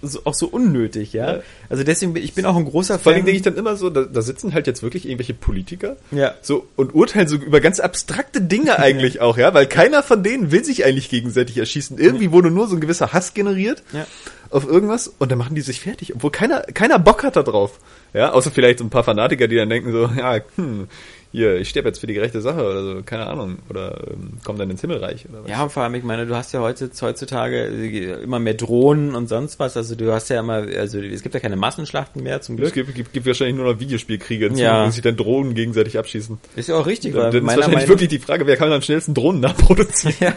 [0.03, 1.37] so, auch so unnötig, ja.
[1.37, 1.43] Ja.
[1.69, 3.27] Also deswegen bin ich bin auch ein großer Vor allem Fan.
[3.27, 6.35] denke ich dann immer so, da, da sitzen halt jetzt wirklich irgendwelche Politiker Ja.
[6.43, 10.51] so und urteilen so über ganz abstrakte Dinge eigentlich auch, ja, weil keiner von denen
[10.53, 11.99] will sich eigentlich gegenseitig erschießen.
[11.99, 14.07] Irgendwie wurde nur so ein gewisser Hass generiert Ja.
[14.51, 17.79] auf irgendwas und dann machen die sich fertig, obwohl keiner keiner Bock hat da drauf.
[18.13, 20.89] Ja, außer vielleicht so ein paar Fanatiker, die dann denken so, ja, hm,
[21.33, 24.59] hier, ich sterbe jetzt für die gerechte Sache oder so, keine Ahnung, oder ähm, komm
[24.59, 25.51] dann ins Himmelreich oder was.
[25.51, 29.29] Ja, vor allem, ich meine, du hast ja heute, heutzutage äh, immer mehr Drohnen und
[29.29, 29.77] sonst was.
[29.77, 32.75] Also du hast ja immer, also es gibt ja keine Massenschlachten mehr zum Es Glück.
[32.75, 34.91] gibt, gibt, gibt wahrscheinlich nur noch Videospielkriege, in Ja.
[34.91, 36.39] Sich dann Drohnen gegenseitig abschießen.
[36.57, 38.83] Ist ja auch richtig, weil dann ist wahrscheinlich Meinung wirklich die Frage, wer kann am
[38.83, 40.17] schnellsten Drohnen nachproduzieren?
[40.21, 40.35] ja,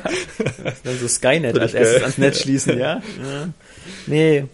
[0.83, 3.01] dann so Skynet als erstes ans Netz schließen, ja?
[3.01, 3.49] ja.
[4.05, 4.45] Nee,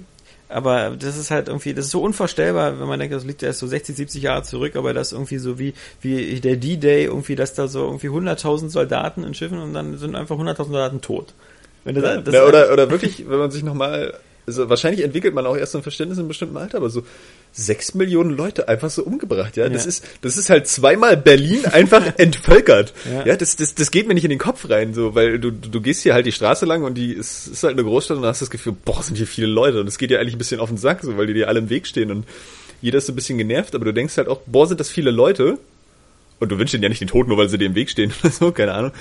[0.49, 3.49] aber das ist halt irgendwie, das ist so unvorstellbar, wenn man denkt, das liegt ja
[3.49, 7.35] erst so 60, 70 Jahre zurück, aber das irgendwie so wie, wie der D-Day, irgendwie,
[7.35, 11.33] dass da so irgendwie 100.000 Soldaten in Schiffen und dann sind einfach 100.000 Soldaten tot.
[11.85, 14.15] Du Ja, das, na, oder, oder wirklich, wenn man sich nochmal,
[14.49, 17.03] also wahrscheinlich entwickelt man auch erst so ein Verständnis in einem bestimmten Alter, aber so
[17.51, 19.69] sechs Millionen Leute einfach so umgebracht, ja.
[19.69, 19.89] Das Ja.
[19.89, 22.93] ist, das ist halt zweimal Berlin einfach entvölkert.
[23.11, 23.25] Ja.
[23.25, 25.81] Ja, das, das, das geht mir nicht in den Kopf rein, so, weil du, du,
[25.81, 28.41] gehst hier halt die Straße lang und die ist, ist halt eine Großstadt und hast
[28.41, 30.69] das Gefühl, boah, sind hier viele Leute und es geht dir eigentlich ein bisschen auf
[30.69, 32.25] den Sack, so, weil die dir alle im Weg stehen und
[32.81, 35.11] jeder ist so ein bisschen genervt, aber du denkst halt auch, boah, sind das viele
[35.11, 35.57] Leute
[36.39, 38.13] und du wünschst denen ja nicht den Tod, nur weil sie dir im Weg stehen
[38.23, 38.91] oder so, keine Ahnung.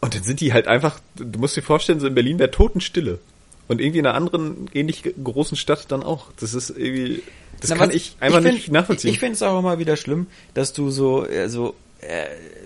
[0.00, 3.18] Und dann sind die halt einfach, du musst dir vorstellen, so in Berlin wäre Totenstille.
[3.68, 6.32] Und irgendwie in einer anderen, ähnlich großen Stadt dann auch.
[6.40, 7.22] Das ist irgendwie,
[7.60, 9.10] das Na, kann ich einfach find- nicht nachvollziehen.
[9.10, 11.72] Ich, ich finde es auch immer wieder schlimm, dass du so, so, äh,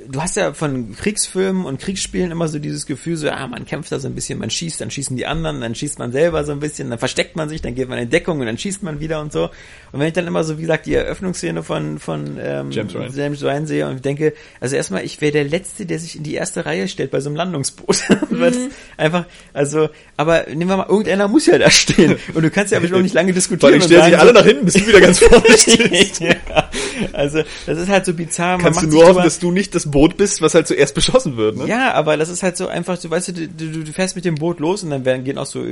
[0.09, 3.91] du hast ja von Kriegsfilmen und Kriegsspielen immer so dieses Gefühl, so, ah, man kämpft
[3.91, 6.53] da so ein bisschen, man schießt, dann schießen die anderen, dann schießt man selber so
[6.53, 9.01] ein bisschen, dann versteckt man sich, dann geht man in Deckung und dann schießt man
[9.01, 9.45] wieder und so.
[9.93, 13.13] Und wenn ich dann immer so, wie gesagt, die Eröffnungsszene von, von ähm, James Ryan.
[13.15, 16.35] James Ryan sehe und denke, also erstmal, ich wäre der Letzte, der sich in die
[16.35, 18.03] erste Reihe stellt bei so einem Landungsboot.
[18.31, 18.61] Weil das
[18.97, 22.17] einfach, also, aber nehmen wir mal, irgendeiner muss ja da stehen.
[22.35, 23.73] Und du kannst ja bestimmt auch nicht lange diskutieren.
[23.73, 26.21] allem und stellen sich alle so, nach hinten, bis du wieder ganz vorne stehst.
[26.21, 26.35] ja,
[27.13, 28.57] also das ist halt so bizarr.
[28.59, 31.37] Man Kannst du macht nur dass du nicht das Boot bist, was halt zuerst beschossen
[31.37, 31.67] wird, ne?
[31.67, 34.35] ja, aber das ist halt so einfach, du weißt, du, du, du fährst mit dem
[34.37, 35.65] Boot los und dann werden, gehen auch so,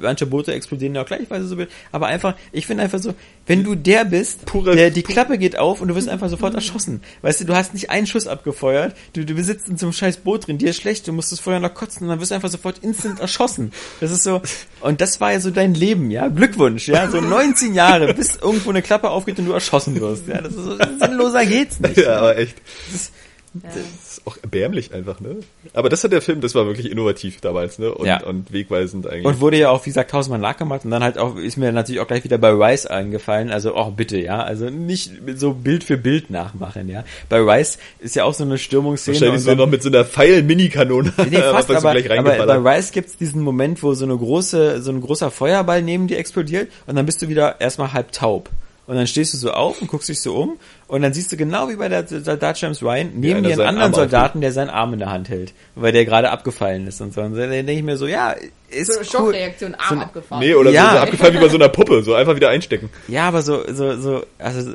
[0.00, 1.56] manche Boote explodieren ja auch gleichweise so,
[1.92, 3.14] aber einfach, ich finde einfach so,
[3.46, 6.54] wenn du der bist, Pure- der, die Klappe geht auf und du wirst einfach sofort
[6.54, 7.02] erschossen.
[7.22, 10.18] Weißt du, du hast nicht einen Schuss abgefeuert, du, du besitzt in so einem scheiß
[10.18, 12.34] Boot drin, dir ist schlecht, du musst es vorher noch kotzen und dann wirst du
[12.36, 13.72] einfach sofort instant erschossen.
[14.00, 14.40] Das ist so,
[14.80, 18.70] und das war ja so dein Leben, ja, Glückwunsch, ja, so 19 Jahre, bis irgendwo
[18.70, 21.96] eine Klappe aufgeht und du erschossen wirst, ja, das ist so, sinnloser geht's nicht.
[22.00, 22.54] Ja, aber echt.
[22.94, 23.12] Ist-
[23.52, 25.38] Das ist auch erbärmlich einfach, ne?
[25.74, 27.92] Aber das hat der Film, das war wirklich innovativ damals, ne?
[27.92, 28.22] Und, Ja.
[28.22, 29.24] und wegweisend eigentlich.
[29.24, 32.00] Und wurde ja auch, wie gesagt, tausendmal nachgemacht und dann halt auch, ist mir natürlich
[32.00, 35.96] auch gleich wieder bei Rice eingefallen, also auch bitte, ja, also nicht so Bild für
[35.96, 37.02] Bild nachmachen, ja.
[37.28, 39.16] Bei Rice ist ja auch so eine Stürmungsszene.
[39.16, 41.12] Wahrscheinlich und so noch mit so einer Pfeil-Mini-Kanone.
[41.28, 44.92] Nee, fast, aber, gleich aber bei Rice gibt's diesen Moment, wo so eine große, so
[44.92, 48.48] ein großer Feuerball neben dir explodiert und dann bist du wieder erstmal halb taub.
[48.86, 50.56] Und dann stehst du so auf und guckst dich so um
[50.90, 53.80] und dann siehst du genau wie bei der Soldat James Ryan neben dir einen anderen
[53.82, 57.14] Arm Soldaten, der seinen Arm in der Hand hält, weil der gerade abgefallen ist und
[57.14, 57.20] so.
[57.22, 58.34] Und dann denke ich mir so, ja,
[58.68, 59.04] ist So eine cool.
[59.34, 60.40] Schockreaktion, Arm So ein- abgefahren.
[60.44, 60.90] Nee, oder Ja.
[60.90, 62.88] so, so abgefallen wie bei so einer Puppe, so einfach wieder einstecken.
[63.08, 64.72] Ja, aber so, so, so, also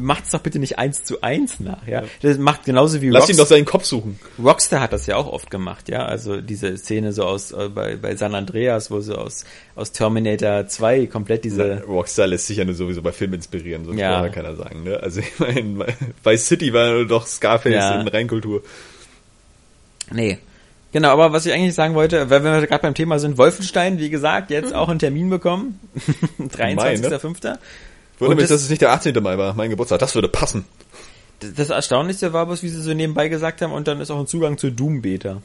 [0.00, 2.02] macht's doch bitte nicht eins zu eins nach, ja.
[2.22, 4.18] Das macht genauso wie Lass ihn Rockst- doch seinen Kopf suchen.
[4.42, 6.04] Rockstar hat das ja auch oft gemacht, ja.
[6.04, 9.44] Also diese Szene so aus äh, bei, bei San Andreas, wo so aus,
[9.74, 11.82] aus Terminator 2 komplett diese.
[11.84, 14.22] Rockstar lässt sich ja nur sowieso bei Filmen inspirieren, so Ja.
[14.24, 14.28] ja.
[14.28, 15.00] kann er sagen, ne?
[15.02, 15.86] Also ich meine,
[16.22, 18.00] bei City war doch Scarface Ja.
[18.00, 18.62] in Reinkultur.
[20.10, 20.38] Nee.
[20.92, 24.08] Genau, aber was ich eigentlich sagen wollte, weil wir gerade beim Thema sind, Wolfenstein, wie
[24.08, 25.78] gesagt, jetzt auch einen Termin bekommen.
[26.40, 27.58] 23.05.
[28.18, 29.14] Wundert mich, das- dass es nicht der 18.
[29.22, 29.98] Mai war, mein Geburtstag.
[29.98, 30.64] Das würde passen.
[31.40, 34.18] Das- Das Erstaunlichste war bloß, wie sie so nebenbei gesagt haben, und dann ist auch
[34.18, 35.42] ein Zugang zur Doom-Beta.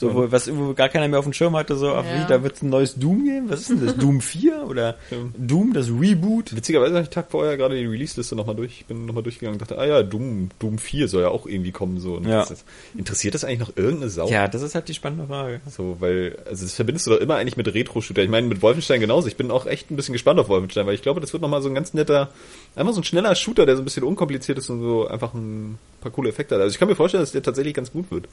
[0.00, 2.22] So, wo, was wo gar keiner mehr auf dem Schirm hatte, so, ach Ja.
[2.24, 3.50] wie, da wird es ein neues Doom geben?
[3.50, 3.96] Was ist denn das?
[3.96, 4.64] Doom 4?
[4.66, 4.96] Oder
[5.38, 6.56] Doom, das Reboot?
[6.56, 9.62] Witzigerweise habe ich Tag vorher gerade die Release-Liste nochmal durch, ich bin nochmal durchgegangen und
[9.62, 12.14] dachte, ah ja, Doom, Doom 4 soll ja auch irgendwie kommen, so.
[12.14, 12.40] Und Ja.
[12.40, 12.64] das ist,
[12.96, 14.28] interessiert das eigentlich noch irgendeine Sau?
[14.28, 15.60] Ja, das ist halt die spannende Frage.
[15.70, 18.22] So, weil, also das verbindest du doch immer eigentlich mit Retro-Shooter.
[18.22, 19.28] Ich meine, mit Wolfenstein genauso.
[19.28, 21.60] Ich bin auch echt ein bisschen gespannt auf Wolfenstein, weil ich glaube, das wird nochmal
[21.60, 22.30] so ein ganz netter,
[22.74, 25.78] einfach so ein schneller Shooter, der so ein bisschen unkompliziert ist und so einfach ein
[26.00, 26.62] paar coole Effekte hat.
[26.62, 28.26] Also ich kann mir vorstellen, dass der tatsächlich ganz gut wird.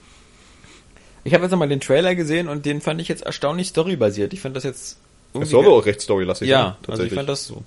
[1.28, 4.32] Ich habe jetzt nochmal den Trailer gesehen und den fand ich jetzt erstaunlich storybasiert.
[4.34, 4.98] Ich fand das jetzt Das
[5.34, 7.64] irgendwie soll ge- aber auch recht storylastig Ja, sein, also ich fand das so.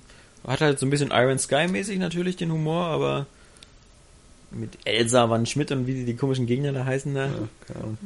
[0.47, 3.27] hat halt so ein bisschen Iron Sky mäßig natürlich den Humor, aber
[4.49, 7.25] mit Elsa Van Schmidt und wie die, die komischen Gegner da heißen da.
[7.27, 7.33] Ja,
[7.67, 7.97] keine Ahnung.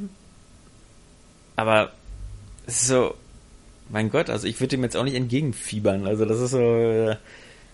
[1.56, 1.92] Aber
[2.68, 3.14] so,
[3.90, 6.06] mein Gott, also ich würde dem jetzt auch nicht entgegenfiebern.
[6.06, 7.16] Also das ist so, äh,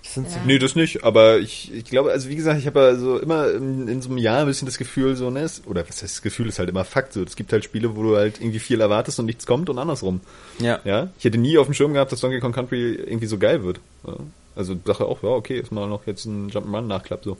[0.04, 0.42] Das sind Ja.
[0.46, 3.52] Nee, das nicht, aber ich, ich glaube, also wie gesagt, ich habe ja so immer
[3.52, 6.22] in, in so einem Jahr ein bisschen das Gefühl, so, ne, oder was heißt das
[6.22, 8.82] Gefühl, ist halt immer Fakt, so, es gibt halt Spiele, wo du halt irgendwie viel
[8.82, 10.22] erwartest und nichts kommt und andersrum.
[10.60, 10.80] Ja.
[10.84, 13.64] Ja, ich hätte nie auf dem Schirm gehabt, dass Donkey Kong Country irgendwie so geil
[13.64, 13.80] wird.
[14.06, 14.16] Ja.
[14.56, 17.38] Also dachte auch, ja, okay, ist mal noch jetzt ein Jump'n'Run-Nachklapp, so.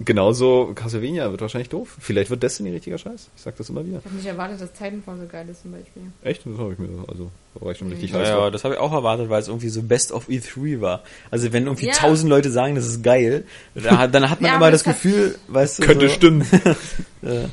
[0.00, 1.96] Genauso Castlevania wird wahrscheinlich doof.
[1.98, 3.30] Vielleicht wird Destiny richtiger Scheiß.
[3.34, 3.98] Ich sag das immer wieder.
[3.98, 6.02] Ich habe nicht erwartet, dass Titanfall so geil ist zum Beispiel.
[6.22, 6.46] Echt?
[6.46, 8.74] Das habe ich mir, also, da war ich schon richtig Ja, heiß ja, das habe
[8.74, 11.02] ich auch erwartet, weil es irgendwie so Best of E3 war.
[11.32, 11.94] Also wenn irgendwie Ja.
[11.94, 13.44] tausend Leute sagen, das ist geil,
[13.74, 16.46] da, dann hat man Ja, immer das das Gefühl, weißt du, Könnte so, stimmen.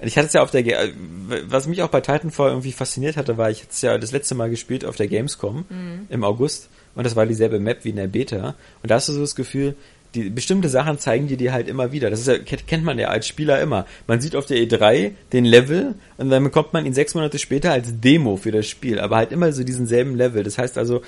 [0.00, 0.92] Ich hatte es ja auf der, Ga-
[1.48, 4.36] was mich auch bei Titanfall irgendwie fasziniert hatte, war, ich hatte es ja das letzte
[4.36, 5.64] Mal gespielt auf der Gamescom
[6.08, 9.12] im August und das war dieselbe Map wie in der Beta und da hast du
[9.12, 9.74] so das Gefühl,
[10.14, 12.08] die bestimmte Sachen zeigen dir die halt immer wieder.
[12.10, 13.86] Das ist ja, kennt man ja als Spieler immer.
[14.06, 17.72] Man sieht auf der E3 den Level und dann bekommt man ihn sechs Monate später
[17.72, 20.42] als Demo für das Spiel, aber halt immer so diesen selben Level.
[20.42, 21.02] Das heißt also,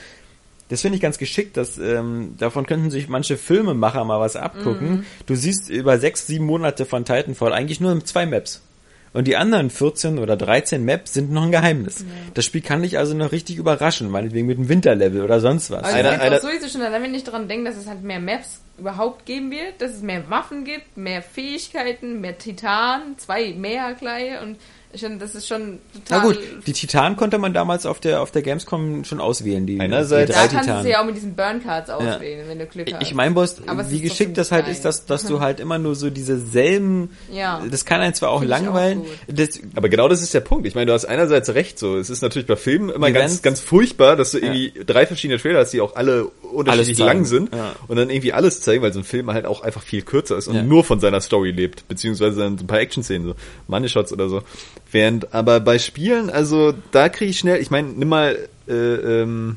[0.68, 5.04] das finde ich ganz geschickt, dass ähm, davon könnten sich manche Filmemacher mal was abgucken.
[5.26, 8.62] Du siehst über sechs, sieben Monate von Titanfall eigentlich nur zwei Maps.
[9.12, 12.04] Und die anderen 14 oder 13 Maps sind noch ein Geheimnis.
[12.34, 15.82] Das Spiel kann dich also noch richtig überraschen, meinetwegen mit einem Winterlevel oder sonst was.
[15.82, 18.04] Also Einer- ich einer- auch sowieso schon allein, wenn ich daran denke, dass es halt
[18.04, 23.52] mehr Maps überhaupt geben wird, dass es mehr Waffen gibt, mehr Fähigkeiten, mehr Titan, zwei
[23.52, 24.58] mehr gleich und
[24.92, 26.34] ich finde, das ist schon Na total...
[26.34, 29.66] gut, die Titan konnte man damals auf der auf der Gamescom schon auswählen.
[29.66, 30.82] Die, Einerseits- die da drei kannst du Titanen.
[30.84, 33.02] sie ja auch mit diesen Burn-Cards auswählen, wenn du Glück hast.
[33.02, 33.60] Ich meine es
[33.90, 37.62] wie geschickt das halt ist, dass, dass du halt immer nur so diese selben, Ja.
[37.70, 39.08] das kann einen zwar auch Find auch langweilen, gut.
[39.28, 40.66] das, Aber genau das ist der Punkt.
[40.66, 41.96] Ich meine, du hast einerseits recht so.
[41.96, 45.60] Es ist natürlich bei Filmen immer ganz, ganz furchtbar, dass du irgendwie drei verschiedene Trailer
[45.60, 47.74] hast, die auch alle unterschiedlich lang sind Ja.
[47.88, 50.48] und dann irgendwie alles zeigen, weil so ein Film halt auch einfach viel kürzer ist
[50.48, 50.62] und Ja.
[50.62, 53.34] nur von seiner Story lebt, beziehungsweise dann so ein paar Action-Szenen, so
[53.68, 54.42] Money-Shots oder so.
[54.92, 59.56] Während aber bei Spielen, also da kriege ich schnell, ich meine, nimm mal äh, ähm,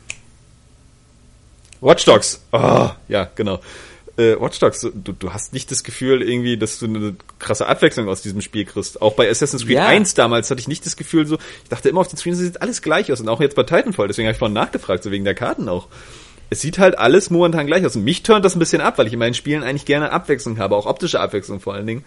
[1.81, 2.41] Watch Dogs.
[2.51, 3.59] Oh, ja, genau.
[4.15, 8.07] Äh, Watch Dogs, du, du hast nicht das Gefühl irgendwie, dass du eine krasse Abwechslung
[8.07, 9.01] aus diesem Spiel kriegst.
[9.01, 9.87] Auch bei Assassin's Creed Ja.
[9.87, 12.61] 1 damals hatte ich nicht das Gefühl so, ich dachte immer auf den Screens sieht
[12.61, 15.25] alles gleich aus und auch jetzt bei Titanfall, deswegen habe ich vorhin nachgefragt, so wegen
[15.25, 15.87] der Karten auch.
[16.51, 19.07] Es sieht halt alles momentan gleich aus und mich turnt das ein bisschen ab, weil
[19.07, 22.05] ich in meinen Spielen eigentlich gerne Abwechslung habe, auch optische Abwechslung vor allen Dingen.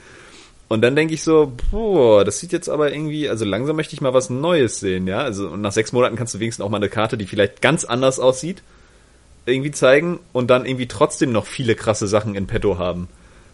[0.69, 4.01] Und dann denke ich so, boah, das sieht jetzt aber irgendwie, also langsam möchte ich
[4.01, 5.19] mal was Neues sehen, ja.
[5.19, 7.85] Also und nach sechs Monaten kannst du wenigstens auch mal eine Karte, die vielleicht ganz
[7.85, 8.63] anders aussieht,
[9.45, 13.09] irgendwie zeigen und dann irgendwie trotzdem noch viele krasse Sachen in petto haben.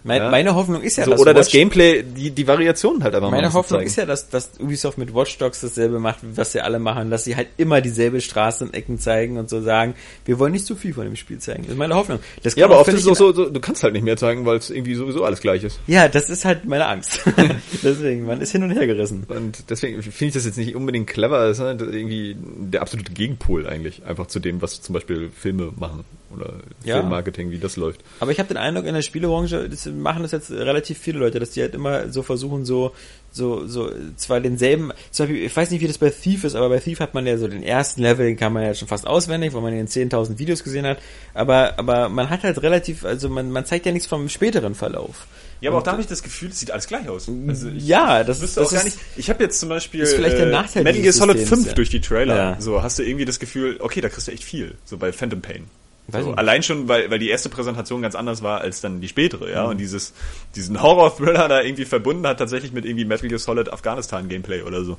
[0.04, 0.30] Mein, Ja.
[0.30, 3.30] meine Hoffnung ist ja, so, dass oder das Watch- Gameplay, die, die Variationen halt einfach
[3.30, 3.86] Meine Hoffnung zeigen.
[3.86, 7.24] ist ja, dass, dass Ubisoft mit Watch Dogs dasselbe macht, was sie alle machen, dass
[7.24, 10.74] sie halt immer dieselbe Straße und Ecken zeigen und so sagen, wir wollen nicht zu
[10.76, 11.62] viel von dem Spiel zeigen.
[11.62, 12.18] Das ist meine Hoffnung.
[12.42, 14.44] Das ja, aber oft ist es auch so, so, du kannst halt nicht mehr zeigen,
[14.46, 15.78] weil es irgendwie sowieso alles gleich ist.
[15.86, 17.20] Ja, das ist halt meine Angst.
[17.82, 19.24] Deswegen, man ist hin und her gerissen.
[19.28, 23.12] Und deswegen finde ich das jetzt nicht unbedingt clever, das ist halt irgendwie der absolute
[23.12, 26.54] Gegenpol eigentlich, einfach zu dem, was zum Beispiel Filme machen oder
[26.84, 26.96] Ja.
[27.00, 28.00] Filmmarketing, wie das läuft.
[28.20, 31.38] Aber ich habe den Eindruck, in der Spielebranche das machen das jetzt relativ viele Leute,
[31.40, 32.92] dass die halt immer so versuchen, so,
[33.30, 36.68] so, so, zwar denselben, zum Beispiel, ich weiß nicht, wie das bei Thief ist, aber
[36.68, 39.06] bei Thief hat man ja so den ersten Level, den kann man ja schon fast
[39.06, 40.98] auswendig, weil man in 10.000 Videos gesehen hat,
[41.34, 45.26] aber, aber man hat halt relativ, also man, man zeigt ja nichts vom späteren Verlauf.
[45.62, 47.30] Ja, aber auch da habe ich das Gefühl, es sieht alles gleich aus.
[47.46, 48.98] Also ich Ja, das das gar ist- nicht.
[49.16, 51.66] Ich habe jetzt zum Beispiel ist vielleicht der äh, Nachteil Metal Gear Solid Systems, 5
[51.68, 51.74] ja.
[51.74, 52.36] durch die Trailer.
[52.36, 52.56] Ja.
[52.60, 54.74] So hast du irgendwie das Gefühl, okay, da kriegst du echt viel.
[54.84, 55.66] So bei Phantom Pain.
[56.12, 59.46] So, allein schon, weil, weil die erste Präsentation ganz anders war als dann die spätere,
[59.46, 59.52] Mhm.
[59.52, 59.64] ja.
[59.64, 60.12] Und dieses,
[60.54, 64.98] diesen Horror-Thriller da irgendwie verbunden hat tatsächlich mit irgendwie Metal Gear Solid Afghanistan-Gameplay oder so.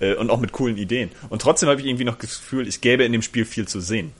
[0.00, 1.10] Äh, und auch mit coolen Ideen.
[1.30, 3.80] Und trotzdem habe ich irgendwie noch das Gefühl, es gäbe in dem Spiel viel zu
[3.80, 4.12] sehen.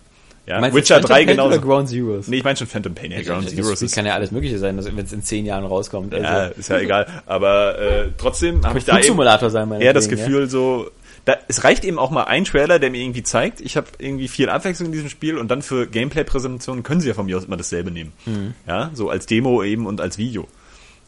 [0.46, 1.48] Ja, Meinst Witcher Phantom 3 Pain genauso.
[1.56, 2.26] Oder Ground Zeroes?
[2.26, 3.12] Nee, ich meine schon Phantom Pain.
[3.12, 5.64] Ja, Ground das Zeroes ist kann ja alles Mögliche sein, wenn es in zehn Jahren
[5.64, 6.12] rauskommt.
[6.12, 7.06] Also, ja, ist ja egal.
[7.26, 9.16] Aber äh, trotzdem habe ich da eben
[9.50, 10.10] sein, eher das ja.
[10.16, 10.90] Gefühl so,
[11.24, 14.28] da, es reicht eben auch mal ein Trailer, der mir irgendwie zeigt, ich habe irgendwie
[14.28, 17.44] viel Abwechslung in diesem Spiel und dann für Gameplay-Präsentationen können sie ja von mir aus
[17.44, 18.12] immer dasselbe nehmen.
[18.26, 18.54] Mhm.
[18.66, 20.48] Ja, so als Demo eben und als Video.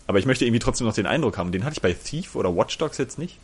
[0.07, 1.51] Aber ich möchte irgendwie trotzdem noch den Eindruck haben.
[1.51, 3.39] Den hatte ich bei Thief oder Watch Dogs jetzt nicht.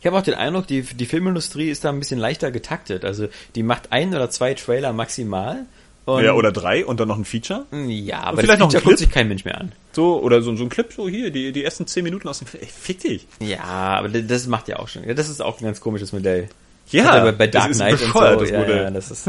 [0.00, 3.04] Ich habe auch den Eindruck, die, die Filmindustrie ist da ein bisschen leichter getaktet.
[3.04, 5.66] Also die macht ein oder zwei Trailer maximal.
[6.08, 7.66] Und ja, oder drei und dann noch ein Feature.
[7.86, 8.84] Ja, aber vielleicht das noch ein Clip?
[8.84, 9.72] guckt sich kein Mensch mehr an.
[9.92, 12.46] So, oder so, so ein Clip, so hier, die, die ersten zehn Minuten aus dem
[12.46, 12.62] Film.
[12.62, 13.26] Ey, fick dich.
[13.40, 15.04] Ja, aber das macht ja auch schon.
[15.04, 16.48] Ja, das ist auch ein ganz komisches Modell.
[16.90, 18.20] Ja, Hat er bei, Dark Knight und so.
[18.20, 18.76] das Modell.
[18.76, 19.28] Ja, ja, das ist.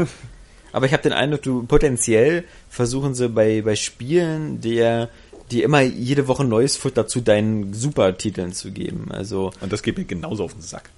[0.72, 5.08] Aber ich habe den Eindruck, du potenziell versuchen sie bei bei Spielen, der
[5.50, 9.08] die immer jede Woche neues Futter zu deinen Supertiteln zu geben.
[9.10, 10.90] Also Und das geht mir genauso auf den Sack.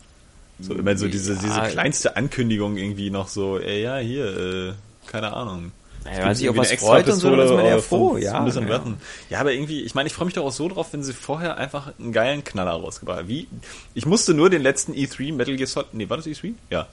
[0.61, 1.41] So immer so diese, Ja.
[1.41, 4.73] diese kleinste Ankündigung irgendwie noch so, ey, ja, hier, äh,
[5.13, 5.73] keine Ahnung.
[6.05, 8.45] Naja, gibt sich auf was freut und so, dann ist man eher froh, ja, Ein
[8.47, 8.75] bisschen ja.
[8.75, 8.97] Wetten.
[9.31, 11.59] Ja, aber irgendwie, ich meine, ich freue mich doch auch so drauf, wenn sie vorher
[11.59, 13.29] einfach einen geilen Knaller rausgebracht haben.
[13.29, 13.47] Wie,
[13.95, 16.55] ich musste nur den letzten E3 Metal Gear Solid, nee, war das E3?
[16.71, 16.89] Ja.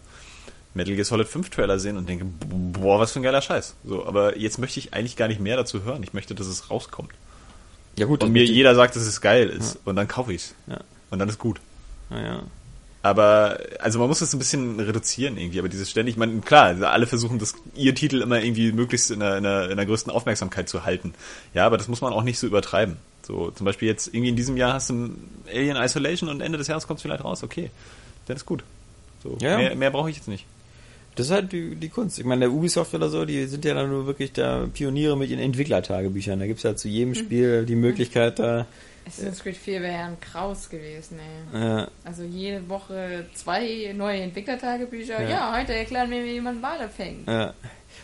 [0.75, 3.75] Metal Gear Solid 5 Trailer sehen und denke, boah, was für ein geiler Scheiß.
[3.83, 6.03] So, aber jetzt möchte ich eigentlich gar nicht mehr dazu hören.
[6.03, 7.11] Ich möchte, dass es rauskommt.
[7.97, 9.79] Ja gut, Und mir jeder sagt, dass es geil ist.
[9.85, 10.53] Und dann kaufe ich's.
[10.67, 10.81] Ja.
[11.09, 11.59] Und dann ist gut.
[12.11, 12.43] ja.
[13.01, 16.85] Aber, also man muss das ein bisschen reduzieren irgendwie, aber dieses ständig, man, klar, also
[16.85, 20.11] alle versuchen das, ihr Titel immer irgendwie möglichst in der, in, der, in der größten
[20.11, 21.13] Aufmerksamkeit zu halten.
[21.53, 22.97] Ja, aber das muss man auch nicht so übertreiben.
[23.21, 25.11] So, zum Beispiel jetzt irgendwie in diesem Jahr hast du
[25.47, 27.69] Alien Isolation und Ende des Jahres kommt es vielleicht raus, okay.
[28.25, 28.63] Dann ist gut.
[29.23, 29.57] So, Ja.
[29.57, 30.45] mehr, mehr brauche ich jetzt nicht.
[31.15, 32.19] Das ist halt die, die Kunst.
[32.19, 35.29] Ich meine, der Ubisoft oder so, die sind ja dann nur wirklich da Pioniere mit
[35.29, 36.39] ihren Entwicklertagebüchern.
[36.39, 38.65] Da gibt's ja zu jedem Spiel die Möglichkeit, da
[39.07, 41.19] Assassin's Creed 4 wäre ja ein Kraus gewesen,
[41.53, 41.81] ey.
[41.81, 45.21] äh, Also jede Woche zwei neue Entwicklertagebücher.
[45.23, 45.29] Ja.
[45.29, 47.27] Ja, heute erklären wir, wie man Wale fängt.
[47.27, 47.51] äh,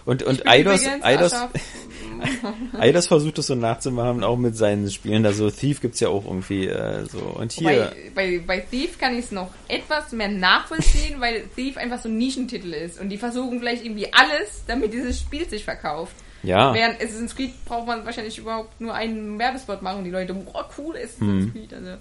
[0.05, 1.33] und, und Eidos, Eidos.
[2.79, 5.23] Eidos versucht das so nachzumachen, auch mit seinen Spielen.
[5.23, 7.19] Da so Thief gibt's ja auch irgendwie äh, so.
[7.19, 11.77] Und hier, Bei, bei, bei Thief kann ich es noch etwas mehr nachvollziehen, weil Thief
[11.77, 12.99] einfach so ein Nischentitel ist.
[12.99, 16.15] Und die versuchen vielleicht irgendwie alles, damit dieses Spiel sich verkauft.
[16.45, 20.33] Ja, Während Assassin's Creed braucht man wahrscheinlich überhaupt nur einen Werbespot machen und die Leute,
[20.33, 21.51] boah, cool Assassin's Mhm.
[21.51, 21.73] Creed.
[21.73, 21.91] Also,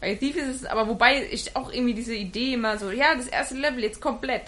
[0.00, 3.26] bei Thief ist es, aber wobei ich auch irgendwie diese Idee immer so, ja, das
[3.26, 4.42] erste Level jetzt komplett.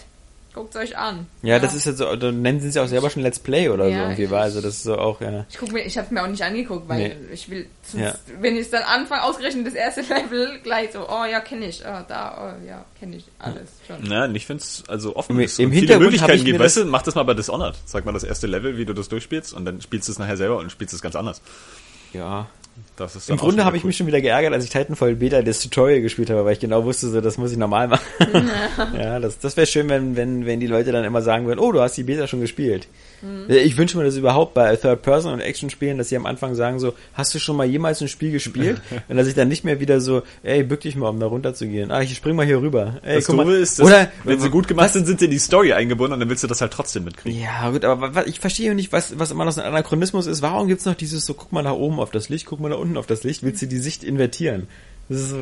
[0.57, 1.27] Guckt's euch an.
[1.43, 3.69] ja, das ist jetzt so, da nennen sie es ja auch selber schon Let's Play
[3.69, 4.41] oder so Ja, irgendwie ich- war.
[4.41, 5.45] Also das ist so auch, ja.
[5.49, 7.15] Ich guck mir, ich habe mir auch nicht angeguckt, weil Nee.
[7.31, 8.13] ich will, sonst, Ja.
[8.41, 12.03] wenn ich dann anfange, ausgerechnet das erste Level, gleich so, oh ja, kenne ich, oh,
[12.07, 13.97] da, oh ja, kenne ich alles schon.
[14.07, 16.59] Na, und ich finde es also offen Im- ist im viele Möglichkeiten gibt.
[16.59, 17.75] das- Weißt du, mach das mal bei Dishonored.
[17.85, 20.37] Sag mal das erste Level, wie du das durchspielst und dann spielst du es nachher
[20.37, 21.41] selber und spielst es ganz anders.
[22.13, 22.47] Ja,
[22.95, 23.87] Das ist Im Grunde habe ich cool.
[23.87, 26.83] mich schon wieder geärgert, als ich Titanfall Beta das Tutorial gespielt habe, weil ich genau
[26.83, 28.05] wusste, so, das muss ich normal machen.
[28.93, 31.71] ja, das, das wäre schön, wenn, wenn, wenn die Leute dann immer sagen würden, oh,
[31.71, 32.87] du hast die Beta schon gespielt.
[33.49, 36.79] Äh, Ich wünsche mir das überhaupt bei Third-Person- und Action-Spielen, dass sie am Anfang sagen
[36.79, 38.81] so, hast du schon mal jemals ein Spiel gespielt?
[39.09, 41.53] und dass ich dann nicht mehr wieder so, ey, bück dich mal, um da runter
[41.53, 41.91] zu gehen.
[41.91, 42.99] Ah, ich spring mal hier rüber.
[43.03, 43.51] Ey, Das guck mal.
[43.53, 46.19] Ist, dass, Oder, wenn sie gut gemacht sind, sind sie in die Story eingebunden und
[46.19, 47.41] dann willst du das halt trotzdem mitkriegen.
[47.41, 50.41] Ja, gut, aber wa- ich verstehe nicht, was, was immer noch so ein Anachronismus ist.
[50.41, 52.75] Warum gibt's noch dieses so, guck mal nach oben auf das Licht, guck mal da
[52.75, 54.67] unten auf das Licht, willst du die Sicht invertieren?
[55.09, 55.37] Das ist so,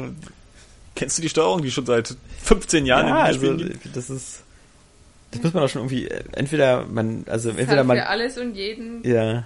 [0.96, 3.98] Kennst du die Steuerung, die schon seit 15 Jahren ja, in den also, Spielen gibt?
[3.98, 4.44] das ist,
[5.36, 8.08] das muss man doch schon irgendwie, äh, entweder man, also Das entweder hat man, für
[8.08, 9.46] alles und jeden, ja,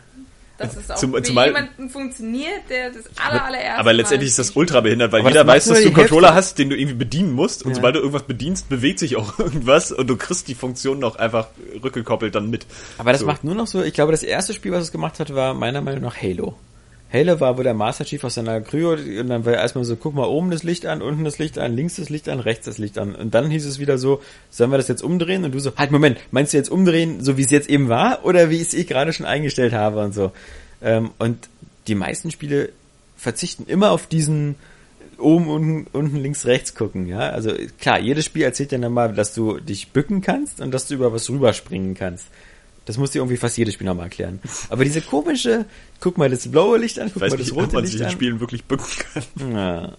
[0.57, 4.39] dass es auch Zum- für zumal- jemanden funktioniert, der das aller, allererste Aber letztendlich ist
[4.39, 6.01] das ultra behindert, weil Aber jeder weiß, dass du einen Hälfte.
[6.09, 7.75] Controller hast, den du irgendwie bedienen musst und Ja.
[7.75, 11.47] sobald du irgendwas bedienst, bewegt sich auch irgendwas und du kriegst die Funktion noch einfach
[11.81, 12.65] rückgekoppelt dann mit.
[12.97, 13.27] aber das So.
[13.27, 15.79] macht nur noch so, ich glaube, das erste Spiel, was es gemacht hat, war meiner
[15.81, 16.55] Meinung nach Halo.
[17.11, 20.13] Halo war, wo der Master Chief aus seiner Kryo, und dann war erstmal so, guck
[20.13, 22.77] mal oben das Licht an, unten das Licht an, links das Licht an, rechts das
[22.77, 23.15] Licht an.
[23.15, 24.21] Und dann hieß es wieder so,
[24.51, 25.43] sollen wir das jetzt umdrehen?
[25.43, 28.25] Und du so, halt, Moment, meinst du jetzt umdrehen, so wie es jetzt eben war,
[28.25, 30.31] oder wie ich es eh gerade schon eingestellt habe und so.
[30.83, 31.49] Ähm, und
[31.87, 32.69] die meisten Spiele
[33.17, 34.55] verzichten immer auf diesen
[35.17, 37.31] oben, unten, unten, links, rechts gucken, ja.
[37.31, 40.87] Also klar, jedes Spiel erzählt dir dann mal, dass du dich bücken kannst und dass
[40.87, 42.27] du über was rüberspringen kannst.
[42.89, 44.39] Das muss dir irgendwie fast jedes Spiel nochmal erklären.
[44.67, 45.65] Aber diese komische,
[45.99, 48.01] guck mal das blaue Licht an, Ich guck weiß mal das rote man sich Licht
[48.01, 48.11] in an.
[48.11, 49.53] Spielen wirklich bücken kann.
[49.53, 49.97] Ja.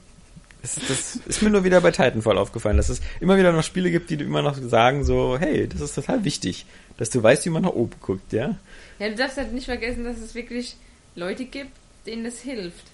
[0.60, 3.92] Das, das ist mir nur wieder bei Titanfall aufgefallen, dass es immer wieder noch Spiele
[3.92, 7.50] gibt, die immer noch sagen so, hey, das ist total wichtig, dass du weißt, wie
[7.50, 8.56] man nach oben guckt, ja.
[8.98, 10.74] Ja, du darfst halt nicht vergessen, dass es wirklich
[11.14, 11.70] Leute gibt,
[12.06, 12.86] denen das hilft.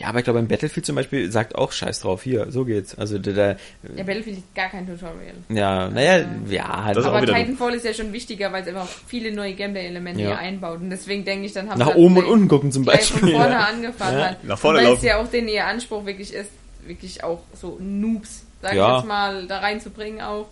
[0.00, 2.96] Ja, aber ich glaube, im Battlefield zum Beispiel sagt auch Scheiß drauf, hier, so geht's.
[2.96, 3.56] Also der, der
[3.96, 5.34] Ja, Battlefield ist gar kein Tutorial.
[5.50, 9.52] ja, naja, ja, halt Aber Titanfall ist ja schon wichtiger, weil es einfach viele neue
[9.54, 10.28] Gameplay-Elemente Ja.
[10.28, 10.80] hier einbaut.
[10.80, 13.36] Und deswegen denke ich, dann haben nach oben und unten gucken zum gleich von Beispiel.
[13.38, 13.60] vorne Ja.
[13.66, 14.24] angefangen Ja.
[14.30, 14.44] hat.
[14.44, 15.06] Nach vorne und weil es laufen.
[15.06, 16.50] ja auch den ihr Anspruch wirklich ist,
[16.86, 18.90] wirklich auch so Noobs, sag Ja.
[18.92, 20.48] ich jetzt mal, da reinzubringen auch.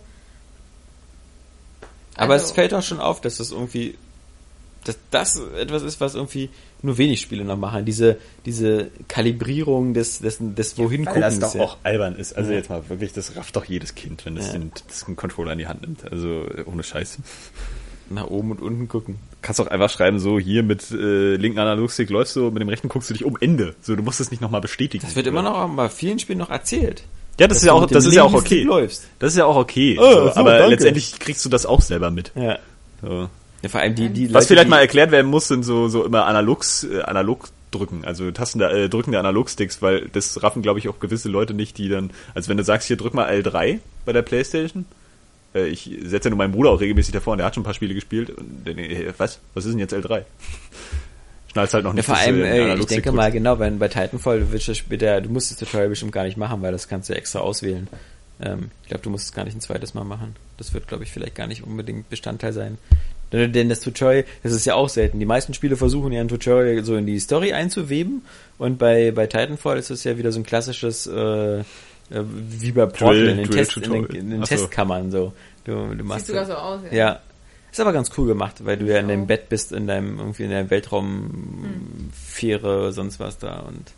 [2.15, 3.97] Aber Also- es fällt auch schon auf, dass das irgendwie,
[4.89, 6.49] dass das etwas ist, was irgendwie
[6.81, 7.85] nur wenig Spiele noch machen.
[7.85, 11.61] Diese, diese Kalibrierung des, des, des wohin Weil das doch ja.
[11.61, 12.33] auch albern ist.
[12.37, 12.57] Also Ja.
[12.57, 14.53] jetzt mal wirklich, das rafft doch jedes Kind, wenn es Ja.
[14.53, 16.09] den, das einen Controller in die Hand nimmt.
[16.11, 17.17] Also äh, ohne Scheiß.
[18.09, 19.17] nach oben und unten gucken.
[19.41, 22.89] kannst auch einfach schreiben, so hier mit äh, linken Analogstick läufst du, mit dem rechten
[22.89, 23.75] guckst du dich um Ende.
[23.81, 25.05] So, du musst es nicht nochmal bestätigen.
[25.05, 27.03] Das wird immer noch bei vielen Spielen noch erzählt.
[27.39, 28.63] Ja, das ist ja auch, das ist ja auch okay.
[28.63, 29.07] läufst.
[29.19, 29.97] Das ist ja auch okay.
[29.99, 30.71] Oh, so, so, aber danke.
[30.71, 32.31] letztendlich kriegst du das auch selber mit.
[32.35, 32.59] Ja.
[33.01, 33.29] So.
[33.63, 36.05] Ja vor allem die, die Was Leute, vielleicht mal erklärt werden muss, sind so, so
[36.05, 40.61] immer Analogs, äh, analog drücken, also Tasten der, äh, drücken der Analogsticks, weil das raffen,
[40.61, 43.29] glaube ich, auch gewisse Leute nicht, die dann, also wenn du sagst, hier drück mal
[43.29, 44.85] L3 bei der Playstation,
[45.53, 47.65] äh, ich setze ja nur meinen Bruder auch regelmäßig davor und der hat schon ein
[47.65, 49.39] paar Spiele gespielt und der, äh, was?
[49.53, 50.23] Was ist denn jetzt L3?
[51.51, 52.05] Schnallst halt noch Ja, nicht.
[52.05, 54.77] vor dass du allem, den äh, ich denke mal, genau, wenn bei Titanfall wird das
[54.77, 57.87] später, du musst das Tutorial bestimmt gar nicht machen, weil das kannst du extra auswählen.
[58.41, 60.35] Ähm, ich glaube, du musst es gar nicht ein zweites Mal machen.
[60.57, 62.77] Das wird, glaube ich, vielleicht gar nicht unbedingt Bestandteil sein.
[63.31, 65.19] Denn das Tutorial, das ist ja auch selten.
[65.19, 68.23] Die meisten Spiele versuchen ja ein Tutorial so in die Story einzuweben
[68.57, 71.63] und bei, bei Titanfall ist es ja wieder so ein klassisches, äh,
[72.11, 74.41] Äh, wie bei Portal Drill- in den, Test, in den, in den.
[74.41, 75.31] Testkammern so.
[75.63, 76.81] Du, du machst Sieht sogar so aus.
[76.89, 76.97] Ja.
[76.97, 77.19] Ja.
[77.71, 79.27] Ist aber ganz cool gemacht, weil du ja in deinem Auch.
[79.27, 83.91] Bett bist, in deinem, irgendwie in der Weltraumfähre, sonst was da und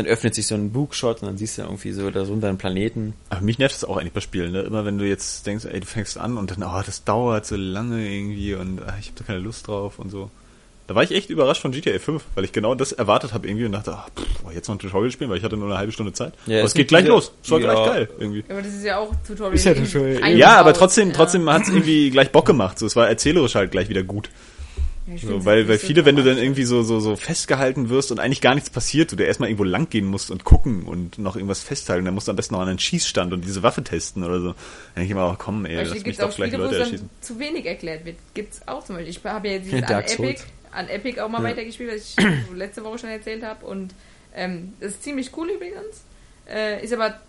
[0.00, 2.58] dann öffnet sich so ein Bookshot und dann siehst du irgendwie so da runter einen
[2.58, 3.14] Planeten.
[3.28, 4.62] Aber mich nervt das auch eigentlich bei Spielen, ne?
[4.62, 7.56] Immer wenn du jetzt denkst, ey, du fängst an und dann, oh, das dauert so
[7.56, 10.30] lange irgendwie und ah, ich habe da keine Lust drauf und so.
[10.86, 13.64] Da war ich echt überrascht von GTA 5, weil ich genau das erwartet habe irgendwie
[13.64, 15.78] und dachte, ach, pff, boah, jetzt noch ein Tutorial spielen, weil ich hatte nur eine
[15.78, 16.32] halbe Stunde Zeit.
[16.46, 17.30] Ja, aber es geht gleich los.
[17.44, 17.72] Es war ja.
[17.72, 18.44] gleich geil irgendwie.
[18.48, 19.54] Aber das ist ja auch Tutorial.
[19.54, 20.36] Ist ja Tutorial.
[20.36, 21.14] Ja, aber trotzdem, ja.
[21.14, 22.78] trotzdem hat es irgendwie gleich Bock gemacht.
[22.78, 24.30] So, es war erzählerisch halt gleich wieder gut.
[25.10, 28.12] Ja, So, weil, nicht weil viele, wenn du dann irgendwie so, so, so festgehalten wirst
[28.12, 31.18] und eigentlich gar nichts passiert, du da erstmal irgendwo lang gehen musst und gucken und
[31.18, 33.82] noch irgendwas festhalten, dann musst du am besten noch an einen Schießstand und diese Waffe
[33.82, 34.48] testen oder so.
[34.48, 34.56] Dann
[34.96, 36.78] denke ich immer, oh, komm, ey, Beispiel lass mich gibt's doch auch gleich Spiele, Leute
[36.78, 37.10] erschießen.
[37.20, 38.16] zu wenig erklärt wird.
[38.34, 39.10] Gibt's auch zum Beispiel.
[39.16, 40.42] Ich habe ja dieses Ja, an Epic,
[40.72, 42.16] an Epic auch mal weitergespielt, was ich
[42.54, 43.66] letzte Woche schon erzählt habe.
[43.66, 43.94] Und
[44.34, 46.04] ähm, das ist ziemlich cool übrigens.
[46.48, 47.20] Äh, ist aber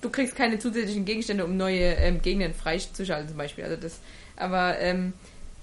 [0.00, 3.64] du kriegst keine zusätzlichen Gegenstände, um neue ähm, Gegner freizuschalten zum Beispiel.
[3.64, 4.00] Also das,
[4.36, 5.12] aber ähm,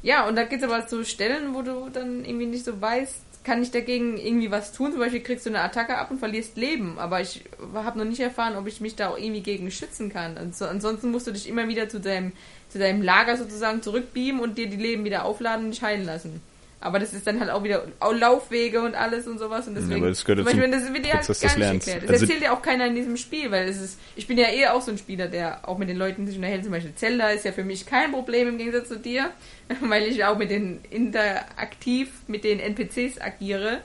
[0.03, 3.21] ja, und da gibt es aber so Stellen, wo du dann irgendwie nicht so weißt,
[3.43, 4.91] kann ich dagegen irgendwie was tun?
[4.91, 7.43] Zum Beispiel kriegst du eine Attacke ab und verlierst Leben, aber ich
[7.73, 10.37] habe noch nicht erfahren, ob ich mich da auch irgendwie gegen schützen kann.
[10.37, 12.33] Ansonsten musst du dich immer wieder zu deinem,
[12.69, 16.41] zu deinem Lager sozusagen zurückbeamen und dir die Leben wieder aufladen und dich heilen lassen.
[16.83, 19.69] Aber das ist dann halt auch wieder auch Laufwege und alles und sowas.
[19.69, 22.03] Und deswegen, aber das gehört zum Beispiel, das wird halt Prozess gar nicht erklärt.
[22.03, 24.49] Das Also- erzählt dir auch keiner in diesem Spiel, weil es ist, ich bin ja
[24.49, 26.63] eh auch so ein Spieler, der auch mit den Leuten sich unterhält.
[26.63, 29.29] Zum Beispiel Zelda ist ja für mich kein Problem im Gegensatz zu dir,
[29.79, 33.79] weil ich auch mit den interaktiv mit den NPCs agiere.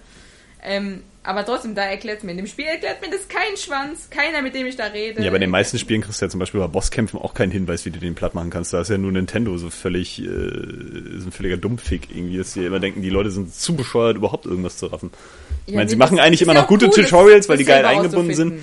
[0.65, 2.31] Ähm, aber trotzdem, da erklärt mir.
[2.31, 5.23] In dem Spiel erklärt mir das kein Schwanz, keiner, mit dem ich da rede.
[5.23, 7.85] Ja, bei den meisten Spielen kriegst du ja zum Beispiel bei Bosskämpfen auch keinen Hinweis,
[7.85, 8.73] wie du den platt machen kannst.
[8.73, 12.65] Da ist ja nur Nintendo so völlig, äh, so ein völliger Dummfick irgendwie, dass sie
[12.65, 15.11] immer denken, die Leute sind zu bescheuert, überhaupt irgendwas zu raffen.
[15.67, 18.35] Ich Ja, meine, sie machen eigentlich immer noch gute cool, Tutorials, weil die geil eingebunden
[18.35, 18.55] sind.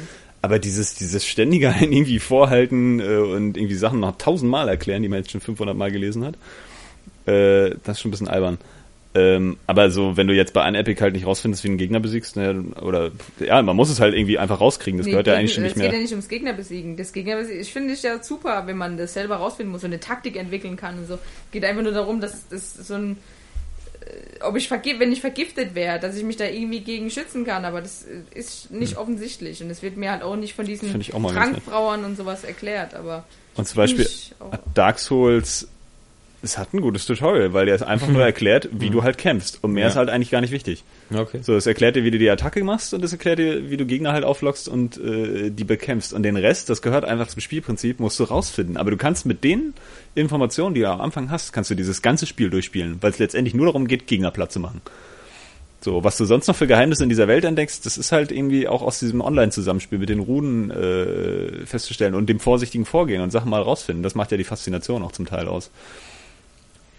[0.42, 5.20] Aber dieses, dieses ständige irgendwie vorhalten äh, und irgendwie Sachen noch tausendmal erklären, die man
[5.20, 6.34] jetzt schon 500 Mal gelesen hat,
[7.28, 8.58] äh, das ist schon ein bisschen albern.
[9.16, 12.02] Ähm, aber so, wenn du jetzt bei Unepic halt nicht rausfindest, wie du einen Gegner
[12.02, 15.36] besiegst, ne, oder, ja, man muss es halt irgendwie einfach rauskriegen, das Nee, gehört ja
[15.36, 15.88] eigentlich schon nicht Es mehr.
[15.88, 16.98] geht ja nicht ums Gegner besiegen.
[16.98, 19.92] Das Gegner besiegen, ich finde es ja super, wenn man das selber rausfinden muss und
[19.92, 21.18] eine Taktik entwickeln kann und so.
[21.52, 23.18] Geht einfach nur darum, dass das so ein
[24.02, 27.46] äh, ob ich vergif wenn ich vergiftet wäre, dass ich mich da irgendwie gegen schützen
[27.46, 30.66] kann, aber das äh, ist nicht offensichtlich und es wird mir halt auch nicht von
[30.66, 31.02] diesen Hm.
[31.28, 33.24] Trankbrauern und sowas erklärt, aber
[33.56, 34.08] Und zum Beispiel
[34.74, 35.68] Dark Souls,
[36.46, 39.60] es hat ein gutes Tutorial, weil der es einfach nur erklärt, wie du halt kämpfst.
[39.62, 39.90] Und mehr Ja.
[39.90, 40.84] ist halt eigentlich gar nicht wichtig.
[41.14, 41.40] Okay.
[41.42, 43.86] So, es erklärt dir, wie du die Attacke machst und es erklärt dir, wie du
[43.86, 46.14] Gegner halt auflockst und äh, die bekämpfst.
[46.14, 48.78] Und den Rest, das gehört einfach zum Spielprinzip, musst du rausfinden.
[48.78, 49.74] Aber du kannst mit den
[50.14, 53.54] Informationen, die du am Anfang hast, kannst du dieses ganze Spiel durchspielen, weil es letztendlich
[53.54, 54.82] nur darum geht, Gegner platt zu machen.
[55.82, 58.68] So, was du sonst noch für Geheimnisse in dieser Welt entdeckst, das ist halt irgendwie
[58.68, 63.52] auch aus diesem Online-Zusammenspiel mit den Runen äh, festzustellen und dem vorsichtigen Vorgehen und Sachen
[63.52, 64.02] mal rausfinden.
[64.02, 65.70] Das macht ja die Faszination auch zum Teil aus.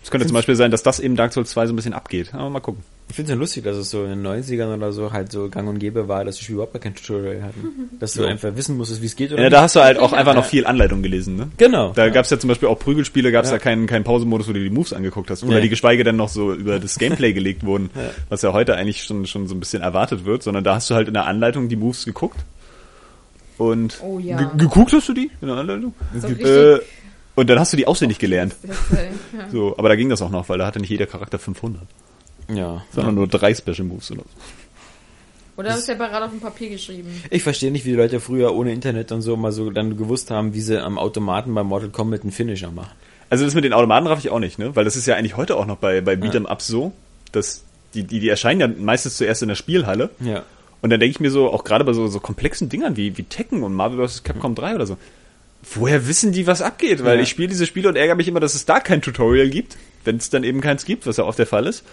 [0.07, 2.33] Es könnte zum Beispiel sein, dass das eben Dark Souls 2 so ein bisschen abgeht.
[2.33, 2.85] Aber mal gucken.
[3.09, 5.49] Ich finde es ja lustig, dass es so in den 90ern oder so halt so
[5.49, 7.91] gang und gäbe war, dass die Spiele überhaupt gar kein Tutorial hatten.
[7.99, 8.28] Dass du Ja.
[8.28, 9.55] einfach wissen musstest, wie es geht oder Ja, nicht.
[9.57, 11.49] da hast du halt auch einfach noch viel Anleitung gelesen, ne?
[11.57, 11.93] Genau.
[11.93, 12.12] Da ja.
[12.12, 13.59] gab's ja zum Beispiel auch Prügelspiele, gab's ja, Ja.
[13.59, 15.43] keinen, keinen Pausemodus, wo du die Moves angeguckt hast.
[15.43, 15.62] Oder Nee.
[15.62, 18.11] die geschweige denn noch so über das Gameplay gelegt wurden, Ja.
[18.28, 20.95] was ja heute eigentlich schon, schon so ein bisschen erwartet wird, sondern da hast du
[20.95, 22.39] halt in der Anleitung die Moves geguckt.
[23.59, 24.37] Und Oh ja.
[24.37, 25.95] ge geguckt hast du die in der Anleitung?
[26.20, 26.89] So Äh, richtig-
[27.36, 28.56] und dann hast du die auswendig gelernt.
[28.62, 29.48] das, ja.
[29.50, 31.82] So, aber da ging das auch noch, weil da hatte nicht jeder Charakter 500,
[32.52, 32.82] ja.
[32.90, 34.28] sondern nur drei Special Moves oder so.
[35.56, 37.08] Oder hast du separat auf dem Papier geschrieben.
[37.30, 40.30] Ich verstehe nicht, wie die Leute früher ohne Internet und so mal so dann gewusst
[40.30, 42.92] haben, wie sie am Automaten bei Mortal Kombat einen Finisher machen.
[43.30, 44.76] Also das mit den Automaten raff ich auch nicht, ne?
[44.76, 46.92] Weil das ist ja eigentlich heute auch noch bei, bei Beat'em Ups so,
[47.32, 47.64] dass
[47.94, 50.10] die, die, die erscheinen ja meistens zuerst in der Spielhalle.
[50.20, 50.42] Ja.
[50.82, 53.24] Und dann denke ich mir so, auch gerade bei so, so komplexen Dingern wie, wie
[53.24, 54.22] Tekken und Marvel vs.
[54.22, 54.98] Capcom 3 oder so,
[55.74, 57.05] woher wissen die, was abgeht?
[57.05, 57.22] Weil Ja.
[57.22, 60.16] ich spiele diese Spiele und ärgere mich immer, dass es da kein Tutorial gibt, wenn
[60.16, 61.84] es dann eben keins gibt, was ja oft der Fall ist.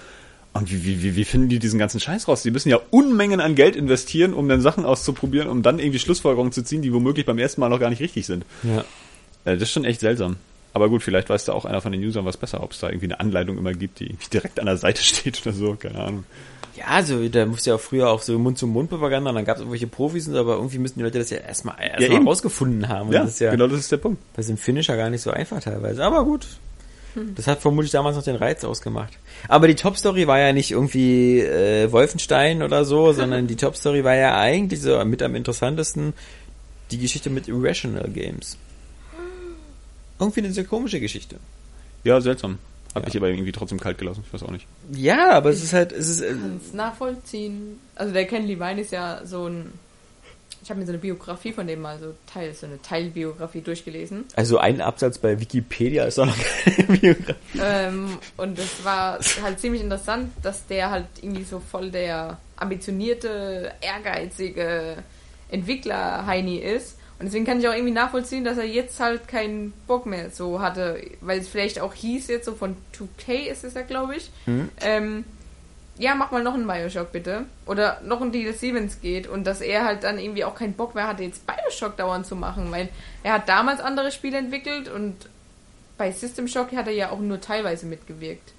[0.54, 2.44] Und wie, wie, wie, finden die diesen ganzen Scheiß raus?
[2.44, 6.52] Die müssen ja Unmengen an Geld investieren, um dann Sachen auszuprobieren, um dann irgendwie Schlussfolgerungen
[6.54, 8.46] zu ziehen, die womöglich beim ersten Mal noch gar nicht richtig sind.
[8.62, 8.82] Ja.
[9.46, 10.36] Äh, das ist schon echt seltsam.
[10.76, 12.90] Aber gut, vielleicht weiß da auch einer von den Usern was besser, ob es da
[12.90, 16.00] irgendwie eine Anleitung immer gibt, die irgendwie direkt an der Seite steht oder so, keine
[16.00, 16.24] Ahnung.
[16.76, 19.88] Ja, also da musste ja auch früher auch so Mund-zu-Mund-Propaganda, und dann gab es irgendwelche
[19.88, 23.12] Profis, und so, aber irgendwie müssen die Leute das ja erstmal erst Ja, rausgefunden haben.
[23.12, 24.22] Ja, das ist ja genau das ist der Punkt.
[24.36, 26.04] bei dem Finisher gar nicht so einfach teilweise.
[26.04, 26.48] Aber gut.
[27.36, 29.14] Das hat vermutlich damals noch den Reiz ausgemacht.
[29.48, 34.16] Aber die Top-Story war ja nicht irgendwie äh, Wolfenstein oder so, sondern die Top-Story war
[34.16, 36.14] ja eigentlich so mit am interessantesten
[36.90, 38.58] die Geschichte mit Irrational Games.
[40.20, 41.38] Irgendwie eine sehr komische Geschichte.
[42.04, 42.58] Ja, seltsam.
[42.94, 43.08] Hat Ja.
[43.08, 44.68] mich aber irgendwie trotzdem kalt gelassen, ich weiß auch nicht.
[44.92, 47.80] Ja, aber es ist halt, es ist, äh, kann's nachvollziehen.
[47.96, 49.74] Also der Ken Levine ist ja so ein
[50.62, 54.24] ich habe mir so eine Biografie von dem mal so Teil, so eine Teilbiografie durchgelesen.
[54.38, 57.60] Also ein Absatz bei Wikipedia ist doch noch keine Biografie.
[57.62, 63.74] Ähm, und es war halt ziemlich interessant, dass der halt irgendwie so voll der ambitionierte,
[63.82, 64.98] ehrgeizige
[65.50, 66.98] Entwickler Heini ist.
[67.24, 70.60] Und deswegen kann ich auch irgendwie nachvollziehen, dass er jetzt halt keinen Bock mehr so
[70.60, 74.30] hatte, weil es vielleicht auch hieß jetzt so von 2K ist es ja, glaube ich.
[74.82, 75.24] Ähm,
[75.98, 77.46] ja, mach mal noch einen Bioshock bitte.
[77.66, 79.30] Oder noch ein DLC, wenn es geht.
[79.30, 82.36] Und dass er halt dann irgendwie auch keinen Bock mehr hatte, jetzt Bioshock dauernd zu
[82.36, 82.70] machen.
[82.72, 82.90] Weil
[83.24, 85.16] er hat damals andere Spiele entwickelt und
[85.98, 88.52] bei System Shock hat er ja auch nur teilweise mitgewirkt.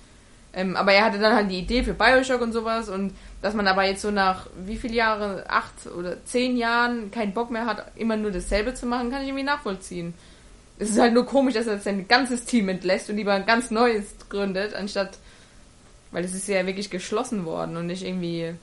[0.54, 3.12] Ähm, aber er hatte dann halt die Idee für Bioshock und sowas und
[3.44, 7.50] dass man aber jetzt so nach wie viele Jahre, acht oder zehn Jahren keinen Bock
[7.50, 10.14] mehr hat, immer nur dasselbe zu machen, kann ich irgendwie nachvollziehen.
[10.78, 13.70] Es ist halt nur komisch, dass er sein ganzes Team entlässt und lieber ein ganz
[13.70, 15.18] neues gründet, anstatt,
[16.10, 18.54] weil es ist ja wirklich geschlossen worden und nicht irgendwie,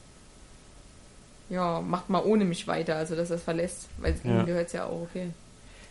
[1.51, 4.31] ja, macht mal ohne mich weiter, also dass er es verlässt, weil Ja.
[4.31, 5.27] ihm gehört es ja auch, okay.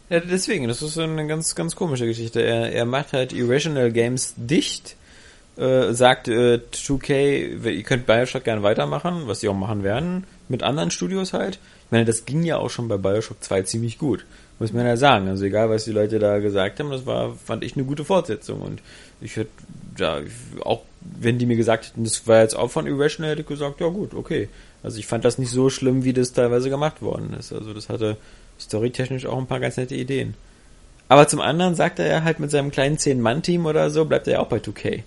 [0.08, 2.42] Ja, deswegen, das ist so eine ganz, ganz komische Geschichte.
[2.42, 4.96] Er, er macht halt Irrational Games dicht,
[5.60, 10.62] äh, sagt äh, 2K, ihr könnt Bioshock gerne weitermachen, was sie auch machen werden, mit
[10.62, 11.58] anderen Studios halt.
[11.84, 14.24] Ich meine, das ging ja auch schon bei Bioshock 2 ziemlich gut,
[14.58, 15.28] muss man ja sagen.
[15.28, 18.62] Also egal, was die Leute da gesagt haben, das war, fand ich eine gute Fortsetzung.
[18.62, 18.80] Und
[19.20, 19.50] ich hätte,
[19.98, 20.20] ja,
[20.60, 23.80] auch wenn die mir gesagt hätten, das war jetzt auch von Irrational, hätte ich gesagt,
[23.80, 24.48] ja gut, okay.
[24.82, 27.52] Also ich fand das nicht so schlimm, wie das teilweise gemacht worden ist.
[27.52, 28.16] Also das hatte
[28.58, 30.34] storytechnisch auch ein paar ganz nette Ideen.
[31.08, 34.34] Aber zum anderen sagt er ja halt mit seinem kleinen 10-Mann-Team oder so, bleibt er
[34.34, 35.02] ja auch bei 2K.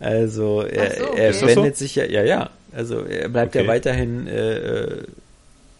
[0.00, 1.20] Also er, so, okay.
[1.20, 1.46] er das so?
[1.46, 2.50] wendet sich ja, ja, ja.
[2.72, 3.68] Also er bleibt ja Okay.
[3.70, 5.02] weiterhin äh, äh,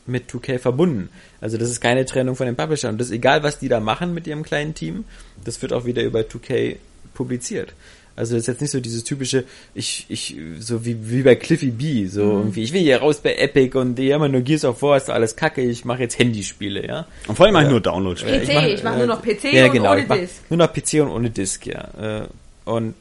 [0.06, 1.10] mit 2K verbunden.
[1.40, 2.92] Also das ist keine Trennung von den Publishern.
[2.92, 5.04] Und das ist egal, was die da machen mit ihrem kleinen Team,
[5.44, 6.76] das wird auch wieder über 2K
[7.14, 7.74] publiziert.
[8.16, 11.70] Also das ist jetzt nicht so dieses typische, ich, ich, so wie, wie bei Cliffy
[11.70, 12.30] B, so Mhm.
[12.32, 15.08] irgendwie, ich will hier raus bei Epic und die immer nur Gears of War, ist
[15.08, 17.06] alles kacke, ich mache jetzt Handyspiele, ja.
[17.28, 18.40] Und vor allem mache ich nur Download-Spiele.
[18.40, 20.34] PC, ich mach nur noch PC ja, und genau, ohne Disk.
[20.50, 22.22] Nur noch PC und ohne Disk, ja.
[22.24, 22.26] Äh,
[22.64, 22.94] Und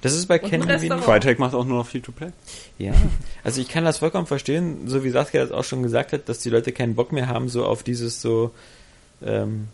[0.00, 0.62] das ist bei Ken.
[0.62, 2.30] Crytek macht auch nur noch Free-to-Play.
[2.78, 2.94] ja,
[3.44, 6.38] also ich kann das vollkommen verstehen, so wie Saskia das auch schon gesagt hat, dass
[6.38, 8.52] die Leute keinen Bock mehr haben, so auf dieses so,
[9.24, 9.68] ähm,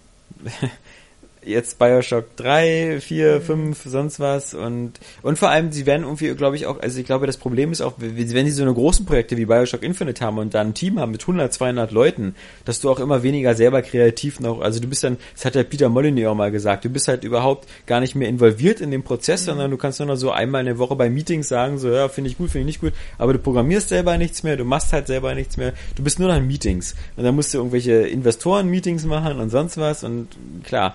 [1.44, 4.92] jetzt Bioshock 3, 4, 5, sonst was und,
[5.22, 7.80] und vor allem, sie werden irgendwie, glaube ich, auch, also ich glaube, das Problem ist
[7.80, 11.00] auch, wenn sie so eine großen Projekte wie Bioshock Infinite haben und da ein Team
[11.00, 14.88] haben mit 100, 200 Leuten, dass du auch immer weniger selber kreativ noch, also du
[14.88, 18.00] bist dann, das hat der Peter Molyneux auch mal gesagt, du bist halt überhaupt gar
[18.00, 20.78] nicht mehr involviert in den Prozess, sondern du kannst nur noch so einmal in der
[20.78, 23.38] Woche bei Meetings sagen, so, ja, finde ich gut, finde ich nicht gut, aber du
[23.38, 26.46] programmierst selber nichts mehr, du machst halt selber nichts mehr, du bist nur noch in
[26.46, 26.94] Meetings.
[27.16, 30.28] Und dann musst du irgendwelche Investoren-Meetings machen und sonst was und
[30.64, 30.94] klar,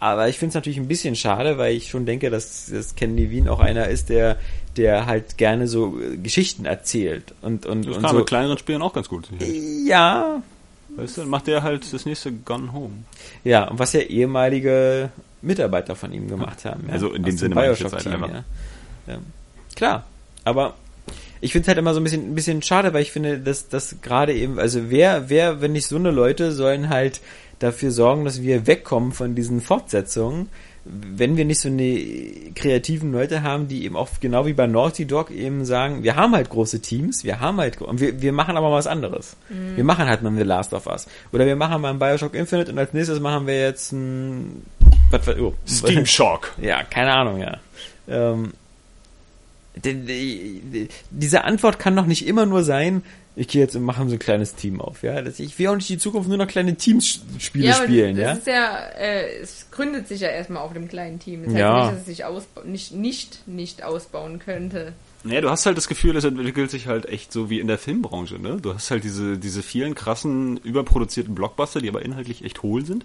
[0.00, 3.16] aber ich finde es natürlich ein bisschen schade, weil ich schon denke, dass, dass Ken
[3.16, 4.36] Levine auch einer ist, der,
[4.76, 8.18] der halt gerne so äh, Geschichten erzählt und und, Das und kann so.
[8.18, 9.28] mit kleineren Spielen auch ganz gut.
[9.86, 10.42] Ja,
[10.96, 12.94] Weißt du, dann macht der halt das nächste Gone Home.
[13.44, 15.10] ja, und was ja ehemalige
[15.40, 16.84] Mitarbeiter von ihm gemacht haben.
[16.88, 18.28] Ja, Also in dem Sinne meine ich jetzt halt einfach.
[18.28, 18.44] ja.
[19.06, 19.18] ja.
[19.76, 20.04] Klar,
[20.44, 20.74] aber
[21.40, 23.68] ich finde es halt immer so ein bisschen, ein bisschen schade, weil ich finde, dass
[23.68, 27.20] das gerade eben, also wer, wer, wenn nicht so eine Leute, sollen halt
[27.58, 30.48] dafür sorgen, dass wir wegkommen von diesen Fortsetzungen,
[30.84, 32.00] wenn wir nicht so eine
[32.54, 36.34] kreativen Leute haben, die eben auch genau wie bei Naughty Dog eben sagen, wir haben
[36.34, 39.36] halt große Teams, wir haben halt, und wir, wir machen aber was anderes.
[39.74, 41.06] Wir machen halt mal The Last of Us.
[41.32, 44.64] Oder wir machen mal ein Bioshock Infinite und als nächstes machen wir jetzt ein,
[45.10, 46.52] was, was, oh, Steam Shock.
[46.62, 47.58] ja, keine Ahnung, ja.
[48.08, 48.52] Ähm,
[51.10, 53.02] diese Antwort kann doch nicht immer nur sein,
[53.36, 55.22] ich gehe jetzt und mache so ein kleines Team auf, ja.
[55.22, 58.32] Das, ich will auch nicht die Zukunft nur noch kleine Teamspiele aber spielen, das ja.
[58.32, 61.44] ist ja, äh, es gründet sich ja erstmal auf dem kleinen Team.
[61.44, 61.84] Das heißt Ja.
[61.84, 64.92] nicht, dass es sich nicht, nicht, nicht ausbauen könnte.
[65.22, 67.78] Naja, du hast halt das Gefühl, es entwickelt sich halt echt so wie in der
[67.78, 68.58] Filmbranche, ne?
[68.60, 73.04] Du hast halt diese, diese vielen krassen, überproduzierten Blockbuster, die aber inhaltlich echt hohl sind.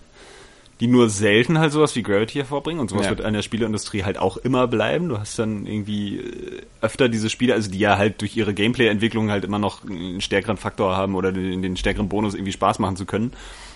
[0.81, 3.11] Die nur selten halt sowas wie Gravity hervorbringen und sowas Ja.
[3.11, 5.07] wird an der Spieleindustrie halt auch immer bleiben.
[5.07, 9.31] Du hast dann irgendwie äh, öfter diese Spiele, also die ja halt durch ihre Gameplay-Entwicklung
[9.31, 12.97] halt immer noch einen stärkeren Faktor haben oder den, den stärkeren Bonus irgendwie Spaß machen
[12.97, 13.31] zu können,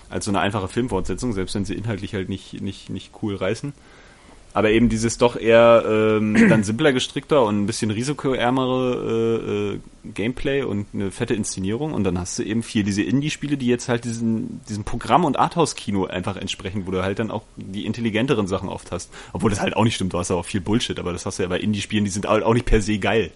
[0.09, 3.71] als so eine einfache Filmfortsetzung, selbst wenn sie inhaltlich halt nicht, nicht, nicht cool reißen.
[4.53, 9.79] Aber eben dieses doch eher ähm, dann simpler gestrickter und ein bisschen risikoärmere äh, äh,
[10.13, 13.89] Gameplay und eine fette Inszenierung und dann hast du eben viel diese Indie-Spiele, die jetzt
[13.89, 18.47] halt diesen, diesem Programm- und Arthouse-Kino einfach entsprechen, wo du halt dann auch die intelligenteren
[18.47, 19.11] Sachen oft hast.
[19.33, 21.39] Obwohl das halt auch nicht stimmt, du hast ja auch viel Bullshit, aber das hast
[21.39, 23.31] du ja bei Indie-Spielen, die sind halt auch nicht per se geil.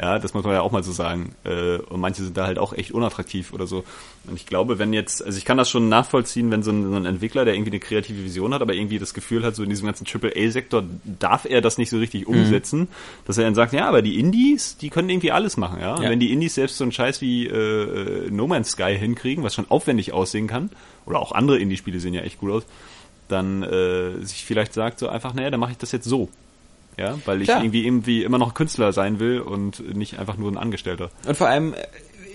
[0.00, 1.34] Ja, das muss man ja auch mal so sagen.
[1.44, 3.82] Äh, und manche sind da halt auch echt unattraktiv oder so.
[4.26, 6.96] Und ich glaube, wenn jetzt, also ich kann das schon nachvollziehen, wenn so ein, so
[6.96, 9.70] ein Entwickler, der irgendwie eine kreative Vision hat, aber irgendwie das Gefühl hat, so in
[9.70, 10.84] diesem ganzen AAA-Sektor
[11.18, 12.88] darf er das nicht so richtig umsetzen,
[13.24, 15.94] dass er dann sagt, ja, aber die Indies, die können irgendwie alles machen, ja.
[15.94, 16.10] Und Ja.
[16.10, 19.70] wenn die Indies selbst so einen Scheiß wie äh, No Man's Sky hinkriegen, was schon
[19.70, 20.68] aufwendig aussehen kann,
[21.06, 22.62] oder auch andere Indie-Spiele sehen ja echt gut aus,
[23.28, 26.28] dann äh, sich vielleicht sagt so einfach, naja, dann mache ich das jetzt so.
[26.96, 27.62] Ja, weil ich Klar.
[27.62, 31.10] irgendwie irgendwie immer noch Künstler sein will und nicht einfach nur ein Angestellter.
[31.26, 31.74] Und vor allem,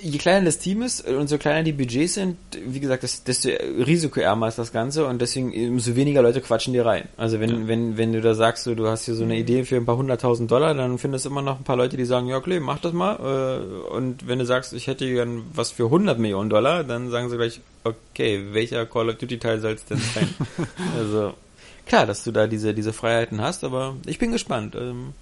[0.03, 3.49] je kleiner das Team ist und so kleiner die Budgets sind, wie gesagt, das, desto
[3.49, 7.07] risikoärmer ist das Ganze und deswegen umso weniger Leute quatschen dir rein.
[7.17, 9.77] Also wenn, wenn, wenn du da sagst, so, du hast hier so eine Idee für
[9.77, 12.37] ein paar hunderttausend Dollar, dann findest du immer noch ein paar Leute, die sagen, ja,
[12.37, 13.15] okay, mach das mal.
[13.15, 17.29] Äh, Und wenn du sagst, ich hätte gern was für 100 Millionen Dollar, dann sagen
[17.29, 20.27] sie gleich, okay, welcher Call of Duty Teil soll es denn sein?
[20.97, 21.33] also,
[21.91, 24.75] klar, dass du da diese, diese Freiheiten hast, aber ich bin gespannt.
[24.75, 25.13] Ähm,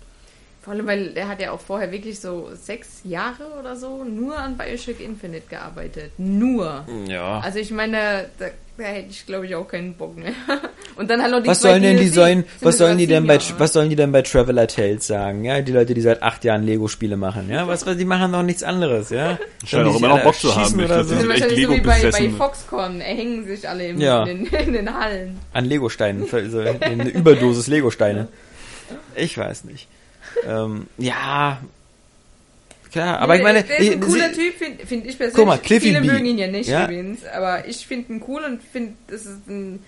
[0.61, 4.37] Vor allem, weil er hat ja auch vorher wirklich so sechs Jahre oder so nur
[4.37, 6.11] an Bioshock Infinite gearbeitet.
[6.19, 6.85] Nur.
[7.07, 7.39] ja.
[7.39, 8.49] Also ich meine, da,
[8.79, 10.31] da hätte ich glaube ich auch keinen Bock mehr.
[10.95, 13.35] Und dann halt noch die Was sollen denn die sollen, was sollen die denn bei,
[13.35, 13.59] Jahre.
[13.59, 15.45] was sollen die denn bei Traveler Tales sagen?
[15.45, 17.49] Ja, die Leute, die seit acht Jahren Lego-Spiele machen.
[17.49, 19.37] Ja, was, was, die machen doch nichts anderes, ja?
[19.65, 20.77] Scheinen auch immer noch Bock zu haben.
[20.79, 21.09] Ich Oder glaub, so.
[21.09, 22.29] sind ist echt wahrscheinlich so wie bei, bei.
[22.31, 23.01] Foxconn.
[23.01, 24.23] Er sich alle im, Ja.
[24.25, 25.37] in, den, in den Hallen.
[25.53, 28.27] An Legosteinen, für- so eine Überdosis Legosteine.
[29.15, 29.87] Ich weiß nicht.
[30.47, 31.59] Ähm, ja,
[32.91, 35.35] klar, aber ich meine, der ist ein cooler sie- Typ, finde find ich persönlich.
[35.35, 36.07] Guck mal, Cliffy Viele B.
[36.07, 36.85] mögen ihn ja nicht Ja.
[36.85, 39.83] übrigens, aber ich finde ihn cool und finde, das ist ein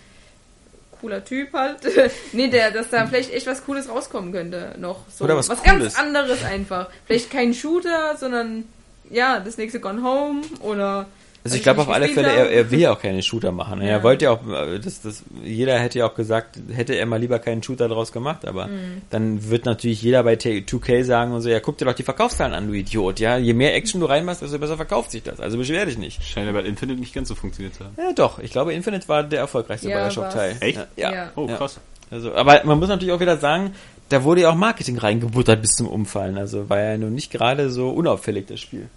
[1.00, 1.78] cooler Typ halt.
[2.34, 5.00] nee, der, dass da vielleicht echt was Cooles rauskommen könnte noch.
[5.10, 5.96] So, Oder was ganz Cooles.
[5.96, 6.90] anderes einfach.
[7.06, 8.66] Vielleicht kein Shooter, sondern
[9.10, 11.08] ja, das nächste Gone Home oder
[11.44, 13.82] Also ich was glaube auf alle Fälle, er, er will ja auch keine Shooter machen.
[13.82, 14.04] Er Ja.
[14.04, 17.40] wollte ja auch, äh, das, das, jeder hätte ja auch gesagt, hätte er mal lieber
[17.40, 19.02] keinen Shooter draus gemacht, aber Mhm.
[19.10, 22.04] dann wird natürlich jeder bei T- 2K sagen und so, ja, guck dir doch die
[22.04, 23.38] Verkaufszahlen an, du Idiot, ja.
[23.38, 25.40] Je mehr Action du reinmachst, desto besser verkauft sich das.
[25.40, 26.24] Also beschwer dich nicht.
[26.24, 27.96] Scheint aber Infinite nicht ganz so funktioniert zu haben.
[27.98, 28.38] Ja, doch.
[28.38, 30.58] Ich glaube, Infinite war der erfolgreichste Ja, Bioshock-Teil.
[30.60, 30.80] Echt?
[30.96, 31.12] Ja.
[31.12, 31.32] Ja.
[31.36, 31.58] Oh, Ja.
[31.58, 31.80] krass.
[32.12, 33.74] Also, aber man muss natürlich auch wieder sagen,
[34.10, 36.38] da wurde ja auch Marketing reingebuttert bis zum Umfallen.
[36.38, 38.90] Also war ja nun nicht gerade so unauffällig, das Spiel.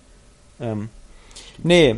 [0.60, 0.88] Ähm,
[1.62, 1.96] nee.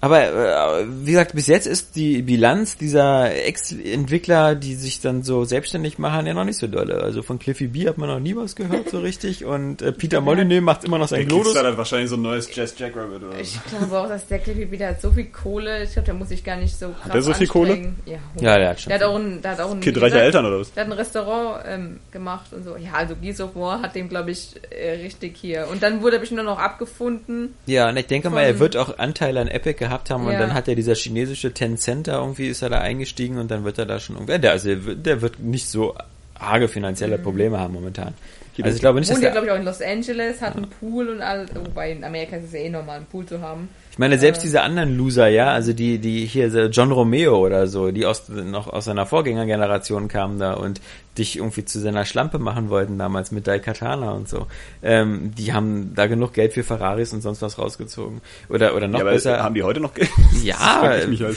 [0.00, 5.44] Aber äh, wie gesagt, bis jetzt ist die Bilanz dieser Ex-Entwickler, die sich dann so
[5.44, 7.02] selbstständig machen, ja noch nicht so dolle.
[7.02, 10.20] Also von Cliffy B hat man noch nie was gehört so richtig und äh, Peter
[10.20, 11.56] Molyneux macht immer noch sein Glodus.
[11.56, 14.88] hat wahrscheinlich so ein neues Jazz Jackrabbit oder Ich glaube auch, dass der Clippy wieder
[14.88, 15.84] hat so viel Kohle.
[15.84, 17.94] Ich glaube, der muss sich gar nicht so krass der so viel Kohle?
[18.04, 18.90] Ja, Ja, der hat schon.
[18.90, 20.72] Der hat auch ein, der hat auch ein Kind reicher gesagt, Eltern oder was?
[20.74, 22.76] Der hat ein Restaurant ähm, gemacht und so.
[22.76, 25.68] Ja, also Gears of War hat dem, glaube ich, äh, richtig hier.
[25.70, 27.54] Und dann wurde er bestimmt nur noch abgefunden.
[27.64, 30.38] Ja, und ich denke mal, er wird auch Anteile an Epic gehabt haben und Ja.
[30.38, 33.78] dann hat er dieser chinesische Tencent da irgendwie, ist er da eingestiegen und dann wird
[33.78, 35.94] er da schon irgendwie, der, also der wird- der wird nicht so
[36.34, 38.14] arge finanzielle Probleme haben momentan.
[38.64, 40.56] Also ich glaube nicht, dass Wohnt ja, der, glaube ich, auch in Los Angeles, hat
[40.56, 41.46] einen Pool und all.
[41.54, 43.68] Wobei in Amerika ist es ja eh normal, einen Pool zu haben.
[43.90, 47.90] ich meine selbst diese anderen Loser, ja, also die, die hier, John Romeo oder so,
[47.90, 50.80] die aus, noch aus seiner Vorgängergeneration kamen da und
[51.18, 54.46] dich irgendwie zu seiner Schlampe machen wollten damals mit Daikatana und so,
[54.82, 58.20] ähm, die haben da genug Geld für Ferraris und sonst was rausgezogen.
[58.48, 59.42] Oder, oder noch Ja, aber besser.
[59.42, 60.10] haben die heute noch Geld?
[60.42, 61.36] Ja, Das frag ich mich halt.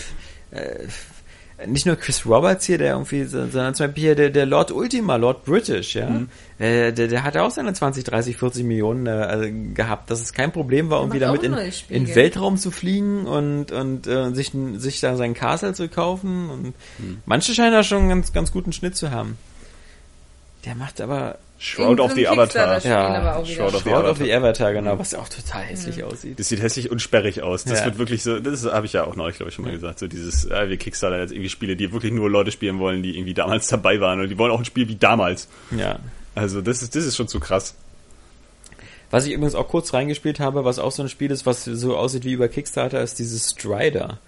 [1.67, 4.71] Nicht nur Chris Roberts hier, der irgendwie, so- sondern zum Beispiel hier der, der Lord
[4.71, 6.09] Ultima, Lord British, ja.
[6.09, 6.29] Mhm.
[6.57, 10.33] Äh, der, der hat auch seine 20, 30, 40 Millionen äh, also gehabt, dass es
[10.33, 11.53] kein Problem war, irgendwie damit in,
[11.89, 12.15] in?
[12.15, 16.49] Weltraum zu fliegen und, und äh, sich, sich da sein Castle zu kaufen.
[16.49, 16.63] Und
[16.99, 17.17] Mhm.
[17.25, 19.37] manche scheinen da schon einen ganz, ganz guten Schnitt zu haben.
[20.65, 22.81] Der macht aber Shroud of the Avatar.
[22.85, 23.43] Ja.
[23.45, 24.69] Shroud of the Shroud of the Avatar.
[24.69, 26.39] Avatar, genau, was ja auch total hässlich aussieht.
[26.39, 27.65] Das sieht hässlich und sperrig aus.
[27.65, 27.85] Das Ja.
[27.85, 29.99] wird wirklich so, das habe ich ja auch neulich, glaube ich, schon mal gesagt.
[29.99, 33.17] So dieses, äh, wir Kickstarter jetzt irgendwie Spiele, die wirklich nur Leute spielen wollen, die
[33.17, 34.21] irgendwie damals dabei waren.
[34.21, 35.49] Und die wollen auch ein Spiel wie damals.
[35.77, 35.99] Ja.
[36.33, 37.75] Also das ist, das ist schon zu krass.
[39.11, 41.97] Was ich übrigens auch kurz reingespielt habe, was auch so ein Spiel ist, was so
[41.97, 44.19] aussieht wie über Kickstarter, ist dieses Strider.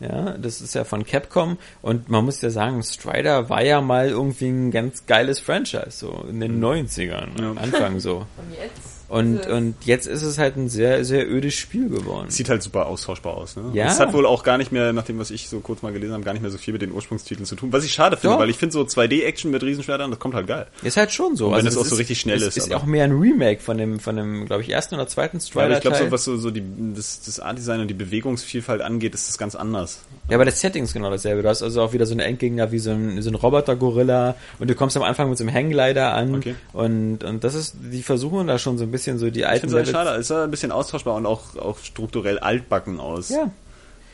[0.00, 4.08] Ja, das ist ja von Capcom und man muss ja sagen, Strider war ja mal
[4.08, 7.50] irgendwie ein ganz geiles Franchise, so in den 90ern, Ja.
[7.50, 8.18] am Anfang so.
[8.36, 8.97] Und jetzt?
[9.08, 12.26] Und, ist und jetzt ist es halt ein sehr, sehr ödes Spiel geworden.
[12.28, 13.56] Sieht halt super austauschbar aus.
[13.56, 13.70] Ne?
[13.72, 13.86] Ja.
[13.86, 16.12] Es hat wohl auch gar nicht mehr, nach dem, was ich so kurz mal gelesen
[16.12, 17.72] habe, gar nicht mehr so viel mit den Ursprungstiteln zu tun.
[17.72, 18.40] Was ich schade finde, Doch.
[18.42, 20.66] weil ich finde so 2D-Action mit Riesenschwertern, das kommt halt geil.
[20.82, 21.46] Ist halt schon so.
[21.48, 23.12] Und wenn es auch es so richtig schnell es ist, ist aber- auch mehr ein
[23.12, 25.64] Remake von dem, von dem, glaube ich, ersten oder zweiten Ja, Strider.
[25.66, 26.62] aber ich glaube, so, was so, so die,
[26.94, 30.00] das, das Art-Design und die Bewegungsvielfalt angeht, ist das ganz anders.
[30.28, 31.40] Ja, aber das Setting ist genau dasselbe.
[31.42, 34.68] Du hast also auch wieder so einen Endgegner wie so ein, so ein Roboter-Gorilla und
[34.68, 36.54] du kommst am Anfang mit so einem Hangglider an Okay.
[36.74, 39.68] und, und das ist, die versuchen da schon so ein bisschen so die Ich alten
[39.70, 43.28] finde es halt schade, es sah ein bisschen austauschbar und auch, auch strukturell altbacken aus.
[43.30, 43.50] Ja.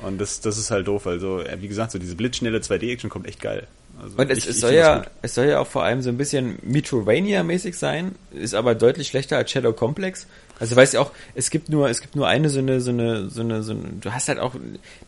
[0.07, 1.07] Und das, das ist halt doof.
[1.07, 3.67] Also, wie gesagt, so diese blitzschnelle 2D-Action kommt echt geil.
[4.03, 6.11] Also Und es, ich- es, ich soll ja, es soll ja auch vor allem so
[6.11, 10.27] ein bisschen Metrovania-mäßig sein, ist aber deutlich schlechter als Shadow Complex.
[10.61, 13.29] Also weißt du auch, es gibt nur, es gibt nur eine so eine, so eine,
[13.29, 14.55] so eine, so eine, du hast halt auch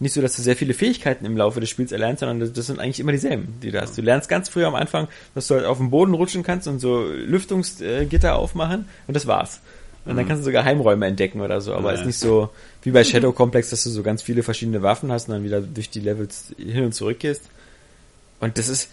[0.01, 2.81] nicht so, dass du sehr viele Fähigkeiten im Laufe des Spiels erlernst, sondern das, sind
[2.81, 3.97] eigentlich immer dieselben, die du hast.
[3.97, 6.81] Du lernst ganz früh am Anfang, dass du halt auf dem Boden rutschen kannst und
[6.81, 9.61] so Lüftungsgitter aufmachen und das war's.
[10.05, 11.95] Und dann kannst du so Geheimräume entdecken oder so, aber Ja.
[11.95, 12.51] es ist nicht so
[12.83, 15.61] wie bei Shadow Complex, dass du so ganz viele verschiedene Waffen hast und dann wieder
[15.61, 17.43] durch die Levels hin und zurück gehst.
[18.39, 18.89] Und das ist,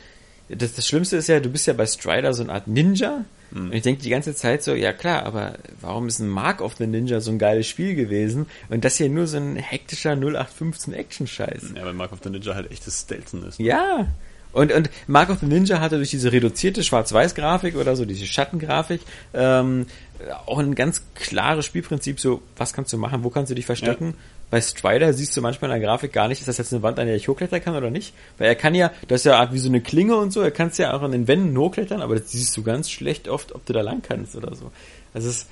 [0.49, 3.25] das, das Schlimmste ist ja, du bist ja bei Strider so eine Art Ninja.
[3.53, 3.65] Mhm.
[3.67, 6.75] Und ich denke die ganze Zeit so, ja klar, aber warum ist ein Mark of
[6.77, 8.48] the Ninja so ein geiles Spiel gewesen?
[8.69, 11.73] Und das hier nur so ein hektischer 0815 Action-Scheiß.
[11.75, 13.59] Ja, weil Mark of the Ninja halt echtes Stelzen ist.
[13.59, 14.07] Ja.
[14.51, 19.01] Und, und Mark of the Ninja hatte durch diese reduzierte Schwarz-Weiß-Grafik oder so, diese Schattengrafik,
[19.33, 19.88] ähm,
[20.45, 24.14] auch ein ganz klares Spielprinzip, so, was kannst du machen, wo kannst du dich verstecken?
[24.53, 26.99] Bei Strider siehst du manchmal in der Grafik gar nicht, ist das jetzt eine Wand,
[26.99, 28.14] an der ich hochklettern kann oder nicht?
[28.38, 30.51] Weil er kann ja, das ist ja Art wie so eine Klinge und so, er
[30.51, 33.65] kannst ja auch an den Wänden hochklettern, aber das siehst du ganz schlecht oft, ob
[33.65, 34.72] du da lang kannst oder so.
[35.11, 35.48] Also es ist,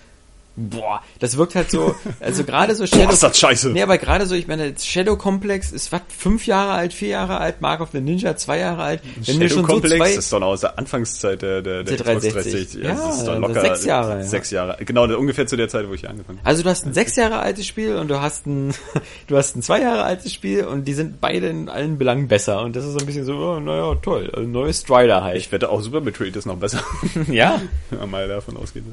[0.55, 3.69] boah, das wirkt halt so, also gerade so Shadow, ist das scheiße.
[3.69, 7.39] Nee, aber gerade so, ich meine, Shadow Complex ist was, fünf Jahre alt, vier Jahre
[7.39, 9.01] alt, Mark of the Ninja zwei Jahre alt.
[9.25, 11.97] Wenn Shadow schon Complex, so zwei, das ist doch aus der Anfangszeit der, der, der,
[11.97, 12.83] Der Xbox 360.
[12.83, 14.23] Ja, das ist doch also locker sechs Jahre, ja.
[14.23, 14.77] Sechs Jahre.
[14.85, 16.47] Genau, ungefähr zu der Zeit, wo ich angefangen habe.
[16.47, 18.73] also du hast ein sechs Jahre altes Spiel und du hast ein,
[19.27, 22.61] du hast ein zwei Jahre altes Spiel und die sind beide in allen Belangen besser
[22.61, 25.37] und das ist so ein bisschen so, oh, naja, toll, also neues Strider halt.
[25.37, 26.83] Ich wette auch Super Metroid ist noch besser.
[27.27, 27.61] ja.
[27.89, 28.83] Man mal davon ausgeht.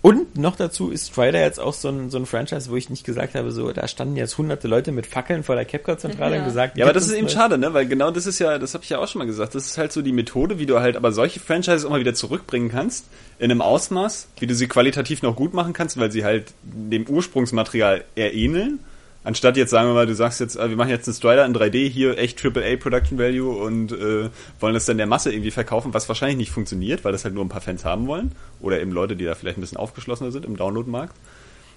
[0.00, 3.04] Und noch dazu ist Strider jetzt auch so ein, so ein Franchise, wo ich nicht
[3.04, 6.40] gesagt habe, so, da standen jetzt hunderte Leute mit Fackeln vor der Capcom-Zentrale Ja.
[6.42, 7.74] und gesagt, Ja, aber das ist eben neues- schade, ne?
[7.74, 9.76] Weil genau das ist ja, das habe ich ja auch schon mal gesagt, das ist
[9.76, 13.06] halt so die Methode, wie du halt aber solche Franchises auch mal wieder zurückbringen kannst,
[13.40, 17.04] in einem Ausmaß, wie du sie qualitativ noch gut machen kannst, weil sie halt dem
[17.08, 18.78] Ursprungsmaterial eher ähneln.
[19.24, 21.54] Anstatt jetzt, sagen wir mal, du sagst jetzt, äh, wir machen jetzt einen Strider in
[21.54, 24.30] 3D, hier echt AAA Production Value und äh,
[24.60, 27.44] wollen das dann der Masse irgendwie verkaufen, was wahrscheinlich nicht funktioniert, weil das halt nur
[27.44, 28.32] ein paar Fans haben wollen.
[28.60, 31.14] Oder eben Leute, die da vielleicht ein bisschen aufgeschlossener sind im Download-Markt.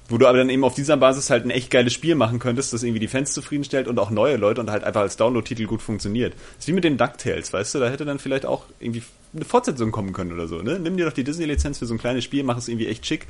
[0.09, 2.73] Wo du aber dann eben auf dieser Basis halt ein echt geiles Spiel machen könntest,
[2.73, 5.81] das irgendwie die Fans zufriedenstellt und auch neue Leute und halt einfach als Download-Titel gut
[5.81, 6.33] funktioniert.
[6.33, 7.80] Das ist wie mit den DuckTales, weißt du?
[7.80, 10.80] Da hätte dann vielleicht auch irgendwie eine Fortsetzung kommen können oder so, ne?
[10.80, 13.27] Nimm dir doch die Disney-Lizenz für so ein kleines Spiel, mach es irgendwie echt schick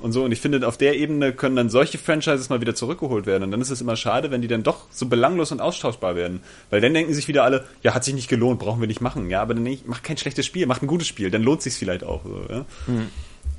[0.00, 0.24] und so.
[0.24, 3.44] Und ich finde, auf der Ebene können dann solche Franchises mal wieder zurückgeholt werden.
[3.44, 6.40] Und dann ist es immer schade, wenn die dann doch so belanglos und austauschbar werden.
[6.70, 9.30] Weil dann denken sich wieder alle, ja, hat sich nicht gelohnt, brauchen wir nicht machen.
[9.30, 11.76] Ja, aber dann nicht, mach kein schlechtes Spiel, mach ein gutes Spiel, dann lohnt sich's
[11.76, 12.24] vielleicht auch.
[12.24, 12.64] So, ja?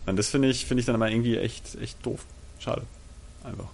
[0.05, 2.25] Und das finde ich, finde ich dann immer irgendwie echt, echt doof.
[2.59, 2.83] Schade.
[3.43, 3.67] Einfach.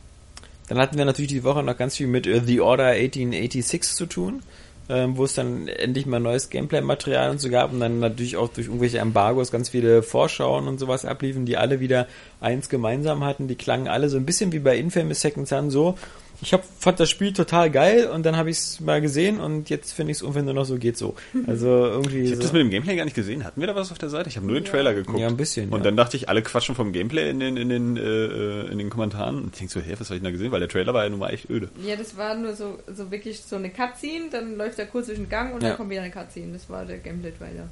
[0.67, 4.05] Dann hatten wir natürlich die Woche noch ganz viel mit äh, The Order 1886 zu
[4.05, 4.43] tun,
[4.89, 8.49] ähm, wo es dann endlich mal neues Gameplay-Material und so gab und dann natürlich auch
[8.49, 12.07] durch irgendwelche Embargos ganz viele Vorschauen und sowas abliefen, die alle wieder
[12.39, 13.47] eins gemeinsam hatten.
[13.47, 15.97] Die klangen alle so ein bisschen wie bei Infamous Second Son so.
[16.43, 19.69] Ich hab, fand das Spiel total geil und dann habe ich es mal gesehen und
[19.69, 21.15] jetzt finde ich es ungefähr nur noch so geht so.
[21.47, 22.41] Also irgendwie Ich habe so.
[22.43, 23.43] das mit dem Gameplay gar nicht gesehen.
[23.43, 24.29] Hatten wir da was auf der Seite?
[24.29, 25.19] Ich habe nur den Trailer geguckt.
[25.19, 25.83] Ja, ein bisschen, Und ja.
[25.85, 28.89] dann dachte ich, alle quatschen vom Gameplay in den, in den, äh, äh, in den
[28.89, 29.37] Kommentaren.
[29.37, 30.51] Und ich denk so, hä, was habe ich denn da gesehen?
[30.51, 31.69] Weil der Trailer war ja nun mal echt öde.
[31.87, 35.17] Ja, das war nur so, so wirklich so eine Cutscene, dann läuft er kurz durch
[35.17, 35.69] den Gang und Ja.
[35.69, 36.53] dann kommt wieder eine Cutscene.
[36.53, 37.69] Das war der Gameplay-Trailer.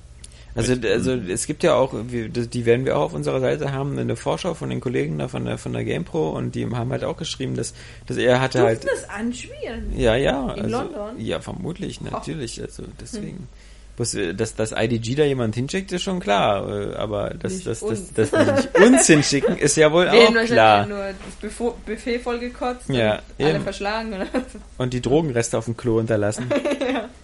[0.54, 4.16] Also, also es gibt ja auch, die werden wir auch auf unserer Seite haben, eine
[4.16, 7.18] Vorschau von den Kollegen da von der von der GamePro und die haben halt auch
[7.18, 7.74] geschrieben, dass,
[8.08, 8.84] dass er hatte halt.
[8.84, 9.94] Durften das anspielen?
[9.96, 10.54] Ja, ja.
[10.54, 11.20] In also, London?
[11.20, 12.62] Ja, vermutlich, natürlich.
[12.62, 13.48] Also deswegen.
[13.96, 16.68] Bloß, äh, dass das IDG da jemand hinschickt, ist schon klar.
[16.68, 18.14] äh, Aber dass Nicht das, das, uns.
[18.14, 20.86] das, die nicht uns hinschicken, ist ja wohl Wir auch klar.
[20.86, 24.60] nur das Buffet, Buffet vollgekotzt Ja, und alle verschlagen oder so.
[24.78, 26.48] Und die Drogenreste auf dem Klo hinterlassen.
[26.50, 27.10] Na,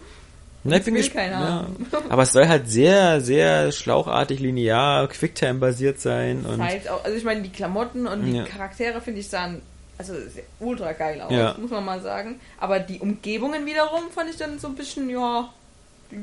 [0.64, 1.40] ich bin keiner
[1.92, 2.00] ja.
[2.10, 6.46] Aber es soll halt sehr, sehr schlauchartig, linear, Quicktime-basiert sein.
[6.46, 8.44] Und Halt auch, also ich meine, die Klamotten und die Ja.
[8.44, 9.62] Charaktere finde ich sahen
[10.00, 10.14] also
[10.60, 11.56] ultra geil aus, Ja.
[11.60, 12.40] muss man mal sagen.
[12.60, 15.50] Aber die Umgebungen wiederum fand ich dann so ein bisschen, ja,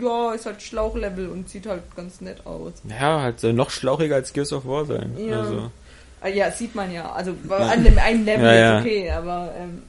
[0.00, 2.72] ja, ist halt Schlauchlevel und sieht halt ganz nett aus.
[2.88, 5.16] ja, halt soll noch schlauchiger als Gears of War sein.
[5.18, 5.40] Ja.
[5.40, 5.70] Also.
[6.20, 7.10] Ah, Ja, sieht man ja.
[7.12, 8.78] Also an dem einen Level Ja, ja.
[8.78, 9.82] ist okay, aber ähm,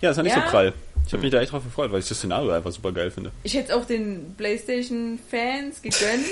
[0.00, 0.42] Ja, das war nicht Ja.
[0.44, 0.72] so prall.
[1.06, 3.30] Ich habe mich da echt drauf gefreut, weil ich das Szenario einfach super geil finde.
[3.42, 6.26] ich hätte es auch den PlayStation-Fans gegönnt.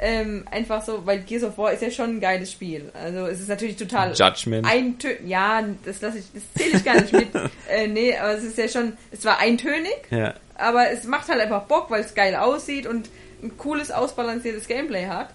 [0.00, 2.90] ähm, einfach so, weil Gears of War ist ja schon ein geiles Spiel.
[2.94, 4.66] Also es ist natürlich total Judgment.
[4.66, 7.28] eintö ja, das lasse ich, das zähle ich gar nicht mit.
[7.70, 10.34] äh, nee, aber es ist ja schon, es war eintönig, Ja.
[10.54, 13.08] aber es macht halt einfach Bock, weil es geil aussieht und
[13.42, 15.30] ein cooles, ausbalanciertes Gameplay hat.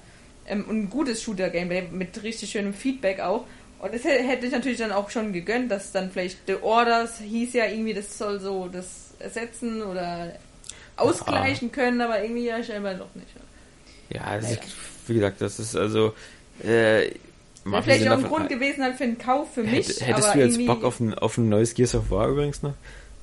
[0.48, 3.46] Ähm, und ein gutes Shooter-Gameplay mit richtig schönem Feedback auch.
[3.84, 7.20] Und das hä- hätte ich natürlich dann auch schon gegönnt, dass dann vielleicht The Orders
[7.20, 10.32] hieß ja irgendwie, das soll so das ersetzen oder
[10.96, 13.28] ausgleichen können, aber irgendwie ja scheinbar doch nicht.
[14.10, 14.60] Ja, also, Naja.
[15.08, 16.14] wie gesagt, das ist also.
[16.64, 17.12] Äh,
[17.84, 19.88] vielleicht auch ein Grund gewesen halt für einen Kauf für mich.
[19.90, 22.64] Hätt, hättest aber du jetzt Bock auf ein, auf ein neues Gears of War übrigens
[22.64, 22.74] noch?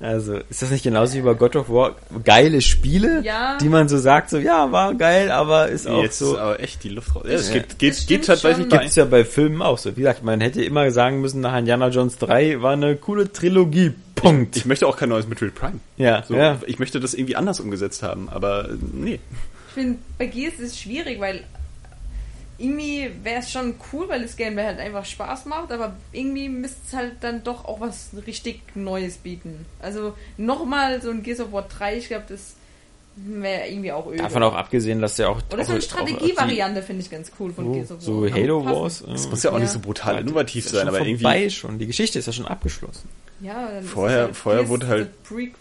[0.01, 1.95] Also, ist das nicht genauso wie bei God of War?
[2.23, 3.57] Geile Spiele, Ja.
[3.59, 6.33] die man so sagt, so, ja, war geil, aber ist auch Jetzt so.
[6.33, 7.23] ist aber echt die Luft raus.
[7.27, 7.53] Ja, es Ja.
[7.59, 9.91] geht, geht, geht tatsächlich bei Gibt's ja bei Filmen auch so.
[9.95, 13.93] Wie gesagt, man hätte immer sagen müssen, nach Indiana Jones 3 war eine coole Trilogie.
[14.15, 14.55] Punkt.
[14.55, 15.79] Ich möchte auch kein neues Metroid Prime.
[15.97, 16.59] ja, So, ja.
[16.67, 19.19] Ich möchte das irgendwie anders umgesetzt haben, aber nee.
[19.69, 21.43] Ich finde, bei Gears ist es schwierig, weil
[22.61, 26.79] irgendwie wäre es schon cool, weil das Game halt einfach Spaß macht, aber irgendwie müsste
[26.87, 29.65] es halt dann doch auch was richtig Neues bieten.
[29.79, 32.55] Also nochmal so ein Gears of War 3, ich glaube, das
[33.15, 34.17] wäre irgendwie auch öde.
[34.17, 35.41] Davon auch abgesehen, dass ja auch.
[35.51, 38.01] Oder so eine Strategievariante finde ich ganz cool von Oh, Gears of War.
[38.01, 38.63] so Halo.
[38.65, 39.03] Wars.
[39.05, 39.59] Das muss ja auch Ja.
[39.61, 41.77] nicht so brutal innovativ ist sein, schon aber irgendwie vorbei schon.
[41.79, 43.09] Die Geschichte ist ja schon abgeschlossen.
[43.41, 45.09] Ja, Vorher- halt vorher wurde halt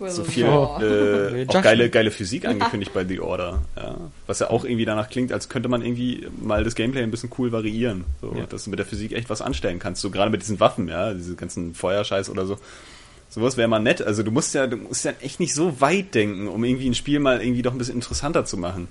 [0.09, 0.49] so viel äh,
[1.49, 3.63] auch geile, geile Physik angekündigt bei The Order.
[3.77, 3.97] Ja.
[4.27, 7.31] Was ja auch irgendwie danach klingt, als könnte man irgendwie mal das Gameplay ein bisschen
[7.39, 8.05] cool variieren.
[8.21, 8.45] So, Ja.
[8.47, 10.03] Dass du mit der Physik echt was anstellen kannst.
[10.03, 12.59] So gerade mit diesen Waffen, ja, diese ganzen Feuerscheiß oder so.
[13.31, 14.03] Sowas wäre mal nett.
[14.03, 16.95] Also du musst ja, du musst ja echt nicht so weit denken, um irgendwie ein
[16.95, 18.89] Spiel mal irgendwie doch ein bisschen interessanter zu machen.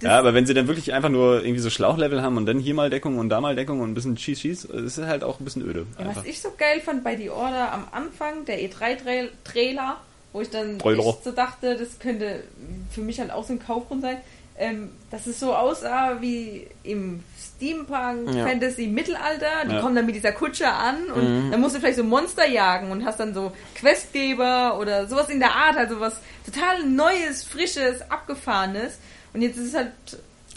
[0.00, 2.58] Das- Ja, aber wenn sie dann wirklich einfach nur irgendwie so Schlauchlevel haben und dann
[2.58, 5.24] hier mal Deckung und da mal Deckung und ein bisschen Schieß, Schieß, ist es halt
[5.24, 5.86] auch ein bisschen öde.
[5.98, 9.96] Ja, was ich so geil fand bei The Order am Anfang, der E3-Trailer,
[10.32, 11.04] wo ich dann Trailer.
[11.04, 12.42] echt so dachte, das könnte
[12.90, 14.18] für mich halt auch so ein Kaufgrund sein,
[14.60, 18.46] ähm, dass es so aussah wie im Steampunk, Ja.
[18.46, 19.46] Fantasy, Mittelalter.
[19.68, 19.80] Die Ja.
[19.80, 21.50] kommen dann mit dieser Kutsche an und Mhm.
[21.52, 25.38] dann musst du vielleicht so Monster jagen und hast dann so Questgeber oder sowas in
[25.40, 28.98] der Art, also was total Neues, Frisches, Abgefahrenes.
[29.34, 29.90] Und jetzt ist es halt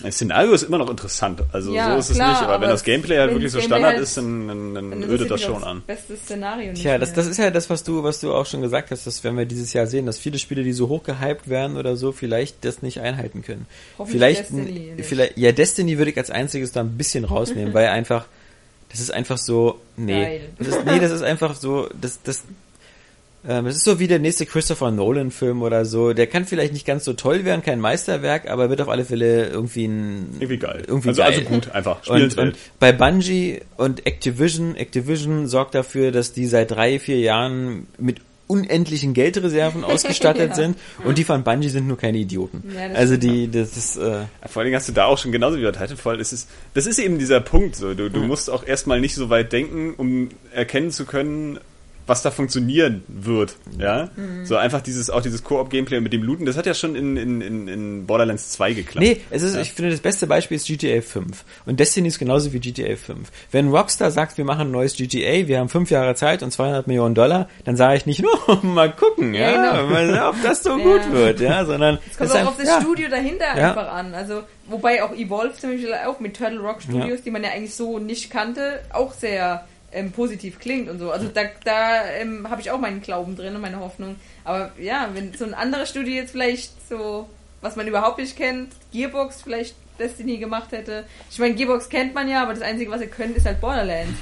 [0.03, 2.63] Das Szenario ist immer noch interessant, also Ja, so ist es klar, nicht, aber, aber
[2.63, 5.03] wenn das Gameplay halt wirklich so das Gameplay Standard halt- ist, dann, dann, dann dann
[5.09, 5.83] ödet das ja schon an.
[5.85, 6.71] Beste Szenario.
[6.71, 9.05] nicht Tja, das, das ist ja das, was du, was du auch schon gesagt hast,
[9.05, 11.95] dass wenn wir dieses Jahr sehen, dass viele Spiele, die so hoch gehypt werden oder
[11.97, 13.67] so, vielleicht das nicht einhalten können.
[13.97, 15.05] Hoffentlich vielleicht, Destiny nicht.
[15.05, 18.25] vielleicht, ja, Destiny würde ich als einziges da ein bisschen rausnehmen, weil einfach,
[18.89, 20.13] das ist einfach so, nee.
[20.23, 20.41] Geil.
[20.57, 22.43] Das ist, nee, das ist einfach so, das, das,
[23.47, 26.13] ähm, das ist so wie der nächste Christopher Nolan Film oder so.
[26.13, 29.47] Der kann vielleicht nicht ganz so toll werden, kein Meisterwerk, aber wird auf alle Fälle
[29.49, 30.83] irgendwie ein, Irgendwie geil.
[30.87, 31.33] Irgendwie also, geil.
[31.33, 32.07] also gut, einfach.
[32.07, 37.87] und, und bei Bungie und Activision, Activision sorgt dafür, dass die seit drei, vier Jahren
[37.97, 40.55] mit unendlichen Geldreserven ausgestattet Ja.
[40.55, 42.63] sind und die von Bungie sind nur keine Idioten.
[42.75, 45.31] Ja, das also die, das ist, äh, Vor allen Dingen hast du da auch schon
[45.31, 47.93] genauso wie bei Titanfall, das ist, das ist eben dieser Punkt, so.
[47.93, 51.59] Du, du musst auch erstmal nicht so weit denken, um erkennen zu können,
[52.07, 54.09] was da funktionieren wird, ja.
[54.15, 54.45] Mhm.
[54.45, 57.41] So einfach dieses, auch dieses Koop-Gameplay mit dem Looten, das hat ja schon in, in,
[57.41, 59.05] in, in Borderlands 2 geklappt.
[59.05, 59.61] Nee, es ist, Ja.
[59.61, 61.43] ich finde, das beste Beispiel ist GTA 5.
[61.65, 63.29] Und Destiny ist genauso wie GTA 5.
[63.51, 66.87] Wenn Rockstar sagt, wir machen ein neues GTA, wir haben fünf Jahre Zeit und 200
[66.87, 69.87] Millionen Dollar, dann sage ich nicht, oh, mal gucken, ja, Ja, genau.
[69.89, 70.83] mal, ob das so Ja.
[70.83, 73.69] gut wird, ja, sondern Es kommt auch auf das ja, Studio dahinter Ja.
[73.69, 74.13] einfach an.
[74.13, 77.73] Also, wobei auch Evolve zum Beispiel auch mit Turtle Rock Studios, die man ja eigentlich
[77.75, 81.11] so nicht kannte, auch sehr ähm, positiv klingt und so.
[81.11, 84.15] Also da, da ähm, habe ich auch meinen Glauben drin und meine Hoffnung.
[84.43, 87.29] Aber ja, wenn so ein anderes Studio jetzt vielleicht so,
[87.61, 91.05] was man überhaupt nicht kennt, Gearbox vielleicht Destiny gemacht hätte.
[91.29, 94.17] Ich meine, Gearbox kennt man ja, aber das Einzige, was sie können, ist halt Borderlands.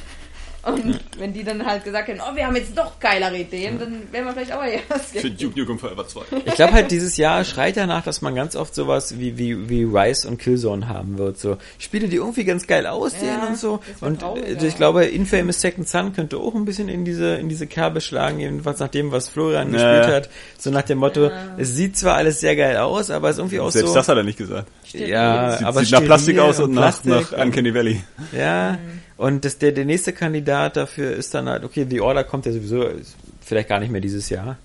[0.64, 4.04] Und wenn die dann halt gesagt hätten, oh, wir haben jetzt noch geilere Ideen, dann
[4.12, 6.22] wären wir vielleicht auch eher Für Duke Nukem Forever 2.
[6.46, 9.84] Ich glaube halt, dieses Jahr schreit danach, dass man ganz oft sowas wie, wie, wie
[9.84, 11.38] Rise und Killzone haben wird.
[11.38, 13.80] So Spiele, die irgendwie ganz geil aussehen Ja, und so.
[14.02, 14.64] Und traurig, äh, ja.
[14.64, 18.40] ich glaube, Infamous Second Son könnte auch ein bisschen in diese, in diese Kerbe schlagen,
[18.40, 20.16] jedenfalls nach dem, was Florian Ja, gespielt ja.
[20.16, 20.30] hat.
[20.58, 23.60] So nach dem Motto, es sieht zwar alles sehr geil aus, aber es ist irgendwie
[23.62, 23.96] auch Selbst so.
[23.96, 24.68] das hat er nicht gesagt.
[24.92, 28.04] ja, Sieht, aber sieht nach Plastik aus und nach, Plastik nach Uncanny Valley.
[28.38, 28.78] Ja,
[29.20, 32.54] und das, der, der nächste Kandidat dafür ist dann halt, okay, The Order kommt ja
[32.54, 34.58] sowieso ist vielleicht gar nicht mehr dieses Jahr.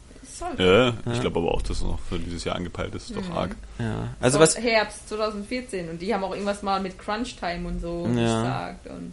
[0.58, 3.16] Ja, ich glaube aber auch, dass es noch für dieses Jahr angepeilt ist.
[3.16, 3.57] Doch arg.
[3.81, 7.81] Ja, also was, Herbst 2014 und die haben auch irgendwas mal mit Crunch Time und
[7.81, 8.42] so Ja.
[8.42, 9.12] gesagt und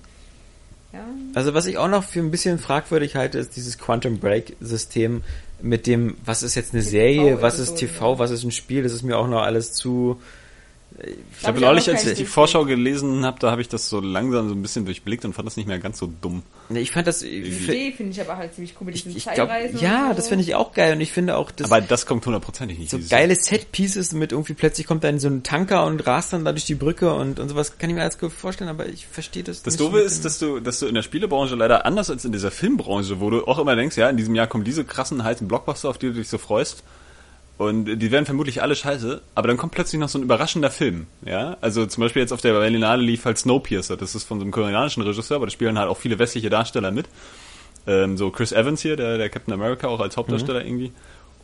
[0.93, 1.05] ja.
[1.33, 5.23] Also was ich auch noch für ein bisschen fragwürdig halte, ist dieses Quantum Break System
[5.59, 8.91] mit dem, was ist jetzt eine Serie, was ist TV, was ist ein Spiel, das
[8.93, 10.21] ist mir auch noch alles zu...
[11.39, 13.99] Ich habe ich neulich, als ich die Vorschau gelesen habe, da habe ich das so
[13.99, 16.43] langsam so ein bisschen durchblickt und fand das nicht mehr ganz so dumm.
[16.69, 17.19] Nee, Ich fand das...
[17.19, 19.79] Die Ich, Idee finde ich aber halt ziemlich cool mit ich, diesen ich glaube, Zeitreisen.
[19.79, 20.15] ja, so.
[20.15, 22.91] das finde ich auch geil und ich finde auch, das Aber das kommt hundertprozentig nicht.
[22.91, 26.51] so geile Set-Pieces mit irgendwie plötzlich kommt dann so ein Tanker und rast dann da
[26.51, 29.43] durch die Brücke und, und sowas kann ich mir alles gut vorstellen, aber ich verstehe
[29.43, 32.25] das Das nicht Doofe ist, dass du, dass du in der Spielebranche leider anders als
[32.25, 35.23] in dieser Filmbranche, wo du auch immer denkst, ja, in diesem Jahr kommen diese krassen
[35.23, 36.83] heißen Blockbuster, auf die du dich so freust.
[37.61, 41.05] Und die werden vermutlich alle scheiße, aber dann kommt plötzlich noch so ein überraschender Film,
[41.23, 41.57] ja.
[41.61, 44.51] Also zum Beispiel jetzt auf der Berlinale lief halt Snowpiercer, das ist von so einem
[44.51, 47.05] koreanischen Regisseur, aber da spielen halt auch viele westliche Darsteller mit.
[47.85, 50.91] Ähm, so Chris Evans hier, der, der Captain America auch als Hauptdarsteller irgendwie.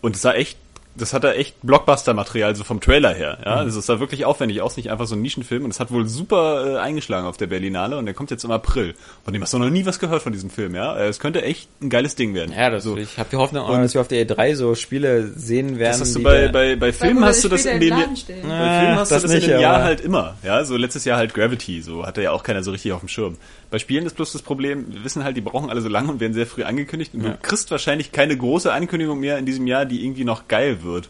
[0.02, 0.58] Und es sah echt
[0.98, 3.38] das hat da echt Blockbuster-Material, so vom Trailer her.
[3.46, 5.64] Ja, das ist da wirklich aufwendig aus, nicht einfach so ein Nischenfilm.
[5.64, 8.52] Und es hat wohl super äh, eingeschlagen auf der Berlinale und der kommt jetzt im
[8.52, 8.96] April.
[9.24, 10.98] Von dem hast du noch nie was gehört von diesem Film, ja.
[10.98, 12.54] Äh, Es könnte echt ein geiles Ding werden.
[12.54, 12.98] Ja, das, so.
[12.98, 15.92] ich habe die Hoffnung, auch, dass wir auf der E3 so Spiele sehen werden.
[16.00, 18.16] Das hast du bei, bei, bei Filmen hast du das später in im dem Laden
[18.16, 18.48] stehen.
[18.48, 20.36] bei Filmen hast das du das in dem Jahr halt immer.
[20.44, 23.10] Ja, so letztes Jahr halt Gravity, so hatte ja auch keiner so richtig auf dem
[23.10, 23.38] Schirm.
[23.70, 26.20] Bei Spielen ist bloß das Problem, wir wissen halt, die brauchen alle so lange und
[26.20, 27.32] werden sehr früh angekündigt und Ja.
[27.32, 31.10] du kriegst wahrscheinlich keine große Ankündigung mehr in diesem Jahr, die irgendwie noch geil wird.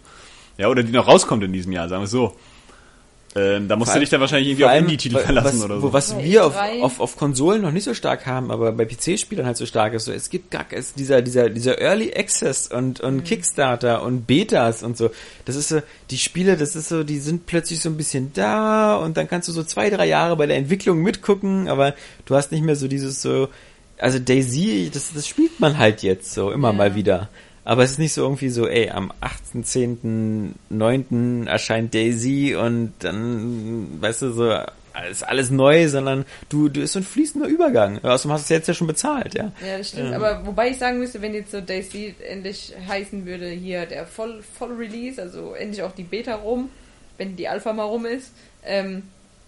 [0.58, 2.36] Ja, oder die noch rauskommt in diesem Jahr, sagen wir so.
[3.38, 5.94] Ähm, da musst du dich dann wahrscheinlich irgendwie auf Indie-Titel verlassen was, oder wo, so.
[5.94, 6.82] was wir auf, E3.
[6.82, 10.06] auf, auf Konsolen noch nicht so stark haben, aber bei PC-Spielern halt so stark ist.
[10.06, 13.08] So, es gibt gar es, dieser, dieser, dieser Early Access und, Mhm.
[13.08, 15.12] und Kickstarter und Betas und so.
[15.46, 18.96] Das ist so, die Spiele, das ist so, die sind plötzlich so ein bisschen da
[18.98, 21.94] und dann kannst du so zwei, drei Jahre bei der Entwicklung mitgucken, aber
[22.26, 23.50] du hast nicht mehr so dieses so,
[24.00, 26.74] also Daisy, das, das spielt man halt jetzt so immer Ja.
[26.74, 27.30] mal wieder.
[27.68, 31.50] Aber es ist nicht so irgendwie so, ey, am 18.09.
[31.50, 34.58] erscheint Daisy und dann, weißt du, so,
[35.12, 38.02] ist alles neu, sondern du, du ist so ein fließender Übergang.
[38.06, 39.52] Außerdem hast du es jetzt ja schon bezahlt, ja.
[39.68, 40.14] Ja, das stimmt.
[40.14, 44.42] Aber wobei ich sagen müsste, wenn jetzt so Daisy endlich heißen würde, hier der Voll,
[44.58, 46.70] Voll Release, also endlich auch die Beta rum,
[47.18, 48.32] wenn die Alpha mal rum ist,
[48.64, 49.04] ähm,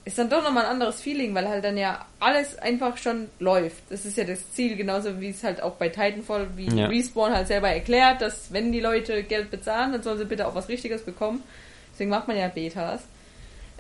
[0.10, 3.78] ist dann doch nochmal ein anderes Feeling, weil halt dann ja alles einfach schon läuft.
[3.90, 6.88] Das ist ja das Ziel, genauso wie es halt auch bei Titanfall, wie Ja.
[6.88, 10.56] Respawn halt selber erklärt, dass wenn die Leute Geld bezahlen, dann sollen sie bitte auch
[10.56, 11.44] was Richtiges bekommen.
[11.94, 13.02] Deswegen macht man ja Betas.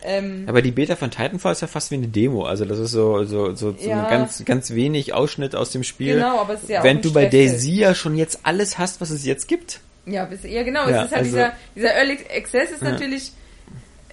[0.01, 2.45] Ähm, Aber die Beta von Titanfall ist ja fast wie eine Demo.
[2.45, 4.03] Also das ist so, so, so, so Ja.
[4.06, 6.16] ein ganz, ganz wenig Ausschnitt aus dem Spiel.
[6.16, 7.25] Genau, aber es ist ja auch Wenn ein du bei.
[7.25, 9.82] Daisy ja schon jetzt alles hast, was es jetzt gibt.
[10.06, 13.32] Ja, ja genau, Ja, es ist halt also- dieser, dieser Early Access ist natürlich,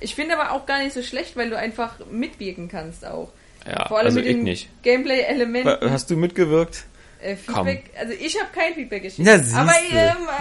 [0.00, 3.30] ich finde aber auch gar nicht so schlecht, weil du einfach mitwirken kannst auch.
[3.66, 4.68] Ja, Vor allem also mit ich den nicht.
[4.82, 5.90] Gameplay-Elementen.
[5.90, 6.84] Hast du mitgewirkt?
[7.20, 9.22] Äh, Feedback, also ich habe kein Feedback geschickt.
[9.26, 9.58] Na, siehste.
[9.58, 9.96] aber, ähm,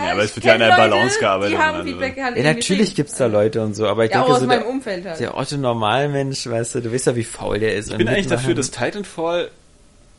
[0.06, 1.88] Ja, aber ich es wird ja an der Balance gearbeitet Die haben also.
[1.90, 2.96] Feedback halt Ja, natürlich geschickt.
[2.98, 5.06] gibt's da Leute und so, aber ich Ja, auch denke aus so, meinem der, Umfeld
[5.06, 5.20] halt.
[5.20, 7.92] der Otto Normalmensch, weißt du, du weißt ja, wie faul der ist.
[7.92, 9.50] Ich bin eigentlich dafür, dass Titanfall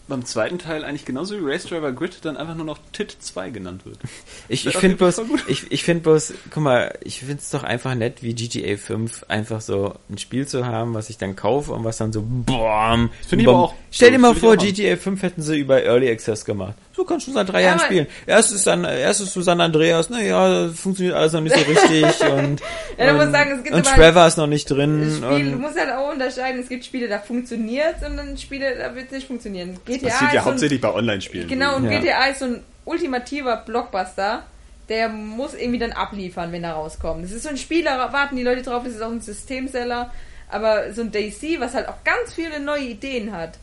[0.09, 3.51] beim zweiten Teil eigentlich genauso wie Race Driver Grid dann einfach nur noch TIT 2
[3.51, 3.99] genannt wird.
[4.49, 7.97] Ich, ich finde bloß, ich, ich finde bloß, guck mal, ich finde es doch einfach
[7.97, 11.83] nett, wie GTA 5 einfach so ein Spiel zu haben, was ich dann kaufe und
[11.83, 13.10] was dann so BOM.
[13.26, 13.55] Finde ich bom.
[13.57, 14.57] aber auch- Stell dir mal vor.
[14.57, 16.75] GTA 5 hätten sie über Early Access gemacht.
[16.97, 18.07] So kannst du seit drei Jahren aber- spielen.
[18.26, 22.60] Erstes dann, erstes zu San Andreas, naja, funktioniert alles noch nicht so richtig und,
[22.97, 25.50] Ja, du und, musst sagen, es gibt und Trevor ist noch nicht Das drin Spiel,
[25.52, 29.07] du musst halt auch unterscheiden, es gibt Spiele, da funktioniert und dann Spiele, da wird
[29.07, 29.78] es nicht funktionieren.
[29.84, 31.49] GTA Passiert ist ja ein- hauptsächlich bei Online-Spielen.
[31.49, 31.99] Genau, und Ja.
[32.00, 34.44] GTA ist so ein ultimativer Blockbuster.
[34.89, 37.25] Der muss irgendwie dann abliefern, wenn er rauskommt.
[37.25, 40.12] Das ist so ein Spiel, da warten die Leute drauf, das ist auch ein Systemseller.
[40.49, 43.58] Aber so ein Daisy, was halt auch ganz viele neue Ideen hat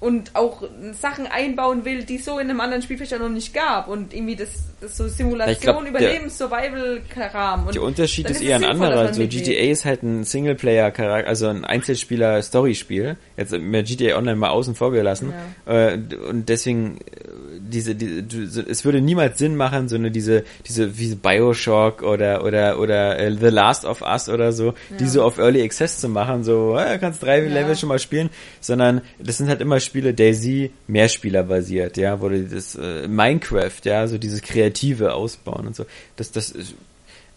[0.00, 0.62] und auch
[0.92, 3.86] Sachen einbauen will, die so in einem anderen Spiel vielleicht auch noch nicht gab.
[3.86, 4.48] Und irgendwie das,
[4.80, 7.66] das so Simulation, Überlebens, Survival-Kram.
[7.66, 9.04] Und Der Unterschied ist es eher ein anderer.
[9.04, 9.46] man So mitwirkt.
[9.46, 13.18] GTA ist halt ein Singleplayer-Charakter, also ein Einzelspieler-Story-Spiel.
[13.36, 15.34] Jetzt mit GTA Online mal außen vor gelassen.
[15.66, 15.98] Äh,
[16.28, 20.44] und deswegen äh, diese, diese du, so, es würde niemals Sinn machen, so eine diese
[20.66, 25.22] diese wie Bioshock oder oder oder äh, The Last of Us oder so, die so
[25.22, 29.38] auf Early Access zu machen, so äh, kannst drei Level schon mal spielen, sondern das
[29.38, 34.18] sind halt immer Spiele Daisy Mehrspieler basiert, ja, wo du das äh, Minecraft, ja, so
[34.18, 35.86] dieses kreative ausbauen und so.
[36.16, 36.74] Das das ist,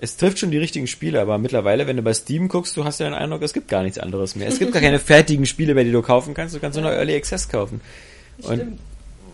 [0.03, 2.99] es trifft schon die richtigen Spiele, aber mittlerweile, wenn du bei Steam guckst, du hast
[2.99, 4.49] ja den Eindruck, es gibt gar nichts anderes mehr.
[4.49, 6.53] Es gibt gar keine fertigen Spiele mehr, die du kaufen kannst.
[6.53, 7.79] Du kannst nur noch Early Access kaufen.
[8.39, 8.79] Und Stimmt.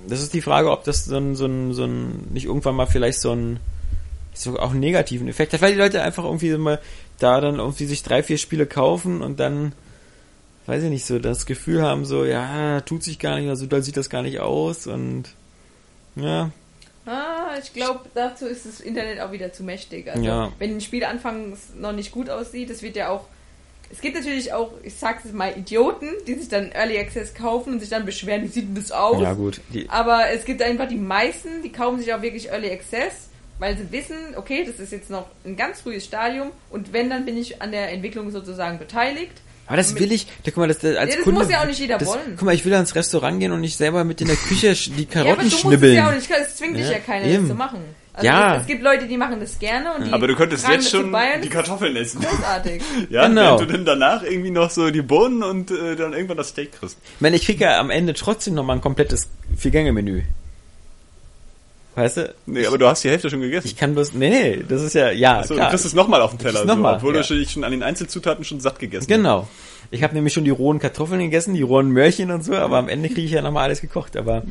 [0.09, 2.87] Das ist die Frage, ob das so ein, so ein, so ein nicht irgendwann mal
[2.87, 3.59] vielleicht so ein
[4.33, 6.79] so auch einen negativen Effekt hat, weil die Leute einfach irgendwie mal
[7.19, 9.73] da dann irgendwie sich drei, vier Spiele kaufen und dann
[10.65, 13.81] weiß ich nicht, so das Gefühl haben, so, ja, tut sich gar nicht, also doll
[13.83, 15.25] sieht das gar nicht aus und
[16.15, 16.51] ja,
[17.05, 20.11] Ah, ich glaube, dazu ist das Internet auch wieder zu mächtig.
[20.11, 20.51] Also, Ja.
[20.59, 23.25] wenn ein Spiel anfangs noch nicht gut aussieht, das wird ja auch.
[23.91, 27.73] Es gibt natürlich auch, ich sag's jetzt mal, Idioten, die sich dann Early Access kaufen
[27.73, 29.21] und sich dann beschweren, wie sieht denn das aus?
[29.21, 32.69] ja gut, die, Aber es gibt einfach die meisten, die kaufen sich auch wirklich Early
[32.71, 37.09] Access, weil sie wissen, okay, das ist jetzt noch ein ganz frühes Stadium und wenn,
[37.09, 39.33] dann bin ich an der Entwicklung sozusagen beteiligt.
[39.65, 41.41] Aber das will ich, da, guck mal, das, das als Ja, das Kunde.
[41.41, 42.35] muss ja auch nicht jeder das, wollen.
[42.37, 45.07] Guck mal, ich will ans Restaurant gehen und nicht selber mit in der Küche die
[45.11, 45.95] Ja, aber Karotten du musst es schnibbeln.
[45.95, 47.43] ja auch nicht, es zwingt dich Ja, ja keiner, eben.
[47.43, 47.79] das zu machen.
[48.13, 48.55] Also Ja.
[48.55, 51.11] Es, es gibt Leute, die machen das gerne und die Aber du könntest jetzt schon
[51.11, 52.21] bei und die das ist Kartoffeln essen.
[52.21, 52.81] großartig.
[53.09, 53.41] Ja, Genau.
[53.57, 56.71] während du dann danach irgendwie noch so die Bohnen und äh, dann irgendwann das Steak
[56.79, 56.97] kriegst.
[57.15, 60.23] Ich meine, ich kriege ja am Ende trotzdem nochmal ein komplettes Vier-Gänge-Menü.
[61.95, 62.33] Weißt du?
[62.45, 63.67] Nee, aber du hast die Hälfte schon gegessen.
[63.67, 65.69] Ich kann bloß, nee, nee, das ist ja, ja, so, du klar.
[65.69, 67.21] kriegst es nochmal auf den Teller, kriegst so, noch mal, obwohl ja.
[67.21, 69.07] du schon- dich schon an den Einzelzutaten schon satt gegessen hast.
[69.07, 69.47] Genau.
[69.91, 72.89] Ich habe nämlich schon die rohen Kartoffeln gegessen, die rohen Möhrchen und so, aber am
[72.89, 74.15] Ende kriege ich ja nochmal alles gekocht.
[74.17, 74.43] Aber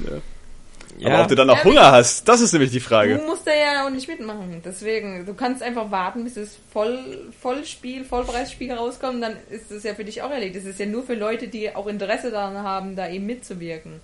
[1.05, 3.21] Aber ob du dann noch Ja, Hunger hast, das ist nämlich die Du Frage.
[3.27, 4.61] musst da ja auch nicht mitmachen.
[4.65, 6.99] Deswegen, du kannst einfach warten, bis das Voll,
[7.41, 10.57] Vollspiel, Vollpreisspiel rauskommt, dann ist das ja für dich auch erledigt.
[10.57, 14.01] Das ist ja nur für Leute, die auch Interesse daran haben, da eben mitzuwirken.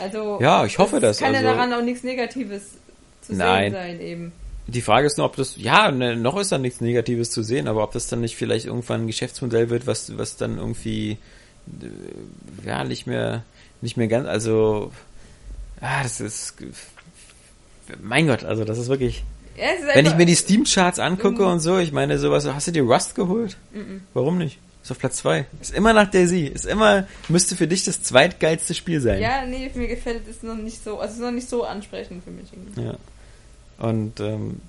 [0.00, 2.70] Also Ja, ich hoffe das, kann ja also- daran auch nichts Negatives
[3.22, 3.72] zu Nein.
[3.72, 4.32] sehen sein eben.
[4.68, 7.66] Die Frage ist nur, ob das, ja, ne, noch ist da nichts Negatives zu sehen,
[7.66, 11.18] aber ob das dann nicht vielleicht irgendwann ein Geschäftsmodell wird, was, was dann irgendwie,
[11.82, 13.42] äh, ja, nicht mehr,
[13.80, 14.92] nicht mehr ganz, also,
[15.82, 16.54] ah, das ist,
[18.02, 19.22] mein Gott, also das ist wirklich,
[19.56, 21.48] Ja, ist wenn ich mir die Steam-Charts angucke Mhm.
[21.48, 23.56] und so, ich meine sowas, hast du dir Rust geholt?
[24.14, 24.58] Warum nicht?
[24.82, 25.46] Ist auf Platz zwei.
[25.60, 26.46] Ist immer nach Daisy.
[26.46, 29.20] Ist immer, müsste für dich das zweitgeilste Spiel sein.
[29.20, 32.24] Ja, nee, mir gefällt es noch nicht so, also es ist noch nicht so ansprechend
[32.24, 32.48] für mich.
[32.52, 32.82] irgendwie.
[32.82, 32.94] Ja.
[33.78, 34.60] Und ähm,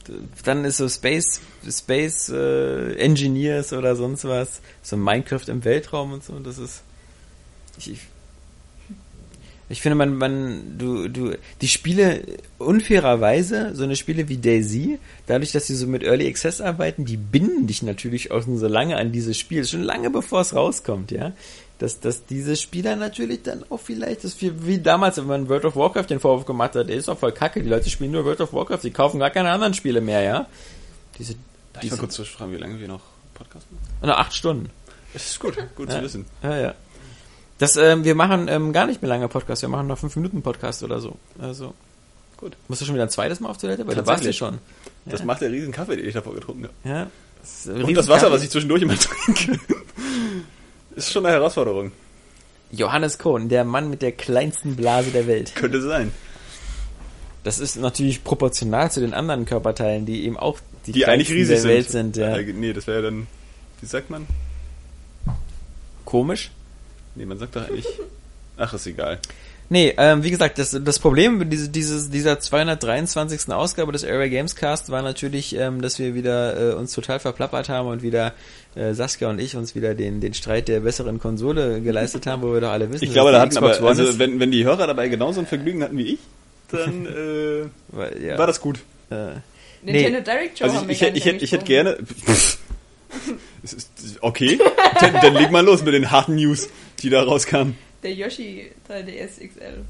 [0.44, 6.24] dann ist so Space, Space äh, Engineers oder sonst was, so Minecraft im Weltraum und
[6.24, 6.38] so.
[6.40, 6.82] Das ist,
[7.80, 8.00] ich, ich,
[9.74, 12.22] ich finde, man, man, du, du, die Spiele
[12.60, 17.18] unfairerweise, so eine Spiele wie Daisy, dadurch, dass sie so mit Early Access arbeiten, die
[17.18, 21.12] binden dich natürlich auch schon so lange an dieses Spiel, schon lange bevor es rauskommt,
[21.12, 21.34] ja.
[21.80, 25.66] Dass, dass diese Spieler natürlich dann auch vielleicht, das wie, wie damals, wenn man World
[25.66, 28.24] of Warcraft den Vorwurf gemacht hat, der ist doch voll kacke, die Leute spielen nur
[28.26, 30.48] World of Warcraft, die kaufen gar keine anderen Spiele mehr, ja.
[31.18, 31.36] Diese,
[31.74, 33.02] Darf ich mal kurz zwischenfragen, wie lange wir noch
[33.34, 33.84] Podcast machen?
[34.02, 34.70] na, acht Stunden.
[35.14, 35.96] Das ist gut, gut Ja.
[35.98, 36.26] zu wissen.
[36.44, 36.74] Ja, ja.
[37.64, 40.42] Das, ähm, wir machen ähm, gar nicht mehr lange Podcast, wir machen noch fünf Minuten
[40.42, 41.16] Podcast oder so.
[41.40, 41.74] Also.
[42.38, 42.58] Gut.
[42.68, 43.88] Musst du schon wieder ein zweites Mal auf Toilette?
[43.88, 44.38] Weil da warst du Tatsächlich.
[44.38, 44.58] schon.
[45.06, 45.26] Das Ja.
[45.26, 46.74] macht der riesen Kaffee, den ich davor getrunken habe.
[46.84, 47.08] Ja.
[47.42, 49.60] Das Und das Wasser, was ich zwischendurch immer trinke.
[50.96, 51.92] Ist schon eine Herausforderung.
[52.72, 55.56] Johannes Kohn, der Mann mit der kleinsten Blase der Welt.
[55.56, 56.12] Könnte sein.
[57.44, 61.34] Das ist natürlich proportional zu den anderen Körperteilen, die eben auch die, Die eigentlich kleinsten
[61.38, 61.70] riesig der sind.
[61.72, 62.18] Welt sind.
[62.18, 62.38] Ja.
[62.38, 63.28] Äh, nee, das wäre ja dann,
[63.80, 64.28] wie sagt man?
[66.06, 66.52] Komisch.
[67.16, 67.88] Nee, man sagt doch eigentlich,
[68.58, 69.20] ach, ist egal.
[69.70, 73.52] Nee, ähm, wie gesagt, das, das Problem mit diese, dieses, dieser 223.
[73.54, 77.70] Ausgabe des Area Games Cast war natürlich, ähm, dass wir wieder äh, uns total verplappert
[77.70, 78.34] haben und wieder
[78.76, 82.54] äh, Saskia und ich uns wieder den, den Streit der besseren Konsole geleistet haben, wo
[82.54, 84.20] wir doch alle wissen, Ich dass glaube, die da hatten aber, Xbox One also ist.
[84.20, 86.20] wenn, wenn die Hörer dabei genauso ein Vergnügen hatten wie ich,
[86.70, 88.80] dann äh, Weil, ja, war das gut.
[89.10, 89.16] äh,
[89.82, 90.24] Nintendo Nee.
[90.24, 91.98] Direct Show Also haben ich, wir ich, ich, hätte, ich hätte gerne.
[93.64, 93.90] Es ist,
[94.22, 94.60] okay,
[95.00, 96.68] dann, dann leg mal los mit den harten News,
[97.04, 97.78] die da rauskamen.
[98.02, 99.84] Der Yoshi 3DS XL.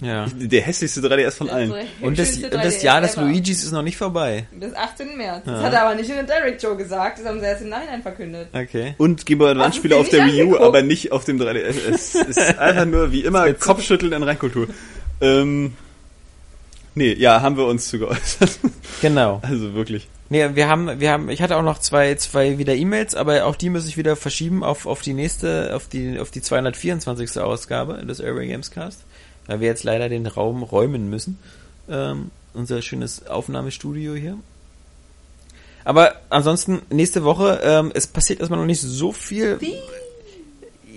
[0.00, 0.26] ja.
[0.36, 1.72] Der hässlichste 3DS von allen.
[2.00, 3.16] Und das, das 3DS Jahr des.
[3.16, 4.46] Luigis ist noch nicht vorbei.
[4.52, 5.16] Bis 18.
[5.16, 5.44] März.
[5.46, 5.52] Ja.
[5.54, 7.68] Das hat er aber nicht in der Direct Show gesagt, das haben sie erst im
[7.70, 8.48] Nachhinein verkündet.
[8.52, 8.94] Okay.
[8.98, 11.76] Und Game Boy Advance Spiele auf der Wii U, aber nicht auf dem 3DS.
[11.90, 14.68] Es ist einfach nur wie immer Kopfschütteln in Reinkultur.
[15.20, 15.72] Ähm,
[16.98, 18.58] nee, ja, haben wir uns zu geäußert.
[19.00, 19.38] Genau.
[19.42, 20.08] Also wirklich.
[20.28, 23.54] Nee, wir haben, wir haben, ich hatte auch noch zwei, zwei wieder E-Mails, aber auch
[23.54, 27.38] die muss ich wieder verschieben auf, auf die nächste, auf die, auf die 224.
[27.38, 29.04] Ausgabe des Area Games Cast,
[29.46, 31.38] weil wir jetzt leider den Raum räumen müssen.
[31.88, 34.36] Ähm, unser schönes Aufnahmestudio hier.
[35.84, 39.60] Aber ansonsten, nächste Woche, ähm, es passiert erstmal noch nicht so viel.
[39.60, 39.76] Wie?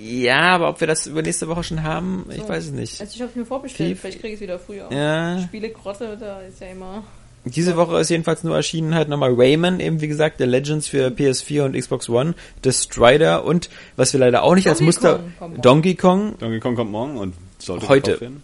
[0.03, 2.49] Ja, aber ob wir das über nächste Woche schon haben, ich So.
[2.49, 2.99] weiß es nicht.
[3.01, 4.91] Also ich habe mir vorbestellt, Viel- vielleicht kriege ich es wieder früher.
[4.91, 5.39] Ja.
[5.43, 7.03] Spielegrotte, da ist ja immer...
[7.43, 11.07] Diese Woche ist jedenfalls nur erschienen halt nochmal Rayman, eben wie gesagt, der Legends für
[11.07, 15.19] PS4 und Xbox One, The Strider und was wir leider auch nicht als Donkey Muster
[15.39, 15.61] Kong.
[15.61, 16.37] Donkey Kong.
[16.37, 18.21] Donkey Kong kommt morgen und sollte Heute.
[18.21, 18.43] werden.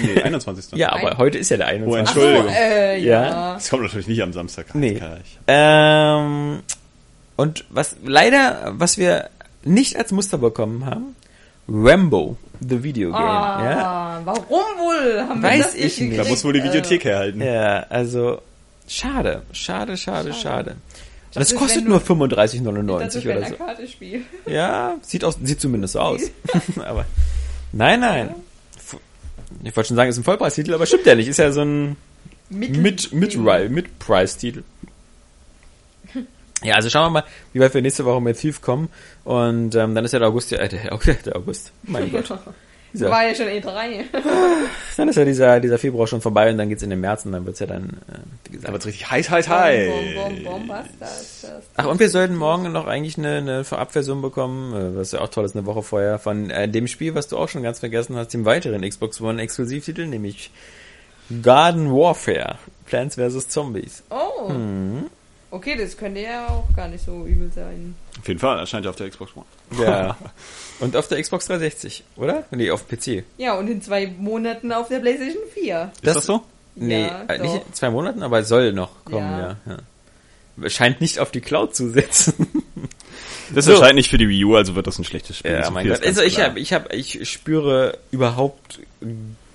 [0.00, 0.76] Nee, 21.
[0.78, 1.18] Ja, aber Nein.
[1.18, 2.08] heute ist ja der Oh, 21.
[2.08, 2.52] Ach so, Entschuldigung.
[2.56, 3.22] äh, ja.
[3.26, 3.54] Ja.
[3.54, 4.74] Das kommt natürlich nicht am Samstag.
[4.74, 4.92] Nee.
[5.24, 6.60] Ich- Ähm,
[7.36, 9.28] und was leider, was wir
[9.66, 11.16] nicht als Muster bekommen haben,
[11.68, 13.20] Rambo, the Video Game.
[13.20, 14.20] Ah, Ja?
[14.24, 15.20] warum wohl?
[15.28, 16.18] Haben wir Weiß das ich nicht.
[16.18, 17.40] Da muss wohl die Videothek Äh, herhalten.
[17.42, 18.40] ja, also
[18.88, 20.70] schade, schade, schade, schade.
[20.70, 23.64] Und das dachte, kostet nur du- 35,99 Das wäre oder ein so.
[23.64, 24.22] Arcade-Spiel.
[24.46, 26.20] Ja, sieht aus, sieht zumindest so aus.
[26.86, 27.04] aber
[27.72, 28.34] nein, nein.
[29.64, 31.28] Ich wollte schon sagen, ist ein Vollpreistitel, aber stimmt ja nicht.
[31.28, 31.96] Ist ja so ein
[32.48, 33.36] mit mit
[33.70, 34.62] mit Price Titel.
[36.62, 38.88] Ja, also schauen wir mal, wie weit wir nächste Woche mit Thief kommen
[39.24, 41.72] und ähm, dann ist ja der August ja äh, der, August- der August.
[41.82, 42.32] Mein Gott.
[42.92, 44.04] Dieser, War ja schon E3.
[44.96, 47.32] dann ist ja dieser dieser Februar schon vorbei und dann geht's in den März und
[47.32, 48.68] dann wird's ja dann äh, wie gesagt.
[48.68, 50.14] Da wird's richtig heiß, heiß, Bom, heiß.
[50.14, 54.22] bom, bom, was das, das, Ach, und wir sollten morgen noch eigentlich eine, eine Vorabversion
[54.22, 57.28] bekommen, äh, was ja auch toll ist, eine Woche vorher, von äh, dem Spiel, was
[57.28, 60.50] du auch schon ganz vergessen hast, dem weiteren Xbox One Exklusivtitel, nämlich
[61.42, 63.48] Garden Warfare, Plants vs.
[63.48, 64.04] Zombies.
[64.10, 64.48] Oh.
[64.52, 65.06] Mhm.
[65.50, 67.94] Okay, das könnte ja auch gar nicht so übel sein.
[68.18, 69.46] Auf jeden Fall, erscheint ja auf der Xbox One.
[69.82, 70.16] Ja.
[70.80, 72.44] und auf der Xbox 360, oder?
[72.50, 73.24] Nee, auf PC.
[73.38, 75.92] Ja, und in zwei Monaten auf der PlayStation 4.
[76.02, 76.42] Ist das, so?
[76.74, 79.56] Nee, Ja, äh, nicht in zwei Monaten, aber soll noch kommen, ja.
[79.66, 79.76] Ja.
[80.62, 80.68] ja.
[80.70, 82.34] Scheint nicht auf die Cloud zu setzen.
[83.54, 83.72] Das So.
[83.72, 85.52] erscheint nicht für die Wii U, also wird das ein schlechtes Spiel.
[85.52, 86.04] Ja, So mein Gott.
[86.04, 88.80] Also ich habe, ich habe, ich spüre überhaupt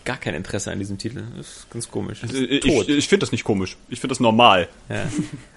[0.05, 1.23] gar kein Interesse an diesem Titel.
[1.37, 2.21] Das ist ganz komisch.
[2.21, 3.77] Das ist Ich, ich, ich finde das nicht komisch.
[3.89, 4.67] Ich finde das normal.
[4.89, 5.03] Ja.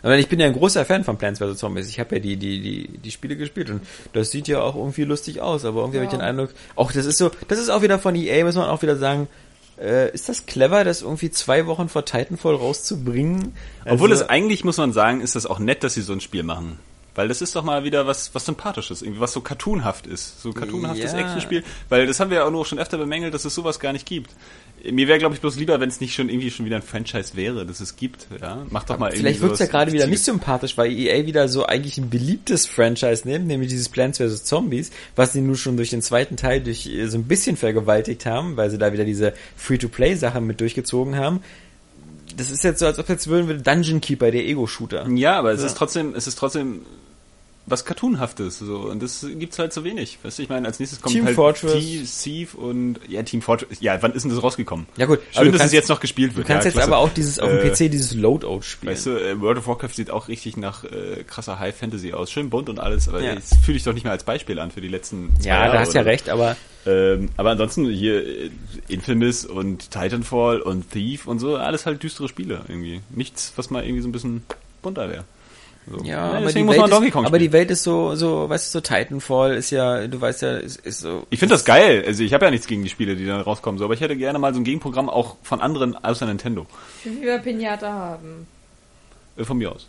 [0.02, 1.56] Aber ich bin ja ein großer Fan von Plants vs.
[1.58, 1.88] Zombies.
[1.88, 3.82] Ich habe ja die, die, die, die Spiele gespielt und
[4.12, 7.06] das sieht ja auch irgendwie lustig aus, aber irgendwie habe ich den Eindruck, auch das
[7.06, 9.28] ist so, das ist auch wieder von EA, muss man auch wieder sagen,
[9.80, 13.54] äh, ist das clever, das irgendwie zwei Wochen vor Titanfall rauszubringen?
[13.86, 16.20] Obwohl Also- es eigentlich, muss man sagen, ist das auch nett, dass sie so ein
[16.20, 16.78] Spiel machen.
[17.14, 20.42] Weil das ist doch mal wieder was, was Sympathisches, irgendwie was so cartoonhaft ist.
[20.42, 21.18] So cartoonhaftes Ja.
[21.18, 21.62] Actionspiel.
[21.88, 24.06] Weil das haben wir ja auch nur schon öfter bemängelt, dass es sowas gar nicht
[24.06, 24.30] gibt.
[24.90, 27.36] Mir wäre, glaube ich, bloß lieber, wenn es nicht schon irgendwie schon wieder ein Franchise
[27.36, 28.26] wäre, dass es gibt.
[28.40, 31.24] Ja, Macht doch mal irgendwie Vielleicht wird's ja sowas gerade wieder nicht sympathisch, weil EA
[31.24, 34.44] wieder so eigentlich ein beliebtes Franchise nimmt, nämlich dieses Plants vs.
[34.44, 38.26] Zombies, was sie nun schon durch den zweiten Teil durch äh, so ein bisschen vergewaltigt
[38.26, 41.40] haben, weil sie da wieder diese Free-to-Play-Sache mit durchgezogen haben.
[42.36, 45.08] Das ist jetzt so, als ob jetzt würden wir Dungeon Keeper, der Ego-Shooter.
[45.10, 45.66] Ja, aber es Ja.
[45.66, 46.82] ist trotzdem, es ist trotzdem
[47.66, 48.76] was Cartoonhaftes, so.
[48.76, 50.18] Und das gibt's halt so wenig.
[50.22, 52.22] Weißt du, ich meine, als nächstes kommt Team halt Fortress.
[52.22, 53.78] Thief, und, ja, Team Fortress.
[53.80, 54.86] Ja, wann ist denn das rausgekommen?
[54.98, 56.46] Ja gut, aber Schön, du dass kannst- es jetzt noch gespielt Du wird.
[56.48, 56.88] kannst ja, jetzt klasse.
[56.88, 58.92] aber auch dieses auf dem Äh, PC dieses Loadout spielen.
[58.92, 62.30] Weißt du, äh, World of Warcraft sieht auch richtig nach äh, krasser High Fantasy aus.
[62.30, 63.34] Schön bunt und alles, aber Ja.
[63.34, 65.72] das fühle ich doch nicht mehr als Beispiel an für die letzten zwei ja, Jahre.
[65.72, 66.10] da hast du ja oder so.
[66.10, 68.50] recht, aber Ähm, aber ansonsten hier äh,
[68.88, 73.00] Infamous und Titanfall und Thief und so, alles halt düstere Spiele irgendwie.
[73.08, 74.42] Nichts, was mal irgendwie so ein bisschen
[74.82, 75.24] bunter wäre.
[75.86, 76.02] So.
[76.04, 78.48] ja, aber, die deswegen muss Welt man Donkey ist, aber die Welt ist so, so,
[78.48, 81.26] weißt du, so Titanfall ist ja, du weißt ja, ist, ist so.
[81.28, 82.02] Ich finde das geil.
[82.06, 84.16] Also ich habe ja nichts gegen die Spiele, die dann rauskommen, so, aber ich hätte
[84.16, 86.66] gerne mal so ein Gegenprogramm auch von anderen außer Nintendo.
[87.00, 88.46] Ich will lieber Pinata haben.
[89.36, 89.86] Äh, von mir aus.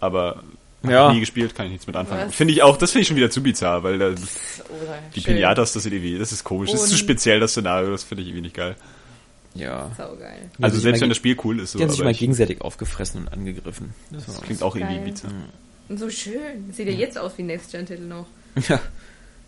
[0.00, 0.42] Aber
[0.82, 1.08] Ja.
[1.08, 2.30] ich nie gespielt, kann ich nichts mit anfangen.
[2.30, 4.16] Finde ich auch, das finde ich schon wieder zu bizarr, weil da, Oder
[5.14, 5.20] die.
[5.20, 6.70] Pinatas, das sind irgendwie, das ist komisch.
[6.70, 8.76] Das ist zu Und- speziell, das Szenario, das finde ich irgendwie nicht geil.
[9.54, 9.90] Ja.
[9.96, 10.50] Saugeil.
[10.60, 13.28] Also selbst wenn das Spiel cool ist, so, Die haben sich mal gegenseitig aufgefressen und
[13.32, 13.94] angegriffen.
[14.10, 15.30] Das war klingt auch irgendwie bizarr.
[15.88, 16.72] Und so schön.
[16.72, 18.26] Sieht ja jetzt aus wie Next-Gen-Titel noch.
[18.68, 18.80] Ja, ja,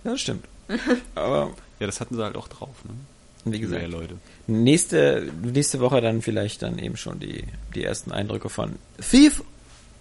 [0.05, 0.45] das stimmt.
[1.15, 2.93] Aber Ja, das hatten sie halt auch drauf, ne?
[3.53, 4.15] wie gesagt, Ja, Leute.
[4.49, 7.45] nächste, nächste Woche dann vielleicht dann eben schon die,
[7.75, 8.77] die ersten Eindrücke von
[9.11, 9.43] Thief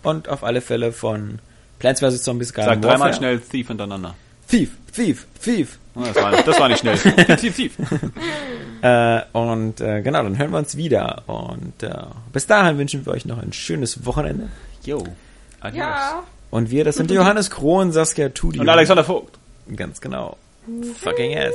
[0.03, 1.39] und auf alle Fälle von
[1.79, 2.23] Plants vs.
[2.23, 3.13] Zombies Sag Garden dreimal Warfare.
[3.17, 4.15] schnell Thief hintereinander.
[4.47, 5.77] Thief, Thief, Thief.
[5.95, 6.97] Das war, das war nicht schnell.
[7.37, 7.77] tief, tief,
[8.81, 11.23] äh, und äh, genau, dann hören wir uns wieder.
[11.27, 11.89] Und äh,
[12.33, 14.49] bis dahin wünschen wir euch noch ein schönes Wochenende.
[14.83, 15.03] Jo.
[15.61, 15.79] Adios.
[15.79, 16.23] Ja.
[16.51, 18.59] Und wir, das sind Johannes Krohn, Saskia Tudi.
[18.59, 19.37] Und Alexander Vogt.
[19.75, 20.37] Ganz genau.
[21.01, 21.53] Fucking ass.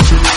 [0.00, 0.31] Yes.